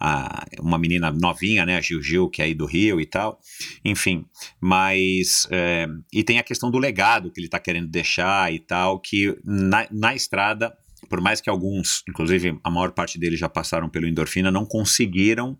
a, 0.00 0.46
uma 0.60 0.78
menina 0.78 1.12
novinha, 1.12 1.64
né? 1.64 1.76
A 1.76 1.80
Gil 1.80 2.02
Gil, 2.02 2.28
que 2.28 2.42
é 2.42 2.46
aí 2.46 2.54
do 2.54 2.66
Rio 2.66 3.00
e 3.00 3.06
tal. 3.06 3.40
Enfim, 3.84 4.24
mas. 4.60 5.46
É, 5.50 5.86
e 6.12 6.24
tem 6.24 6.38
a 6.38 6.44
questão 6.44 6.70
do 6.70 6.78
legado 6.78 7.32
que 7.32 7.40
ele 7.40 7.46
está 7.46 7.58
querendo 7.58 7.88
deixar 7.88 8.52
e 8.52 8.58
tal, 8.58 9.00
que 9.00 9.36
na, 9.44 9.86
na 9.90 10.14
estrada 10.14 10.76
por 11.08 11.20
mais 11.20 11.40
que 11.40 11.48
alguns, 11.48 12.02
inclusive 12.08 12.58
a 12.62 12.70
maior 12.70 12.92
parte 12.92 13.18
deles 13.18 13.38
já 13.38 13.48
passaram 13.48 13.88
pelo 13.88 14.06
endorfina, 14.06 14.50
não 14.50 14.66
conseguiram 14.66 15.56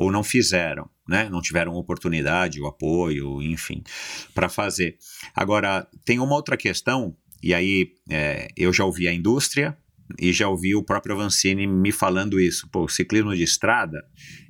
ou 0.00 0.10
não 0.10 0.24
fizeram, 0.24 0.88
né? 1.06 1.28
Não 1.28 1.42
tiveram 1.42 1.74
oportunidade, 1.74 2.58
o 2.58 2.66
apoio, 2.66 3.42
enfim, 3.42 3.82
para 4.34 4.48
fazer. 4.48 4.96
Agora, 5.36 5.86
tem 6.06 6.18
uma 6.18 6.34
outra 6.34 6.56
questão, 6.56 7.14
e 7.42 7.52
aí 7.52 7.92
é, 8.08 8.48
eu 8.56 8.72
já 8.72 8.82
ouvi 8.82 9.06
a 9.06 9.12
indústria 9.12 9.76
e 10.18 10.32
já 10.32 10.48
ouvi 10.48 10.74
o 10.74 10.82
próprio 10.82 11.14
Avancini 11.14 11.66
me 11.66 11.92
falando 11.92 12.40
isso. 12.40 12.66
Pô, 12.70 12.84
o 12.84 12.88
ciclismo 12.88 13.36
de 13.36 13.42
estrada 13.42 14.02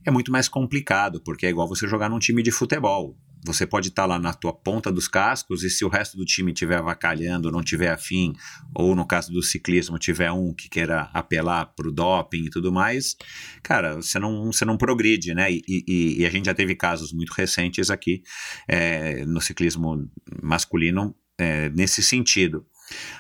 é 0.07 0.11
muito 0.13 0.31
mais 0.31 0.49
complicado, 0.49 1.21
porque 1.21 1.47
é 1.47 1.51
igual 1.51 1.67
você 1.67 1.89
jogar 1.89 2.09
num 2.09 2.21
time 2.21 2.45
de 2.45 2.53
futebol. 2.53 3.19
Você 3.45 3.67
pode 3.67 3.89
estar 3.89 4.03
tá 4.03 4.07
lá 4.07 4.19
na 4.19 4.35
tua 4.35 4.53
ponta 4.53 4.93
dos 4.93 5.09
cascos 5.09 5.63
e 5.63 5.71
se 5.71 5.85
o 5.85 5.89
resto 5.89 6.17
do 6.17 6.25
time 6.25 6.53
estiver 6.53 6.79
avacalhando, 6.79 7.51
não 7.51 7.63
tiver 7.63 7.91
afim, 7.91 8.35
ou 8.75 8.95
no 8.95 9.07
caso 9.07 9.33
do 9.33 9.43
ciclismo 9.43 9.99
tiver 9.99 10.31
um 10.31 10.53
que 10.53 10.69
queira 10.69 11.11
apelar 11.15 11.67
para 11.75 11.89
o 11.89 11.93
doping 11.93 12.45
e 12.45 12.51
tudo 12.51 12.71
mais, 12.71 13.17
cara, 13.63 13.97
você 13.97 14.19
não, 14.19 14.47
você 14.53 14.65
não 14.65 14.77
progride, 14.77 15.35
né? 15.35 15.51
E, 15.51 15.63
e, 15.67 16.21
e 16.21 16.27
a 16.27 16.31
gente 16.31 16.47
já 16.47 16.55
teve 16.55 16.75
casos 16.75 17.13
muito 17.13 17.31
recentes 17.31 17.91
aqui 17.91 18.23
é, 18.69 19.25
no 19.25 19.41
ciclismo 19.41 20.09
masculino 20.43 21.15
é, 21.39 21.71
nesse 21.71 22.03
sentido. 22.03 22.67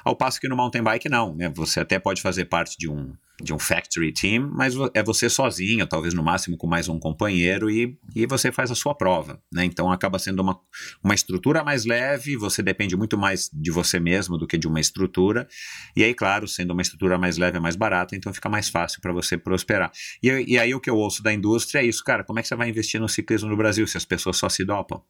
Ao 0.05 0.17
passo 0.17 0.41
que 0.41 0.49
no 0.49 0.57
mountain 0.57 0.83
bike 0.83 1.09
não, 1.09 1.35
né? 1.35 1.51
Você 1.55 1.81
até 1.81 1.99
pode 1.99 2.21
fazer 2.21 2.47
parte 2.47 2.77
de 2.77 2.89
um, 2.89 3.15
de 3.43 3.53
um 3.53 3.59
factory 3.59 4.13
team, 4.13 4.51
mas 4.55 4.75
é 4.95 5.03
você 5.03 5.29
sozinho, 5.29 5.87
talvez 5.87 6.15
no 6.15 6.23
máximo 6.23 6.57
com 6.57 6.67
mais 6.67 6.89
um 6.89 6.99
companheiro, 6.99 7.71
e, 7.71 7.99
e 8.15 8.27
você 8.27 8.53
faz 8.53 8.71
a 8.71 8.75
sua 8.75 8.95
prova, 8.95 9.43
né? 9.53 9.65
Então 9.65 9.91
acaba 9.91 10.19
sendo 10.19 10.41
uma, 10.41 10.59
uma 11.03 11.15
estrutura 11.15 11.65
mais 11.65 11.85
leve, 11.85 12.37
você 12.37 12.63
depende 12.63 12.97
muito 12.97 13.17
mais 13.17 13.49
de 13.53 13.71
você 13.71 13.99
mesmo 13.99 14.37
do 14.37 14.47
que 14.47 14.59
de 14.59 14.69
uma 14.69 14.81
estrutura, 14.81 15.49
e 15.97 16.05
aí, 16.05 16.15
claro, 16.15 16.47
sendo 16.47 16.73
uma 16.73 16.83
estrutura 16.83 17.19
mais 17.19 17.37
leve 17.39 17.57
é 17.57 17.61
mais 17.61 17.77
barata, 17.77 18.15
então 18.15 18.33
fica 18.33 18.49
mais 18.49 18.69
fácil 18.69 19.01
para 19.01 19.13
você 19.13 19.37
prosperar. 19.37 19.91
E, 20.23 20.55
e 20.55 20.59
aí 20.59 20.75
o 20.75 20.81
que 20.81 20.91
eu 20.91 20.97
ouço 20.97 21.23
da 21.23 21.33
indústria 21.33 21.81
é 21.81 21.85
isso, 21.85 22.05
cara, 22.05 22.25
como 22.25 22.39
é 22.39 22.43
que 22.43 22.49
você 22.49 22.57
vai 22.57 22.69
investir 22.69 23.01
no 23.01 23.09
ciclismo 23.09 23.49
no 23.49 23.57
Brasil 23.57 23.87
se 23.87 23.97
as 23.97 24.05
pessoas 24.05 24.37
só 24.37 24.49
se 24.49 24.65
dopam? 24.65 25.03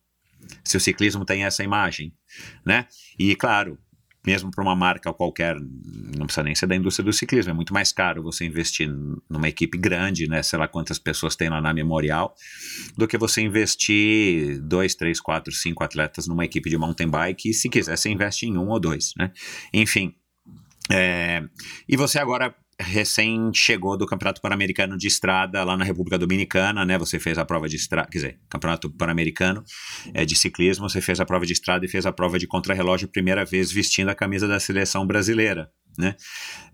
Se 0.64 0.76
o 0.76 0.80
ciclismo 0.80 1.24
tem 1.24 1.44
essa 1.44 1.62
imagem, 1.62 2.14
né? 2.64 2.86
E 3.18 3.36
claro, 3.36 3.78
mesmo 4.26 4.50
para 4.50 4.62
uma 4.62 4.76
marca 4.76 5.12
qualquer, 5.12 5.56
não 5.58 6.26
precisa 6.26 6.42
nem 6.42 6.54
ser 6.54 6.66
da 6.66 6.76
indústria 6.76 7.04
do 7.04 7.12
ciclismo, 7.12 7.50
é 7.50 7.54
muito 7.54 7.72
mais 7.72 7.92
caro 7.92 8.22
você 8.22 8.44
investir 8.44 8.88
numa 9.28 9.48
equipe 9.48 9.78
grande, 9.78 10.28
né, 10.28 10.42
sei 10.42 10.58
lá 10.58 10.68
quantas 10.68 10.98
pessoas 10.98 11.34
tem 11.34 11.48
lá 11.48 11.60
na 11.60 11.72
Memorial, 11.72 12.34
do 12.96 13.08
que 13.08 13.16
você 13.16 13.40
investir 13.40 14.60
dois, 14.60 14.94
três, 14.94 15.20
quatro, 15.20 15.52
cinco 15.52 15.82
atletas 15.82 16.26
numa 16.26 16.44
equipe 16.44 16.68
de 16.68 16.76
mountain 16.76 17.08
bike, 17.08 17.50
e 17.50 17.54
se 17.54 17.68
quiser 17.68 17.96
você 17.96 18.10
investe 18.10 18.46
em 18.46 18.56
um 18.56 18.68
ou 18.68 18.78
dois, 18.78 19.12
né, 19.16 19.32
enfim. 19.72 20.14
É, 20.92 21.42
e 21.88 21.96
você 21.96 22.18
agora 22.18 22.54
recém 22.80 23.50
chegou 23.54 23.96
do 23.96 24.06
Campeonato 24.06 24.40
Pan-Americano 24.40 24.96
de 24.96 25.06
Estrada 25.06 25.62
lá 25.62 25.76
na 25.76 25.84
República 25.84 26.18
Dominicana, 26.18 26.84
né? 26.84 26.98
Você 26.98 27.18
fez 27.18 27.38
a 27.38 27.44
prova 27.44 27.68
de 27.68 27.76
estrada, 27.76 28.08
quer 28.10 28.18
dizer, 28.18 28.38
Campeonato 28.48 28.90
Pan-Americano 28.90 29.62
é, 30.14 30.24
de 30.24 30.34
ciclismo, 30.34 30.88
você 30.88 31.00
fez 31.00 31.20
a 31.20 31.26
prova 31.26 31.44
de 31.44 31.52
estrada 31.52 31.84
e 31.84 31.88
fez 31.88 32.06
a 32.06 32.12
prova 32.12 32.38
de 32.38 32.46
contrarrelógio 32.46 33.08
primeira 33.08 33.44
vez 33.44 33.70
vestindo 33.70 34.08
a 34.08 34.14
camisa 34.14 34.48
da 34.48 34.58
seleção 34.58 35.06
brasileira, 35.06 35.70
né? 35.98 36.16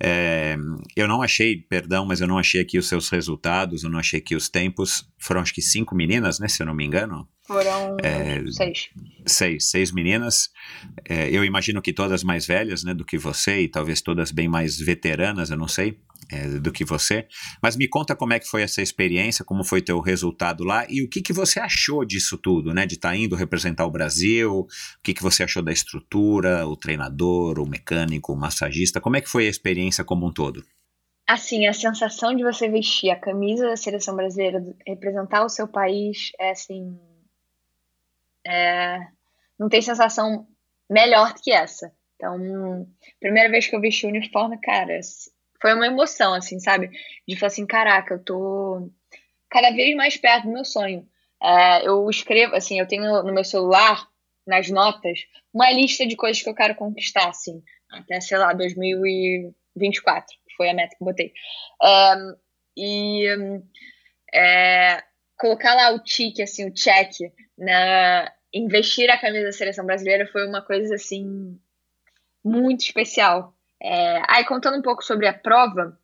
É, 0.00 0.56
eu 0.94 1.08
não 1.08 1.22
achei, 1.22 1.56
perdão, 1.56 2.06
mas 2.06 2.20
eu 2.20 2.26
não 2.26 2.38
achei 2.38 2.60
aqui 2.60 2.78
os 2.78 2.88
seus 2.88 3.08
resultados, 3.08 3.82
eu 3.82 3.90
não 3.90 3.98
achei 3.98 4.20
aqui 4.20 4.34
os 4.34 4.48
tempos, 4.48 5.08
foram 5.18 5.40
acho 5.40 5.54
que 5.54 5.62
cinco 5.62 5.94
meninas, 5.94 6.38
né? 6.38 6.48
Se 6.48 6.62
eu 6.62 6.66
não 6.66 6.74
me 6.74 6.84
engano. 6.84 7.28
Foram 7.46 7.96
é, 8.02 8.42
seis. 8.50 8.88
Seis, 9.24 9.70
seis 9.70 9.92
meninas. 9.92 10.50
É, 11.08 11.30
eu 11.30 11.44
imagino 11.44 11.80
que 11.80 11.92
todas 11.92 12.24
mais 12.24 12.44
velhas, 12.46 12.82
né, 12.82 12.92
do 12.92 13.04
que 13.04 13.16
você 13.16 13.62
e 13.62 13.68
talvez 13.68 14.00
todas 14.00 14.32
bem 14.32 14.48
mais 14.48 14.76
veteranas, 14.78 15.50
eu 15.50 15.56
não 15.56 15.68
sei, 15.68 16.00
é, 16.30 16.46
do 16.58 16.72
que 16.72 16.84
você. 16.84 17.26
Mas 17.62 17.76
me 17.76 17.88
conta 17.88 18.16
como 18.16 18.32
é 18.32 18.38
que 18.38 18.48
foi 18.48 18.62
essa 18.62 18.82
experiência, 18.82 19.44
como 19.44 19.64
foi 19.64 19.82
teu 19.82 20.00
resultado 20.00 20.64
lá 20.64 20.86
e 20.88 21.02
o 21.02 21.08
que, 21.08 21.22
que 21.22 21.32
você 21.32 21.60
achou 21.60 22.04
disso 22.04 22.38
tudo, 22.38 22.72
né, 22.72 22.86
de 22.86 22.94
estar 22.94 23.10
tá 23.10 23.16
indo 23.16 23.36
representar 23.36 23.86
o 23.86 23.90
Brasil, 23.90 24.60
o 24.60 24.66
que, 25.02 25.14
que 25.14 25.22
você 25.22 25.42
achou 25.42 25.62
da 25.62 25.72
estrutura, 25.72 26.66
o 26.66 26.76
treinador, 26.76 27.58
o 27.58 27.68
mecânico, 27.68 28.32
o 28.32 28.36
massagista, 28.36 29.00
como 29.00 29.16
é 29.16 29.20
que 29.20 29.28
foi 29.28 29.46
a 29.46 29.50
experiência 29.50 30.04
como 30.04 30.26
um 30.26 30.32
todo? 30.32 30.64
Assim, 31.26 31.66
a 31.66 31.72
sensação 31.72 32.34
de 32.34 32.44
você 32.44 32.68
vestir 32.68 33.10
a 33.10 33.18
camisa 33.18 33.66
da 33.68 33.76
seleção 33.76 34.14
brasileira, 34.14 34.62
representar 34.86 35.44
o 35.44 35.48
seu 35.48 35.66
país, 35.66 36.30
é 36.38 36.50
assim, 36.50 36.96
é, 38.46 39.00
não 39.58 39.68
tem 39.68 39.82
sensação 39.82 40.46
melhor 40.88 41.32
do 41.32 41.40
que 41.40 41.50
essa. 41.50 41.92
Então, 42.14 42.86
primeira 43.20 43.50
vez 43.50 43.66
que 43.66 43.76
eu 43.76 43.80
vesti 43.80 44.06
o 44.06 44.08
uniforme, 44.08 44.58
cara, 44.60 45.00
foi 45.60 45.74
uma 45.74 45.86
emoção, 45.86 46.34
assim, 46.34 46.58
sabe? 46.60 46.90
De 47.26 47.36
falar 47.36 47.48
assim, 47.48 47.66
caraca, 47.66 48.14
eu 48.14 48.24
tô 48.24 48.90
cada 49.50 49.70
vez 49.70 49.94
mais 49.96 50.16
perto 50.16 50.44
do 50.44 50.52
meu 50.52 50.64
sonho. 50.64 51.06
É, 51.42 51.86
eu 51.86 52.08
escrevo, 52.10 52.54
assim, 52.54 52.78
eu 52.78 52.86
tenho 52.86 53.22
no 53.22 53.32
meu 53.32 53.44
celular, 53.44 54.08
nas 54.46 54.70
notas, 54.70 55.20
uma 55.52 55.70
lista 55.72 56.06
de 56.06 56.16
coisas 56.16 56.42
que 56.42 56.48
eu 56.48 56.54
quero 56.54 56.74
conquistar, 56.74 57.28
assim, 57.28 57.62
até, 57.90 58.20
sei 58.20 58.38
lá, 58.38 58.52
2024, 58.52 60.36
que 60.46 60.56
foi 60.56 60.68
a 60.68 60.74
meta 60.74 60.94
que 60.96 61.02
eu 61.02 61.06
botei. 61.06 61.32
É, 61.82 62.14
e 62.76 63.26
é, 64.32 65.02
colocar 65.38 65.74
lá 65.74 65.90
o 65.92 66.02
tique, 66.02 66.42
assim, 66.42 66.66
o 66.68 66.72
check 66.72 67.10
na, 67.56 68.32
investir 68.52 69.10
a 69.10 69.18
camisa 69.18 69.46
da 69.46 69.52
seleção 69.52 69.84
brasileira 69.84 70.26
foi 70.26 70.46
uma 70.46 70.62
coisa 70.62 70.94
assim 70.94 71.58
muito 72.44 72.82
especial. 72.82 73.55
É, 73.82 74.22
aí 74.28 74.44
contando 74.44 74.78
um 74.78 74.82
pouco 74.82 75.02
sobre 75.02 75.26
a 75.26 75.32
prova, 75.32 75.98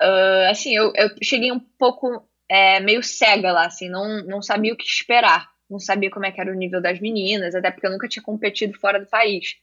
uh, 0.00 0.50
assim, 0.50 0.74
eu, 0.74 0.92
eu 0.94 1.10
cheguei 1.22 1.50
um 1.50 1.60
pouco 1.60 2.28
é, 2.48 2.80
meio 2.80 3.02
cega 3.02 3.52
lá, 3.52 3.66
assim, 3.66 3.88
não, 3.88 4.24
não 4.24 4.42
sabia 4.42 4.72
o 4.72 4.76
que 4.76 4.84
esperar, 4.84 5.48
não 5.68 5.78
sabia 5.78 6.10
como 6.10 6.26
é 6.26 6.32
que 6.32 6.40
era 6.40 6.50
o 6.50 6.56
nível 6.56 6.80
das 6.80 7.00
meninas, 7.00 7.54
até 7.54 7.70
porque 7.70 7.86
eu 7.86 7.90
nunca 7.90 8.08
tinha 8.08 8.22
competido 8.22 8.78
fora 8.78 9.00
do 9.00 9.06
país. 9.06 9.56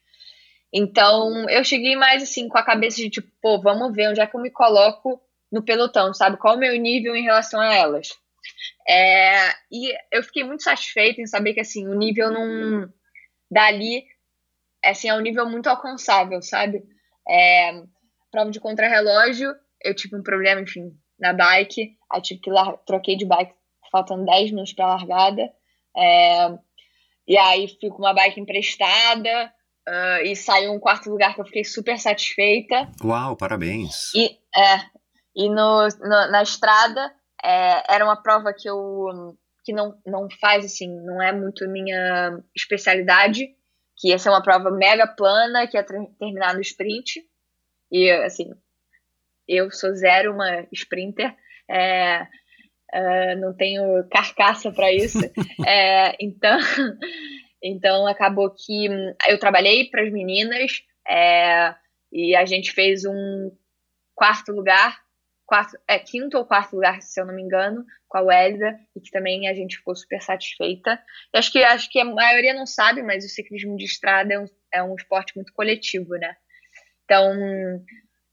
Então, 0.74 1.50
eu 1.50 1.64
cheguei 1.64 1.96
mais 1.96 2.24
assim 2.24 2.48
com 2.48 2.58
a 2.58 2.64
cabeça 2.64 2.98
de 2.98 3.10
tipo, 3.10 3.30
pô, 3.42 3.60
vamos 3.62 3.94
ver 3.94 4.10
onde 4.10 4.22
é 4.22 4.28
que 4.28 4.36
eu 4.36 4.42
me 4.42 4.50
coloco 4.50 5.22
no 5.52 5.62
pelotão, 5.62 6.14
sabe? 6.14 6.38
Qual 6.38 6.56
o 6.56 6.60
meu 6.60 6.78
nível 6.80 7.16
em 7.16 7.24
relação 7.24 7.60
a 7.60 7.74
elas. 7.74 8.10
É, 8.88 9.50
e 9.72 9.94
eu 10.12 10.24
fiquei 10.24 10.44
muito 10.44 10.64
satisfeita 10.64 11.22
em 11.22 11.28
saber 11.28 11.54
que 11.54 11.60
assim, 11.60 11.88
o 11.88 11.94
nível 11.94 12.32
não. 12.32 12.92
Dali, 13.50 14.06
assim, 14.90 15.10
é 15.10 15.14
um 15.14 15.22
nível 15.22 15.50
muito 15.50 15.68
alcançável, 15.68 16.42
sabe? 16.42 16.84
É, 17.28 17.84
prova 18.32 18.52
de 18.52 18.60
contrarrelógio, 18.60 19.54
eu 19.84 19.96
tive 19.96 20.16
um 20.16 20.24
problema, 20.24 20.62
enfim, 20.62 20.92
na 21.20 21.34
bike, 21.34 21.98
aí 22.12 22.22
tive 22.22 22.42
que 22.42 22.50
lar 22.50 22.78
troquei 22.86 23.16
de 23.16 23.26
bike 23.26 23.54
faltando 23.92 24.26
10 24.26 24.52
minutos 24.52 24.74
para 24.74 24.88
largada. 24.88 25.50
É, 25.96 26.50
e 27.28 27.38
aí 27.38 27.68
fui 27.80 27.90
com 27.90 28.00
uma 28.00 28.14
bike 28.14 28.40
emprestada 28.40 29.54
uh, 29.88 30.26
e 30.26 30.36
saiu 30.36 30.72
um 30.74 30.80
quarto 30.80 31.10
lugar 31.10 31.36
que 31.36 31.42
eu 31.42 31.46
fiquei 31.46 31.64
super 31.64 32.00
satisfeita. 32.00 32.90
Uau, 33.04 33.36
parabéns! 33.36 34.14
E, 34.16 34.38
é, 34.58 34.80
e 35.36 35.50
no, 35.50 35.88
no 35.88 36.32
na 36.32 36.42
estrada 36.42 37.14
é, 37.44 37.94
era 37.94 38.04
uma 38.04 38.22
prova 38.22 38.54
que 38.54 38.70
eu 38.70 39.36
que 39.64 39.74
não, 39.74 39.96
não 40.06 40.28
faz 40.40 40.66
assim, 40.66 40.90
não 41.06 41.22
é 41.22 41.32
muito 41.32 41.70
minha 41.70 42.40
especialidade, 42.56 43.48
que 44.02 44.10
ia 44.10 44.18
ser 44.18 44.30
uma 44.30 44.42
prova 44.42 44.72
mega 44.72 45.08
plana, 45.08 45.68
que 45.68 45.78
ia 45.78 45.86
terminar 45.86 46.56
no 46.56 46.62
sprint. 46.62 47.24
E 47.92 48.10
assim, 48.10 48.52
eu 49.48 49.72
sou 49.72 49.94
zero 49.94 50.34
uma 50.34 50.68
sprinter, 50.72 51.36
é, 51.70 52.28
é, 52.92 53.36
não 53.36 53.56
tenho 53.56 54.04
carcaça 54.10 54.72
para 54.72 54.92
isso. 54.92 55.20
é, 55.66 56.16
então, 56.20 56.58
Então 57.62 58.08
acabou 58.08 58.50
que 58.50 58.88
eu 59.30 59.40
trabalhei 59.40 59.88
para 59.90 60.02
as 60.02 60.12
meninas 60.12 60.82
é, 61.08 61.76
e 62.12 62.36
a 62.36 62.44
gente 62.46 62.72
fez 62.72 63.06
um 63.06 63.52
quarto 64.16 64.52
lugar, 64.52 64.98
quarto, 65.52 65.78
é 65.86 66.00
quinto 66.00 66.38
ou 66.38 66.46
quarto 66.46 66.78
lugar, 66.78 67.02
se 67.02 67.20
eu 67.20 67.26
não 67.26 67.36
me 67.36 67.42
engano, 67.42 67.86
com 68.08 68.18
a 68.18 68.22
Welda, 68.22 68.80
e 68.96 69.02
que 69.02 69.12
também 69.12 69.50
a 69.50 69.54
gente 69.54 69.76
ficou 69.76 69.94
super 69.94 70.22
satisfeita. 70.22 70.98
E 71.34 71.38
acho 71.38 71.52
que 71.52 71.62
acho 71.62 71.90
que 71.90 72.00
a 72.00 72.06
maioria 72.06 72.54
não 72.54 72.66
sabe, 72.66 73.04
mas 73.04 73.26
o 73.26 73.28
ciclismo 73.28 73.76
de 73.76 73.84
estrada 73.84 74.34
é 74.34 74.40
um, 74.40 74.46
é 74.74 74.82
um 74.82 74.96
esporte 74.96 75.36
muito 75.36 75.52
coletivo, 75.52 76.16
né? 76.16 76.38
Então, 77.04 77.36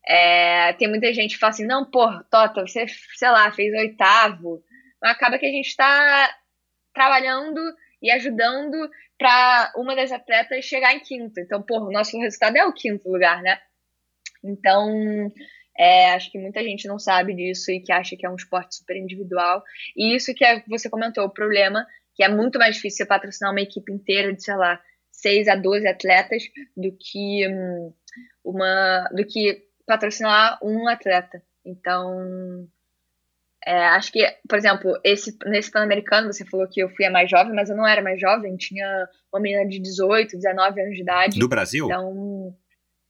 é, 0.07 0.73
tem 0.75 0.87
muita 0.87 1.13
gente 1.13 1.35
que 1.35 1.41
fala 1.41 1.51
assim, 1.51 1.67
não, 1.67 1.85
pô, 1.91 2.09
Tota, 2.31 2.65
você, 2.65 2.87
sei 3.17 3.31
lá, 3.31 3.51
fez 3.51 3.75
oitavo. 3.75 4.63
Mas 5.03 5.11
acaba 5.11 5.41
que 5.41 5.47
a 5.47 5.51
gente 5.51 5.67
está 5.67 6.33
trabalhando 6.95 7.61
e 8.01 8.13
ajudando 8.13 8.89
para 9.19 9.73
uma 9.75 9.97
das 9.97 10.13
atletas 10.13 10.65
chegar 10.65 10.95
em 10.95 11.01
quinto. 11.01 11.41
Então, 11.41 11.61
pô, 11.63 11.81
o 11.81 11.91
nosso 11.91 12.17
resultado 12.17 12.57
é 12.57 12.65
o 12.65 12.73
quinto 12.73 13.11
lugar, 13.11 13.43
né? 13.43 13.59
Então, 14.45 15.33
é, 15.79 16.13
acho 16.13 16.31
que 16.33 16.39
muita 16.39 16.63
gente 16.63 16.89
não 16.89 16.99
sabe 16.99 17.35
disso 17.35 17.71
e 17.71 17.81
que 17.81 17.93
acha 17.93 18.17
que 18.17 18.27
é 18.27 18.31
um 18.31 18.35
esporte 18.35 18.75
super 18.75 18.97
individual. 18.97 19.63
E 19.97 20.17
isso 20.17 20.35
que 20.35 20.45
é, 20.45 20.63
você 20.67 20.91
comentou, 20.91 21.25
o 21.25 21.31
problema, 21.31 21.87
que 22.15 22.25
é 22.25 22.29
muito 22.29 22.59
mais 22.59 22.75
difícil 22.75 22.99
você 22.99 23.07
patrocinar 23.07 23.53
uma 23.53 23.61
equipe 23.61 23.93
inteira 23.93 24.35
de, 24.35 24.43
sei 24.43 24.57
lá, 24.57 24.81
6 25.13 25.47
a 25.47 25.55
12 25.55 25.87
atletas 25.87 26.43
do 26.77 26.91
que 26.93 27.47
hum, 27.49 27.93
uma 28.45 29.09
do 29.13 29.25
que 29.25 29.63
patrocinar 29.87 30.59
um 30.63 30.89
atleta. 30.89 31.41
Então, 31.65 32.69
é, 33.65 33.87
acho 33.89 34.11
que, 34.11 34.25
por 34.49 34.59
exemplo, 34.59 34.99
esse, 35.05 35.37
nesse 35.47 35.71
Pan-Americano, 35.71 36.33
você 36.33 36.45
falou 36.45 36.69
que 36.69 36.81
eu 36.81 36.89
fui 36.91 37.05
a 37.05 37.11
mais 37.11 37.31
jovem, 37.31 37.55
mas 37.55 37.71
eu 37.71 37.77
não 37.77 37.87
era 37.87 38.03
mais 38.03 38.21
jovem, 38.21 38.57
tinha 38.57 39.09
uma 39.33 39.41
menina 39.41 39.67
de 39.69 39.79
18, 39.79 40.37
19 40.37 40.81
anos 40.81 40.97
de 40.97 41.03
idade. 41.03 41.39
Do 41.39 41.49
Brasil? 41.49 41.87
Então, 41.87 42.57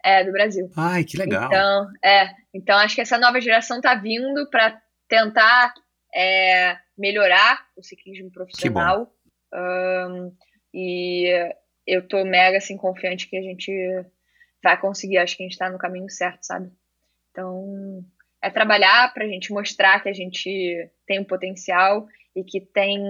é, 0.05 0.25
do 0.25 0.33
Brasil. 0.33 0.71
Ai, 0.77 1.05
que 1.05 1.17
legal. 1.17 1.47
Então, 1.47 1.89
é, 2.05 2.31
então 2.55 2.77
acho 2.79 2.95
que 2.95 3.01
essa 3.01 3.19
nova 3.19 3.41
geração 3.41 3.81
tá 3.81 3.95
vindo 3.95 4.49
para 4.51 4.81
tentar 5.09 5.73
é, 6.15 6.77
melhorar 6.97 7.67
o 7.77 7.83
ciclismo 7.83 8.31
profissional. 8.31 9.13
Um, 9.53 10.33
e 10.73 11.53
eu 11.87 12.07
tô 12.07 12.25
mega 12.25 12.59
assim 12.59 12.77
confiante 12.77 13.29
que 13.29 13.37
a 13.37 13.43
gente 13.43 13.73
vai 14.63 14.79
conseguir. 14.81 15.19
Acho 15.19 15.37
que 15.37 15.43
a 15.43 15.47
gente 15.47 15.59
tá 15.59 15.71
no 15.71 15.79
caminho 15.79 16.11
certo, 16.11 16.43
sabe? 16.43 16.71
Então, 17.31 18.05
é 18.43 18.51
trabalhar 18.51 19.13
pra 19.13 19.27
gente 19.27 19.53
mostrar 19.53 20.01
que 20.03 20.09
a 20.09 20.13
gente 20.13 20.91
tem 21.07 21.21
um 21.21 21.25
potencial 21.25 22.07
e 22.35 22.45
que 22.45 22.61
tem 22.61 23.03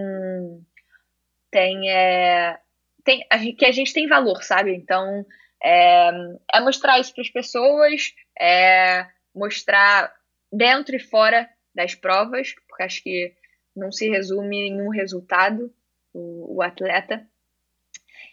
tem 1.51 1.91
é, 1.91 2.59
tem 3.05 3.27
a 3.31 3.39
gente, 3.39 3.57
que 3.57 3.65
a 3.65 3.73
gente 3.73 3.93
tem 3.93 4.07
valor, 4.07 4.43
sabe? 4.43 4.75
Então, 4.75 5.25
é, 5.63 6.11
é 6.53 6.61
mostrar 6.61 6.99
isso 6.99 7.13
para 7.15 7.23
as 7.23 7.31
pessoas, 7.31 8.15
é 8.39 9.07
mostrar 9.35 10.13
dentro 10.53 10.97
e 10.97 11.01
fora 11.01 11.49
das 11.75 11.95
provas, 11.95 12.55
porque 12.69 12.83
acho 12.83 13.03
que 13.03 13.33
não 13.75 13.93
se 13.93 14.09
resume 14.09 14.69
em 14.69 14.81
um 14.81 14.91
resultado 14.91 15.73
o, 16.13 16.57
o 16.57 16.63
atleta. 16.63 17.27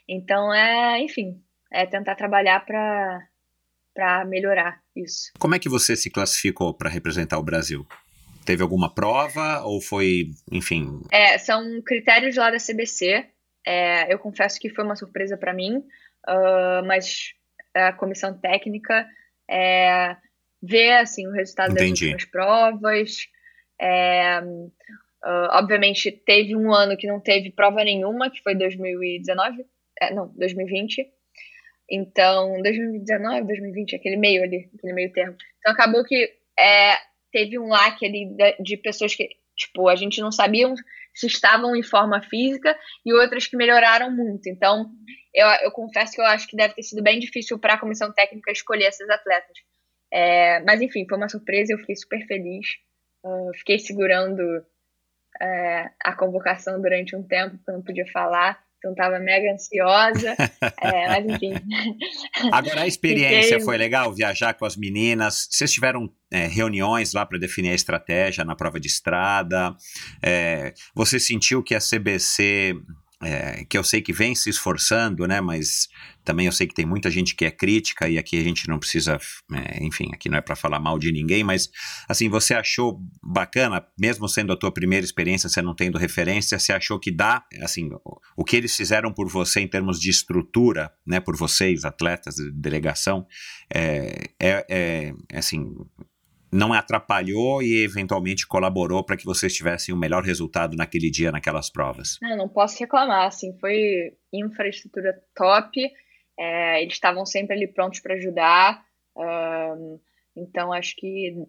Então 0.07 0.53
é, 0.53 0.99
enfim, 0.99 1.41
é 1.71 1.85
tentar 1.85 2.15
trabalhar 2.15 2.65
para 2.65 3.27
para 3.93 4.25
melhorar 4.25 4.81
isso. 4.93 5.31
Como 5.39 5.55
é 5.55 5.59
que 5.59 5.69
você 5.69 5.95
se 5.95 6.09
classificou 6.09 6.73
para 6.73 6.89
representar 6.89 7.39
o 7.39 7.43
Brasil? 7.43 7.87
Teve 8.45 8.61
alguma 8.61 8.93
prova 8.93 9.61
ou 9.61 9.81
foi, 9.81 10.31
enfim? 10.51 11.01
É, 11.09 11.37
são 11.37 11.81
critérios 11.81 12.35
lá 12.35 12.51
da 12.51 12.57
CBC. 12.57 13.25
É, 13.65 14.13
eu 14.13 14.19
confesso 14.19 14.59
que 14.59 14.69
foi 14.69 14.83
uma 14.83 14.97
surpresa 14.97 15.37
para 15.37 15.53
mim, 15.53 15.81
uh, 16.27 16.85
mas 16.85 17.33
a 17.73 17.93
comissão 17.93 18.37
técnica 18.37 19.07
é, 19.49 20.15
vê 20.61 20.93
assim 20.93 21.27
o 21.27 21.31
resultado 21.31 21.71
Entendi. 21.71 21.91
das 21.91 22.01
últimas 22.01 22.25
provas. 22.25 23.27
É, 23.79 24.39
uh, 24.41 25.49
obviamente 25.51 26.11
teve 26.11 26.55
um 26.55 26.73
ano 26.73 26.97
que 26.97 27.07
não 27.07 27.19
teve 27.19 27.51
prova 27.51 27.83
nenhuma, 27.83 28.29
que 28.29 28.41
foi 28.41 28.55
2019, 28.55 29.65
é, 30.01 30.13
não, 30.13 30.27
2020. 30.35 31.11
Então, 31.89 32.61
2019, 32.63 33.45
2020, 33.45 33.95
aquele 33.95 34.17
meio 34.17 34.43
ali, 34.43 34.69
aquele 34.75 34.93
meio 34.93 35.11
termo. 35.11 35.35
Então 35.59 35.71
acabou 35.71 36.03
que 36.03 36.31
é, 36.57 36.95
teve 37.31 37.59
um 37.59 37.67
lac 37.67 38.03
ali 38.03 38.25
de, 38.25 38.63
de 38.63 38.77
pessoas 38.77 39.13
que, 39.13 39.29
tipo, 39.55 39.87
a 39.87 39.95
gente 39.95 40.19
não 40.19 40.31
sabia 40.31 40.73
se 41.13 41.27
estavam 41.27 41.75
em 41.75 41.83
forma 41.83 42.21
física 42.21 42.77
e 43.05 43.13
outras 43.13 43.45
que 43.45 43.55
melhoraram 43.55 44.09
muito. 44.09 44.49
Então, 44.49 44.89
eu, 45.35 45.47
eu 45.63 45.71
confesso 45.71 46.13
que 46.13 46.21
eu 46.21 46.25
acho 46.25 46.47
que 46.47 46.55
deve 46.55 46.73
ter 46.73 46.83
sido 46.83 47.03
bem 47.03 47.19
difícil 47.19 47.59
para 47.59 47.73
a 47.73 47.79
comissão 47.79 48.11
técnica 48.13 48.51
escolher 48.51 48.85
esses 48.85 49.09
atletas. 49.09 49.57
É, 50.11 50.61
mas, 50.61 50.81
enfim, 50.81 51.05
foi 51.07 51.17
uma 51.17 51.29
surpresa, 51.29 51.73
eu 51.73 51.79
fiquei 51.79 51.95
super 51.95 52.25
feliz. 52.25 52.67
Uh, 53.23 53.51
fiquei 53.57 53.79
segurando 53.79 54.41
é, 55.41 55.89
a 56.03 56.13
convocação 56.15 56.81
durante 56.81 57.15
um 57.15 57.23
tempo, 57.23 57.57
porque 57.57 57.71
eu 57.71 57.75
não 57.75 57.83
podia 57.83 58.05
falar. 58.11 58.63
Então 58.77 58.91
estava 58.91 59.17
mega 59.17 59.51
ansiosa, 59.51 60.35
é, 60.79 61.07
mas 61.07 61.25
enfim. 61.25 61.53
Agora 62.53 62.81
a 62.81 62.87
experiência 62.87 63.53
Fiquei... 63.53 63.65
foi 63.65 63.77
legal 63.77 64.13
viajar 64.13 64.53
com 64.53 64.63
as 64.63 64.77
meninas. 64.77 65.47
Vocês 65.49 65.71
tiveram 65.71 66.07
é, 66.31 66.45
reuniões 66.45 67.11
lá 67.11 67.25
para 67.25 67.39
definir 67.39 67.71
a 67.71 67.73
estratégia 67.75 68.45
na 68.45 68.55
prova 68.55 68.79
de 68.79 68.87
estrada. 68.87 69.75
É, 70.23 70.71
você 70.93 71.19
sentiu 71.19 71.63
que 71.63 71.73
a 71.73 71.79
CBC 71.79 72.75
é, 73.25 73.65
que 73.65 73.77
eu 73.77 73.83
sei 73.83 74.01
que 74.01 74.13
vem 74.13 74.35
se 74.35 74.49
esforçando, 74.49 75.27
né? 75.27 75.41
Mas 75.41 75.87
também 76.23 76.45
eu 76.45 76.51
sei 76.51 76.67
que 76.67 76.75
tem 76.75 76.85
muita 76.85 77.09
gente 77.09 77.35
que 77.35 77.43
é 77.43 77.49
crítica 77.49 78.07
e 78.07 78.19
aqui 78.19 78.39
a 78.39 78.43
gente 78.43 78.67
não 78.67 78.77
precisa, 78.77 79.19
é, 79.51 79.83
enfim, 79.83 80.11
aqui 80.13 80.29
não 80.29 80.37
é 80.37 80.41
para 80.41 80.55
falar 80.55 80.79
mal 80.79 80.99
de 80.99 81.11
ninguém, 81.11 81.43
mas 81.43 81.69
assim, 82.07 82.29
você 82.29 82.53
achou 82.53 82.99
bacana, 83.23 83.83
mesmo 83.99 84.29
sendo 84.29 84.53
a 84.53 84.57
tua 84.57 84.71
primeira 84.71 85.03
experiência, 85.03 85.49
você 85.49 85.61
não 85.61 85.73
tendo 85.73 85.97
referência, 85.97 86.59
você 86.59 86.71
achou 86.71 86.99
que 86.99 87.11
dá, 87.11 87.43
assim, 87.61 87.89
o, 88.05 88.19
o 88.37 88.43
que 88.43 88.55
eles 88.55 88.75
fizeram 88.75 89.11
por 89.11 89.27
você 89.27 89.59
em 89.59 89.67
termos 89.67 89.99
de 89.99 90.09
estrutura, 90.09 90.91
né? 91.05 91.19
Por 91.19 91.35
vocês, 91.35 91.83
atletas, 91.83 92.35
de 92.35 92.51
delegação, 92.51 93.25
é, 93.73 94.29
é, 94.39 94.65
é 94.69 95.13
assim, 95.37 95.73
não 96.55 96.73
atrapalhou 96.73 97.61
e 97.61 97.83
eventualmente 97.83 98.47
colaborou 98.47 99.03
para 99.03 99.17
que 99.17 99.25
vocês 99.25 99.53
tivessem 99.53 99.93
o 99.93 99.97
um 99.97 99.99
melhor 99.99 100.23
resultado 100.23 100.75
naquele 100.75 101.11
dia, 101.11 101.31
naquelas 101.31 101.69
provas? 101.69 102.17
Não, 102.21 102.37
não 102.37 102.49
posso 102.49 102.79
reclamar, 102.79 103.27
assim, 103.27 103.57
foi 103.59 104.13
infraestrutura 104.31 105.21
top, 105.35 105.91
é, 106.39 106.81
eles 106.81 106.93
estavam 106.93 107.25
sempre 107.25 107.55
ali 107.55 107.67
prontos 107.67 107.99
para 107.99 108.15
ajudar, 108.15 108.83
um, 109.17 109.99
então 110.35 110.71
acho 110.71 110.95
que, 110.95 111.45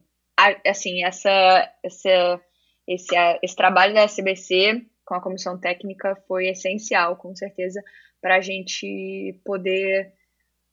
assim, 0.66 1.05
essa, 1.05 1.73
essa, 1.83 2.41
esse, 2.87 3.15
esse 3.43 3.57
trabalho 3.57 3.95
da 3.95 4.03
SBC 4.03 4.85
com 5.05 5.15
a 5.15 5.23
comissão 5.23 5.59
técnica 5.59 6.16
foi 6.27 6.49
essencial, 6.49 7.16
com 7.16 7.35
certeza, 7.35 7.81
para 8.20 8.37
a 8.37 8.41
gente 8.41 9.41
poder 9.45 10.12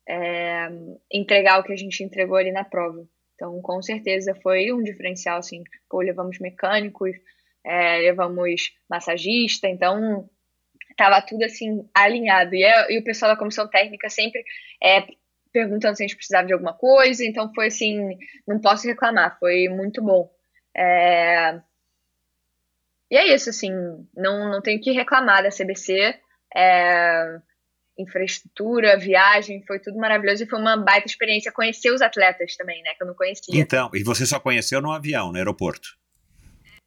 é, 0.10 0.70
entregar 1.12 1.60
o 1.60 1.64
que 1.64 1.72
a 1.72 1.78
gente 1.78 2.04
entregou 2.04 2.36
ali 2.36 2.52
na 2.52 2.64
prova. 2.64 3.08
Então, 3.36 3.62
com 3.62 3.82
certeza 3.82 4.36
foi 4.42 4.72
um 4.72 4.84
diferencial, 4.84 5.40
assim, 5.40 5.64
pô, 5.90 6.02
levamos 6.02 6.40
mecânicos, 6.40 7.16
é, 7.64 7.98
levamos 8.00 8.74
massagista, 8.90 9.68
então 9.68 10.30
tava 10.98 11.22
tudo 11.22 11.44
assim 11.44 11.88
alinhado. 11.94 12.54
E, 12.56 12.64
é, 12.64 12.92
e, 12.92 13.00
o 13.00 13.04
pessoal 13.04 13.32
da 13.32 13.38
comissão 13.38 13.68
técnica 13.68 14.10
sempre 14.10 14.44
é, 14.82 15.08
perguntando 15.52 15.96
se 15.96 16.04
a 16.04 16.08
gente 16.08 16.16
precisava 16.16 16.48
de 16.48 16.54
alguma 16.54 16.74
coisa, 16.74 17.26
então 17.26 17.54
foi 17.54 17.68
assim, 17.68 18.18
não 18.48 18.60
posso 18.60 18.88
reclamar, 18.88 19.38
foi 19.40 19.68
muito 19.70 20.02
bom. 20.02 20.32
É... 20.76 21.60
E 23.10 23.16
é 23.16 23.34
isso, 23.36 23.50
assim, 23.50 23.72
não, 24.16 24.50
não 24.50 24.62
tenho 24.62 24.82
que 24.82 24.92
reclamar 24.92 25.44
da 25.44 25.50
CBC. 25.50 26.20
É 26.56 27.40
infraestrutura, 27.98 28.98
viagem, 28.98 29.64
foi 29.66 29.80
tudo 29.80 29.98
maravilhoso 29.98 30.44
e 30.44 30.48
foi 30.48 30.60
uma 30.60 30.76
baita 30.78 31.08
experiência 31.08 31.52
conhecer 31.52 31.92
os 31.92 32.02
atletas 32.02 32.56
também, 32.56 32.82
né, 32.82 32.94
que 32.96 33.04
eu 33.04 33.08
não 33.08 33.14
conhecia. 33.14 33.60
Então, 33.60 33.90
e 33.94 34.04
você 34.04 34.26
só 34.26 34.40
conheceu 34.40 34.82
no 34.82 34.92
avião, 34.92 35.32
no 35.32 35.38
aeroporto? 35.38 35.90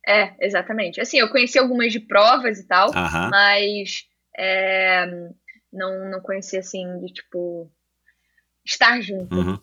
É, 0.07 0.35
exatamente. 0.41 1.01
Assim, 1.01 1.19
eu 1.19 1.29
conheci 1.29 1.59
algumas 1.59 1.93
de 1.93 2.01
provas 2.01 2.59
e 2.59 2.67
tal, 2.67 2.91
mas 3.31 4.05
é, 4.39 5.07
não, 5.73 6.11
não 6.11 6.21
conheci, 6.21 6.57
assim, 6.57 6.85
de, 7.01 7.13
tipo, 7.13 7.71
estar 8.65 9.01
junto. 9.01 9.35
Uhum. 9.35 9.59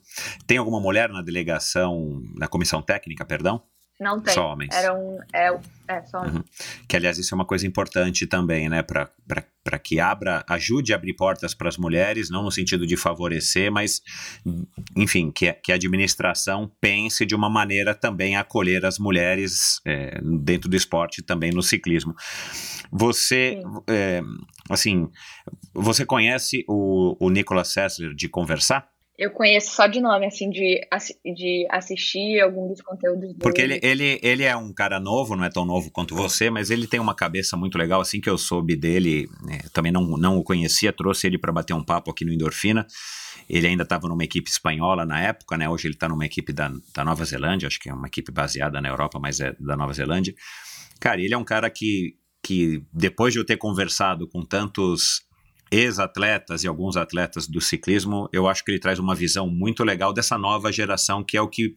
Tem 0.46 0.58
alguma 0.58 0.80
mulher 0.80 1.10
na 1.10 1.22
delegação, 1.22 2.22
na 2.36 2.48
comissão 2.48 2.82
técnica, 2.82 3.26
perdão? 3.26 3.64
Não 4.00 4.20
tem. 4.20 4.34
Só 4.34 4.54
homens. 4.54 4.74
Era 4.76 4.94
um. 4.94 5.20
É, 5.34 5.60
é 5.88 6.02
só 6.04 6.20
homens. 6.20 6.36
Uhum. 6.36 6.44
Que, 6.88 6.98
aliás, 6.98 7.18
isso 7.18 7.34
é 7.34 7.36
uma 7.36 7.46
coisa 7.46 7.68
importante 7.68 8.26
também, 8.26 8.68
né? 8.68 8.82
Para 8.84 9.80
que 9.80 10.00
abra, 10.00 10.44
ajude 10.50 10.94
a 10.94 10.96
abrir 10.96 11.14
portas 11.14 11.54
para 11.54 11.70
as 11.70 11.78
mulheres, 11.78 12.30
não 12.30 12.44
no 12.44 12.52
sentido 12.52 12.88
de 12.88 12.98
favorecer, 12.98 13.72
mas, 13.72 14.02
enfim, 14.96 15.32
que, 15.32 15.52
que 15.54 15.72
a 15.72 15.76
administração 15.76 16.72
pense 16.82 17.26
de 17.26 17.36
uma 17.36 17.50
maneira 17.50 17.94
também 17.94 18.36
a 18.36 18.42
acolher 18.42 18.86
as 18.86 18.98
mulheres 18.98 19.80
é, 19.86 20.20
dentro 20.22 20.70
do 20.70 20.76
esporte 20.76 21.22
também 21.22 21.52
no 21.52 21.62
ciclismo. 21.62 22.16
Você, 22.92 23.62
é, 23.88 24.22
assim, 24.70 25.10
você 25.74 26.06
conhece 26.06 26.66
o, 26.68 27.16
o 27.20 27.30
Nicolas 27.30 27.70
Sessler 27.70 28.14
de 28.14 28.28
conversar? 28.28 28.93
Eu 29.16 29.30
conheço 29.30 29.76
só 29.76 29.86
de 29.86 30.02
nome, 30.02 30.26
assim, 30.26 30.50
de, 30.50 30.82
de 31.24 31.68
assistir 31.70 32.42
algum 32.42 32.68
dos 32.68 32.82
conteúdos 32.82 33.22
dele. 33.22 33.40
Porque 33.40 33.62
ele, 33.62 33.80
ele, 33.84 34.20
ele 34.24 34.44
é 34.44 34.56
um 34.56 34.74
cara 34.74 35.00
novo, 35.00 35.36
não 35.36 35.44
é 35.44 35.50
tão 35.50 35.64
novo 35.66 35.92
quanto 35.92 36.16
você, 36.16 36.50
mas 36.50 36.72
ele 36.72 36.88
tem 36.88 37.00
uma 37.00 37.14
cabeça 37.14 37.56
muito 37.56 37.78
legal. 37.78 38.02
Assim 38.02 38.20
que 38.20 38.30
eu 38.30 38.40
soube 38.40 38.76
dele, 38.76 39.30
né, 39.44 39.60
também 39.72 39.92
não, 39.92 40.18
não 40.18 40.38
o 40.38 40.44
conhecia, 40.44 40.92
trouxe 40.92 41.28
ele 41.28 41.38
para 41.38 41.52
bater 41.52 41.74
um 41.76 41.84
papo 41.84 42.10
aqui 42.10 42.26
no 42.26 42.34
Endorfina. 42.34 42.88
Ele 43.48 43.68
ainda 43.68 43.84
estava 43.84 44.08
numa 44.08 44.24
equipe 44.24 44.50
espanhola 44.50 45.06
na 45.06 45.22
época, 45.22 45.58
né? 45.58 45.70
Hoje 45.70 45.88
ele 45.88 45.94
está 45.94 46.10
numa 46.10 46.26
equipe 46.26 46.52
da, 46.52 46.72
da 46.96 47.06
Nova 47.06 47.24
Zelândia, 47.24 47.68
acho 47.68 47.80
que 47.80 47.90
é 47.90 47.94
uma 47.94 48.08
equipe 48.08 48.32
baseada 48.32 48.82
na 48.82 48.90
Europa, 48.90 49.20
mas 49.20 49.40
é 49.40 49.54
da 49.60 49.78
Nova 49.78 49.94
Zelândia. 49.94 50.34
Cara, 51.00 51.22
ele 51.22 51.36
é 51.36 51.38
um 51.38 51.44
cara 51.44 51.70
que, 51.70 52.16
que 52.42 52.82
depois 52.92 53.34
de 53.34 53.40
eu 53.40 53.46
ter 53.46 53.58
conversado 53.58 54.28
com 54.28 54.44
tantos 54.44 55.22
ex-atletas 55.74 56.64
e 56.64 56.68
alguns 56.68 56.96
atletas 56.96 57.48
do 57.48 57.60
ciclismo, 57.60 58.30
eu 58.32 58.48
acho 58.48 58.64
que 58.64 58.70
ele 58.70 58.80
traz 58.80 59.00
uma 59.00 59.16
visão 59.16 59.48
muito 59.48 59.84
legal 59.84 60.14
dessa 60.14 60.38
nova 60.38 60.72
geração, 60.72 61.24
que 61.24 61.36
é 61.36 61.42
o 61.42 61.48
que 61.48 61.74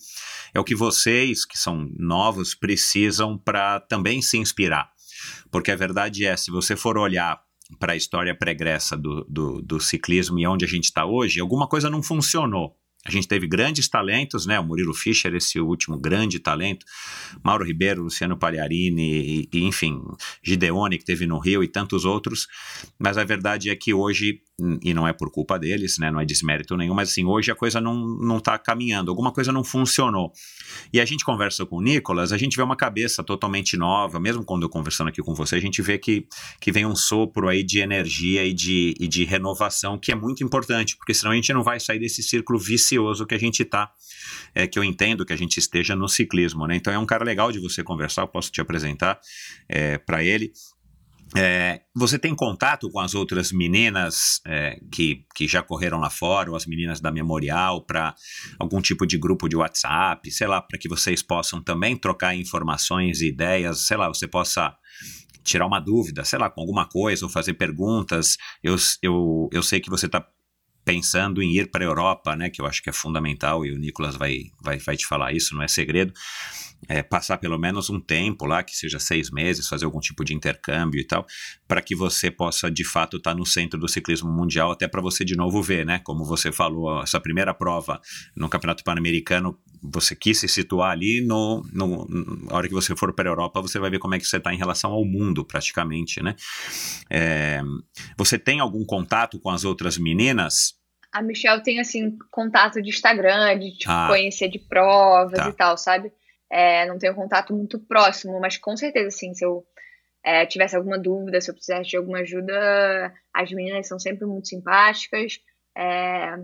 é 0.52 0.60
o 0.60 0.64
que 0.64 0.74
vocês, 0.74 1.46
que 1.46 1.58
são 1.58 1.88
novos, 1.98 2.54
precisam 2.54 3.38
para 3.38 3.80
também 3.80 4.20
se 4.20 4.36
inspirar. 4.36 4.90
Porque 5.50 5.70
a 5.70 5.76
verdade 5.76 6.26
é, 6.26 6.36
se 6.36 6.50
você 6.50 6.76
for 6.76 6.98
olhar 6.98 7.40
para 7.78 7.94
a 7.94 7.96
história 7.96 8.36
pregressa 8.36 8.96
do, 8.96 9.24
do, 9.24 9.62
do 9.62 9.80
ciclismo 9.80 10.38
e 10.38 10.46
onde 10.46 10.64
a 10.64 10.68
gente 10.68 10.84
está 10.84 11.06
hoje, 11.06 11.40
alguma 11.40 11.66
coisa 11.66 11.88
não 11.88 12.02
funcionou. 12.02 12.76
A 13.06 13.10
gente 13.10 13.28
teve 13.28 13.46
grandes 13.46 13.88
talentos, 13.88 14.46
né? 14.46 14.58
O 14.58 14.64
Murilo 14.64 14.92
Fischer, 14.92 15.32
esse 15.34 15.60
último 15.60 15.96
grande 15.96 16.40
talento, 16.40 16.84
Mauro 17.42 17.64
Ribeiro, 17.64 18.02
Luciano 18.02 18.36
Pagliarini, 18.36 19.48
e, 19.52 19.64
enfim, 19.64 20.02
Gideone, 20.42 20.98
que 20.98 21.04
teve 21.04 21.24
no 21.24 21.38
Rio 21.38 21.62
e 21.62 21.68
tantos 21.68 22.04
outros. 22.04 22.48
Mas 22.98 23.16
a 23.16 23.22
verdade 23.22 23.70
é 23.70 23.76
que 23.76 23.94
hoje 23.94 24.40
e 24.82 24.94
não 24.94 25.06
é 25.06 25.12
por 25.12 25.30
culpa 25.30 25.58
deles, 25.58 25.98
né, 25.98 26.10
não 26.10 26.18
é 26.18 26.24
desmérito 26.24 26.76
nenhum, 26.78 26.94
mas 26.94 27.10
assim, 27.10 27.26
hoje 27.26 27.50
a 27.50 27.54
coisa 27.54 27.78
não, 27.78 27.94
não 27.94 28.40
tá 28.40 28.58
caminhando, 28.58 29.10
alguma 29.10 29.30
coisa 29.30 29.52
não 29.52 29.62
funcionou. 29.62 30.32
E 30.90 30.98
a 30.98 31.04
gente 31.04 31.24
conversa 31.26 31.66
com 31.66 31.76
o 31.76 31.82
Nicolas, 31.82 32.32
a 32.32 32.38
gente 32.38 32.56
vê 32.56 32.62
uma 32.62 32.76
cabeça 32.76 33.22
totalmente 33.22 33.76
nova, 33.76 34.18
mesmo 34.18 34.42
quando 34.44 34.62
eu 34.62 34.70
conversando 34.70 35.08
aqui 35.08 35.20
com 35.20 35.34
você, 35.34 35.56
a 35.56 35.60
gente 35.60 35.82
vê 35.82 35.98
que, 35.98 36.26
que 36.58 36.72
vem 36.72 36.86
um 36.86 36.96
sopro 36.96 37.48
aí 37.48 37.62
de 37.62 37.80
energia 37.80 38.44
e 38.44 38.54
de, 38.54 38.94
e 38.98 39.06
de 39.06 39.24
renovação, 39.24 39.98
que 39.98 40.10
é 40.10 40.14
muito 40.14 40.42
importante, 40.42 40.96
porque 40.96 41.12
senão 41.12 41.32
a 41.32 41.34
gente 41.34 41.52
não 41.52 41.62
vai 41.62 41.78
sair 41.78 41.98
desse 41.98 42.22
círculo 42.22 42.58
vicioso 42.58 43.26
que 43.26 43.34
a 43.34 43.38
gente 43.38 43.62
tá, 43.62 43.90
é, 44.54 44.66
que 44.66 44.78
eu 44.78 44.84
entendo 44.84 45.26
que 45.26 45.34
a 45.34 45.36
gente 45.36 45.58
esteja 45.58 45.94
no 45.94 46.08
ciclismo, 46.08 46.66
né, 46.66 46.76
então 46.76 46.90
é 46.90 46.98
um 46.98 47.06
cara 47.06 47.24
legal 47.24 47.52
de 47.52 47.60
você 47.60 47.82
conversar, 47.82 48.22
eu 48.22 48.28
posso 48.28 48.50
te 48.50 48.62
apresentar 48.62 49.20
é, 49.68 49.98
para 49.98 50.24
ele, 50.24 50.50
é, 51.36 51.82
você 51.94 52.18
tem 52.18 52.34
contato 52.34 52.90
com 52.90 52.98
as 52.98 53.14
outras 53.14 53.52
meninas 53.52 54.40
é, 54.46 54.80
que, 54.90 55.24
que 55.34 55.46
já 55.46 55.62
correram 55.62 55.98
lá 55.98 56.08
fora, 56.08 56.50
ou 56.50 56.56
as 56.56 56.64
meninas 56.66 57.00
da 57.00 57.10
Memorial, 57.10 57.84
para 57.84 58.14
algum 58.58 58.80
tipo 58.80 59.06
de 59.06 59.18
grupo 59.18 59.48
de 59.48 59.56
WhatsApp, 59.56 60.30
sei 60.30 60.46
lá, 60.46 60.62
para 60.62 60.78
que 60.78 60.88
vocês 60.88 61.22
possam 61.22 61.62
também 61.62 61.96
trocar 61.96 62.34
informações 62.34 63.20
e 63.20 63.28
ideias, 63.28 63.86
sei 63.86 63.96
lá, 63.96 64.08
você 64.08 64.26
possa 64.26 64.74
tirar 65.44 65.66
uma 65.66 65.78
dúvida, 65.78 66.24
sei 66.24 66.38
lá, 66.38 66.48
com 66.48 66.60
alguma 66.60 66.86
coisa, 66.88 67.24
ou 67.24 67.30
fazer 67.30 67.54
perguntas. 67.54 68.36
Eu, 68.62 68.76
eu, 69.02 69.48
eu 69.52 69.62
sei 69.62 69.78
que 69.78 69.90
você 69.90 70.06
está 70.06 70.26
pensando 70.84 71.42
em 71.42 71.52
ir 71.56 71.70
para 71.70 71.84
a 71.84 71.88
Europa, 71.88 72.34
né, 72.34 72.48
que 72.48 72.62
eu 72.62 72.66
acho 72.66 72.82
que 72.82 72.88
é 72.88 72.92
fundamental, 72.92 73.66
e 73.66 73.72
o 73.72 73.78
Nicolas 73.78 74.16
vai, 74.16 74.44
vai, 74.62 74.78
vai 74.78 74.96
te 74.96 75.06
falar 75.06 75.32
isso, 75.32 75.54
não 75.54 75.62
é 75.62 75.68
segredo 75.68 76.12
é, 76.88 77.02
passar 77.02 77.38
pelo 77.38 77.58
menos 77.58 77.90
um 77.90 78.00
tempo 78.00 78.46
lá, 78.46 78.62
que 78.62 78.76
seja 78.76 78.98
seis 78.98 79.30
meses, 79.30 79.68
fazer 79.68 79.84
algum 79.84 80.00
tipo 80.00 80.24
de 80.24 80.34
intercâmbio 80.34 81.00
e 81.00 81.04
tal, 81.04 81.26
para 81.66 81.82
que 81.82 81.94
você 81.94 82.30
possa 82.30 82.70
de 82.70 82.84
fato 82.84 83.16
estar 83.16 83.32
tá 83.32 83.36
no 83.36 83.44
centro 83.44 83.78
do 83.78 83.88
ciclismo 83.88 84.30
mundial, 84.30 84.70
até 84.70 84.86
para 84.86 85.00
você 85.00 85.24
de 85.24 85.36
novo 85.36 85.62
ver, 85.62 85.84
né? 85.84 86.00
Como 86.04 86.24
você 86.24 86.52
falou, 86.52 87.02
essa 87.02 87.20
primeira 87.20 87.52
prova 87.52 88.00
no 88.34 88.48
Campeonato 88.48 88.84
Pan-Americano, 88.84 89.58
você 89.82 90.14
quis 90.14 90.38
se 90.38 90.48
situar 90.48 90.90
ali, 90.90 91.20
no, 91.20 91.62
no, 91.72 92.06
na 92.08 92.56
hora 92.56 92.68
que 92.68 92.74
você 92.74 92.94
for 92.96 93.12
para 93.12 93.28
a 93.28 93.32
Europa, 93.32 93.60
você 93.60 93.78
vai 93.78 93.90
ver 93.90 93.98
como 93.98 94.14
é 94.14 94.18
que 94.18 94.26
você 94.26 94.36
está 94.36 94.52
em 94.52 94.58
relação 94.58 94.92
ao 94.92 95.04
mundo, 95.04 95.44
praticamente, 95.44 96.22
né? 96.22 96.34
É, 97.10 97.60
você 98.16 98.38
tem 98.38 98.60
algum 98.60 98.84
contato 98.84 99.38
com 99.38 99.50
as 99.50 99.64
outras 99.64 99.98
meninas? 99.98 100.74
A 101.12 101.22
Michelle 101.22 101.62
tem, 101.62 101.80
assim, 101.80 102.16
contato 102.30 102.82
de 102.82 102.90
Instagram, 102.90 103.58
de 103.58 103.78
tipo, 103.78 103.90
ah, 103.90 104.08
conhecer 104.08 104.48
de 104.48 104.58
provas 104.58 105.38
tá. 105.38 105.48
e 105.48 105.52
tal, 105.52 105.78
sabe? 105.78 106.12
É, 106.50 106.86
não 106.86 106.98
tenho 106.98 107.14
contato 107.14 107.54
muito 107.54 107.78
próximo, 107.78 108.40
mas 108.40 108.56
com 108.56 108.76
certeza, 108.76 109.08
assim, 109.08 109.34
se 109.34 109.44
eu 109.44 109.64
é, 110.24 110.46
tivesse 110.46 110.76
alguma 110.76 110.98
dúvida, 110.98 111.40
se 111.40 111.50
eu 111.50 111.54
precisasse 111.54 111.90
de 111.90 111.96
alguma 111.96 112.18
ajuda, 112.18 113.12
as 113.32 113.50
meninas 113.52 113.86
são 113.86 113.98
sempre 113.98 114.26
muito 114.26 114.48
simpáticas 114.48 115.38
é, 115.76 116.34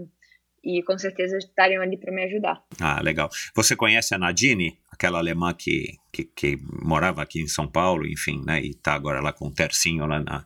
e 0.62 0.82
com 0.84 0.96
certeza 0.96 1.36
estariam 1.38 1.82
ali 1.82 1.96
para 1.96 2.12
me 2.12 2.22
ajudar. 2.24 2.62
Ah, 2.80 3.00
legal. 3.02 3.28
Você 3.54 3.74
conhece 3.74 4.14
a 4.14 4.18
Nadine, 4.18 4.78
aquela 4.90 5.18
alemã 5.18 5.52
que, 5.52 5.96
que, 6.12 6.24
que, 6.24 6.58
morava 6.82 7.22
aqui 7.22 7.40
em 7.40 7.48
São 7.48 7.66
Paulo, 7.66 8.06
enfim, 8.06 8.40
né, 8.46 8.60
e 8.60 8.70
está 8.70 8.94
agora 8.94 9.20
lá 9.20 9.32
com 9.32 9.48
o 9.48 9.54
Tercinho 9.54 10.06
lá 10.06 10.20
na. 10.20 10.44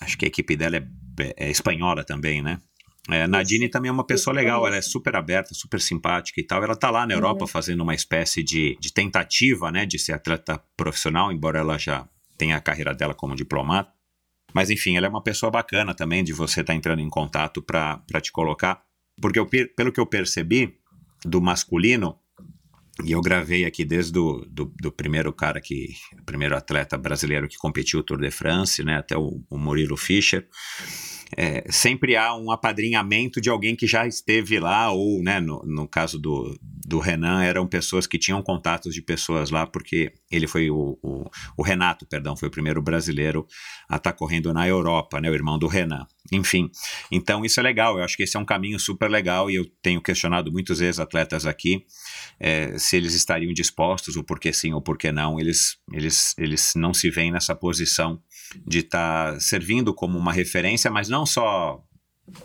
Acho 0.00 0.18
que 0.18 0.24
a 0.24 0.28
equipe 0.28 0.56
dela 0.56 0.76
é, 0.76 0.82
é 1.36 1.50
espanhola 1.50 2.04
também, 2.04 2.42
né? 2.42 2.60
É, 3.12 3.26
Nadine 3.26 3.68
também 3.68 3.88
é 3.88 3.92
uma 3.92 4.06
pessoa 4.06 4.34
legal, 4.34 4.66
ela 4.66 4.76
é 4.76 4.82
super 4.82 5.16
aberta, 5.16 5.54
super 5.54 5.80
simpática 5.80 6.40
e 6.40 6.44
tal. 6.44 6.62
Ela 6.62 6.76
tá 6.76 6.90
lá 6.90 7.06
na 7.06 7.14
Europa 7.14 7.42
uhum. 7.42 7.48
fazendo 7.48 7.82
uma 7.82 7.94
espécie 7.94 8.42
de, 8.42 8.76
de 8.80 8.92
tentativa, 8.92 9.70
né, 9.70 9.86
de 9.86 9.98
ser 9.98 10.12
atleta 10.12 10.62
profissional, 10.76 11.32
embora 11.32 11.58
ela 11.58 11.78
já 11.78 12.08
tenha 12.36 12.56
a 12.56 12.60
carreira 12.60 12.94
dela 12.94 13.14
como 13.14 13.34
diplomata. 13.34 13.92
Mas 14.52 14.70
enfim, 14.70 14.96
ela 14.96 15.06
é 15.06 15.10
uma 15.10 15.22
pessoa 15.22 15.50
bacana 15.50 15.94
também 15.94 16.24
de 16.24 16.32
você 16.32 16.60
estar 16.60 16.72
tá 16.72 16.76
entrando 16.76 17.00
em 17.00 17.08
contato 17.08 17.62
para 17.62 18.20
te 18.20 18.32
colocar. 18.32 18.82
Porque 19.20 19.38
eu, 19.38 19.46
pelo 19.46 19.92
que 19.92 20.00
eu 20.00 20.06
percebi 20.06 20.76
do 21.24 21.40
masculino, 21.40 22.18
e 23.04 23.12
eu 23.12 23.20
gravei 23.20 23.64
aqui 23.64 23.84
desde 23.84 24.12
do, 24.12 24.44
do, 24.50 24.72
do, 24.80 24.92
primeiro 24.92 25.32
cara 25.32 25.60
que, 25.60 25.94
o 26.18 26.24
primeiro 26.24 26.56
atleta 26.56 26.98
brasileiro 26.98 27.48
que 27.48 27.56
competiu 27.56 28.00
o 28.00 28.02
Tour 28.02 28.18
de 28.18 28.30
France, 28.30 28.82
né, 28.82 28.96
até 28.96 29.16
o, 29.16 29.42
o 29.48 29.56
Murilo 29.56 29.96
Fischer 29.96 30.46
é, 31.36 31.64
sempre 31.70 32.16
há 32.16 32.34
um 32.34 32.50
apadrinhamento 32.50 33.40
de 33.40 33.48
alguém 33.48 33.76
que 33.76 33.86
já 33.86 34.06
esteve 34.06 34.58
lá, 34.58 34.90
ou, 34.90 35.22
né, 35.22 35.40
no, 35.40 35.62
no 35.64 35.86
caso 35.86 36.18
do, 36.18 36.58
do 36.86 36.98
Renan, 36.98 37.42
eram 37.42 37.66
pessoas 37.66 38.06
que 38.06 38.18
tinham 38.18 38.42
contatos 38.42 38.94
de 38.94 39.02
pessoas 39.02 39.50
lá, 39.50 39.66
porque 39.66 40.12
ele 40.30 40.46
foi 40.46 40.70
o, 40.70 40.98
o, 41.02 41.30
o 41.56 41.62
Renato, 41.62 42.06
perdão, 42.06 42.36
foi 42.36 42.48
o 42.48 42.50
primeiro 42.50 42.82
brasileiro 42.82 43.46
a 43.88 43.96
estar 43.96 44.12
tá 44.12 44.16
correndo 44.16 44.52
na 44.52 44.66
Europa, 44.66 45.20
né, 45.20 45.30
o 45.30 45.34
irmão 45.34 45.58
do 45.58 45.66
Renan. 45.66 46.06
Enfim, 46.32 46.70
então 47.10 47.44
isso 47.44 47.58
é 47.58 47.62
legal, 47.62 47.98
eu 47.98 48.04
acho 48.04 48.16
que 48.16 48.22
esse 48.22 48.36
é 48.36 48.40
um 48.40 48.44
caminho 48.44 48.78
super 48.78 49.10
legal 49.10 49.50
e 49.50 49.56
eu 49.56 49.64
tenho 49.82 50.00
questionado 50.00 50.52
muitos 50.52 50.80
ex-atletas 50.80 51.46
aqui 51.46 51.84
é, 52.38 52.78
se 52.78 52.96
eles 52.96 53.14
estariam 53.14 53.52
dispostos, 53.52 54.16
ou 54.16 54.24
por 54.24 54.38
que 54.38 54.52
sim 54.52 54.72
ou 54.72 54.80
por 54.80 54.96
que 54.96 55.10
não, 55.12 55.38
eles, 55.38 55.76
eles, 55.92 56.34
eles 56.38 56.72
não 56.74 56.94
se 56.94 57.10
veem 57.10 57.30
nessa 57.30 57.54
posição 57.54 58.20
de 58.66 58.80
estar 58.80 59.34
tá 59.34 59.40
servindo 59.40 59.94
como 59.94 60.18
uma 60.18 60.32
referência, 60.32 60.90
mas 60.90 61.08
não 61.08 61.24
só, 61.24 61.82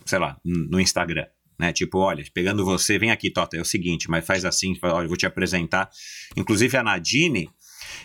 sei 0.06 0.19
lá, 0.19 0.40
no 0.44 0.80
Instagram. 0.80 1.26
Né? 1.57 1.72
Tipo, 1.72 1.99
olha, 1.99 2.23
pegando 2.34 2.65
você, 2.65 2.99
vem 2.99 3.11
aqui, 3.11 3.32
Tota, 3.32 3.57
é 3.57 3.61
o 3.61 3.65
seguinte, 3.65 4.10
mas 4.10 4.26
faz 4.26 4.44
assim, 4.45 4.77
olha, 4.84 5.06
eu 5.06 5.10
vou 5.10 5.18
te 5.18 5.26
apresentar. 5.26 5.90
Inclusive 6.36 6.77
a 6.77 6.84
Nadine, 6.84 7.49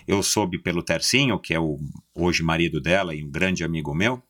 eu 0.07 0.23
soube 0.23 0.61
pelo 0.63 0.83
Tercinho, 0.83 1.39
que 1.39 1.53
é 1.53 1.59
o 1.59 1.79
hoje 2.15 2.43
marido 2.43 2.81
dela 2.81 3.15
e 3.15 3.25
um 3.25 3.31
grande 3.31 3.65
amigo 3.65 3.95
meu, 3.95 4.23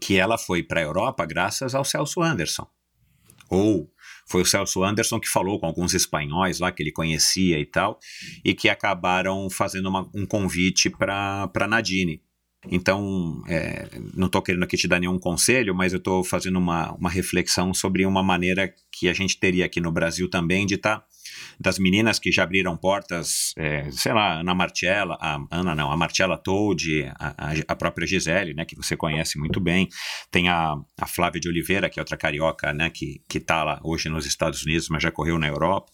que 0.00 0.16
ela 0.16 0.38
foi 0.38 0.62
para 0.62 0.80
a 0.80 0.84
Europa 0.84 1.24
graças 1.26 1.74
ao 1.74 1.84
Celso 1.84 2.22
Anderson. 2.22 2.66
Ou 3.50 3.90
foi 4.28 4.42
o 4.42 4.44
Celso 4.44 4.84
Anderson 4.84 5.18
que 5.18 5.28
falou 5.28 5.58
com 5.58 5.66
alguns 5.66 5.94
espanhóis 5.94 6.60
lá 6.60 6.70
que 6.70 6.82
ele 6.82 6.92
conhecia 6.92 7.58
e 7.58 7.64
tal, 7.64 7.98
e 8.44 8.54
que 8.54 8.68
acabaram 8.68 9.48
fazendo 9.48 9.88
uma, 9.88 10.08
um 10.14 10.26
convite 10.26 10.90
para 10.90 11.66
Nadine. 11.68 12.22
Então, 12.66 13.42
é, 13.46 13.88
não 14.14 14.26
estou 14.26 14.42
querendo 14.42 14.64
aqui 14.64 14.76
te 14.76 14.88
dar 14.88 14.98
nenhum 14.98 15.18
conselho, 15.18 15.74
mas 15.74 15.92
eu 15.92 15.98
estou 15.98 16.24
fazendo 16.24 16.58
uma, 16.58 16.92
uma 16.92 17.08
reflexão 17.08 17.72
sobre 17.72 18.04
uma 18.04 18.22
maneira 18.22 18.72
que 18.90 19.08
a 19.08 19.12
gente 19.12 19.38
teria 19.38 19.64
aqui 19.64 19.80
no 19.80 19.92
Brasil 19.92 20.28
também 20.28 20.66
de 20.66 20.74
estar 20.74 20.98
tá 20.98 21.06
das 21.60 21.78
meninas 21.78 22.18
que 22.18 22.30
já 22.30 22.44
abriram 22.44 22.76
portas, 22.76 23.52
é, 23.56 23.90
sei 23.90 24.12
lá, 24.12 24.40
Ana 24.40 24.54
Marcella, 24.54 25.18
a 25.20 25.38
Ana 25.50 25.74
não, 25.74 25.90
a 25.90 25.96
Marcella 25.96 26.36
Told, 26.38 27.04
a, 27.18 27.52
a, 27.66 27.76
própria 27.76 28.06
Gisele, 28.06 28.54
né, 28.54 28.64
que 28.64 28.76
você 28.76 28.96
conhece 28.96 29.38
muito 29.38 29.60
bem. 29.60 29.88
Tem 30.30 30.48
a, 30.48 30.74
a 31.00 31.06
Flávia 31.06 31.40
de 31.40 31.48
Oliveira, 31.48 31.90
que 31.90 31.98
é 31.98 32.02
outra 32.02 32.16
carioca, 32.16 32.72
né, 32.72 32.90
que, 32.90 33.20
que 33.28 33.40
tá 33.40 33.64
lá 33.64 33.80
hoje 33.82 34.08
nos 34.08 34.24
Estados 34.24 34.62
Unidos, 34.62 34.88
mas 34.88 35.02
já 35.02 35.10
correu 35.10 35.38
na 35.38 35.48
Europa. 35.48 35.90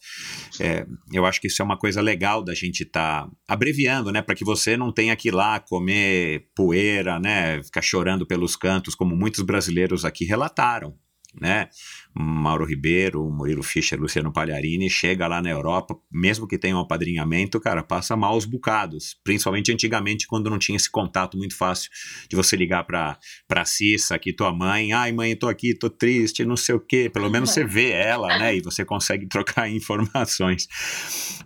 É, 0.61 0.87
eu 1.13 1.25
acho 1.25 1.41
que 1.41 1.47
isso 1.47 1.63
é 1.63 1.65
uma 1.65 1.79
coisa 1.79 2.01
legal 2.03 2.43
da 2.43 2.55
gente 2.55 2.83
estar 2.83 3.27
tá 3.27 3.31
abreviando, 3.49 4.13
né, 4.13 4.21
para 4.21 4.35
que 4.35 4.45
você 4.45 4.77
não 4.77 4.93
tenha 4.93 5.17
que 5.17 5.29
ir 5.29 5.35
lá 5.35 5.59
comer 5.61 6.49
poeira, 6.55 7.19
né, 7.19 7.63
ficar 7.63 7.83
chorando 7.83 8.27
pelos 8.27 8.55
cantos, 8.55 8.95
como 8.95 9.17
muitos 9.17 9.43
brasileiros 9.43 10.05
aqui 10.05 10.25
relataram 10.25 10.95
né? 11.41 11.69
Mauro 12.17 12.65
Ribeiro, 12.65 13.29
Murilo 13.29 13.63
Fischer, 13.63 14.01
Luciano 14.01 14.33
Pagliarini, 14.33 14.89
chega 14.89 15.27
lá 15.27 15.43
na 15.43 15.51
Europa, 15.51 15.97
mesmo 16.13 16.47
que 16.47 16.57
tenha 16.57 16.77
um 16.77 16.81
apadrinhamento, 16.81 17.59
cara, 17.59 17.83
passa 17.83 18.17
maus 18.17 18.45
bocados. 18.45 19.17
Principalmente 19.25 19.73
antigamente, 19.73 20.27
quando 20.29 20.49
não 20.49 20.59
tinha 20.59 20.77
esse 20.77 20.89
contato 20.89 21.37
muito 21.37 21.57
fácil 21.57 21.91
de 22.29 22.37
você 22.37 22.55
ligar 22.55 22.85
pra, 22.85 23.19
pra 23.49 23.65
Cissa, 23.65 24.15
aqui 24.15 24.33
tua 24.33 24.53
mãe, 24.53 24.93
ai 24.93 25.11
mãe, 25.11 25.35
tô 25.35 25.49
aqui, 25.49 25.77
tô 25.77 25.91
triste, 25.91 26.45
não 26.45 26.57
sei 26.57 26.77
o 26.77 26.81
quê. 26.81 27.11
Pelo 27.13 27.29
menos 27.29 27.51
você 27.51 27.65
vê 27.65 27.91
ela, 27.91 28.39
né? 28.39 28.57
E 28.57 28.61
você 28.61 28.85
consegue 28.85 29.27
trocar 29.29 29.69
informações. 29.69 30.69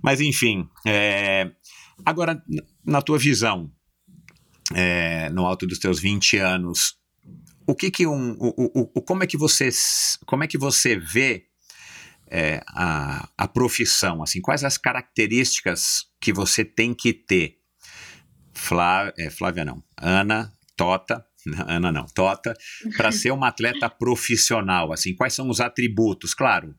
Mas 0.02 0.20
enfim, 0.20 0.68
é... 0.86 1.50
agora, 2.04 2.42
na 2.84 3.00
tua 3.00 3.18
visão, 3.18 3.72
é, 4.74 5.30
no 5.30 5.46
alto 5.46 5.66
dos 5.66 5.78
teus 5.78 5.98
20 5.98 6.36
anos, 6.36 6.98
o 7.68 7.74
que 7.74 7.90
que 7.90 8.06
um, 8.06 8.34
o, 8.40 8.90
o, 8.94 9.02
como 9.02 9.22
é 9.22 9.26
que 9.26 9.36
você, 9.36 9.68
como 10.24 10.42
é 10.42 10.46
que 10.46 10.56
você 10.56 10.96
vê 10.96 11.44
é, 12.30 12.62
a, 12.68 13.28
a 13.36 13.46
profissão, 13.46 14.22
assim, 14.22 14.40
quais 14.40 14.64
as 14.64 14.78
características 14.78 16.06
que 16.18 16.32
você 16.32 16.64
tem 16.64 16.94
que 16.94 17.12
ter? 17.12 17.58
Flávia, 18.54 19.12
é, 19.18 19.28
Flávia 19.28 19.66
não, 19.66 19.84
Ana, 20.00 20.50
Tota, 20.78 21.22
Ana 21.68 21.92
não, 21.92 22.06
Tota, 22.06 22.54
para 22.96 23.12
ser 23.12 23.32
uma 23.32 23.48
atleta 23.48 23.90
profissional, 23.90 24.90
assim, 24.90 25.14
quais 25.14 25.34
são 25.34 25.50
os 25.50 25.60
atributos? 25.60 26.32
Claro, 26.32 26.74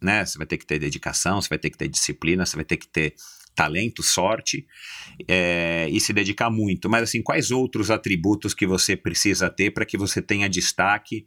né, 0.00 0.24
você 0.24 0.38
vai 0.38 0.46
ter 0.46 0.56
que 0.56 0.66
ter 0.66 0.78
dedicação, 0.78 1.42
você 1.42 1.48
vai 1.48 1.58
ter 1.58 1.70
que 1.70 1.78
ter 1.78 1.88
disciplina, 1.88 2.46
você 2.46 2.54
vai 2.54 2.64
ter 2.64 2.76
que 2.76 2.86
ter 2.86 3.16
talento, 3.58 4.04
sorte 4.04 4.64
é, 5.28 5.88
e 5.90 5.98
se 5.98 6.12
dedicar 6.12 6.48
muito. 6.48 6.88
Mas 6.88 7.02
assim, 7.02 7.20
quais 7.20 7.50
outros 7.50 7.90
atributos 7.90 8.54
que 8.54 8.64
você 8.64 8.96
precisa 8.96 9.50
ter 9.50 9.72
para 9.72 9.84
que 9.84 9.98
você 9.98 10.22
tenha 10.22 10.48
destaque 10.48 11.26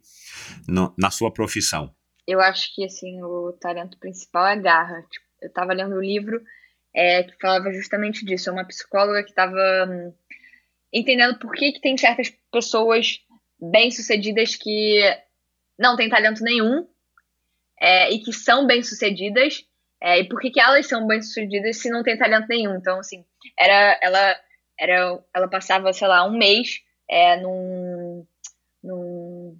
no, 0.66 0.94
na 0.96 1.10
sua 1.10 1.30
profissão? 1.30 1.94
Eu 2.26 2.40
acho 2.40 2.74
que 2.74 2.86
assim 2.86 3.22
o 3.22 3.52
talento 3.60 3.98
principal 3.98 4.46
é 4.46 4.56
garra. 4.56 5.02
Tipo, 5.10 5.26
eu 5.42 5.48
estava 5.48 5.74
lendo 5.74 5.94
um 5.94 6.00
livro 6.00 6.40
é, 6.94 7.22
que 7.22 7.36
falava 7.38 7.70
justamente 7.70 8.24
disso. 8.24 8.48
É 8.48 8.52
uma 8.52 8.66
psicóloga 8.66 9.22
que 9.22 9.30
estava 9.30 9.86
hum, 9.86 10.14
entendendo 10.90 11.38
por 11.38 11.52
que, 11.52 11.72
que 11.72 11.82
tem 11.82 11.98
certas 11.98 12.32
pessoas 12.50 13.18
bem-sucedidas 13.60 14.56
que 14.56 15.02
não 15.78 15.96
têm 15.96 16.08
talento 16.08 16.42
nenhum 16.42 16.88
é, 17.78 18.10
e 18.10 18.20
que 18.20 18.32
são 18.32 18.66
bem-sucedidas 18.66 19.66
é, 20.02 20.18
e 20.18 20.28
por 20.28 20.40
que, 20.40 20.50
que 20.50 20.60
elas 20.60 20.88
são 20.88 21.06
bem-sucedidas 21.06 21.76
se 21.76 21.88
não 21.88 22.02
tem 22.02 22.18
talento 22.18 22.48
nenhum? 22.48 22.74
Então, 22.74 22.98
assim, 22.98 23.24
era, 23.56 24.00
ela, 24.02 24.36
era, 24.76 25.24
ela 25.32 25.48
passava, 25.48 25.92
sei 25.92 26.08
lá, 26.08 26.26
um 26.26 26.36
mês 26.36 26.80
é, 27.08 27.36
num, 27.36 28.26
num, 28.82 29.56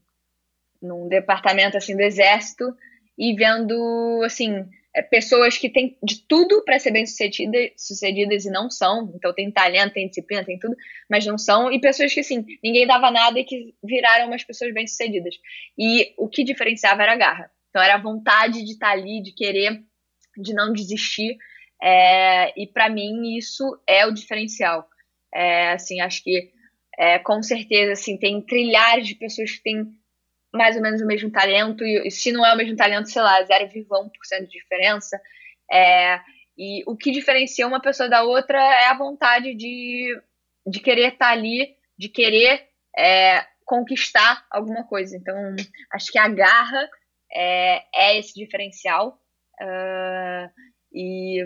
num 0.82 1.08
departamento, 1.08 1.76
assim, 1.76 1.96
do 1.96 2.02
exército 2.02 2.76
e 3.16 3.36
vendo, 3.36 4.20
assim, 4.24 4.68
é, 4.92 5.00
pessoas 5.00 5.56
que 5.56 5.70
têm 5.70 5.96
de 6.02 6.26
tudo 6.26 6.64
para 6.64 6.76
ser 6.80 6.90
bem-sucedidas 6.90 7.70
sucedidas 7.76 8.44
e 8.44 8.50
não 8.50 8.68
são. 8.68 9.12
Então, 9.14 9.32
tem 9.32 9.48
talento, 9.48 9.92
tem 9.92 10.08
disciplina, 10.08 10.44
tem 10.44 10.58
tudo, 10.58 10.74
mas 11.08 11.24
não 11.24 11.38
são. 11.38 11.70
E 11.70 11.80
pessoas 11.80 12.12
que, 12.12 12.18
assim, 12.18 12.44
ninguém 12.64 12.84
dava 12.84 13.12
nada 13.12 13.38
e 13.38 13.44
que 13.44 13.76
viraram 13.80 14.26
umas 14.26 14.42
pessoas 14.42 14.74
bem-sucedidas. 14.74 15.36
E 15.78 16.12
o 16.18 16.28
que 16.28 16.42
diferenciava 16.42 17.04
era 17.04 17.12
a 17.12 17.16
garra. 17.16 17.50
Então, 17.70 17.80
era 17.80 17.94
a 17.94 18.02
vontade 18.02 18.64
de 18.64 18.72
estar 18.72 18.88
tá 18.88 18.92
ali, 18.92 19.22
de 19.22 19.32
querer 19.32 19.84
de 20.36 20.54
não 20.54 20.72
desistir. 20.72 21.36
É, 21.82 22.52
e 22.60 22.66
para 22.66 22.88
mim 22.88 23.36
isso 23.36 23.64
é 23.86 24.06
o 24.06 24.12
diferencial. 24.12 24.88
É, 25.34 25.72
assim, 25.72 26.00
acho 26.00 26.22
que 26.22 26.50
é, 26.98 27.18
com 27.18 27.42
certeza 27.42 27.92
assim, 27.92 28.18
tem 28.18 28.40
trilhares 28.42 29.06
de 29.06 29.14
pessoas 29.14 29.50
que 29.50 29.62
têm 29.62 29.92
mais 30.52 30.76
ou 30.76 30.82
menos 30.82 31.00
o 31.00 31.06
mesmo 31.06 31.30
talento, 31.30 31.82
e, 31.82 32.10
se 32.10 32.30
não 32.30 32.44
é 32.44 32.52
o 32.52 32.56
mesmo 32.56 32.76
talento, 32.76 33.10
sei 33.10 33.22
lá, 33.22 33.42
0,1% 33.42 34.42
de 34.42 34.50
diferença. 34.50 35.18
É, 35.70 36.20
e 36.56 36.82
o 36.86 36.96
que 36.96 37.10
diferencia 37.10 37.66
uma 37.66 37.80
pessoa 37.80 38.08
da 38.08 38.22
outra 38.22 38.58
é 38.58 38.86
a 38.88 38.96
vontade 38.96 39.54
de, 39.54 40.20
de 40.66 40.80
querer 40.80 41.14
estar 41.14 41.30
ali, 41.30 41.74
de 41.98 42.08
querer 42.10 42.68
é, 42.96 43.46
conquistar 43.64 44.44
alguma 44.50 44.84
coisa. 44.84 45.16
Então, 45.16 45.34
acho 45.90 46.12
que 46.12 46.18
a 46.18 46.28
garra 46.28 46.86
é, 47.32 47.82
é 47.94 48.18
esse 48.18 48.34
diferencial. 48.34 49.18
Uh, 49.60 50.50
e 50.92 51.44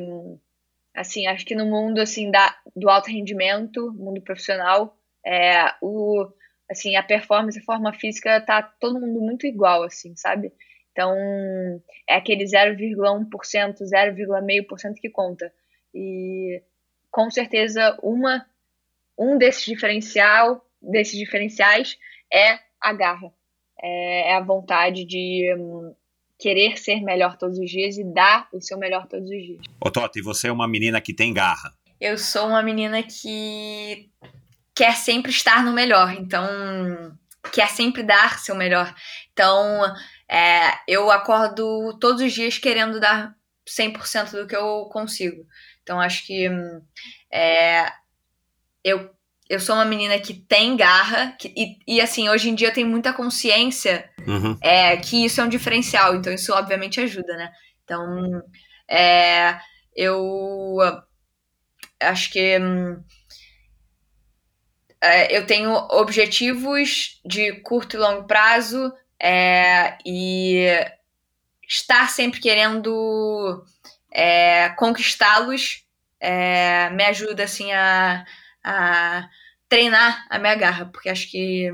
assim, 0.94 1.26
acho 1.26 1.44
que 1.44 1.54
no 1.54 1.66
mundo 1.66 2.00
assim 2.00 2.30
da, 2.30 2.56
do 2.74 2.88
alto 2.88 3.10
rendimento, 3.10 3.92
mundo 3.92 4.20
profissional, 4.22 4.96
é, 5.24 5.74
o 5.82 6.26
assim, 6.68 6.96
a 6.96 7.02
performance, 7.02 7.58
a 7.58 7.64
forma 7.64 7.92
física 7.92 8.40
tá 8.40 8.60
todo 8.62 9.00
mundo 9.00 9.20
muito 9.20 9.46
igual 9.46 9.84
assim, 9.84 10.16
sabe? 10.16 10.52
Então, 10.90 11.14
é 12.08 12.14
aquele 12.14 12.44
0,1%, 12.44 13.28
0,5% 13.28 14.94
que 14.94 15.10
conta. 15.10 15.52
E 15.94 16.62
com 17.10 17.30
certeza 17.30 17.98
uma 18.02 18.46
um 19.18 19.38
desses 19.38 19.64
diferencial, 19.64 20.66
desses 20.80 21.18
diferenciais 21.18 21.98
é 22.32 22.58
a 22.80 22.92
garra. 22.92 23.32
É, 23.80 24.30
é 24.30 24.34
a 24.34 24.40
vontade 24.40 25.04
de 25.04 25.54
querer 26.38 26.78
ser 26.78 27.00
melhor 27.02 27.36
todos 27.36 27.58
os 27.58 27.70
dias 27.70 27.96
e 27.96 28.04
dar 28.04 28.48
o 28.52 28.60
seu 28.60 28.78
melhor 28.78 29.06
todos 29.06 29.28
os 29.28 29.42
dias. 29.42 29.60
Ô 29.80 29.90
Tota, 29.90 30.18
e 30.18 30.22
você 30.22 30.48
é 30.48 30.52
uma 30.52 30.68
menina 30.68 31.00
que 31.00 31.14
tem 31.14 31.32
garra? 31.32 31.72
Eu 32.00 32.18
sou 32.18 32.48
uma 32.48 32.62
menina 32.62 33.02
que 33.02 34.10
quer 34.74 34.94
sempre 34.96 35.30
estar 35.30 35.64
no 35.64 35.72
melhor, 35.72 36.12
então 36.12 36.46
quer 37.52 37.68
sempre 37.70 38.02
dar 38.02 38.38
seu 38.38 38.54
melhor. 38.54 38.94
Então, 39.32 39.82
é, 40.28 40.78
eu 40.86 41.10
acordo 41.10 41.96
todos 41.98 42.20
os 42.20 42.32
dias 42.32 42.58
querendo 42.58 43.00
dar 43.00 43.34
100% 43.66 44.32
do 44.32 44.46
que 44.46 44.56
eu 44.56 44.88
consigo. 44.92 45.46
Então, 45.82 46.00
acho 46.00 46.26
que 46.26 46.48
é, 47.30 47.90
eu 48.84 49.10
eu 49.48 49.60
sou 49.60 49.74
uma 49.74 49.84
menina 49.84 50.18
que 50.18 50.34
tem 50.34 50.76
garra, 50.76 51.32
que, 51.38 51.52
e, 51.56 51.78
e, 51.96 52.00
assim, 52.00 52.28
hoje 52.28 52.48
em 52.50 52.54
dia 52.54 52.68
eu 52.68 52.72
tenho 52.72 52.88
muita 52.88 53.12
consciência 53.12 54.08
uhum. 54.26 54.58
é, 54.60 54.96
que 54.96 55.24
isso 55.24 55.40
é 55.40 55.44
um 55.44 55.48
diferencial, 55.48 56.16
então 56.16 56.32
isso 56.32 56.52
obviamente 56.52 57.00
ajuda, 57.00 57.36
né? 57.36 57.52
Então, 57.84 58.42
é, 58.88 59.58
eu 59.94 60.76
acho 62.00 62.30
que 62.32 62.58
é, 65.00 65.36
eu 65.36 65.46
tenho 65.46 65.72
objetivos 65.72 67.20
de 67.24 67.52
curto 67.60 67.96
e 67.96 68.00
longo 68.00 68.26
prazo 68.26 68.92
é, 69.20 69.96
e 70.04 70.66
estar 71.68 72.10
sempre 72.10 72.40
querendo 72.40 73.64
é, 74.12 74.70
conquistá-los 74.70 75.84
é, 76.18 76.90
me 76.90 77.04
ajuda 77.04 77.44
assim 77.44 77.72
a 77.72 78.24
a 78.66 79.28
treinar 79.68 80.26
a 80.28 80.38
minha 80.38 80.54
garra, 80.56 80.86
porque 80.86 81.08
acho 81.08 81.30
que 81.30 81.70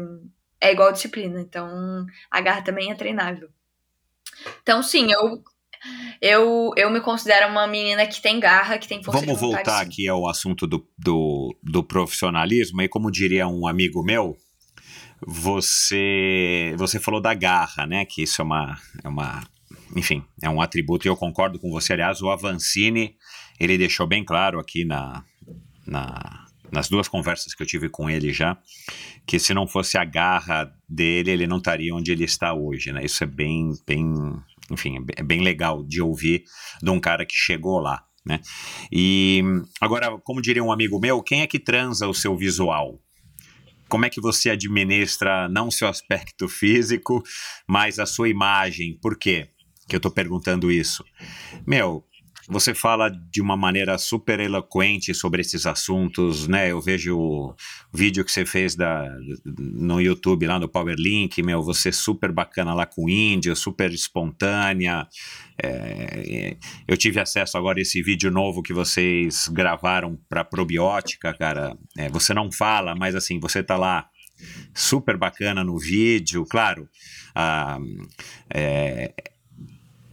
é 0.61 0.73
igual 0.73 0.93
disciplina, 0.93 1.41
então 1.41 2.07
a 2.31 2.41
garra 2.41 2.63
também 2.63 2.91
é 2.91 2.95
treinável. 2.95 3.49
Então, 4.63 4.83
sim, 4.83 5.11
eu 5.11 5.43
eu, 6.21 6.71
eu 6.77 6.91
me 6.91 7.01
considero 7.01 7.49
uma 7.49 7.67
menina 7.67 8.07
que 8.07 8.23
tem 8.23 8.39
garra, 8.39 8.79
que 8.79 8.87
tem 8.87 9.03
força 9.03 9.21
Vamos 9.21 9.35
de 9.35 9.41
vontade, 9.41 9.65
voltar 9.65 9.81
aqui 9.81 10.07
ao 10.07 10.29
assunto 10.29 10.67
do, 10.67 10.87
do, 10.97 11.57
do 11.63 11.83
profissionalismo, 11.83 12.81
e 12.83 12.89
como 12.89 13.11
diria 13.11 13.49
um 13.49 13.67
amigo 13.67 14.05
meu, 14.05 14.37
você 15.27 16.75
você 16.77 17.01
falou 17.01 17.21
da 17.21 17.35
garra, 17.35 17.87
né? 17.87 18.05
Que 18.05 18.23
isso 18.23 18.41
é 18.41 18.45
uma, 18.45 18.79
é 19.03 19.09
uma 19.09 19.43
enfim, 19.97 20.25
é 20.41 20.49
um 20.49 20.61
atributo, 20.61 21.07
e 21.07 21.09
eu 21.09 21.17
concordo 21.17 21.59
com 21.59 21.71
você. 21.71 21.95
Aliás, 21.95 22.23
o 22.23 22.31
Avancini, 22.31 23.17
ele 23.59 23.77
deixou 23.77 24.07
bem 24.07 24.25
claro 24.25 24.61
aqui 24.61 24.85
na, 24.85 25.25
na, 25.85 26.42
nas 26.73 26.89
duas 26.89 27.07
conversas 27.07 27.55
que 27.55 27.63
eu 27.63 27.67
tive 27.67 27.89
com 27.91 28.09
ele 28.09 28.33
já, 28.33 28.57
que 29.27 29.39
se 29.39 29.53
não 29.53 29.67
fosse 29.67 29.99
a 29.99 30.05
garra 30.05 30.73
dele, 30.89 31.31
ele 31.31 31.47
não 31.47 31.59
estaria 31.59 31.95
onde 31.95 32.11
ele 32.11 32.25
está 32.25 32.55
hoje, 32.55 32.91
né? 32.91 33.05
Isso 33.05 33.23
é 33.23 33.27
bem, 33.27 33.73
bem, 33.87 34.11
enfim, 34.71 34.97
é 35.15 35.23
bem 35.23 35.43
legal 35.43 35.85
de 35.85 36.01
ouvir 36.01 36.45
de 36.83 36.91
um 36.91 36.99
cara 36.99 37.27
que 37.27 37.35
chegou 37.35 37.79
lá, 37.79 38.03
né? 38.25 38.41
E 38.91 39.43
agora, 39.81 40.19
como 40.25 40.41
diria 40.41 40.65
um 40.65 40.73
amigo 40.73 40.99
meu, 40.99 41.23
quem 41.23 41.43
é 41.43 41.47
que 41.47 41.59
transa 41.59 42.09
o 42.09 42.15
seu 42.15 42.35
visual? 42.35 42.99
Como 43.89 44.07
é 44.07 44.11
que 44.11 44.23
você 44.23 44.49
administra 44.49 45.51
não 45.51 45.71
seu 45.71 45.87
aspecto 45.87 46.49
físico, 46.49 47.23
mas 47.69 47.99
a 47.99 48.07
sua 48.07 48.31
imagem? 48.31 48.99
Por 49.03 49.19
quê 49.19 49.51
que 49.87 49.95
eu 49.95 49.99
estou 49.99 50.11
perguntando 50.11 50.73
isso? 50.73 51.05
Meu, 51.67 52.03
você 52.49 52.75
fala 52.75 53.09
de 53.09 53.41
uma 53.41 53.57
maneira 53.57 53.97
super 53.99 54.41
eloquente 54.41 55.15
sobre 55.15 55.41
esses 55.41 55.67
assuntos, 55.67 56.49
né? 56.49 56.71
Eu 56.71 56.81
vejo 56.81 57.17
o 57.17 57.55
vídeo 57.93 58.25
que 58.25 58.33
você 58.33 58.45
fez 58.45 58.75
da, 58.75 59.09
no 59.59 60.01
YouTube 60.01 60.47
lá 60.47 60.59
no 60.59 60.69
Powerlink, 60.69 61.43
meu, 61.43 61.63
você 61.63 61.93
super 61.93 62.33
bacana 62.33 62.75
lá 62.75 62.87
com 62.87 63.09
índio, 63.09 63.55
super 63.55 63.93
espontânea. 63.93 65.07
É, 65.63 66.57
eu 66.89 66.97
tive 66.97 67.21
acesso 67.21 67.57
agora 67.57 67.79
a 67.79 67.83
esse 67.83 68.03
vídeo 68.03 68.31
novo 68.31 68.63
que 68.63 68.73
vocês 68.73 69.49
gravaram 69.49 70.19
para 70.29 70.45
probiótica, 70.45 71.33
cara. 71.35 71.77
É, 71.97 72.09
você 72.09 72.35
não 72.35 72.51
fala, 72.51 72.95
mas 72.95 73.15
assim, 73.15 73.39
você 73.39 73.63
tá 73.63 73.77
lá 73.77 74.09
super 74.75 75.17
bacana 75.17 75.63
no 75.63 75.79
vídeo, 75.79 76.45
claro. 76.45 76.89
Ah, 77.35 77.79
é, 78.53 79.13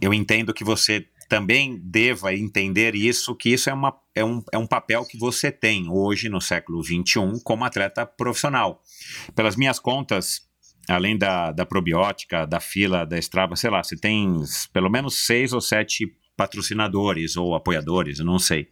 eu 0.00 0.14
entendo 0.14 0.54
que 0.54 0.64
você 0.64 1.06
também 1.30 1.78
deva 1.80 2.34
entender 2.34 2.96
isso, 2.96 3.36
que 3.36 3.50
isso 3.50 3.70
é, 3.70 3.72
uma, 3.72 3.96
é, 4.16 4.24
um, 4.24 4.42
é 4.52 4.58
um 4.58 4.66
papel 4.66 5.04
que 5.04 5.16
você 5.16 5.52
tem 5.52 5.88
hoje 5.88 6.28
no 6.28 6.40
século 6.40 6.82
XXI 6.82 7.40
como 7.44 7.64
atleta 7.64 8.04
profissional. 8.04 8.82
Pelas 9.32 9.54
minhas 9.54 9.78
contas, 9.78 10.42
além 10.88 11.16
da, 11.16 11.52
da 11.52 11.64
probiótica, 11.64 12.44
da 12.44 12.58
fila, 12.58 13.06
da 13.06 13.16
Strava, 13.16 13.54
sei 13.54 13.70
lá, 13.70 13.80
você 13.80 13.96
tem 13.96 14.42
pelo 14.72 14.90
menos 14.90 15.24
seis 15.24 15.52
ou 15.52 15.60
sete 15.60 16.12
patrocinadores 16.36 17.36
ou 17.36 17.54
apoiadores, 17.54 18.18
eu 18.18 18.24
não 18.24 18.40
sei. 18.40 18.66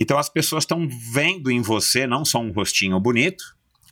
Então 0.00 0.18
as 0.18 0.30
pessoas 0.30 0.64
estão 0.64 0.88
vendo 1.12 1.50
em 1.50 1.60
você 1.60 2.06
não 2.06 2.24
só 2.24 2.40
um 2.40 2.52
rostinho 2.52 2.98
bonito, 2.98 3.44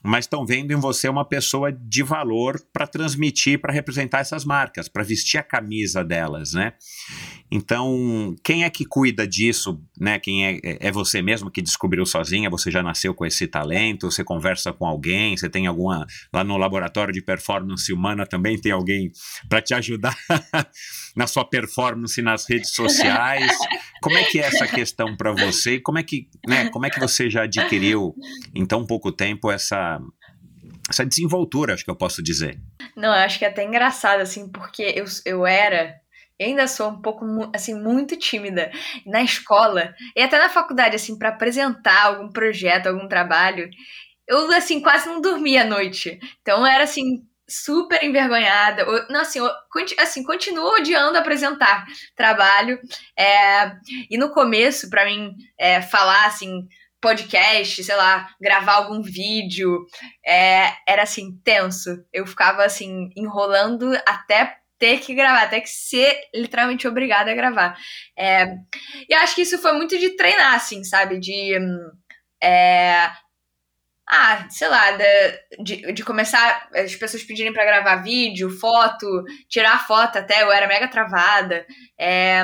mas 0.02 0.24
estão 0.24 0.46
vendo 0.46 0.72
em 0.72 0.76
você 0.76 1.08
uma 1.08 1.24
pessoa 1.24 1.72
de 1.72 2.02
valor 2.02 2.60
para 2.72 2.86
transmitir, 2.86 3.60
para 3.60 3.72
representar 3.72 4.20
essas 4.20 4.44
marcas, 4.44 4.88
para 4.88 5.02
vestir 5.02 5.38
a 5.38 5.42
camisa 5.42 6.04
delas, 6.04 6.52
né? 6.52 6.72
Então, 7.50 8.36
quem 8.44 8.64
é 8.64 8.70
que 8.70 8.84
cuida 8.84 9.26
disso, 9.26 9.80
né? 9.98 10.18
Quem 10.18 10.46
é, 10.46 10.60
é 10.62 10.92
você 10.92 11.22
mesmo 11.22 11.50
que 11.50 11.62
descobriu 11.62 12.04
sozinha? 12.04 12.50
Você 12.50 12.70
já 12.70 12.82
nasceu 12.82 13.14
com 13.14 13.24
esse 13.24 13.46
talento? 13.46 14.10
Você 14.10 14.22
conversa 14.22 14.72
com 14.72 14.86
alguém? 14.86 15.36
Você 15.36 15.48
tem 15.48 15.66
alguma 15.66 16.06
lá 16.32 16.44
no 16.44 16.56
laboratório 16.56 17.12
de 17.12 17.22
performance 17.22 17.90
humana 17.92 18.26
também 18.26 18.58
tem 18.58 18.72
alguém 18.72 19.10
para 19.48 19.62
te 19.62 19.74
ajudar 19.74 20.16
na 21.16 21.26
sua 21.26 21.44
performance 21.44 22.20
nas 22.20 22.48
redes 22.48 22.74
sociais? 22.74 23.50
Como 24.02 24.16
é 24.16 24.24
que 24.24 24.38
é 24.38 24.42
essa 24.42 24.66
questão 24.66 25.16
para 25.16 25.32
você? 25.32 25.80
Como 25.80 25.98
é 25.98 26.02
que, 26.02 26.28
né? 26.46 26.68
Como 26.70 26.86
é 26.86 26.90
que 26.90 27.00
você 27.00 27.30
já 27.30 27.44
adquiriu 27.44 28.14
em 28.54 28.66
tão 28.66 28.86
pouco 28.86 29.10
tempo 29.10 29.50
essa 29.50 29.97
essa 30.88 31.04
desenvoltura, 31.04 31.74
acho 31.74 31.84
que 31.84 31.90
eu 31.90 31.96
posso 31.96 32.22
dizer. 32.22 32.58
Não, 32.96 33.08
eu 33.08 33.24
acho 33.24 33.38
que 33.38 33.44
é 33.44 33.48
até 33.48 33.64
engraçado, 33.64 34.20
assim, 34.20 34.50
porque 34.50 34.82
eu, 34.96 35.04
eu 35.24 35.46
era, 35.46 35.94
eu 36.38 36.46
ainda 36.46 36.66
sou 36.66 36.90
um 36.90 37.02
pouco, 37.02 37.24
assim, 37.54 37.74
muito 37.74 38.16
tímida 38.16 38.70
na 39.06 39.22
escola 39.22 39.94
e 40.16 40.22
até 40.22 40.38
na 40.38 40.48
faculdade, 40.48 40.96
assim, 40.96 41.18
para 41.18 41.30
apresentar 41.30 42.06
algum 42.06 42.30
projeto, 42.30 42.86
algum 42.86 43.06
trabalho, 43.08 43.68
eu, 44.26 44.50
assim, 44.52 44.80
quase 44.80 45.06
não 45.06 45.20
dormia 45.20 45.62
à 45.62 45.66
noite. 45.66 46.18
Então, 46.42 46.66
era, 46.66 46.84
assim, 46.84 47.22
super 47.48 48.02
envergonhada. 48.04 48.84
Não, 49.08 49.20
assim, 49.20 49.38
eu, 49.38 49.50
assim, 49.98 50.22
continuo 50.22 50.74
odiando 50.74 51.16
apresentar 51.16 51.86
trabalho. 52.14 52.78
É, 53.18 53.72
e 54.10 54.18
no 54.18 54.30
começo, 54.30 54.90
para 54.90 55.06
mim, 55.06 55.34
é, 55.58 55.80
falar, 55.80 56.26
assim, 56.26 56.68
podcast, 57.00 57.82
sei 57.82 57.96
lá, 57.96 58.28
gravar 58.40 58.74
algum 58.74 59.02
vídeo, 59.02 59.86
é, 60.24 60.72
era 60.86 61.02
assim, 61.02 61.38
tenso. 61.44 62.04
Eu 62.12 62.26
ficava 62.26 62.64
assim, 62.64 63.10
enrolando 63.16 63.92
até 64.06 64.58
ter 64.78 65.00
que 65.00 65.14
gravar, 65.14 65.42
até 65.42 65.60
que 65.60 65.68
ser 65.68 66.16
literalmente 66.34 66.86
obrigada 66.86 67.30
a 67.30 67.34
gravar. 67.34 67.76
É, 68.16 68.54
e 69.08 69.14
acho 69.14 69.34
que 69.34 69.42
isso 69.42 69.58
foi 69.58 69.72
muito 69.72 69.98
de 69.98 70.10
treinar, 70.10 70.54
assim, 70.54 70.84
sabe? 70.84 71.18
De. 71.18 71.58
É, 72.42 73.10
ah, 74.10 74.46
sei 74.48 74.68
lá, 74.68 74.92
de, 75.62 75.92
de 75.92 76.02
começar 76.02 76.66
as 76.74 76.96
pessoas 76.96 77.22
pedirem 77.22 77.52
para 77.52 77.66
gravar 77.66 77.96
vídeo, 77.96 78.48
foto, 78.48 79.24
tirar 79.48 79.86
foto 79.86 80.16
até, 80.16 80.42
eu 80.42 80.50
era 80.50 80.66
mega 80.66 80.88
travada. 80.88 81.66
É, 81.98 82.42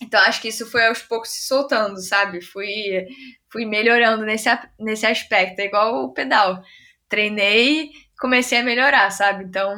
então 0.00 0.20
acho 0.20 0.40
que 0.40 0.48
isso 0.48 0.70
foi 0.70 0.86
aos 0.86 1.02
poucos 1.02 1.30
se 1.30 1.46
soltando, 1.46 2.00
sabe? 2.00 2.40
Fui, 2.40 3.06
fui 3.50 3.66
melhorando 3.66 4.24
nesse, 4.24 4.48
nesse 4.78 5.06
aspecto, 5.06 5.60
é 5.60 5.66
igual 5.66 6.04
o 6.04 6.12
pedal. 6.12 6.62
Treinei, 7.08 7.90
comecei 8.18 8.58
a 8.58 8.62
melhorar, 8.62 9.10
sabe? 9.10 9.44
Então, 9.44 9.74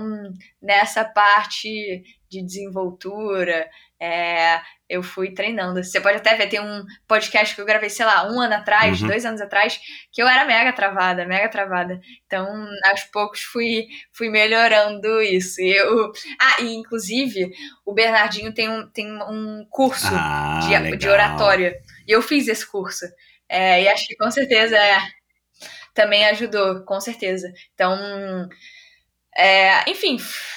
nessa 0.61 1.05
parte 1.05 2.03
de 2.29 2.43
desenvoltura, 2.43 3.69
é, 4.03 4.61
eu 4.89 5.01
fui 5.01 5.33
treinando. 5.33 5.83
Você 5.83 6.01
pode 6.01 6.17
até 6.17 6.35
ver, 6.35 6.49
tem 6.49 6.61
um 6.61 6.85
podcast 7.07 7.55
que 7.55 7.61
eu 7.61 7.65
gravei, 7.65 7.89
sei 7.89 8.05
lá, 8.05 8.29
um 8.29 8.41
ano 8.41 8.55
atrás, 8.55 9.01
uhum. 9.01 9.07
dois 9.07 9.25
anos 9.25 9.41
atrás, 9.41 9.79
que 10.11 10.21
eu 10.21 10.27
era 10.27 10.45
mega 10.45 10.73
travada, 10.73 11.25
mega 11.25 11.49
travada. 11.49 12.01
Então, 12.27 12.45
aos 12.87 13.05
poucos 13.05 13.43
fui, 13.43 13.87
fui 14.13 14.29
melhorando 14.29 15.23
isso. 15.23 15.61
E 15.61 15.71
eu, 15.71 16.11
ah, 16.41 16.63
e 16.63 16.75
inclusive, 16.75 17.53
o 17.87 17.95
Bernardinho 17.95 18.53
tem 18.53 18.69
um, 18.69 18.91
tem 18.91 19.07
um 19.07 19.65
curso 19.71 20.11
ah, 20.11 20.59
de, 20.65 20.97
de 20.97 21.09
oratória. 21.09 21.81
E 22.05 22.11
eu 22.11 22.21
fiz 22.21 22.49
esse 22.49 22.67
curso. 22.69 23.07
É, 23.49 23.85
e 23.85 23.89
acho 23.89 24.09
que 24.09 24.17
com 24.17 24.33
certeza 24.33 24.77
é, 24.77 24.99
também 25.95 26.27
ajudou, 26.27 26.85
com 26.85 27.01
certeza. 27.01 27.53
Então, 27.73 27.97
é, 29.39 29.89
enfim, 29.89 30.17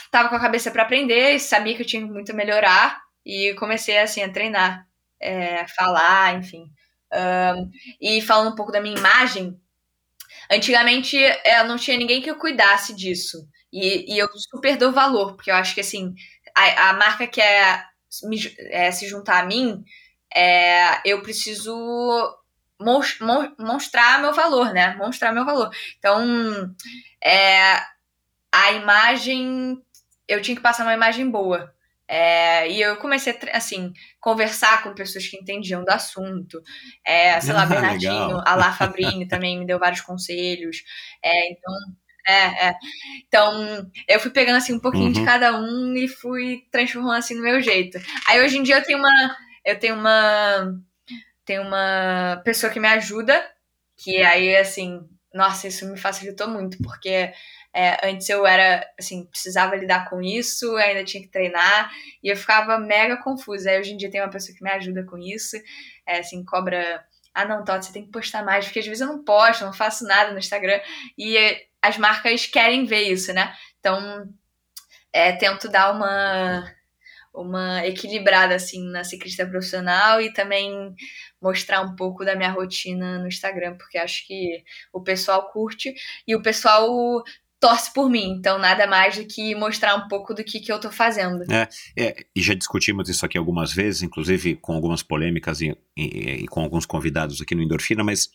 tava 0.10 0.30
com 0.30 0.36
a 0.36 0.40
cabeça 0.40 0.72
para 0.72 0.82
aprender, 0.82 1.40
sabia 1.40 1.76
que 1.76 1.84
eu 1.84 1.88
tinha 1.88 2.04
muito 2.04 2.32
a 2.32 2.36
melhorar 2.36 3.05
e 3.26 3.54
comecei 3.56 3.98
assim 4.00 4.22
a 4.24 4.32
treinar, 4.32 4.88
é, 5.20 5.68
falar, 5.70 6.36
enfim. 6.36 6.72
Um, 7.14 7.72
e 8.02 8.22
falando 8.22 8.54
um 8.54 8.56
pouco 8.56 8.72
da 8.72 8.82
minha 8.82 8.98
imagem, 8.98 9.60
antigamente 10.52 11.18
eu 11.18 11.30
é, 11.46 11.64
não 11.64 11.78
tinha 11.78 11.98
ninguém 11.98 12.22
que 12.22 12.30
eu 12.30 12.38
cuidasse 12.38 12.96
disso. 12.96 13.48
E, 13.72 14.14
e 14.16 14.18
eu 14.18 14.28
super 14.52 14.78
dou 14.78 14.92
valor, 14.92 15.36
porque 15.36 15.52
eu 15.52 15.56
acho 15.56 15.74
que 15.76 15.82
assim, 15.82 16.14
a, 16.56 16.90
a 16.90 16.94
marca 16.94 17.28
quer 17.28 17.86
me, 18.24 18.38
é, 18.72 18.92
se 18.92 19.08
juntar 19.08 19.44
a 19.44 19.46
mim, 19.46 19.84
é, 20.34 21.02
eu 21.10 21.22
preciso 21.22 21.74
mostrar 23.60 24.22
meu 24.22 24.34
valor, 24.34 24.74
né? 24.74 24.96
Mostrar 24.96 25.32
meu 25.32 25.46
valor. 25.46 25.70
Então, 25.98 26.76
é, 27.24 27.78
a 28.52 28.72
imagem, 28.74 29.82
eu 30.28 30.42
tinha 30.42 30.56
que 30.56 30.64
passar 30.64 30.84
uma 30.84 30.94
imagem 30.94 31.30
boa. 31.30 31.75
É, 32.08 32.70
e 32.70 32.82
eu 32.82 32.98
comecei 32.98 33.34
a, 33.34 33.58
assim, 33.58 33.92
conversar 34.20 34.84
com 34.84 34.94
pessoas 34.94 35.28
que 35.28 35.38
entendiam 35.38 35.84
do 35.84 35.90
assunto. 35.90 36.62
É, 37.06 37.40
sei 37.42 37.54
lá, 37.54 37.64
ah, 37.64 37.66
Bernardinho, 37.66 38.42
a 38.46 38.56
Lá 38.56 38.74
Fabrini 38.74 39.28
também 39.28 39.60
me 39.60 39.66
deu 39.66 39.80
vários 39.80 40.02
conselhos. 40.02 40.84
É, 41.24 41.52
então, 41.52 41.74
é, 42.28 42.68
é. 42.70 42.76
Então, 43.28 43.92
eu 44.08 44.20
fui 44.20 44.32
pegando 44.32 44.58
assim 44.58 44.74
um 44.74 44.80
pouquinho 44.80 45.06
uhum. 45.06 45.12
de 45.12 45.26
cada 45.26 45.60
um 45.60 45.96
e 45.96 46.08
fui 46.08 46.64
transformando 46.72 47.18
assim 47.18 47.36
no 47.36 47.44
meu 47.44 47.62
jeito. 47.62 48.00
Aí 48.28 48.42
hoje 48.42 48.58
em 48.58 48.64
dia 48.64 48.78
eu 48.78 48.84
tenho 48.84 49.00
uma. 49.00 49.36
Eu 49.64 49.80
tenho 49.80 49.96
uma. 49.96 50.80
Tenho 51.46 51.62
uma 51.62 52.42
pessoa 52.44 52.74
que 52.74 52.80
me 52.80 52.88
ajuda, 52.88 53.40
que 53.98 54.18
aí, 54.24 54.56
assim, 54.58 55.00
nossa, 55.32 55.68
isso 55.68 55.86
me 55.88 55.98
facilitou 55.98 56.48
muito, 56.48 56.78
porque 56.82 57.32
é, 57.76 58.08
antes 58.08 58.30
eu 58.30 58.48
era, 58.48 58.90
assim, 58.98 59.26
precisava 59.26 59.76
lidar 59.76 60.10
com 60.10 60.22
isso, 60.22 60.78
ainda 60.78 61.04
tinha 61.04 61.22
que 61.22 61.30
treinar, 61.30 61.92
e 62.24 62.30
eu 62.30 62.38
ficava 62.38 62.80
mega 62.80 63.18
confusa. 63.18 63.70
Aí 63.70 63.80
hoje 63.82 63.92
em 63.92 63.98
dia 63.98 64.10
tem 64.10 64.22
uma 64.22 64.30
pessoa 64.30 64.58
que 64.58 64.64
me 64.64 64.72
ajuda 64.72 65.04
com 65.04 65.18
isso, 65.18 65.58
é, 66.08 66.20
assim, 66.20 66.46
cobra. 66.46 67.06
Ah, 67.34 67.44
não, 67.44 67.66
Todd, 67.66 67.86
você 67.86 67.92
tem 67.92 68.06
que 68.06 68.12
postar 68.12 68.46
mais, 68.46 68.64
porque 68.64 68.80
às 68.80 68.86
vezes 68.86 69.02
eu 69.02 69.08
não 69.08 69.26
posto, 69.26 69.66
não 69.66 69.74
faço 69.74 70.06
nada 70.06 70.32
no 70.32 70.40
Instagram, 70.40 70.80
e 71.18 71.38
as 71.82 71.98
marcas 71.98 72.46
querem 72.46 72.86
ver 72.86 73.12
isso, 73.12 73.34
né? 73.34 73.54
Então, 73.78 74.26
é, 75.12 75.34
tento 75.34 75.68
dar 75.68 75.92
uma, 75.94 76.74
uma 77.34 77.86
equilibrada, 77.86 78.56
assim, 78.56 78.90
na 78.90 79.04
ciclista 79.04 79.46
profissional 79.46 80.22
e 80.22 80.32
também 80.32 80.96
mostrar 81.42 81.82
um 81.82 81.94
pouco 81.94 82.24
da 82.24 82.38
minha 82.38 82.52
rotina 82.52 83.20
no 83.20 83.28
Instagram, 83.28 83.76
porque 83.78 83.98
acho 83.98 84.26
que 84.26 84.64
o 84.94 85.04
pessoal 85.04 85.52
curte 85.52 85.94
e 86.26 86.36
o 86.38 86.42
pessoal 86.42 87.22
torce 87.60 87.94
por 87.94 88.10
mim. 88.10 88.36
Então, 88.38 88.58
nada 88.58 88.86
mais 88.88 89.18
do 89.18 89.26
que 89.26 89.56
mostrar 89.56 89.96
um 89.96 90.08
pouco 90.08 90.34
do 90.34 90.44
que, 90.44 90.60
que 90.60 90.72
eu 90.72 90.80
tô 90.80 90.92
fazendo. 90.92 91.44
É, 91.52 91.68
é, 91.98 92.26
e 92.36 92.42
já 92.42 92.54
discutimos 92.54 93.10
isso 93.10 93.26
aqui 93.26 93.38
algumas 93.38 93.74
vezes, 93.74 94.02
inclusive 94.02 94.56
com 94.56 94.74
algumas 94.74 95.02
polêmicas 95.02 95.62
e, 95.62 95.76
e, 95.98 96.44
e, 96.44 96.48
com 96.48 96.62
alguns 96.62 96.86
convidados 96.86 97.42
aqui 97.42 97.56
no 97.56 97.64
Endorfina, 97.64 98.04
mas 98.04 98.30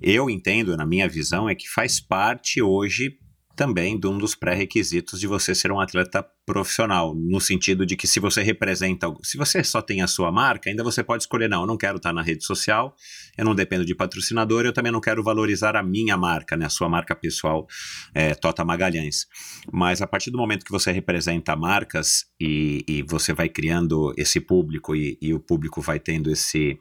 eu 0.00 0.28
entendo, 0.30 0.76
na 0.76 0.86
minha 0.86 1.08
visão, 1.08 1.48
é 1.48 1.54
que 1.54 1.68
faz 1.68 2.00
parte 2.00 2.62
hoje 2.62 3.18
também 3.56 3.98
de 3.98 4.06
um 4.06 4.18
dos 4.18 4.34
pré-requisitos 4.34 5.20
de 5.20 5.26
você 5.26 5.54
ser 5.54 5.70
um 5.70 5.80
atleta 5.80 6.24
profissional, 6.46 7.14
no 7.14 7.40
sentido 7.40 7.86
de 7.86 7.96
que 7.96 8.06
se 8.06 8.20
você 8.20 8.42
representa, 8.42 9.12
se 9.22 9.38
você 9.38 9.64
só 9.64 9.80
tem 9.80 10.02
a 10.02 10.06
sua 10.06 10.30
marca, 10.30 10.68
ainda 10.68 10.84
você 10.84 11.02
pode 11.02 11.22
escolher, 11.22 11.48
não, 11.48 11.62
eu 11.62 11.66
não 11.66 11.76
quero 11.76 11.96
estar 11.96 12.12
na 12.12 12.22
rede 12.22 12.44
social, 12.44 12.94
eu 13.36 13.44
não 13.44 13.54
dependo 13.54 13.84
de 13.84 13.94
patrocinador, 13.94 14.64
eu 14.64 14.72
também 14.72 14.92
não 14.92 15.00
quero 15.00 15.22
valorizar 15.22 15.74
a 15.76 15.82
minha 15.82 16.16
marca, 16.16 16.56
né, 16.56 16.66
a 16.66 16.70
sua 16.70 16.88
marca 16.88 17.14
pessoal, 17.14 17.66
é, 18.14 18.34
Tota 18.34 18.64
Magalhães. 18.64 19.26
Mas 19.72 20.02
a 20.02 20.06
partir 20.06 20.30
do 20.30 20.36
momento 20.36 20.64
que 20.64 20.70
você 20.70 20.92
representa 20.92 21.56
marcas 21.56 22.26
e, 22.38 22.84
e 22.86 23.02
você 23.02 23.32
vai 23.32 23.48
criando 23.48 24.12
esse 24.16 24.38
público 24.38 24.94
e, 24.94 25.16
e, 25.22 25.32
o 25.32 25.40
público 25.40 25.80
vai 25.80 25.98
tendo 25.98 26.30
esse, 26.30 26.78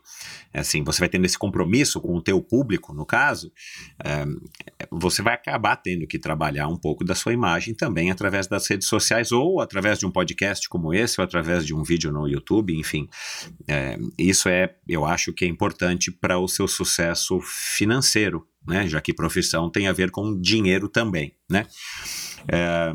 assim, 0.54 0.84
você 0.84 1.00
vai 1.00 1.10
tendo 1.10 1.26
esse 1.26 1.38
compromisso 1.38 2.02
com 2.02 2.16
o 2.16 2.22
teu 2.22 2.42
público, 2.42 2.94
no 2.94 3.06
caso, 3.06 3.52
é, 4.04 4.26
você 4.92 5.22
vai 5.22 5.36
acabar 5.36 5.78
tendo 5.78 6.06
que 6.06 6.20
trabalhar 6.20 6.63
um 6.68 6.78
pouco 6.78 7.04
da 7.04 7.16
sua 7.16 7.34
imagem 7.34 7.74
também 7.74 8.12
através 8.12 8.48
das 8.48 8.68
redes 8.68 8.88
sociais 8.88 9.32
ou 9.32 9.62
através 9.62 10.00
de 10.00 10.06
um 10.06 10.12
podcast 10.12 10.68
como 10.70 10.94
esse, 10.94 11.20
ou 11.20 11.24
através 11.24 11.66
de 11.66 11.74
um 11.74 11.84
vídeo 11.84 12.12
no 12.12 12.28
YouTube, 12.28 12.78
enfim. 12.78 13.08
É, 13.68 13.98
isso 14.18 14.50
é, 14.50 14.76
eu 14.88 15.06
acho 15.06 15.34
que 15.34 15.46
é 15.46 15.48
importante 15.48 16.12
para 16.12 16.38
o 16.38 16.48
seu 16.48 16.68
sucesso 16.68 17.40
financeiro, 17.42 18.48
né? 18.68 18.88
Já 18.88 19.02
que 19.02 19.14
profissão 19.14 19.70
tem 19.70 19.88
a 19.88 19.94
ver 19.94 20.12
com 20.12 20.40
dinheiro 20.40 20.88
também, 20.88 21.34
né? 21.50 21.66
É, 22.48 22.94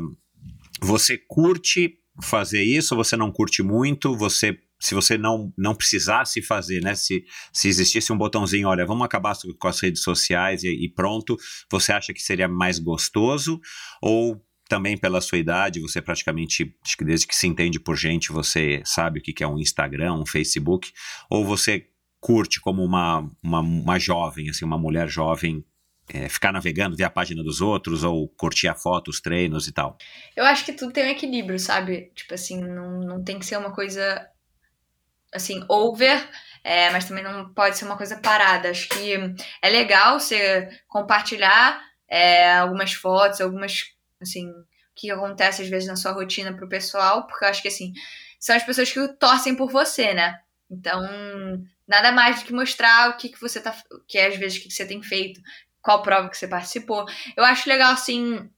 você 0.81 1.17
curte 1.17 1.95
fazer 2.21 2.63
isso, 2.63 2.95
você 2.95 3.15
não 3.15 3.31
curte 3.31 3.63
muito, 3.63 4.15
você 4.15 4.57
se 4.79 4.95
você 4.95 5.17
não, 5.17 5.53
não 5.57 5.75
precisasse 5.75 6.41
fazer, 6.41 6.81
né? 6.81 6.95
Se, 6.95 7.25
se 7.51 7.67
existisse 7.67 8.11
um 8.13 8.17
botãozinho, 8.17 8.67
olha, 8.67 8.85
vamos 8.85 9.05
acabar 9.05 9.35
com 9.57 9.67
as 9.67 9.79
redes 9.79 10.01
sociais 10.01 10.63
e, 10.63 10.69
e 10.69 10.89
pronto, 10.89 11.35
você 11.69 11.91
acha 11.91 12.13
que 12.13 12.21
seria 12.21 12.47
mais 12.47 12.79
gostoso? 12.79 13.59
Ou 14.01 14.41
também 14.69 14.95
pela 14.95 15.19
sua 15.19 15.39
idade, 15.39 15.81
você 15.81 16.01
praticamente, 16.01 16.75
acho 16.85 16.95
que 16.95 17.03
desde 17.03 17.27
que 17.27 17.35
se 17.35 17.47
entende 17.47 17.79
por 17.79 17.97
gente, 17.97 18.31
você 18.31 18.81
sabe 18.85 19.19
o 19.19 19.23
que 19.23 19.43
é 19.43 19.47
um 19.47 19.57
Instagram, 19.57 20.13
um 20.13 20.25
Facebook, 20.25 20.93
ou 21.29 21.43
você 21.43 21.87
curte 22.21 22.61
como 22.61 22.83
uma, 22.83 23.27
uma, 23.41 23.59
uma 23.59 23.99
jovem, 23.99 24.49
assim, 24.49 24.63
uma 24.63 24.77
mulher 24.77 25.07
jovem, 25.07 25.65
é, 26.13 26.27
ficar 26.27 26.51
navegando, 26.51 26.95
ver 26.95 27.03
a 27.03 27.09
página 27.09 27.43
dos 27.43 27.61
outros, 27.61 28.03
ou 28.03 28.27
curtir 28.29 28.67
a 28.67 28.75
foto, 28.75 29.09
os 29.09 29.19
treinos 29.19 29.67
e 29.67 29.71
tal? 29.71 29.97
Eu 30.35 30.45
acho 30.45 30.65
que 30.65 30.73
tudo 30.73 30.91
tem 30.91 31.05
um 31.05 31.09
equilíbrio, 31.09 31.59
sabe? 31.59 32.11
Tipo 32.15 32.33
assim, 32.33 32.61
não, 32.61 32.99
não 32.99 33.23
tem 33.23 33.39
que 33.39 33.45
ser 33.45 33.57
uma 33.57 33.71
coisa, 33.71 34.27
assim, 35.33 35.63
over, 35.69 36.27
é, 36.63 36.89
mas 36.91 37.05
também 37.05 37.23
não 37.23 37.53
pode 37.53 37.77
ser 37.77 37.85
uma 37.85 37.97
coisa 37.97 38.17
parada. 38.17 38.69
Acho 38.69 38.89
que 38.89 39.13
é 39.61 39.69
legal 39.69 40.19
você 40.19 40.69
compartilhar 40.87 41.81
é, 42.07 42.57
algumas 42.57 42.93
fotos, 42.93 43.41
algumas 43.41 43.93
assim, 44.21 44.49
o 44.49 44.65
que 44.95 45.11
acontece 45.11 45.61
às 45.61 45.69
vezes 45.69 45.87
na 45.87 45.95
sua 45.95 46.11
rotina 46.11 46.53
pro 46.53 46.67
pessoal, 46.67 47.25
porque 47.25 47.45
eu 47.45 47.49
acho 47.49 47.61
que 47.61 47.69
assim, 47.69 47.93
são 48.39 48.55
as 48.55 48.63
pessoas 48.63 48.91
que 48.91 49.07
torcem 49.19 49.55
por 49.55 49.71
você, 49.71 50.13
né? 50.13 50.39
Então, 50.69 51.01
nada 51.87 52.11
mais 52.11 52.39
do 52.39 52.45
que 52.45 52.53
mostrar 52.53 53.09
o 53.09 53.17
que, 53.17 53.29
que 53.29 53.41
você 53.41 53.59
tá, 53.59 53.75
que 54.07 54.17
é, 54.17 54.27
às 54.27 54.37
vezes 54.37 54.57
o 54.57 54.61
que, 54.61 54.67
que 54.67 54.73
você 54.73 54.85
tem 54.85 55.01
feito, 55.01 55.41
qual 55.81 56.01
prova 56.01 56.29
que 56.29 56.37
você 56.37 56.47
participou. 56.47 57.05
Eu 57.35 57.43
acho 57.43 57.69
legal 57.69 57.93
assim, 57.93 58.49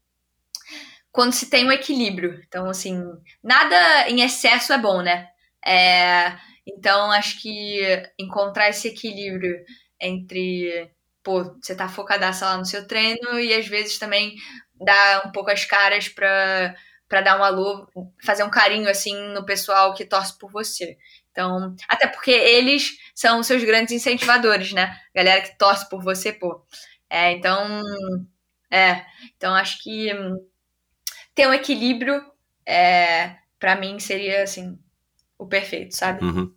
quando 1.11 1.33
se 1.33 1.49
tem 1.49 1.65
um 1.65 1.71
equilíbrio. 1.71 2.41
Então, 2.47 2.69
assim, 2.69 3.03
nada 3.43 4.09
em 4.09 4.21
excesso 4.21 4.73
é 4.73 4.77
bom, 4.77 5.01
né? 5.01 5.29
É, 5.65 6.35
então, 6.67 7.11
acho 7.11 7.41
que 7.41 7.81
encontrar 8.19 8.69
esse 8.69 8.87
equilíbrio 8.89 9.57
entre, 9.99 10.89
pô, 11.23 11.43
você 11.61 11.75
tá 11.75 11.87
focadaça 11.89 12.45
lá 12.45 12.57
no 12.57 12.65
seu 12.65 12.87
treino 12.87 13.39
e 13.39 13.53
às 13.53 13.67
vezes 13.67 13.97
também 13.99 14.35
dar 14.75 15.27
um 15.27 15.31
pouco 15.31 15.51
as 15.51 15.65
caras 15.65 16.07
pra, 16.09 16.75
pra 17.07 17.21
dar 17.21 17.39
um 17.39 17.43
alô, 17.43 17.87
fazer 18.23 18.43
um 18.43 18.49
carinho 18.49 18.89
assim 18.89 19.15
no 19.33 19.45
pessoal 19.45 19.93
que 19.93 20.05
torce 20.05 20.37
por 20.37 20.51
você. 20.51 20.97
Então, 21.31 21.75
até 21.89 22.07
porque 22.07 22.31
eles 22.31 22.97
são 23.15 23.41
seus 23.43 23.63
grandes 23.63 23.93
incentivadores, 23.93 24.73
né? 24.73 24.99
Galera 25.15 25.41
que 25.41 25.57
torce 25.57 25.87
por 25.89 26.03
você, 26.03 26.33
pô. 26.33 26.65
É, 27.09 27.31
então, 27.31 27.81
é, 28.71 29.05
então 29.37 29.53
acho 29.55 29.81
que 29.83 30.11
ter 31.33 31.47
um 31.47 31.53
equilíbrio 31.53 32.23
é, 32.65 33.35
para 33.59 33.75
mim 33.75 33.99
seria 33.99 34.43
assim 34.43 34.77
o 35.41 35.47
perfeito, 35.47 35.95
sabe? 35.95 36.23
Uhum. 36.23 36.51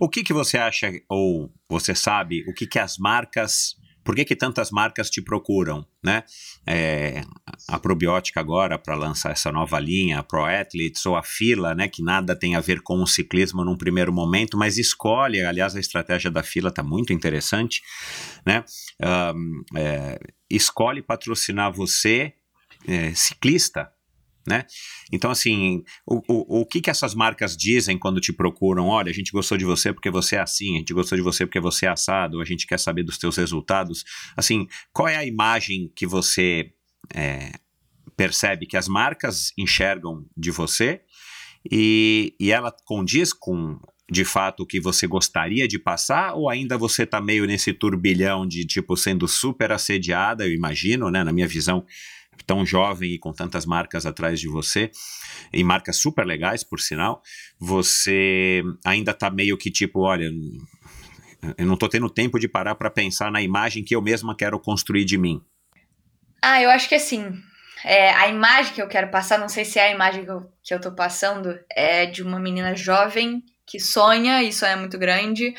O 0.00 0.08
que 0.08 0.22
que 0.22 0.32
você 0.32 0.56
acha 0.56 0.90
ou 1.08 1.52
você 1.68 1.94
sabe 1.94 2.44
o 2.48 2.54
que 2.54 2.66
que 2.66 2.78
as 2.78 2.96
marcas 2.98 3.76
por 4.04 4.14
que, 4.14 4.24
que 4.24 4.36
tantas 4.36 4.70
marcas 4.70 5.08
te 5.08 5.22
procuram, 5.22 5.86
né? 6.04 6.24
É, 6.66 7.22
a 7.66 7.78
probiótica 7.78 8.38
agora 8.38 8.78
para 8.78 8.94
lançar 8.94 9.32
essa 9.32 9.50
nova 9.50 9.80
linha, 9.80 10.18
a 10.18 10.22
Pro 10.22 10.44
Athletes 10.44 11.06
ou 11.06 11.16
a 11.16 11.22
Fila, 11.22 11.74
né? 11.74 11.88
Que 11.88 12.02
nada 12.02 12.36
tem 12.36 12.54
a 12.54 12.60
ver 12.60 12.82
com 12.82 13.02
o 13.02 13.06
ciclismo 13.06 13.64
num 13.64 13.78
primeiro 13.78 14.12
momento, 14.12 14.58
mas 14.58 14.76
escolhe, 14.76 15.42
aliás, 15.42 15.74
a 15.74 15.80
estratégia 15.80 16.30
da 16.30 16.42
Fila 16.42 16.68
está 16.68 16.82
muito 16.82 17.14
interessante, 17.14 17.80
né? 18.44 18.62
Um, 19.34 19.62
é, 19.74 20.20
escolhe 20.50 21.00
patrocinar 21.00 21.72
você, 21.72 22.34
é, 22.86 23.14
ciclista, 23.14 23.90
né? 24.46 24.64
Então, 25.12 25.30
assim, 25.30 25.82
o, 26.06 26.20
o, 26.28 26.60
o 26.60 26.66
que, 26.66 26.80
que 26.80 26.90
essas 26.90 27.14
marcas 27.14 27.56
dizem 27.56 27.98
quando 27.98 28.20
te 28.20 28.32
procuram? 28.32 28.86
Olha, 28.86 29.10
a 29.10 29.14
gente 29.14 29.32
gostou 29.32 29.56
de 29.56 29.64
você 29.64 29.92
porque 29.92 30.10
você 30.10 30.36
é 30.36 30.40
assim, 30.40 30.76
a 30.76 30.78
gente 30.78 30.92
gostou 30.92 31.16
de 31.16 31.22
você 31.22 31.46
porque 31.46 31.60
você 31.60 31.86
é 31.86 31.88
assado, 31.88 32.40
a 32.40 32.44
gente 32.44 32.66
quer 32.66 32.78
saber 32.78 33.02
dos 33.02 33.18
teus 33.18 33.36
resultados. 33.36 34.04
Assim, 34.36 34.66
qual 34.92 35.08
é 35.08 35.16
a 35.16 35.24
imagem 35.24 35.90
que 35.94 36.06
você 36.06 36.72
é, 37.14 37.52
percebe 38.16 38.66
que 38.66 38.76
as 38.76 38.88
marcas 38.88 39.52
enxergam 39.56 40.24
de 40.36 40.50
você 40.50 41.00
e, 41.70 42.34
e 42.38 42.52
ela 42.52 42.74
condiz 42.84 43.32
com 43.32 43.78
de 44.10 44.24
fato 44.24 44.62
o 44.62 44.66
que 44.66 44.78
você 44.78 45.06
gostaria 45.06 45.66
de 45.66 45.78
passar 45.78 46.34
ou 46.34 46.50
ainda 46.50 46.76
você 46.76 47.04
está 47.04 47.20
meio 47.20 47.46
nesse 47.46 47.72
turbilhão 47.72 48.46
de 48.46 48.66
tipo 48.66 48.96
sendo 48.96 49.26
super 49.26 49.72
assediada, 49.72 50.46
eu 50.46 50.52
imagino, 50.52 51.10
né, 51.10 51.24
na 51.24 51.32
minha 51.32 51.48
visão 51.48 51.84
tão 52.46 52.64
jovem 52.64 53.12
e 53.12 53.18
com 53.18 53.32
tantas 53.32 53.64
marcas 53.64 54.06
atrás 54.06 54.40
de 54.40 54.48
você, 54.48 54.90
e 55.52 55.62
marcas 55.64 55.96
super 55.96 56.26
legais, 56.26 56.64
por 56.64 56.80
sinal, 56.80 57.22
você 57.58 58.62
ainda 58.84 59.12
está 59.12 59.30
meio 59.30 59.56
que 59.56 59.70
tipo, 59.70 60.00
olha, 60.00 60.30
eu 61.58 61.66
não 61.66 61.74
estou 61.74 61.88
tendo 61.88 62.08
tempo 62.08 62.38
de 62.38 62.48
parar 62.48 62.74
para 62.74 62.90
pensar 62.90 63.30
na 63.30 63.42
imagem 63.42 63.84
que 63.84 63.94
eu 63.94 64.02
mesma 64.02 64.36
quero 64.36 64.58
construir 64.58 65.04
de 65.04 65.18
mim. 65.18 65.42
Ah, 66.42 66.60
eu 66.60 66.70
acho 66.70 66.88
que 66.88 66.94
assim, 66.94 67.32
é, 67.84 68.10
a 68.10 68.28
imagem 68.28 68.72
que 68.72 68.82
eu 68.82 68.88
quero 68.88 69.10
passar, 69.10 69.38
não 69.38 69.48
sei 69.48 69.64
se 69.64 69.78
é 69.78 69.88
a 69.88 69.94
imagem 69.94 70.24
que 70.24 70.30
eu, 70.30 70.50
que 70.62 70.74
eu 70.74 70.80
tô 70.80 70.92
passando, 70.92 71.58
é 71.70 72.06
de 72.06 72.22
uma 72.22 72.38
menina 72.38 72.74
jovem 72.74 73.42
que 73.66 73.80
sonha, 73.80 74.42
e 74.42 74.52
sonha 74.52 74.76
muito 74.76 74.98
grande, 74.98 75.54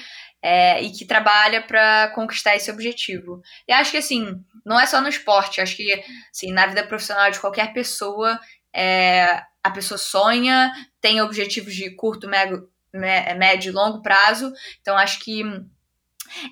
é, 0.47 0.79
e 0.79 0.91
que 0.91 1.05
trabalha 1.05 1.59
para 1.59 2.09
conquistar 2.09 2.55
esse 2.55 2.69
objetivo. 2.69 3.41
E 3.67 3.73
acho 3.73 3.89
que 3.89 3.97
assim, 3.97 4.39
não 4.63 4.79
é 4.79 4.85
só 4.85 5.01
no 5.01 5.09
esporte, 5.09 5.59
acho 5.59 5.75
que 5.75 5.91
assim, 6.29 6.51
na 6.51 6.67
vida 6.67 6.85
profissional 6.85 7.31
de 7.31 7.39
qualquer 7.39 7.73
pessoa, 7.73 8.39
é, 8.71 9.41
a 9.63 9.71
pessoa 9.71 9.97
sonha, 9.97 10.71
tem 11.01 11.19
objetivos 11.19 11.73
de 11.73 11.89
curto, 11.95 12.27
médio, 12.27 12.69
médio 12.93 13.71
e 13.71 13.73
longo 13.73 14.03
prazo. 14.03 14.53
Então 14.81 14.95
acho 14.95 15.19
que 15.21 15.41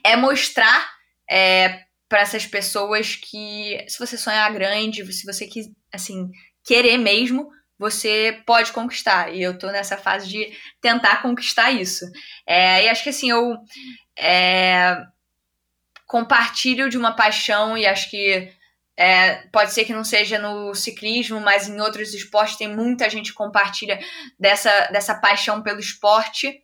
é 0.03 0.15
mostrar 0.15 0.91
é, 1.30 1.84
para 2.10 2.22
essas 2.22 2.48
pessoas 2.48 3.15
que 3.15 3.78
se 3.88 3.99
você 3.99 4.18
sonhar 4.18 4.52
grande, 4.52 5.06
se 5.14 5.24
você 5.24 5.48
assim, 5.94 6.32
querer 6.64 6.98
mesmo, 6.98 7.48
você 7.78 8.41
pode 8.45 8.72
conquistar. 8.72 9.34
E 9.34 9.41
eu 9.41 9.58
tô 9.58 9.68
nessa 9.68 9.98
fase 9.98 10.28
de 10.28 10.58
tentar 10.82 11.22
conquistar 11.22 11.72
isso. 11.72 12.06
É, 12.45 12.86
e 12.86 12.90
acho 12.90 13.04
que 13.04 13.10
assim, 13.10 13.30
eu 13.30 13.58
é, 14.18 14.98
compartilho 16.06 16.90
de 16.90 16.98
uma 16.98 17.16
paixão 17.16 17.78
e 17.78 17.86
acho 17.86 18.10
que 18.10 18.52
é, 18.95 19.48
pode 19.52 19.74
ser 19.74 19.86
que 19.86 19.94
não 19.94 20.04
seja 20.04 20.38
no 20.38 20.74
ciclismo, 20.76 21.40
mas 21.40 21.68
em 21.68 21.80
outros 21.82 22.14
esportes 22.14 22.58
tem 22.58 22.68
muita 22.68 23.10
gente 23.10 23.32
que 23.32 23.38
compartilha 23.38 24.00
dessa, 24.40 24.88
dessa 24.88 25.16
paixão 25.16 25.62
pelo 25.64 25.80
esporte. 25.80 26.62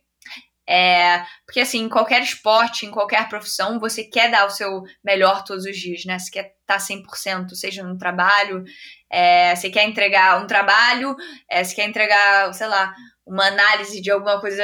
É, 0.66 1.24
porque 1.44 1.60
assim, 1.60 1.80
em 1.80 1.88
qualquer 1.88 2.22
esporte, 2.22 2.86
em 2.86 2.92
qualquer 2.92 3.28
profissão, 3.28 3.80
você 3.80 4.04
quer 4.04 4.30
dar 4.30 4.46
o 4.46 4.50
seu 4.50 4.84
melhor 5.02 5.42
todos 5.42 5.64
os 5.64 5.76
dias, 5.76 6.04
né? 6.04 6.16
Você 6.16 6.30
quer 6.30 6.54
estar 6.74 6.78
100%, 6.78 7.54
seja 7.54 7.82
no 7.82 7.98
trabalho, 7.98 8.64
é, 9.10 9.54
você 9.54 9.70
quer 9.70 9.88
entregar 9.88 10.42
um 10.42 10.46
trabalho, 10.46 11.16
é, 11.48 11.64
você 11.64 11.74
quer 11.74 11.88
entregar, 11.88 12.52
sei 12.54 12.66
lá, 12.66 12.94
uma 13.26 13.46
análise 13.46 14.00
de 14.00 14.10
alguma 14.10 14.40
coisa, 14.40 14.62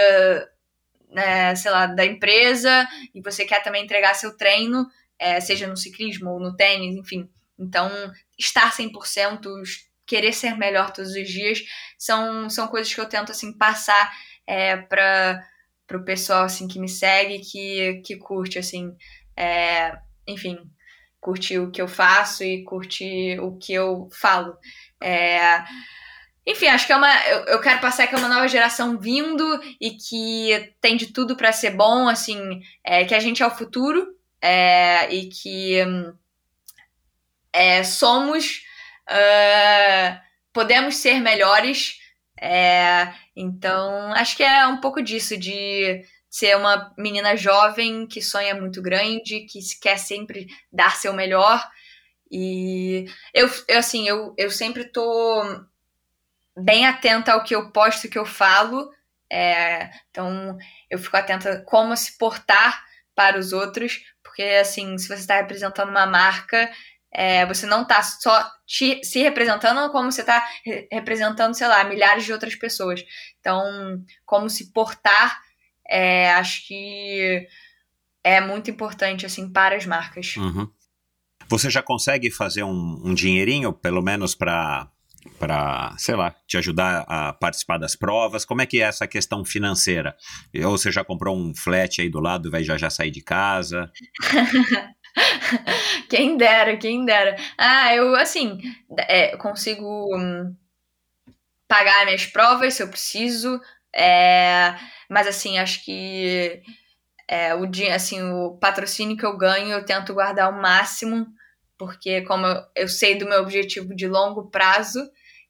né, 1.11 1.55
sei 1.55 1.71
lá, 1.71 1.87
da 1.87 2.05
empresa, 2.05 2.87
e 3.15 3.21
você 3.21 3.45
quer 3.45 3.63
também 3.63 3.85
entregar 3.85 4.15
seu 4.15 4.37
treino, 4.37 4.87
é, 5.19 5.41
seja 5.41 5.67
no 5.67 5.77
ciclismo 5.77 6.31
ou 6.31 6.41
no 6.41 6.55
tênis, 6.55 6.97
enfim. 6.97 7.29
Então, 7.59 7.91
estar 8.39 8.73
100%, 8.73 9.41
querer 10.07 10.33
ser 10.33 10.57
melhor 10.57 10.93
todos 10.93 11.13
os 11.13 11.29
dias, 11.29 11.63
são, 11.99 12.49
são 12.49 12.69
coisas 12.69 12.93
que 12.93 13.01
eu 13.01 13.09
tento, 13.09 13.33
assim, 13.33 13.53
passar 13.53 14.13
é, 14.47 14.77
para 14.77 15.45
pro 15.87 16.05
pessoal 16.05 16.45
assim 16.45 16.67
que 16.67 16.81
me 16.81 16.89
segue, 16.89 17.39
que, 17.39 18.03
que 18.05 18.17
curte 18.17 18.59
assim, 18.59 18.97
é, 19.37 19.97
enfim, 20.27 20.59
curte 21.27 21.59
o 21.59 21.73
que 21.73 21.83
eu 21.83 21.89
faço 21.89 22.45
e 22.45 22.63
curte 22.63 23.37
o 23.41 23.59
que 23.59 23.75
eu 23.75 24.09
falo. 24.13 24.57
É, 25.03 25.65
enfim, 26.47 26.69
acho 26.69 26.87
que 26.87 26.93
é 26.93 26.97
uma. 26.97 27.13
Eu, 27.27 27.39
eu, 27.47 27.61
quero 27.61 27.81
passar 27.81 28.07
que 28.07 28.15
é 28.15 28.19
uma 28.19 28.29
nova 28.29 28.47
geração 28.47 28.97
vindo 28.97 29.61
e 29.81 29.91
que 29.91 30.73
tem 30.81 30.97
de 30.97 31.09
tudo 31.09 31.37
para 31.37 31.51
ser 31.51 31.71
bom, 31.71 32.09
assim, 32.09 32.61
é, 32.85 33.05
que 33.05 33.15
a 33.15 33.19
gente 33.19 33.43
é 33.43 33.47
o 33.47 33.51
futuro 33.51 34.07
é, 34.41 35.13
e 35.13 35.29
que 35.29 35.79
é, 37.53 37.83
somos. 37.83 38.63
Uh, 39.11 40.21
podemos 40.53 40.97
ser 40.97 41.21
melhores. 41.21 41.99
É, 42.41 43.13
então, 43.35 44.13
acho 44.13 44.37
que 44.37 44.45
é 44.45 44.65
um 44.69 44.81
pouco 44.81 45.03
disso, 45.03 45.37
de 45.37 46.05
ser 46.37 46.55
uma 46.55 46.93
menina 46.99 47.35
jovem 47.35 48.07
que 48.07 48.21
sonha 48.21 48.55
muito 48.55 48.83
grande, 48.83 49.47
que 49.47 49.59
quer 49.81 49.99
sempre 49.99 50.47
dar 50.71 50.95
seu 50.95 51.15
melhor. 51.15 51.67
E 52.31 53.07
eu, 53.33 53.49
eu 53.67 53.79
assim, 53.79 54.07
eu, 54.07 54.35
eu 54.37 54.51
sempre 54.51 54.85
tô 54.85 55.43
bem 56.55 56.87
atenta 56.87 57.33
ao 57.33 57.43
que 57.43 57.55
eu 57.55 57.71
posto, 57.73 58.09
que 58.09 58.19
eu 58.19 58.27
falo. 58.27 58.91
É, 59.33 59.89
então, 60.11 60.59
eu 60.91 60.99
fico 60.99 61.17
atenta 61.17 61.63
como 61.67 61.97
se 61.97 62.19
portar 62.19 62.85
para 63.15 63.39
os 63.39 63.55
outros, 63.55 64.03
porque, 64.23 64.43
assim, 64.43 64.99
se 64.99 65.09
você 65.09 65.15
está 65.21 65.37
representando 65.37 65.89
uma 65.89 66.05
marca, 66.05 66.71
é, 67.11 67.47
você 67.47 67.65
não 67.65 67.81
está 67.81 68.03
só 68.03 68.47
te, 68.67 69.03
se 69.03 69.23
representando, 69.23 69.91
como 69.91 70.13
você 70.13 70.21
está 70.21 70.47
re 70.63 70.87
representando, 70.93 71.55
sei 71.55 71.67
lá, 71.67 71.83
milhares 71.85 72.27
de 72.27 72.33
outras 72.35 72.55
pessoas. 72.55 73.03
Então, 73.41 74.05
como 74.27 74.51
se 74.51 74.71
portar, 74.71 75.46
é, 75.89 76.31
acho 76.33 76.67
que 76.67 77.47
é 78.23 78.41
muito 78.41 78.71
importante, 78.71 79.25
assim, 79.25 79.49
para 79.49 79.77
as 79.77 79.87
marcas. 79.87 80.37
Uhum. 80.37 80.69
Você 81.49 81.71
já 81.71 81.83
consegue 81.83 82.31
fazer 82.31 82.65
um, 82.65 83.01
um 83.05 83.15
dinheirinho, 83.15 83.73
pelo 83.73 84.03
menos 84.03 84.35
para 84.35 84.89
para, 85.39 85.95
sei 85.99 86.15
lá, 86.15 86.35
te 86.47 86.57
ajudar 86.57 87.05
a 87.09 87.33
participar 87.33 87.79
das 87.79 87.97
provas? 87.97 88.45
Como 88.45 88.63
é 88.63 88.67
que 88.67 88.81
é 88.81 88.85
essa 88.85 89.07
questão 89.07 89.45
financeira? 89.45 90.17
Ou 90.65 90.79
você 90.79 90.91
já 90.91 91.05
comprou 91.05 91.37
um 91.37 91.55
flat 91.55 92.01
aí 92.01 92.09
do 92.09 92.21
lado 92.21 92.49
e 92.49 92.51
vai 92.51 92.63
já 92.63 92.77
já 92.77 92.89
sair 92.89 93.11
de 93.11 93.21
casa? 93.23 93.91
quem 96.09 96.37
dera, 96.37 96.77
quem 96.77 97.05
dera. 97.05 97.37
Ah, 97.59 97.95
eu, 97.95 98.15
assim, 98.15 98.59
é, 99.09 99.37
consigo 99.37 100.17
hum, 100.17 100.55
pagar 101.69 102.05
minhas 102.05 102.27
provas 102.27 102.75
se 102.75 102.83
eu 102.83 102.89
preciso, 102.89 103.61
é, 103.97 104.77
mas, 105.09 105.27
assim, 105.27 105.59
acho 105.59 105.85
que 105.85 106.61
é, 107.29 107.55
o, 107.55 107.63
assim, 107.95 108.23
o 108.23 108.59
patrocínio 108.59 109.17
que 109.17 109.27
eu 109.27 109.37
ganho 109.37 109.71
eu 109.71 109.85
tento 109.85 110.15
guardar 110.15 110.51
o 110.51 110.61
máximo 110.61 111.27
porque 111.79 112.23
como 112.23 112.47
eu, 112.47 112.63
eu 112.75 112.89
sei 112.89 113.17
do 113.17 113.29
meu 113.29 113.41
objetivo 113.41 113.95
de 113.95 114.07
longo 114.07 114.51
prazo 114.51 115.01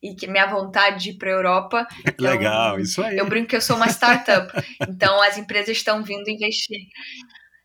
e 0.03 0.15
que 0.15 0.27
minha 0.27 0.47
vontade 0.47 1.03
de 1.03 1.11
ir 1.11 1.19
para 1.19 1.31
a 1.31 1.33
Europa. 1.33 1.87
Então, 2.07 2.31
Legal, 2.31 2.81
isso 2.81 3.03
aí. 3.03 3.17
Eu 3.17 3.27
brinco 3.27 3.49
que 3.49 3.57
eu 3.57 3.61
sou 3.61 3.77
uma 3.77 3.89
startup, 3.89 4.53
então 4.89 5.21
as 5.23 5.37
empresas 5.39 5.77
estão 5.77 6.03
vindo 6.03 6.29
investir. 6.29 6.81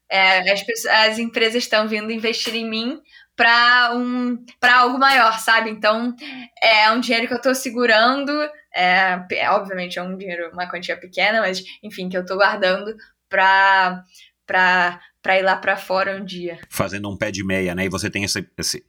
É, 0.09 0.51
as, 0.51 0.63
as 0.85 1.19
empresas 1.19 1.63
estão 1.63 1.87
vindo 1.87 2.11
investir 2.11 2.55
em 2.55 2.69
mim 2.69 2.99
para 3.35 3.93
um, 3.95 4.43
para 4.59 4.79
algo 4.79 4.97
maior, 4.99 5.39
sabe? 5.39 5.69
Então 5.69 6.13
é 6.61 6.91
um 6.91 6.99
dinheiro 6.99 7.27
que 7.27 7.33
eu 7.33 7.37
estou 7.37 7.55
segurando. 7.55 8.31
É, 8.73 9.25
é, 9.33 9.49
obviamente 9.51 9.99
é 9.99 10.03
um 10.03 10.17
dinheiro, 10.17 10.51
uma 10.51 10.69
quantia 10.69 10.97
pequena, 10.97 11.41
mas 11.41 11.63
enfim, 11.83 12.09
que 12.09 12.17
eu 12.17 12.21
estou 12.21 12.37
guardando 12.37 12.95
para 13.29 14.03
para 14.45 15.01
ir 15.23 15.43
lá 15.43 15.55
para 15.55 15.77
fora 15.77 16.19
um 16.19 16.25
dia. 16.25 16.59
Fazendo 16.69 17.09
um 17.09 17.15
pé 17.15 17.31
de 17.31 17.43
meia, 17.43 17.75
né? 17.75 17.85
E 17.85 17.89
você 17.89 18.09
tem 18.09 18.23
esse, 18.23 18.45
esse, 18.57 18.83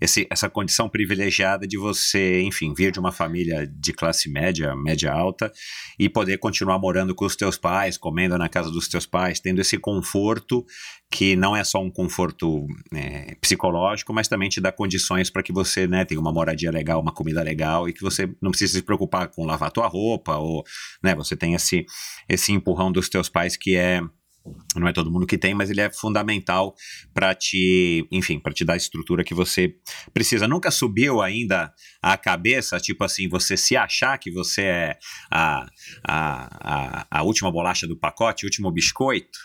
esse, 0.00 0.26
essa 0.30 0.48
condição 0.50 0.88
privilegiada 0.88 1.66
de 1.66 1.78
você, 1.78 2.42
enfim, 2.42 2.74
vir 2.74 2.92
de 2.92 3.00
uma 3.00 3.10
família 3.10 3.66
de 3.66 3.92
classe 3.92 4.30
média, 4.30 4.76
média 4.76 5.12
alta, 5.12 5.50
e 5.98 6.08
poder 6.08 6.38
continuar 6.38 6.78
morando 6.78 7.14
com 7.14 7.24
os 7.24 7.34
teus 7.34 7.56
pais, 7.56 7.96
comendo 7.96 8.36
na 8.36 8.48
casa 8.48 8.70
dos 8.70 8.86
teus 8.86 9.06
pais, 9.06 9.40
tendo 9.40 9.60
esse 9.60 9.78
conforto 9.78 10.64
que 11.10 11.34
não 11.36 11.56
é 11.56 11.64
só 11.64 11.82
um 11.82 11.90
conforto 11.90 12.66
é, 12.94 13.34
psicológico, 13.40 14.12
mas 14.12 14.28
também 14.28 14.48
te 14.48 14.60
dá 14.60 14.70
condições 14.70 15.30
para 15.30 15.42
que 15.42 15.52
você 15.52 15.86
né, 15.86 16.04
tenha 16.04 16.20
uma 16.20 16.32
moradia 16.32 16.70
legal, 16.70 17.00
uma 17.00 17.12
comida 17.12 17.42
legal 17.42 17.88
e 17.88 17.94
que 17.94 18.02
você 18.02 18.28
não 18.42 18.50
precise 18.50 18.74
se 18.74 18.82
preocupar 18.82 19.28
com 19.28 19.46
lavar 19.46 19.70
tua 19.70 19.86
roupa 19.86 20.36
ou 20.36 20.62
né, 21.02 21.14
você 21.14 21.34
tem 21.34 21.54
esse, 21.54 21.86
esse 22.28 22.52
empurrão 22.52 22.92
dos 22.92 23.08
teus 23.08 23.28
pais 23.28 23.56
que 23.56 23.74
é 23.74 24.02
não 24.76 24.88
é 24.88 24.92
todo 24.92 25.10
mundo 25.10 25.26
que 25.26 25.38
tem, 25.38 25.54
mas 25.54 25.70
ele 25.70 25.80
é 25.80 25.90
fundamental 25.90 26.74
para 27.12 27.34
te, 27.34 28.06
enfim, 28.10 28.38
para 28.38 28.52
te 28.52 28.64
dar 28.64 28.74
a 28.74 28.76
estrutura 28.76 29.24
que 29.24 29.34
você 29.34 29.74
precisa. 30.12 30.48
Nunca 30.48 30.70
subiu 30.70 31.20
ainda 31.20 31.72
a 32.02 32.16
cabeça, 32.16 32.78
tipo 32.78 33.04
assim, 33.04 33.28
você 33.28 33.56
se 33.56 33.76
achar 33.76 34.18
que 34.18 34.30
você 34.30 34.62
é 34.62 34.98
a, 35.30 35.66
a, 36.06 37.02
a, 37.02 37.06
a 37.10 37.22
última 37.22 37.50
bolacha 37.50 37.86
do 37.86 37.98
pacote, 37.98 38.44
o 38.44 38.48
último 38.48 38.70
biscoito? 38.70 39.38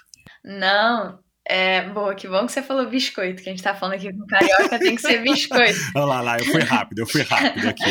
Não, 0.43 1.19
é, 1.45 1.81
boa, 1.89 2.15
que 2.15 2.27
bom 2.27 2.45
que 2.45 2.53
você 2.53 2.61
falou 2.61 2.89
biscoito, 2.89 3.43
que 3.43 3.49
a 3.49 3.51
gente 3.51 3.63
tá 3.63 3.75
falando 3.75 3.95
aqui 3.95 4.11
com 4.13 4.25
carioca, 4.25 4.80
tem 4.80 4.95
que 4.95 5.01
ser 5.01 5.21
biscoito. 5.21 5.77
Olha 5.95 6.05
lá, 6.05 6.21
lá, 6.21 6.38
eu 6.38 6.45
fui 6.45 6.61
rápido, 6.61 6.99
eu 6.99 7.07
fui 7.07 7.21
rápido 7.21 7.67
aqui. 7.67 7.84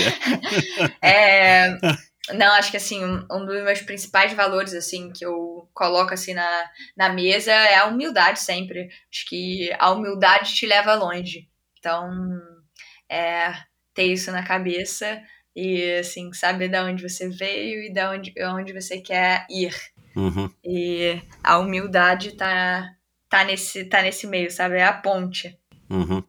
é, 1.02 1.78
não, 2.31 2.53
acho 2.53 2.70
que 2.70 2.77
assim, 2.77 3.05
um, 3.05 3.27
um, 3.31 3.44
dos 3.44 3.62
meus 3.65 3.82
principais 3.82 4.32
valores, 4.32 4.74
assim, 4.74 5.11
que 5.11 5.27
eu 5.27 5.69
coloco 5.74 6.15
assim 6.15 6.35
na, 6.35 6.70
na 6.97 7.09
mesa 7.09 7.51
é 7.51 7.77
a 7.77 7.86
humildade 7.86 8.39
sempre. 8.39 8.89
Acho 9.11 9.27
que 9.28 9.73
a 9.78 9.90
humildade 9.90 10.55
te 10.55 10.66
leva 10.66 10.94
longe. 10.94 11.49
Então, 11.78 12.11
é 13.11 13.53
ter 13.93 14.05
isso 14.05 14.31
na 14.31 14.44
cabeça 14.44 15.20
e 15.55 15.99
assim, 15.99 16.32
saber 16.32 16.69
de 16.69 16.78
onde 16.78 17.03
você 17.03 17.28
veio 17.28 17.82
e 17.82 17.93
de 17.93 18.05
onde, 18.07 18.32
onde 18.44 18.73
você 18.73 19.01
quer 19.01 19.44
ir. 19.51 19.74
Uhum. 20.15 20.49
E 20.65 21.20
a 21.43 21.59
humildade 21.59 22.36
tá, 22.36 22.89
tá, 23.28 23.44
nesse, 23.44 23.85
tá 23.86 24.01
nesse 24.01 24.27
meio, 24.27 24.51
sabe? 24.51 24.77
É 24.77 24.85
a 24.85 24.93
ponte. 24.93 25.59
Uhum. 25.90 26.23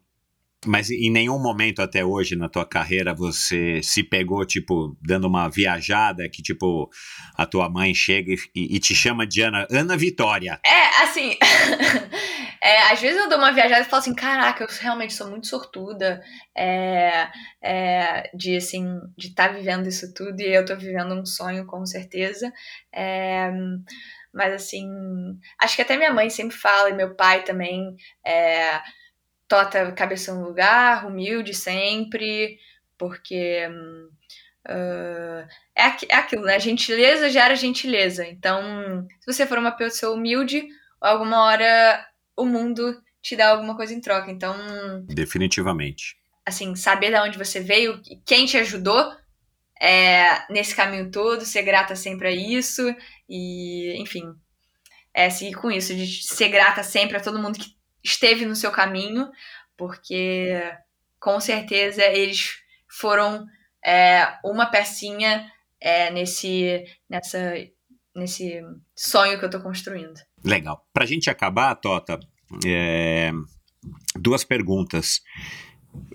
Mas 0.66 0.90
em 0.90 1.12
nenhum 1.12 1.40
momento 1.40 1.82
até 1.82 2.04
hoje 2.04 2.36
na 2.36 2.50
tua 2.50 2.66
carreira 2.66 3.14
você 3.14 3.82
se 3.84 4.04
pegou, 4.04 4.46
tipo, 4.46 4.98
dando 5.02 5.28
uma 5.28 5.50
viajada 5.50 6.28
que, 6.30 6.42
tipo, 6.42 6.90
a 7.36 7.46
tua 7.46 7.70
mãe 7.70 7.94
chega 7.94 8.34
e, 8.56 8.76
e 8.76 8.80
te 8.80 8.96
chama 8.96 9.26
de 9.26 9.42
Ana, 9.42 9.68
Ana 9.72 9.98
Vitória. 9.98 10.60
É, 10.66 11.04
assim. 11.04 11.38
é, 12.62 12.92
às 12.92 13.00
vezes 13.00 13.20
eu 13.20 13.30
dou 13.30 13.38
uma 13.38 13.52
viajada 13.52 13.82
e 13.82 13.86
falo 13.86 14.02
assim: 14.02 14.16
caraca, 14.16 14.64
eu 14.64 14.68
realmente 14.82 15.14
sou 15.14 15.30
muito 15.30 15.48
sortuda 15.48 16.22
é, 16.56 17.28
é, 17.62 18.32
de, 18.34 18.56
assim, 18.56 19.00
de 19.18 19.28
estar 19.28 19.50
tá 19.50 19.56
vivendo 19.56 19.88
isso 19.88 20.14
tudo 20.14 20.40
e 20.42 20.54
eu 20.54 20.66
tô 20.66 20.76
vivendo 20.76 21.14
um 21.14 21.26
sonho, 21.26 21.66
com 21.66 21.86
certeza. 21.86 22.52
É, 22.94 23.52
mas, 24.34 24.54
assim, 24.54 24.88
acho 25.62 25.76
que 25.76 25.82
até 25.84 25.96
minha 25.96 26.12
mãe 26.12 26.30
sempre 26.30 26.58
fala 26.58 26.90
e 26.90 26.94
meu 26.94 27.16
pai 27.16 27.44
também. 27.44 27.96
É, 28.26 28.82
tota 29.48 29.92
cabeça 29.92 30.34
no 30.34 30.46
lugar, 30.46 31.06
humilde 31.06 31.54
sempre, 31.54 32.58
porque 32.98 33.68
uh, 34.68 35.48
é, 35.76 35.86
é 36.10 36.16
aquilo, 36.16 36.44
né? 36.44 36.60
Gentileza 36.60 37.30
gera 37.30 37.56
gentileza. 37.56 38.26
Então, 38.26 39.08
se 39.20 39.34
você 39.34 39.46
for 39.46 39.58
uma 39.58 39.72
pessoa 39.72 40.16
humilde, 40.16 40.68
alguma 41.00 41.44
hora 41.44 42.06
o 42.36 42.46
mundo 42.46 43.02
te 43.22 43.36
dá 43.36 43.50
alguma 43.50 43.76
coisa 43.76 43.94
em 43.94 44.02
troca. 44.02 44.32
Então. 44.32 44.56
Definitivamente. 45.08 46.18
Assim, 46.46 46.76
saber 46.76 47.12
de 47.12 47.20
onde 47.20 47.38
você 47.38 47.62
veio, 47.62 48.02
quem 48.26 48.46
te 48.46 48.58
ajudou 48.58 49.14
é, 49.80 50.46
nesse 50.52 50.76
caminho 50.76 51.10
todo, 51.10 51.46
ser 51.46 51.64
grata 51.64 51.96
sempre 51.96 52.28
a 52.28 52.32
isso. 52.32 52.84
E, 53.30 53.96
enfim, 54.02 54.24
é 55.14 55.30
seguir 55.30 55.56
com 55.56 55.72
isso, 55.72 55.96
de 55.96 56.24
ser 56.24 56.50
grata 56.50 56.84
sempre 56.84 57.18
a 57.18 57.22
todo 57.22 57.40
mundo 57.40 57.60
que 57.60 57.76
esteve 58.04 58.46
no 58.46 58.56
seu 58.56 58.72
caminho, 58.72 59.30
porque 59.78 60.62
com 61.20 61.40
certeza 61.40 62.04
eles 62.04 62.58
foram 62.90 63.46
é, 63.84 64.38
uma 64.44 64.66
pecinha 64.66 65.50
é, 65.80 66.12
nesse, 66.12 66.84
nessa, 67.10 67.54
nesse 68.16 68.62
sonho 68.96 69.38
que 69.38 69.46
eu 69.46 69.50
estou 69.50 69.62
construindo. 69.62 70.20
Legal. 70.44 70.86
Para 70.94 71.04
a 71.04 71.08
gente 71.08 71.30
acabar, 71.30 71.76
Tota, 71.76 72.20
é, 72.66 73.32
duas 74.16 74.44
perguntas. 74.44 75.22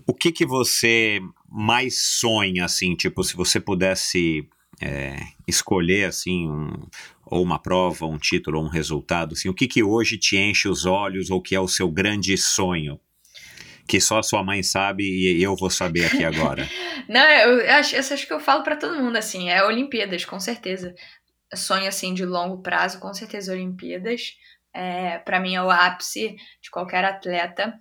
O 0.07 0.15
que 0.15 0.33
que 0.33 0.47
você 0.47 1.21
mais 1.49 2.19
sonha, 2.19 2.65
assim, 2.65 2.95
tipo, 2.95 3.23
se 3.23 3.37
você 3.37 3.61
pudesse 3.61 4.49
é, 4.81 5.17
escolher, 5.47 6.07
assim, 6.07 6.49
um, 6.49 6.73
ou 7.31 7.43
uma 7.43 7.59
prova, 7.59 8.07
um 8.07 8.19
título, 8.19 8.61
um 8.61 8.69
resultado, 8.69 9.35
assim, 9.35 9.49
o 9.49 9.55
que 9.55 9.67
que 9.67 9.83
hoje 9.83 10.19
te 10.19 10.37
enche 10.37 10.69
os 10.69 10.87
olhos 10.87 11.31
ou 11.31 11.41
que 11.41 11.55
é 11.55 11.61
o 11.61 11.69
seu 11.69 11.91
grande 11.91 12.37
sonho? 12.37 12.99
Que 13.87 14.01
só 14.01 14.21
sua 14.23 14.43
mãe 14.43 14.63
sabe 14.63 15.05
e 15.05 15.43
eu 15.43 15.57
vou 15.57 15.71
saber 15.71 16.07
aqui 16.07 16.25
agora. 16.25 16.69
Não, 17.09 17.21
eu 17.21 17.71
acho, 17.71 17.95
eu 17.95 18.01
acho 18.01 18.27
que 18.27 18.33
eu 18.33 18.41
falo 18.41 18.63
para 18.63 18.77
todo 18.77 19.03
mundo, 19.03 19.17
assim, 19.17 19.49
é 19.49 19.65
Olimpíadas, 19.65 20.25
com 20.25 20.39
certeza. 20.39 20.95
Sonho, 21.55 21.89
assim, 21.89 22.13
de 22.13 22.25
longo 22.25 22.63
prazo, 22.63 23.01
com 23.01 23.13
certeza 23.15 23.53
Olimpíadas. 23.53 24.37
É, 24.75 25.19
para 25.19 25.41
mim 25.41 25.55
é 25.55 25.63
o 25.63 25.71
ápice 25.71 26.37
de 26.61 26.71
qualquer 26.71 27.05
atleta. 27.05 27.75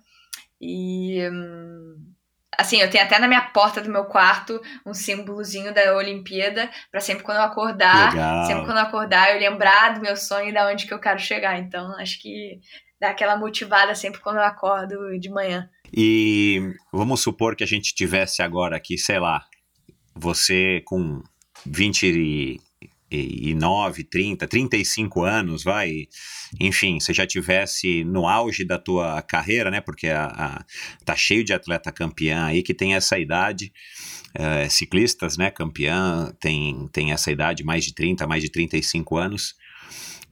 E... 0.60 1.28
Hum, 1.30 2.14
assim, 2.58 2.78
eu 2.80 2.90
tenho 2.90 3.04
até 3.04 3.18
na 3.20 3.28
minha 3.28 3.40
porta 3.40 3.80
do 3.80 3.88
meu 3.88 4.04
quarto 4.04 4.60
um 4.84 4.92
símbolozinho 4.92 5.72
da 5.72 5.96
Olimpíada, 5.96 6.68
para 6.90 7.00
sempre 7.00 7.22
quando 7.22 7.38
eu 7.38 7.44
acordar, 7.44 8.12
Legal. 8.12 8.46
sempre 8.46 8.64
quando 8.64 8.78
eu 8.78 8.82
acordar, 8.82 9.32
eu 9.32 9.38
lembrar 9.38 9.94
do 9.94 10.00
meu 10.00 10.16
sonho 10.16 10.48
e 10.48 10.52
da 10.52 10.68
onde 10.68 10.86
que 10.86 10.92
eu 10.92 10.98
quero 10.98 11.20
chegar. 11.20 11.56
Então, 11.60 11.96
acho 11.98 12.20
que 12.20 12.58
dá 13.00 13.10
aquela 13.10 13.36
motivada 13.36 13.94
sempre 13.94 14.20
quando 14.20 14.38
eu 14.38 14.42
acordo 14.42 15.18
de 15.20 15.30
manhã. 15.30 15.70
E 15.96 16.74
vamos 16.92 17.20
supor 17.20 17.54
que 17.54 17.62
a 17.62 17.66
gente 17.66 17.94
tivesse 17.94 18.42
agora 18.42 18.76
aqui, 18.76 18.98
sei 18.98 19.20
lá, 19.20 19.44
você 20.14 20.82
com 20.84 21.22
29, 23.10 24.04
30, 24.04 24.46
35 24.46 25.22
anos, 25.22 25.64
vai, 25.64 26.06
enfim, 26.60 27.00
você 27.00 27.12
já 27.12 27.26
tivesse 27.26 28.04
no 28.04 28.26
auge 28.26 28.64
da 28.64 28.78
tua 28.78 29.22
carreira, 29.22 29.70
né? 29.70 29.80
Porque 29.80 30.08
a, 30.08 30.26
a- 30.26 30.64
tá 31.04 31.16
cheio 31.16 31.44
de 31.44 31.52
atleta 31.52 31.90
campeã 31.92 32.44
aí 32.46 32.62
que 32.62 32.74
tem 32.74 32.94
essa 32.94 33.18
idade, 33.18 33.72
eh, 34.34 34.68
ciclistas, 34.68 35.36
né? 35.36 35.50
Campeã 35.50 36.32
tem, 36.40 36.88
tem 36.92 37.12
essa 37.12 37.30
idade, 37.30 37.64
mais 37.64 37.84
de 37.84 37.94
30, 37.94 38.26
mais 38.26 38.42
de 38.42 38.50
35 38.50 39.16
anos. 39.16 39.54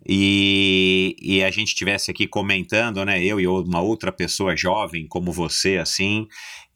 E, 0.09 1.17
e 1.21 1.43
a 1.43 1.51
gente 1.51 1.75
tivesse 1.75 2.11
aqui 2.11 2.29
comentando, 2.29 3.05
né? 3.05 3.23
Eu 3.25 3.41
e 3.41 3.47
uma 3.47 3.81
outra 3.81 4.13
pessoa 4.13 4.57
jovem 4.57 5.07
como 5.09 5.33
você, 5.33 5.79
assim, 5.79 6.29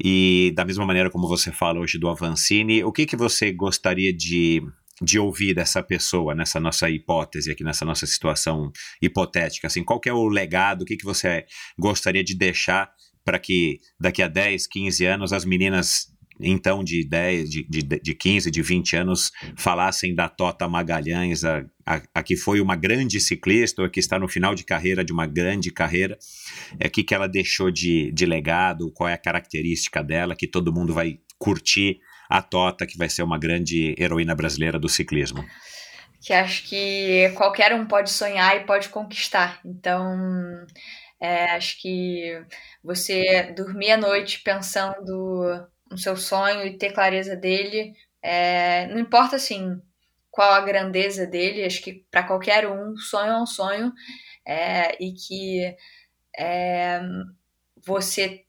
e 0.03 0.53
da 0.57 0.65
mesma 0.65 0.85
maneira 0.85 1.11
como 1.11 1.29
você 1.29 1.53
fala 1.53 1.79
hoje 1.79 1.97
do 1.97 2.09
Avancini, 2.09 2.83
o 2.83 2.91
que, 2.91 3.07
que 3.07 3.17
você 3.17 3.53
gostaria 3.53 4.13
de, 4.13 4.61
de 5.03 5.19
ouvir 5.19 5.55
dessa 5.55 5.83
pessoa 5.83 6.35
nessa 6.35 6.61
nossa 6.61 6.89
hipótese 6.91 7.51
aqui, 7.51 7.65
nessa 7.65 7.85
nossa 7.85 8.07
situação 8.07 8.71
hipotética? 9.01 9.67
Assim, 9.67 9.83
qual 9.83 10.01
é 10.07 10.13
o 10.13 10.29
legado, 10.29 10.83
o 10.83 10.85
que, 10.85 10.97
que 10.97 11.05
você 11.05 11.47
gostaria 11.79 12.23
de 12.23 12.37
deixar 12.37 12.91
para 13.25 13.39
que 13.39 13.79
daqui 13.99 14.23
a 14.23 14.29
10, 14.29 14.67
15 14.67 15.05
anos 15.05 15.33
as 15.33 15.45
meninas 15.45 16.11
então 16.43 16.83
de 16.83 17.07
10, 17.07 17.51
de, 17.51 17.63
de, 17.69 17.83
de 17.83 18.15
15, 18.15 18.51
de 18.51 18.63
20 18.63 18.97
anos 18.97 19.31
falassem 19.57 20.15
da 20.15 20.29
Tota 20.29 20.67
Magalhães, 20.67 21.45
a, 21.45 21.65
a, 21.85 22.03
a 22.15 22.23
que 22.23 22.37
foi 22.37 22.61
uma 22.61 22.77
grande 22.77 23.21
ciclista, 23.21 23.83
ou 23.83 23.87
a 23.87 23.91
que 23.91 24.01
está 24.01 24.19
no 24.19 24.29
final 24.29 24.55
de 24.55 24.65
carreira 24.65 25.05
de 25.05 25.13
uma 25.13 25.27
grande 25.27 25.71
carreira, 25.71 26.19
é 26.79 26.89
que, 26.89 27.03
que 27.03 27.15
ela 27.15 27.29
deixou 27.29 27.71
de, 27.71 28.11
de 28.13 28.25
legado, 28.25 28.91
qual 28.93 29.09
é 29.09 29.13
a 29.13 29.19
característica 29.19 30.03
dela, 30.03 30.35
que 30.35 30.47
todo 30.47 30.73
mundo 30.73 30.95
vai 30.95 31.19
curtir 31.39 32.01
a 32.31 32.41
Tota, 32.41 32.87
que 32.87 32.97
vai 32.97 33.09
ser 33.09 33.25
uma 33.25 33.37
grande 33.37 33.95
heroína 33.99 34.37
brasileira 34.37 34.79
do 34.79 34.89
ciclismo. 34.89 35.45
que 36.23 36.33
acho 36.33 36.69
que 36.69 37.31
qualquer 37.31 37.75
um 37.75 37.87
pode 37.87 38.11
sonhar 38.11 38.57
e 38.57 38.65
pode 38.65 38.89
conquistar. 38.89 39.61
Então, 39.65 40.65
é, 41.21 41.53
acho 41.57 41.81
que 41.81 42.41
você 42.85 43.53
dormir 43.57 43.91
à 43.91 43.97
noite 43.97 44.41
pensando 44.43 45.67
no 45.91 45.99
seu 45.99 46.17
sonho 46.17 46.65
e 46.65 46.79
ter 46.79 46.93
clareza 46.93 47.35
dele, 47.35 47.95
é, 48.23 48.87
não 48.87 48.99
importa 48.99 49.37
assim 49.37 49.81
qual 50.31 50.53
a 50.53 50.61
grandeza 50.61 51.27
dele, 51.27 51.65
acho 51.65 51.83
que 51.83 52.05
para 52.11 52.23
qualquer 52.23 52.69
um, 52.69 52.97
sonho 52.97 53.33
é 53.33 53.43
um 53.43 53.47
sonho 53.47 53.93
é, 54.47 55.03
e 55.03 55.13
que 55.13 55.77
é, 56.39 57.01
você 57.85 58.45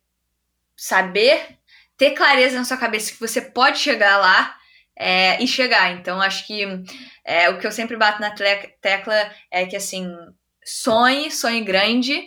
saber 0.76 1.58
ter 2.02 2.14
clareza 2.14 2.56
na 2.56 2.64
sua 2.64 2.76
cabeça 2.76 3.12
que 3.12 3.20
você 3.20 3.40
pode 3.40 3.78
chegar 3.78 4.16
lá 4.16 4.56
é, 4.98 5.40
e 5.40 5.46
chegar. 5.46 5.92
Então, 5.92 6.20
acho 6.20 6.44
que 6.48 6.66
é, 7.24 7.48
o 7.48 7.60
que 7.60 7.64
eu 7.64 7.70
sempre 7.70 7.96
bato 7.96 8.20
na 8.20 8.32
tecla 8.32 9.30
é 9.52 9.64
que, 9.66 9.76
assim, 9.76 10.12
sonhe, 10.64 11.30
sonhe 11.30 11.60
grande, 11.60 12.20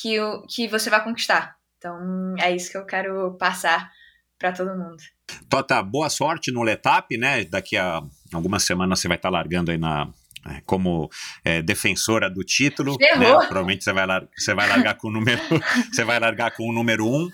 que, 0.00 0.18
o, 0.18 0.46
que 0.46 0.66
você 0.66 0.88
vai 0.88 1.04
conquistar. 1.04 1.56
Então, 1.76 2.34
é 2.38 2.56
isso 2.56 2.70
que 2.70 2.78
eu 2.78 2.86
quero 2.86 3.36
passar 3.36 3.92
para 4.38 4.52
todo 4.52 4.70
mundo. 4.70 4.96
Tota, 5.46 5.82
boa 5.82 6.08
sorte 6.08 6.50
no 6.50 6.62
Letap, 6.62 7.18
né? 7.18 7.44
Daqui 7.44 7.76
a 7.76 8.02
algumas 8.32 8.62
semanas 8.62 8.98
você 8.98 9.08
vai 9.08 9.18
estar 9.18 9.28
largando 9.28 9.72
aí 9.72 9.76
na 9.76 10.08
é, 10.48 10.62
como 10.64 11.10
é, 11.44 11.60
defensora 11.60 12.30
do 12.30 12.42
título, 12.44 12.96
né? 12.98 13.32
Provavelmente 13.46 13.84
você 13.84 13.92
vai, 13.92 14.06
você 14.36 14.54
vai 14.54 14.68
largar 14.68 14.94
com 14.94 15.08
o 15.08 15.10
número, 15.10 15.40
você 15.92 16.04
vai 16.04 16.18
largar 16.18 16.52
com 16.52 16.68
o 16.68 16.72
número 16.72 17.04
um. 17.06 17.28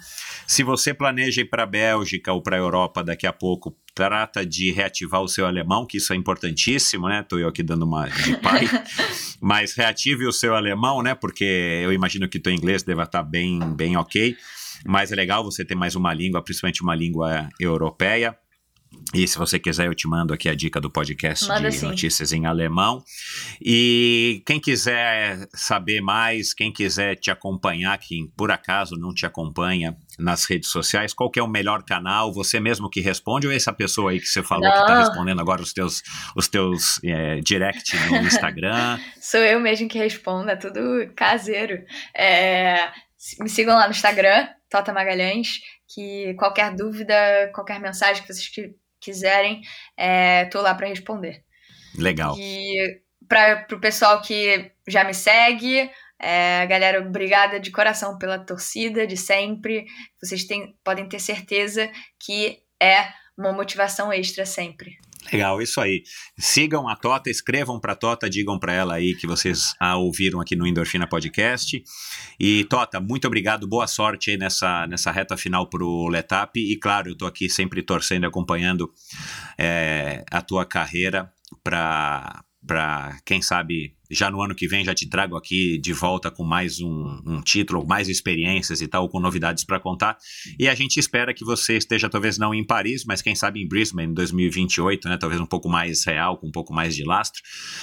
Se 0.53 0.63
você 0.63 0.93
planeja 0.93 1.41
ir 1.41 1.47
para 1.47 1.63
a 1.63 1.67
Bélgica 1.67 2.31
ou 2.31 2.43
para 2.43 2.57
a 2.57 2.59
Europa 2.59 3.03
daqui 3.03 3.27
a 3.27 3.33
pouco, 3.33 3.75
trata 3.95 4.45
de 4.45 4.71
reativar 4.71 5.23
o 5.23 5.27
seu 5.27 5.47
alemão, 5.47 5.87
que 5.87 5.97
isso 5.97 6.13
é 6.13 6.17
importantíssimo, 6.17 7.09
né? 7.09 7.25
Tô 7.27 7.39
eu 7.39 7.49
aqui 7.49 7.63
dando 7.63 7.87
uma 7.87 8.07
de 8.07 8.37
pai, 8.37 8.69
mas 9.41 9.73
reative 9.73 10.27
o 10.27 10.33
seu 10.33 10.55
alemão, 10.55 11.03
né? 11.03 11.15
Porque 11.15 11.81
eu 11.83 11.91
imagino 11.91 12.29
que 12.29 12.39
teu 12.39 12.53
inglês 12.53 12.83
deva 12.83 13.05
estar 13.05 13.23
bem, 13.23 13.61
bem 13.75 13.97
ok. 13.97 14.37
Mas 14.85 15.11
é 15.11 15.15
legal 15.15 15.43
você 15.43 15.65
ter 15.65 15.75
mais 15.75 15.97
uma 15.97 16.13
língua, 16.13 16.43
principalmente 16.43 16.83
uma 16.83 16.95
língua 16.95 17.49
europeia. 17.59 18.37
E 19.15 19.27
se 19.27 19.39
você 19.39 19.59
quiser, 19.59 19.87
eu 19.87 19.95
te 19.95 20.09
mando 20.09 20.33
aqui 20.33 20.49
a 20.49 20.55
dica 20.55 20.81
do 20.81 20.91
podcast 20.91 21.47
Manda 21.47 21.71
de 21.71 21.77
sim. 21.77 21.87
notícias 21.87 22.33
em 22.33 22.47
alemão. 22.47 23.03
E 23.61 24.43
quem 24.47 24.61
quiser 24.61 25.47
saber 25.55 26.01
mais, 26.01 26.55
quem 26.55 26.73
quiser 26.73 27.17
te 27.17 27.31
acompanhar, 27.31 27.99
quem 27.99 28.27
por 28.37 28.51
acaso 28.51 28.97
não 28.97 29.13
te 29.13 29.27
acompanha 29.27 29.97
nas 30.19 30.45
redes 30.45 30.71
sociais, 30.71 31.13
qual 31.13 31.31
que 31.31 31.39
é 31.39 31.43
o 31.43 31.49
melhor 31.49 31.83
canal? 31.83 32.33
Você 32.33 32.61
mesmo 32.61 32.89
que 32.89 33.01
responde 33.01 33.47
ou 33.47 33.53
essa 33.53 33.73
pessoa 33.73 34.13
aí 34.13 34.21
que 34.21 34.27
você 34.27 34.43
falou 34.43 34.71
que 34.71 34.79
está 34.79 34.95
Não. 34.95 35.01
respondendo 35.01 35.41
agora 35.41 35.63
os 35.63 35.73
teus, 35.73 36.03
os 36.37 36.49
teus 36.49 37.01
é, 37.05 37.41
direct 37.41 37.97
no 38.11 38.17
Instagram? 38.27 38.99
Sou 39.21 39.41
eu 39.41 39.61
mesmo 39.61 39.89
que 39.89 39.99
respondo, 39.99 40.51
é 40.51 40.57
tudo 40.57 40.81
caseiro. 41.15 41.83
É, 42.17 42.91
me 43.41 43.49
sigam 43.49 43.77
lá 43.77 43.87
no 43.87 43.93
Instagram, 43.93 44.49
Tota 44.71 44.93
Magalhães, 44.93 45.61
que 45.95 46.35
qualquer 46.35 46.75
dúvida, 46.75 47.15
qualquer 47.55 47.81
mensagem 47.81 48.23
que 48.23 48.33
vocês 48.33 48.49
qui- 49.03 49.13
quiserem, 49.13 49.61
é, 49.97 50.45
tô 50.47 50.61
lá 50.61 50.75
para 50.75 50.89
responder. 50.89 51.43
Legal. 51.99 52.37
E 52.39 53.01
para 53.29 53.67
o 53.73 53.81
pessoal 53.81 54.23
que 54.23 54.71
já 54.89 55.05
me 55.05 55.15
segue, 55.15 55.91
é, 56.19 56.67
galera, 56.67 57.01
obrigada 57.01 57.59
de 57.61 57.71
coração 57.71 58.17
pela 58.19 58.39
torcida 58.39 59.07
de 59.07 59.17
sempre. 59.17 59.85
Vocês 60.23 60.45
têm- 60.45 60.75
podem 60.85 61.09
ter 61.09 61.19
certeza 61.19 61.91
que 62.19 62.59
é 62.81 63.09
uma 63.37 63.53
motivação 63.53 64.13
extra 64.13 64.45
sempre. 64.47 64.97
Legal, 65.31 65.61
isso 65.63 65.81
aí. 65.81 66.03
Sigam 66.39 66.89
a 66.89 66.97
Tota, 66.97 67.31
escrevam 67.31 67.79
para 67.79 67.95
Tota, 67.95 68.29
digam 68.29 68.59
para 68.59 68.73
ela 68.73 68.95
aí 68.95 69.15
que 69.15 69.27
vocês 69.27 69.75
a 69.79 69.97
ouviram 69.97 70.41
aqui 70.41 70.57
no 70.57 70.67
Endorfina 70.67 71.07
Podcast. 71.07 71.83
E 72.41 72.65
Tota, 72.65 73.01
muito 73.01 73.27
obrigado, 73.27 73.69
boa 73.69 73.87
sorte 73.87 74.31
aí 74.31 74.37
nessa, 74.37 74.87
nessa 74.87 75.13
reta 75.13 75.37
final 75.37 75.69
pro 75.69 76.09
Letap. 76.09 76.59
E 76.59 76.77
claro, 76.79 77.11
eu 77.11 77.17
tô 77.17 77.27
aqui 77.27 77.49
sempre 77.49 77.83
torcendo 77.83 78.25
e 78.25 78.27
acompanhando 78.27 78.93
é, 79.59 80.25
a 80.31 80.41
tua 80.43 80.65
carreira 80.65 81.31
para 81.63 82.43
para 82.65 83.19
quem 83.25 83.43
sabe 83.43 83.97
já 84.13 84.31
no 84.31 84.43
ano 84.43 84.55
que 84.55 84.69
vem 84.69 84.85
já 84.85 84.95
te 84.95 85.09
trago 85.09 85.37
aqui 85.37 85.79
de 85.79 85.93
volta 85.93 86.31
com 86.31 86.45
mais 86.45 86.81
um, 86.81 87.23
um 87.27 87.41
título, 87.41 87.87
mais 87.87 88.09
experiências 88.09 88.83
e 88.83 88.87
tal, 88.87 89.09
com 89.09 89.19
novidades 89.19 89.65
para 89.65 89.81
contar. 89.81 90.19
E 90.59 90.69
a 90.69 90.75
gente 90.75 91.01
espera 91.01 91.33
que 91.33 91.45
você 91.45 91.79
esteja 91.79 92.11
talvez 92.11 92.37
não 92.37 92.55
em 92.55 92.65
Paris, 92.65 93.05
mas 93.07 93.23
quem 93.23 93.35
sabe 93.35 93.61
em 93.61 93.67
Brisbane 93.67 94.11
em 94.11 94.15
2028, 94.15 95.09
né? 95.09 95.17
Talvez 95.17 95.41
um 95.41 95.47
pouco 95.47 95.69
mais 95.69 96.05
real, 96.05 96.37
com 96.37 96.49
um 96.49 96.53
pouco 96.53 96.75
mais 96.75 96.95
de 96.95 97.05
lastro. 97.05 97.41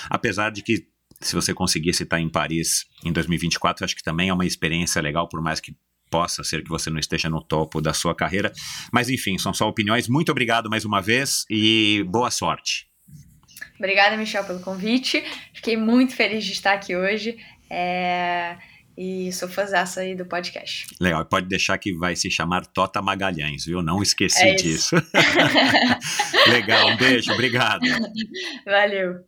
Apesar 0.09 0.51
de 0.51 0.61
que 0.61 0.85
se 1.19 1.35
você 1.35 1.53
conseguisse 1.53 2.03
estar 2.03 2.19
em 2.19 2.29
Paris 2.29 2.85
em 3.03 3.11
2024, 3.11 3.83
acho 3.83 3.95
que 3.95 4.03
também 4.03 4.29
é 4.29 4.33
uma 4.33 4.45
experiência 4.45 5.01
legal, 5.01 5.27
por 5.27 5.41
mais 5.41 5.59
que 5.59 5.75
possa 6.09 6.43
ser 6.43 6.63
que 6.63 6.69
você 6.69 6.89
não 6.89 6.99
esteja 6.99 7.29
no 7.29 7.43
topo 7.43 7.81
da 7.81 7.93
sua 7.93 8.15
carreira. 8.15 8.51
Mas 8.91 9.09
enfim, 9.09 9.37
são 9.37 9.53
só 9.53 9.67
opiniões. 9.67 10.07
Muito 10.07 10.31
obrigado 10.31 10.69
mais 10.69 10.85
uma 10.85 11.01
vez 11.01 11.45
e 11.49 12.03
boa 12.07 12.31
sorte. 12.31 12.88
Obrigada, 13.79 14.15
Michel, 14.17 14.43
pelo 14.43 14.59
convite. 14.59 15.23
Fiquei 15.53 15.75
muito 15.75 16.13
feliz 16.15 16.43
de 16.45 16.51
estar 16.51 16.73
aqui 16.73 16.95
hoje. 16.95 17.37
É, 17.69 18.57
E 18.97 19.31
sou 19.31 19.47
fãzaça 19.47 20.01
aí 20.01 20.13
do 20.13 20.25
podcast. 20.25 20.85
Legal, 20.99 21.23
pode 21.25 21.47
deixar 21.47 21.77
que 21.77 21.93
vai 21.97 22.15
se 22.17 22.29
chamar 22.29 22.65
Tota 22.65 23.01
Magalhães, 23.01 23.63
viu? 23.65 23.81
Não 23.81 24.01
esqueci 24.03 24.43
É 24.43 24.55
isso. 24.55 24.63
disso. 24.63 24.95
Legal, 26.51 26.89
um 26.89 26.97
beijo, 26.97 27.31
obrigado. 27.31 27.81
Valeu. 28.65 29.23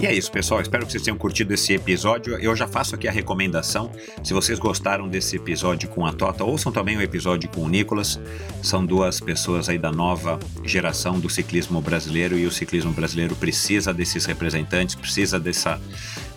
E 0.00 0.06
é 0.06 0.14
isso, 0.14 0.30
pessoal. 0.30 0.60
Espero 0.60 0.86
que 0.86 0.92
vocês 0.92 1.02
tenham 1.02 1.18
curtido 1.18 1.52
esse 1.52 1.72
episódio. 1.72 2.36
Eu 2.36 2.54
já 2.54 2.68
faço 2.68 2.94
aqui 2.94 3.08
a 3.08 3.10
recomendação. 3.10 3.90
Se 4.22 4.32
vocês 4.32 4.56
gostaram 4.56 5.08
desse 5.08 5.34
episódio 5.34 5.88
com 5.88 6.06
a 6.06 6.12
Tota, 6.12 6.44
ouçam 6.44 6.70
também 6.70 6.96
o 6.96 7.02
episódio 7.02 7.50
com 7.50 7.62
o 7.62 7.68
Nicolas. 7.68 8.20
São 8.62 8.86
duas 8.86 9.18
pessoas 9.18 9.68
aí 9.68 9.76
da 9.76 9.90
nova 9.90 10.38
geração 10.62 11.18
do 11.18 11.28
ciclismo 11.28 11.80
brasileiro 11.80 12.38
e 12.38 12.46
o 12.46 12.50
ciclismo 12.52 12.92
brasileiro 12.92 13.34
precisa 13.34 13.92
desses 13.92 14.24
representantes, 14.24 14.94
precisa 14.94 15.40
dessa, 15.40 15.80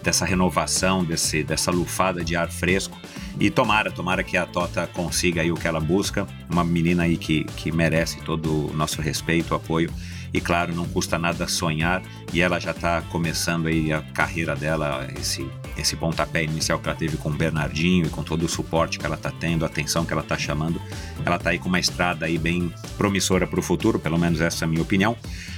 dessa 0.02 0.26
renovação, 0.26 1.06
desse, 1.06 1.44
dessa 1.44 1.70
lufada 1.70 2.24
de 2.24 2.36
ar 2.36 2.50
fresco. 2.52 2.98
E 3.40 3.52
tomara, 3.52 3.92
tomara 3.92 4.24
que 4.24 4.38
a 4.38 4.46
Tota 4.48 4.88
consiga 4.88 5.44
aí 5.44 5.52
o 5.52 5.56
que 5.56 5.68
ela 5.68 5.80
busca. 5.80 6.28
Uma 6.50 6.64
menina 6.64 7.04
aí 7.04 7.16
que, 7.16 7.44
que 7.44 7.72
merece 7.72 8.22
todo 8.22 8.72
o 8.72 8.74
nosso 8.74 9.04
respeito, 9.04 9.54
apoio 9.54 9.94
E 10.34 10.40
claro, 10.40 10.74
não 10.74 10.86
custa 10.86 11.18
nada 11.18 11.48
sonhar 11.48 12.02
e 12.34 12.42
ela 12.42 12.60
já 12.60 12.72
está 12.72 13.02
começando 13.02 13.68
aí 13.68 13.92
a 13.92 14.02
carreira 14.02 14.56
dela, 14.56 15.08
esse, 15.20 15.50
esse 15.78 15.96
pontapé 15.96 16.44
inicial 16.44 16.80
que 16.80 16.88
ela 16.88 16.98
teve 16.98 17.18
com 17.18 17.30
o 17.30 17.34
Bernardinho 17.34 18.06
e 18.06 18.10
com 18.10 18.24
todo 18.24 18.46
o 18.46 18.50
suporte 18.50 18.98
que 18.98 19.06
ela 19.06 19.16
está 19.16 19.30
tendo, 19.32 19.64
a 19.64 19.68
atenção 19.68 20.06
que 20.06 20.14
ela 20.14 20.22
está 20.22 20.38
chamando. 20.38 20.82
Ela 21.26 21.36
está 21.36 21.50
aí 21.50 21.60
com 21.60 21.68
uma 21.68 21.80
estrada 21.80 22.26
aí 22.26 22.38
bem 22.38 22.74
promissora 22.98 23.46
para 23.46 23.60
o 23.60 23.64
futuro, 23.64 24.00
pelo 24.00 24.18
menos 24.18 24.40
essa 24.40 24.64
é 24.64 24.66
a 24.66 24.70
minha 24.70 24.82
opinião. 24.82 25.18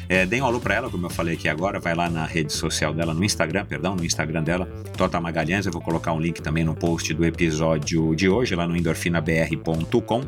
É, 0.10 0.26
deem 0.26 0.42
um 0.42 0.46
alô 0.46 0.60
para 0.60 0.76
ela, 0.76 0.90
como 0.90 1.06
eu 1.06 1.10
falei 1.10 1.36
aqui 1.36 1.48
agora, 1.48 1.80
vai 1.80 1.96
lá 1.96 2.10
na 2.10 2.26
rede 2.26 2.52
social 2.52 2.94
dela, 2.94 3.14
no 3.14 3.24
Instagram, 3.24 3.66
perdão, 3.66 3.96
no 3.96 4.04
Instagram 4.04 4.44
dela, 4.44 4.66
Tota 4.98 5.20
Magalhães, 5.20 5.66
eu 5.66 5.72
vou 5.72 5.82
colocar 5.82 6.14
um 6.14 6.20
link 6.20 6.42
também 6.42 6.64
no 6.64 6.76
post 6.76 7.14
do 7.14 7.26
episódio 7.26 8.16
de 8.16 8.28
hoje, 8.28 8.56
lá 8.56 8.68
no 8.68 8.76
endorfinabr.com. 8.76 10.22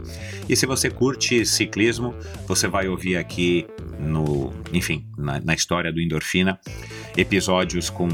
E 0.47 0.55
se 0.55 0.65
você 0.65 0.89
curte 0.89 1.45
ciclismo, 1.45 2.15
você 2.47 2.67
vai 2.67 2.87
ouvir 2.87 3.17
aqui 3.17 3.67
no, 3.99 4.53
enfim, 4.73 5.05
na, 5.17 5.39
na 5.39 5.53
história 5.53 5.91
do 5.91 6.01
Endorfina, 6.01 6.59
episódios 7.17 7.89
com 7.89 8.07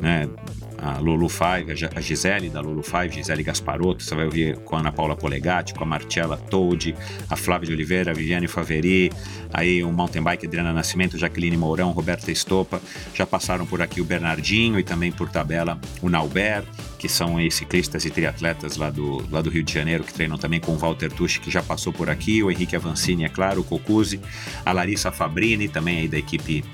né, 0.00 0.28
a 0.78 0.98
Lulu 0.98 1.28
Five, 1.28 1.88
a 1.94 2.00
Gisele 2.00 2.48
da 2.50 2.60
Lulu 2.60 2.82
Five, 2.82 3.10
Gisele 3.10 3.42
Gasparotto, 3.42 4.02
você 4.02 4.14
vai 4.14 4.24
ouvir 4.24 4.56
com 4.58 4.76
a 4.76 4.80
Ana 4.80 4.92
Paula 4.92 5.16
Polegatti, 5.16 5.74
com 5.74 5.84
a 5.84 5.86
Marcella 5.86 6.36
Toldi, 6.36 6.94
a 7.28 7.36
Flávia 7.36 7.68
de 7.68 7.72
Oliveira, 7.72 8.10
a 8.10 8.14
Viviane 8.14 8.46
Faveri, 8.46 9.10
aí 9.52 9.82
o 9.82 9.90
mountain 9.92 10.22
bike 10.22 10.46
Adriana 10.46 10.72
Nascimento, 10.72 11.18
Jaqueline 11.18 11.56
Mourão, 11.56 11.90
Roberta 11.90 12.30
Estopa, 12.30 12.80
já 13.14 13.26
passaram 13.26 13.66
por 13.66 13.80
aqui 13.80 14.00
o 14.00 14.04
Bernardinho 14.04 14.78
e 14.78 14.82
também 14.82 15.10
por 15.10 15.28
tabela 15.28 15.78
o 16.02 16.08
Nauber, 16.08 16.64
que 16.98 17.08
são 17.08 17.36
ciclistas 17.50 18.04
e 18.04 18.10
triatletas 18.10 18.76
lá 18.76 18.90
do, 18.90 19.24
lá 19.30 19.40
do 19.40 19.50
Rio 19.50 19.62
de 19.62 19.72
Janeiro, 19.72 20.04
que 20.04 20.12
treinam 20.12 20.38
também 20.38 20.60
com 20.60 20.72
o 20.72 20.76
Walter 20.76 21.10
Tucci, 21.10 21.40
que 21.40 21.50
já 21.50 21.62
passou 21.62 21.92
por 21.92 22.10
aqui, 22.10 22.42
o 22.42 22.50
Henrique 22.50 22.76
Avancini, 22.76 23.24
é 23.24 23.28
claro, 23.28 23.60
o 23.60 23.64
Cocuzzi, 23.64 24.20
a 24.64 24.72
Larissa 24.72 25.10
Fabrini, 25.10 25.68
também 25.68 25.98
aí 25.98 26.08
da 26.08 26.18
equipe 26.18 26.64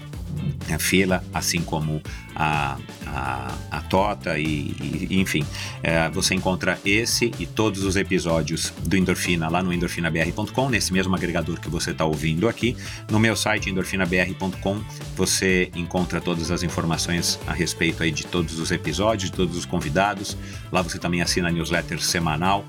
a 0.73 0.79
fila, 0.79 1.25
assim 1.33 1.61
como 1.63 2.01
a, 2.35 2.79
a, 3.07 3.55
a 3.71 3.81
Tota 3.83 4.39
e, 4.39 4.75
e 4.81 5.21
enfim, 5.21 5.45
é, 5.83 6.09
você 6.11 6.35
encontra 6.35 6.79
esse 6.85 7.33
e 7.39 7.47
todos 7.47 7.85
os 7.85 7.97
episódios 7.97 8.73
do 8.85 8.97
Endorfina 8.97 9.49
lá 9.49 9.63
no 9.63 9.73
endorfinabr.com, 9.73 10.69
nesse 10.69 10.93
mesmo 10.93 11.15
agregador 11.15 11.61
que 11.61 11.69
você 11.69 11.91
está 11.91 12.05
ouvindo 12.05 12.49
aqui. 12.49 12.77
No 13.11 13.19
meu 13.19 13.37
site 13.37 13.71
endorfinabr.com 13.71 14.81
você 15.17 15.71
encontra 15.75 16.21
todas 16.21 16.51
as 16.51 16.63
informações 16.63 17.39
a 17.47 17.53
respeito 17.53 18.03
aí 18.03 18.11
de 18.11 18.27
todos 18.27 18.59
os 18.59 18.71
episódios, 18.71 19.31
de 19.31 19.37
todos 19.37 19.57
os 19.57 19.67
convidados. 19.67 20.37
Lá 20.71 20.83
você 20.83 20.99
também 20.99 21.21
assina 21.21 21.49
a 21.49 21.53
newsletter 21.53 22.03
semanal 22.03 22.65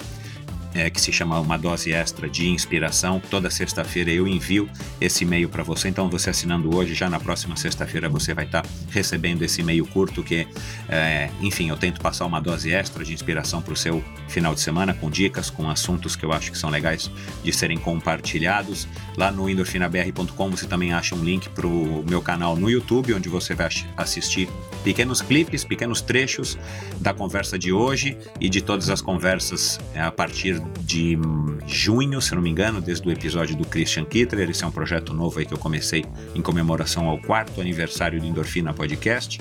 é, 0.74 0.90
que 0.90 1.00
se 1.00 1.12
chama 1.12 1.40
Uma 1.40 1.58
Dose 1.58 1.92
Extra 1.92 2.30
de 2.30 2.50
Inspiração. 2.50 3.22
Toda 3.30 3.50
sexta-feira 3.50 4.12
eu 4.12 4.28
envio 4.28 4.70
esse 5.00 5.24
e-mail 5.24 5.50
para 5.50 5.64
você. 5.64 5.88
Então, 5.88 6.10
você 6.10 6.30
assinando 6.30 6.76
hoje, 6.76 6.94
já 6.94 7.10
na 7.10 7.20
próxima 7.20 7.56
sexta-feira 7.56 8.10
você 8.10 8.34
vai 8.34 8.46
estar 8.46 8.64
tá 8.64 8.70
recebendo 8.90 9.44
esse 9.44 9.62
e-mail 9.62 9.86
curto 9.86 10.24
que, 10.24 10.48
é, 10.90 11.30
enfim, 11.42 11.70
eu 11.70 11.78
tento 11.78 12.02
passar 12.02 12.26
uma 12.26 12.40
dose 12.40 12.72
extra 12.72 13.04
de 13.04 13.14
inspiração 13.14 13.62
para 13.62 13.74
o 13.74 13.78
seu 13.78 14.04
final 14.28 14.54
de 14.54 14.62
semana 14.62 14.94
com 14.94 15.10
dicas, 15.10 15.50
com 15.50 15.70
assuntos 15.70 16.16
que 16.16 16.26
eu 16.26 16.32
acho 16.32 16.52
que 16.52 16.58
são 16.58 16.70
legais 16.70 17.10
de 17.44 17.54
serem 17.54 17.78
compartilhados. 17.78 18.88
Lá 19.16 19.32
no 19.32 19.50
endorfinabr.com 19.50 20.50
você 20.50 20.66
também 20.66 20.94
acha 20.94 21.16
um 21.16 21.24
link 21.24 21.50
para 21.50 21.68
o 21.68 22.04
meu 22.08 22.22
canal 22.22 22.56
no 22.56 22.70
YouTube, 22.70 23.14
onde 23.14 23.30
você 23.30 23.54
vai 23.54 23.70
assistir 23.96 24.50
pequenos 24.84 25.22
clipes, 25.22 25.64
pequenos 25.64 26.02
trechos 26.02 26.58
da 27.00 27.14
conversa 27.14 27.58
de 27.58 27.72
hoje 27.72 28.18
e 28.40 28.50
de 28.50 28.62
todas 28.62 28.90
as 28.90 29.02
conversas 29.02 29.80
é, 29.94 30.02
a 30.02 30.12
partir 30.12 30.63
de 30.82 31.18
junho, 31.66 32.22
se 32.22 32.34
não 32.36 32.42
me 32.42 32.50
engano, 32.50 32.82
desde 32.82 33.08
o 33.08 33.12
episódio 33.12 33.56
do 33.56 33.66
Christian 33.66 34.06
Kittler. 34.06 34.50
Esse 34.50 34.64
é 34.64 34.68
um 34.68 34.72
projeto 34.72 35.14
novo 35.14 35.40
aí 35.40 35.46
que 35.46 35.54
eu 35.54 35.58
comecei 35.58 36.06
em 36.36 36.42
comemoração 36.42 37.08
ao 37.08 37.18
quarto 37.20 37.62
aniversário 37.62 38.20
do 38.20 38.26
Endorfina 38.26 38.74
Podcast. 38.74 39.40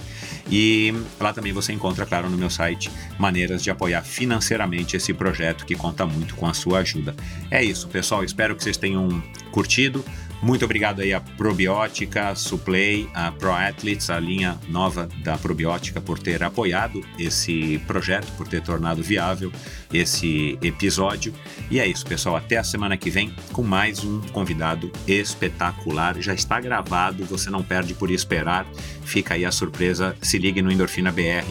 E 0.51 0.95
lá 1.21 1.33
também 1.33 1.53
você 1.53 1.73
encontra, 1.73 2.07
claro, 2.07 2.29
no 2.29 2.37
meu 2.37 2.51
site, 2.51 2.91
maneiras 3.19 3.63
de 3.63 3.71
apoiar 3.71 4.03
financeiramente 4.03 4.97
esse 4.97 5.13
projeto 5.13 5.65
que 5.65 5.75
conta 5.75 6.07
muito 6.07 6.35
com 6.35 6.47
a 6.47 6.55
sua 6.55 6.79
ajuda. 6.79 7.15
É 7.51 7.63
isso, 7.63 7.89
pessoal. 7.89 8.25
Espero 8.25 8.55
que 8.55 8.63
vocês 8.63 8.77
tenham 8.77 9.23
curtido. 9.51 10.05
Muito 10.43 10.65
obrigado 10.65 11.01
aí 11.01 11.13
a 11.13 11.21
Probiótica, 11.21 12.35
Suplay, 12.35 13.09
a 13.15 13.31
Pro 13.31 13.53
Athletes, 13.53 14.11
a 14.11 14.19
linha 14.19 14.59
nova 14.69 15.09
da 15.23 15.39
Probiótica 15.39 16.01
por 16.01 16.19
ter 16.19 16.43
apoiado 16.43 17.01
esse 17.17 17.81
projeto, 17.87 18.27
por 18.37 18.49
ter 18.49 18.61
tornado 18.61 19.01
viável 19.05 19.53
esse 19.95 20.59
episódio. 20.61 21.33
E 21.71 21.79
é 21.79 21.87
isso, 21.87 22.05
pessoal. 22.05 22.35
Até 22.35 22.57
a 22.57 22.65
semana 22.65 22.97
que 22.97 23.09
vem 23.09 23.33
com 23.53 23.63
mais 23.63 24.03
um 24.03 24.21
convidado 24.33 24.91
espetacular. 25.07 26.21
Já 26.21 26.35
está 26.35 26.61
gravado, 26.61 27.25
você 27.25 27.49
não 27.49 27.63
perde 27.63 27.95
por 27.95 28.11
esperar. 28.11 28.67
Fica 29.05 29.35
aí 29.35 29.45
a 29.45 29.53
surpresa. 29.53 30.17
Se 30.21 30.39
ligue 30.39 30.61
no 30.61 30.73
Endorfina 30.73 31.13
BR. 31.13 31.47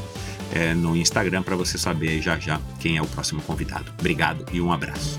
É, 0.54 0.74
no 0.74 0.98
Instagram 0.98 1.44
para 1.44 1.56
você 1.56 1.78
saber 1.78 2.22
já 2.22 2.38
já 2.38 2.60
quem 2.78 2.98
é 2.98 3.02
o 3.02 3.08
próximo 3.08 3.42
convidado. 3.42 3.86
Obrigado 3.98 4.46
e 4.52 4.60
um 4.60 4.70
abraço. 4.70 5.18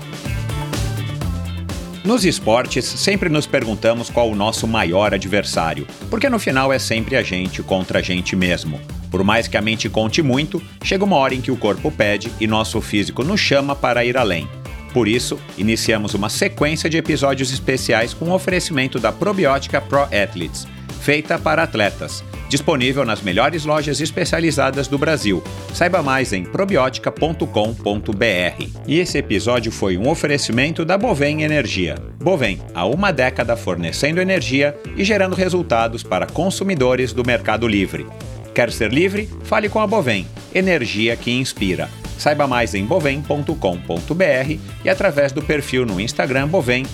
Nos 2.03 2.25
esportes, 2.25 2.83
sempre 2.83 3.29
nos 3.29 3.47
perguntamos 3.47 4.09
qual 4.09 4.29
o 4.29 4.35
nosso 4.35 4.67
maior 4.67 5.13
adversário, 5.13 5.87
porque 6.09 6.29
no 6.29 6.37
final 6.37 6.73
é 6.73 6.77
sempre 6.77 7.15
a 7.15 7.23
gente 7.23 7.63
contra 7.63 7.99
a 7.99 8.01
gente 8.01 8.35
mesmo. 8.35 8.77
Por 9.09 9.23
mais 9.23 9.47
que 9.47 9.55
a 9.55 9.61
mente 9.61 9.87
conte 9.87 10.21
muito, 10.21 10.61
chega 10.83 11.05
uma 11.05 11.15
hora 11.15 11.33
em 11.33 11.39
que 11.39 11.51
o 11.51 11.55
corpo 11.55 11.89
pede 11.89 12.29
e 12.41 12.47
nosso 12.47 12.81
físico 12.81 13.23
nos 13.23 13.39
chama 13.39 13.73
para 13.73 14.03
ir 14.03 14.17
além. 14.17 14.49
Por 14.93 15.07
isso, 15.07 15.39
iniciamos 15.57 16.13
uma 16.13 16.27
sequência 16.27 16.89
de 16.89 16.97
episódios 16.97 17.53
especiais 17.53 18.13
com 18.13 18.25
o 18.25 18.33
oferecimento 18.33 18.99
da 18.99 19.11
Probiótica 19.11 19.79
Pro 19.79 20.03
Athletes, 20.03 20.67
feita 21.03 21.37
para 21.37 21.63
atletas 21.63 22.23
disponível 22.53 23.03
nas 23.03 23.19
melhores 23.19 23.65
lojas 23.65 23.99
especializadas 23.99 24.87
do 24.87 24.95
Brasil. 24.95 25.43
Saiba 25.73 26.03
mais 26.03 26.31
em 26.33 26.43
probiotica.com.br. 26.43 28.67
E 28.85 28.99
esse 28.99 29.17
episódio 29.17 29.71
foi 29.71 29.97
um 29.97 30.07
oferecimento 30.07 30.85
da 30.85 30.95
Bovem 30.95 31.41
Energia. 31.41 31.95
Bovem, 32.21 32.61
há 32.75 32.85
uma 32.85 33.11
década 33.11 33.57
fornecendo 33.57 34.21
energia 34.21 34.77
e 34.95 35.03
gerando 35.03 35.35
resultados 35.35 36.03
para 36.03 36.27
consumidores 36.27 37.11
do 37.11 37.25
Mercado 37.25 37.67
Livre. 37.67 38.05
Quer 38.53 38.71
ser 38.71 38.93
livre? 38.93 39.27
Fale 39.45 39.67
com 39.67 39.79
a 39.79 39.87
Bovem, 39.87 40.27
energia 40.53 41.15
que 41.15 41.31
inspira. 41.31 41.89
Saiba 42.19 42.45
mais 42.45 42.75
em 42.75 42.85
bovem.com.br 42.85 44.59
e 44.85 44.89
através 44.89 45.31
do 45.31 45.41
perfil 45.41 45.87
no 45.87 45.99
Instagram 45.99 46.47
Bovem 46.47 46.85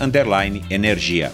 Energia. 0.69 1.33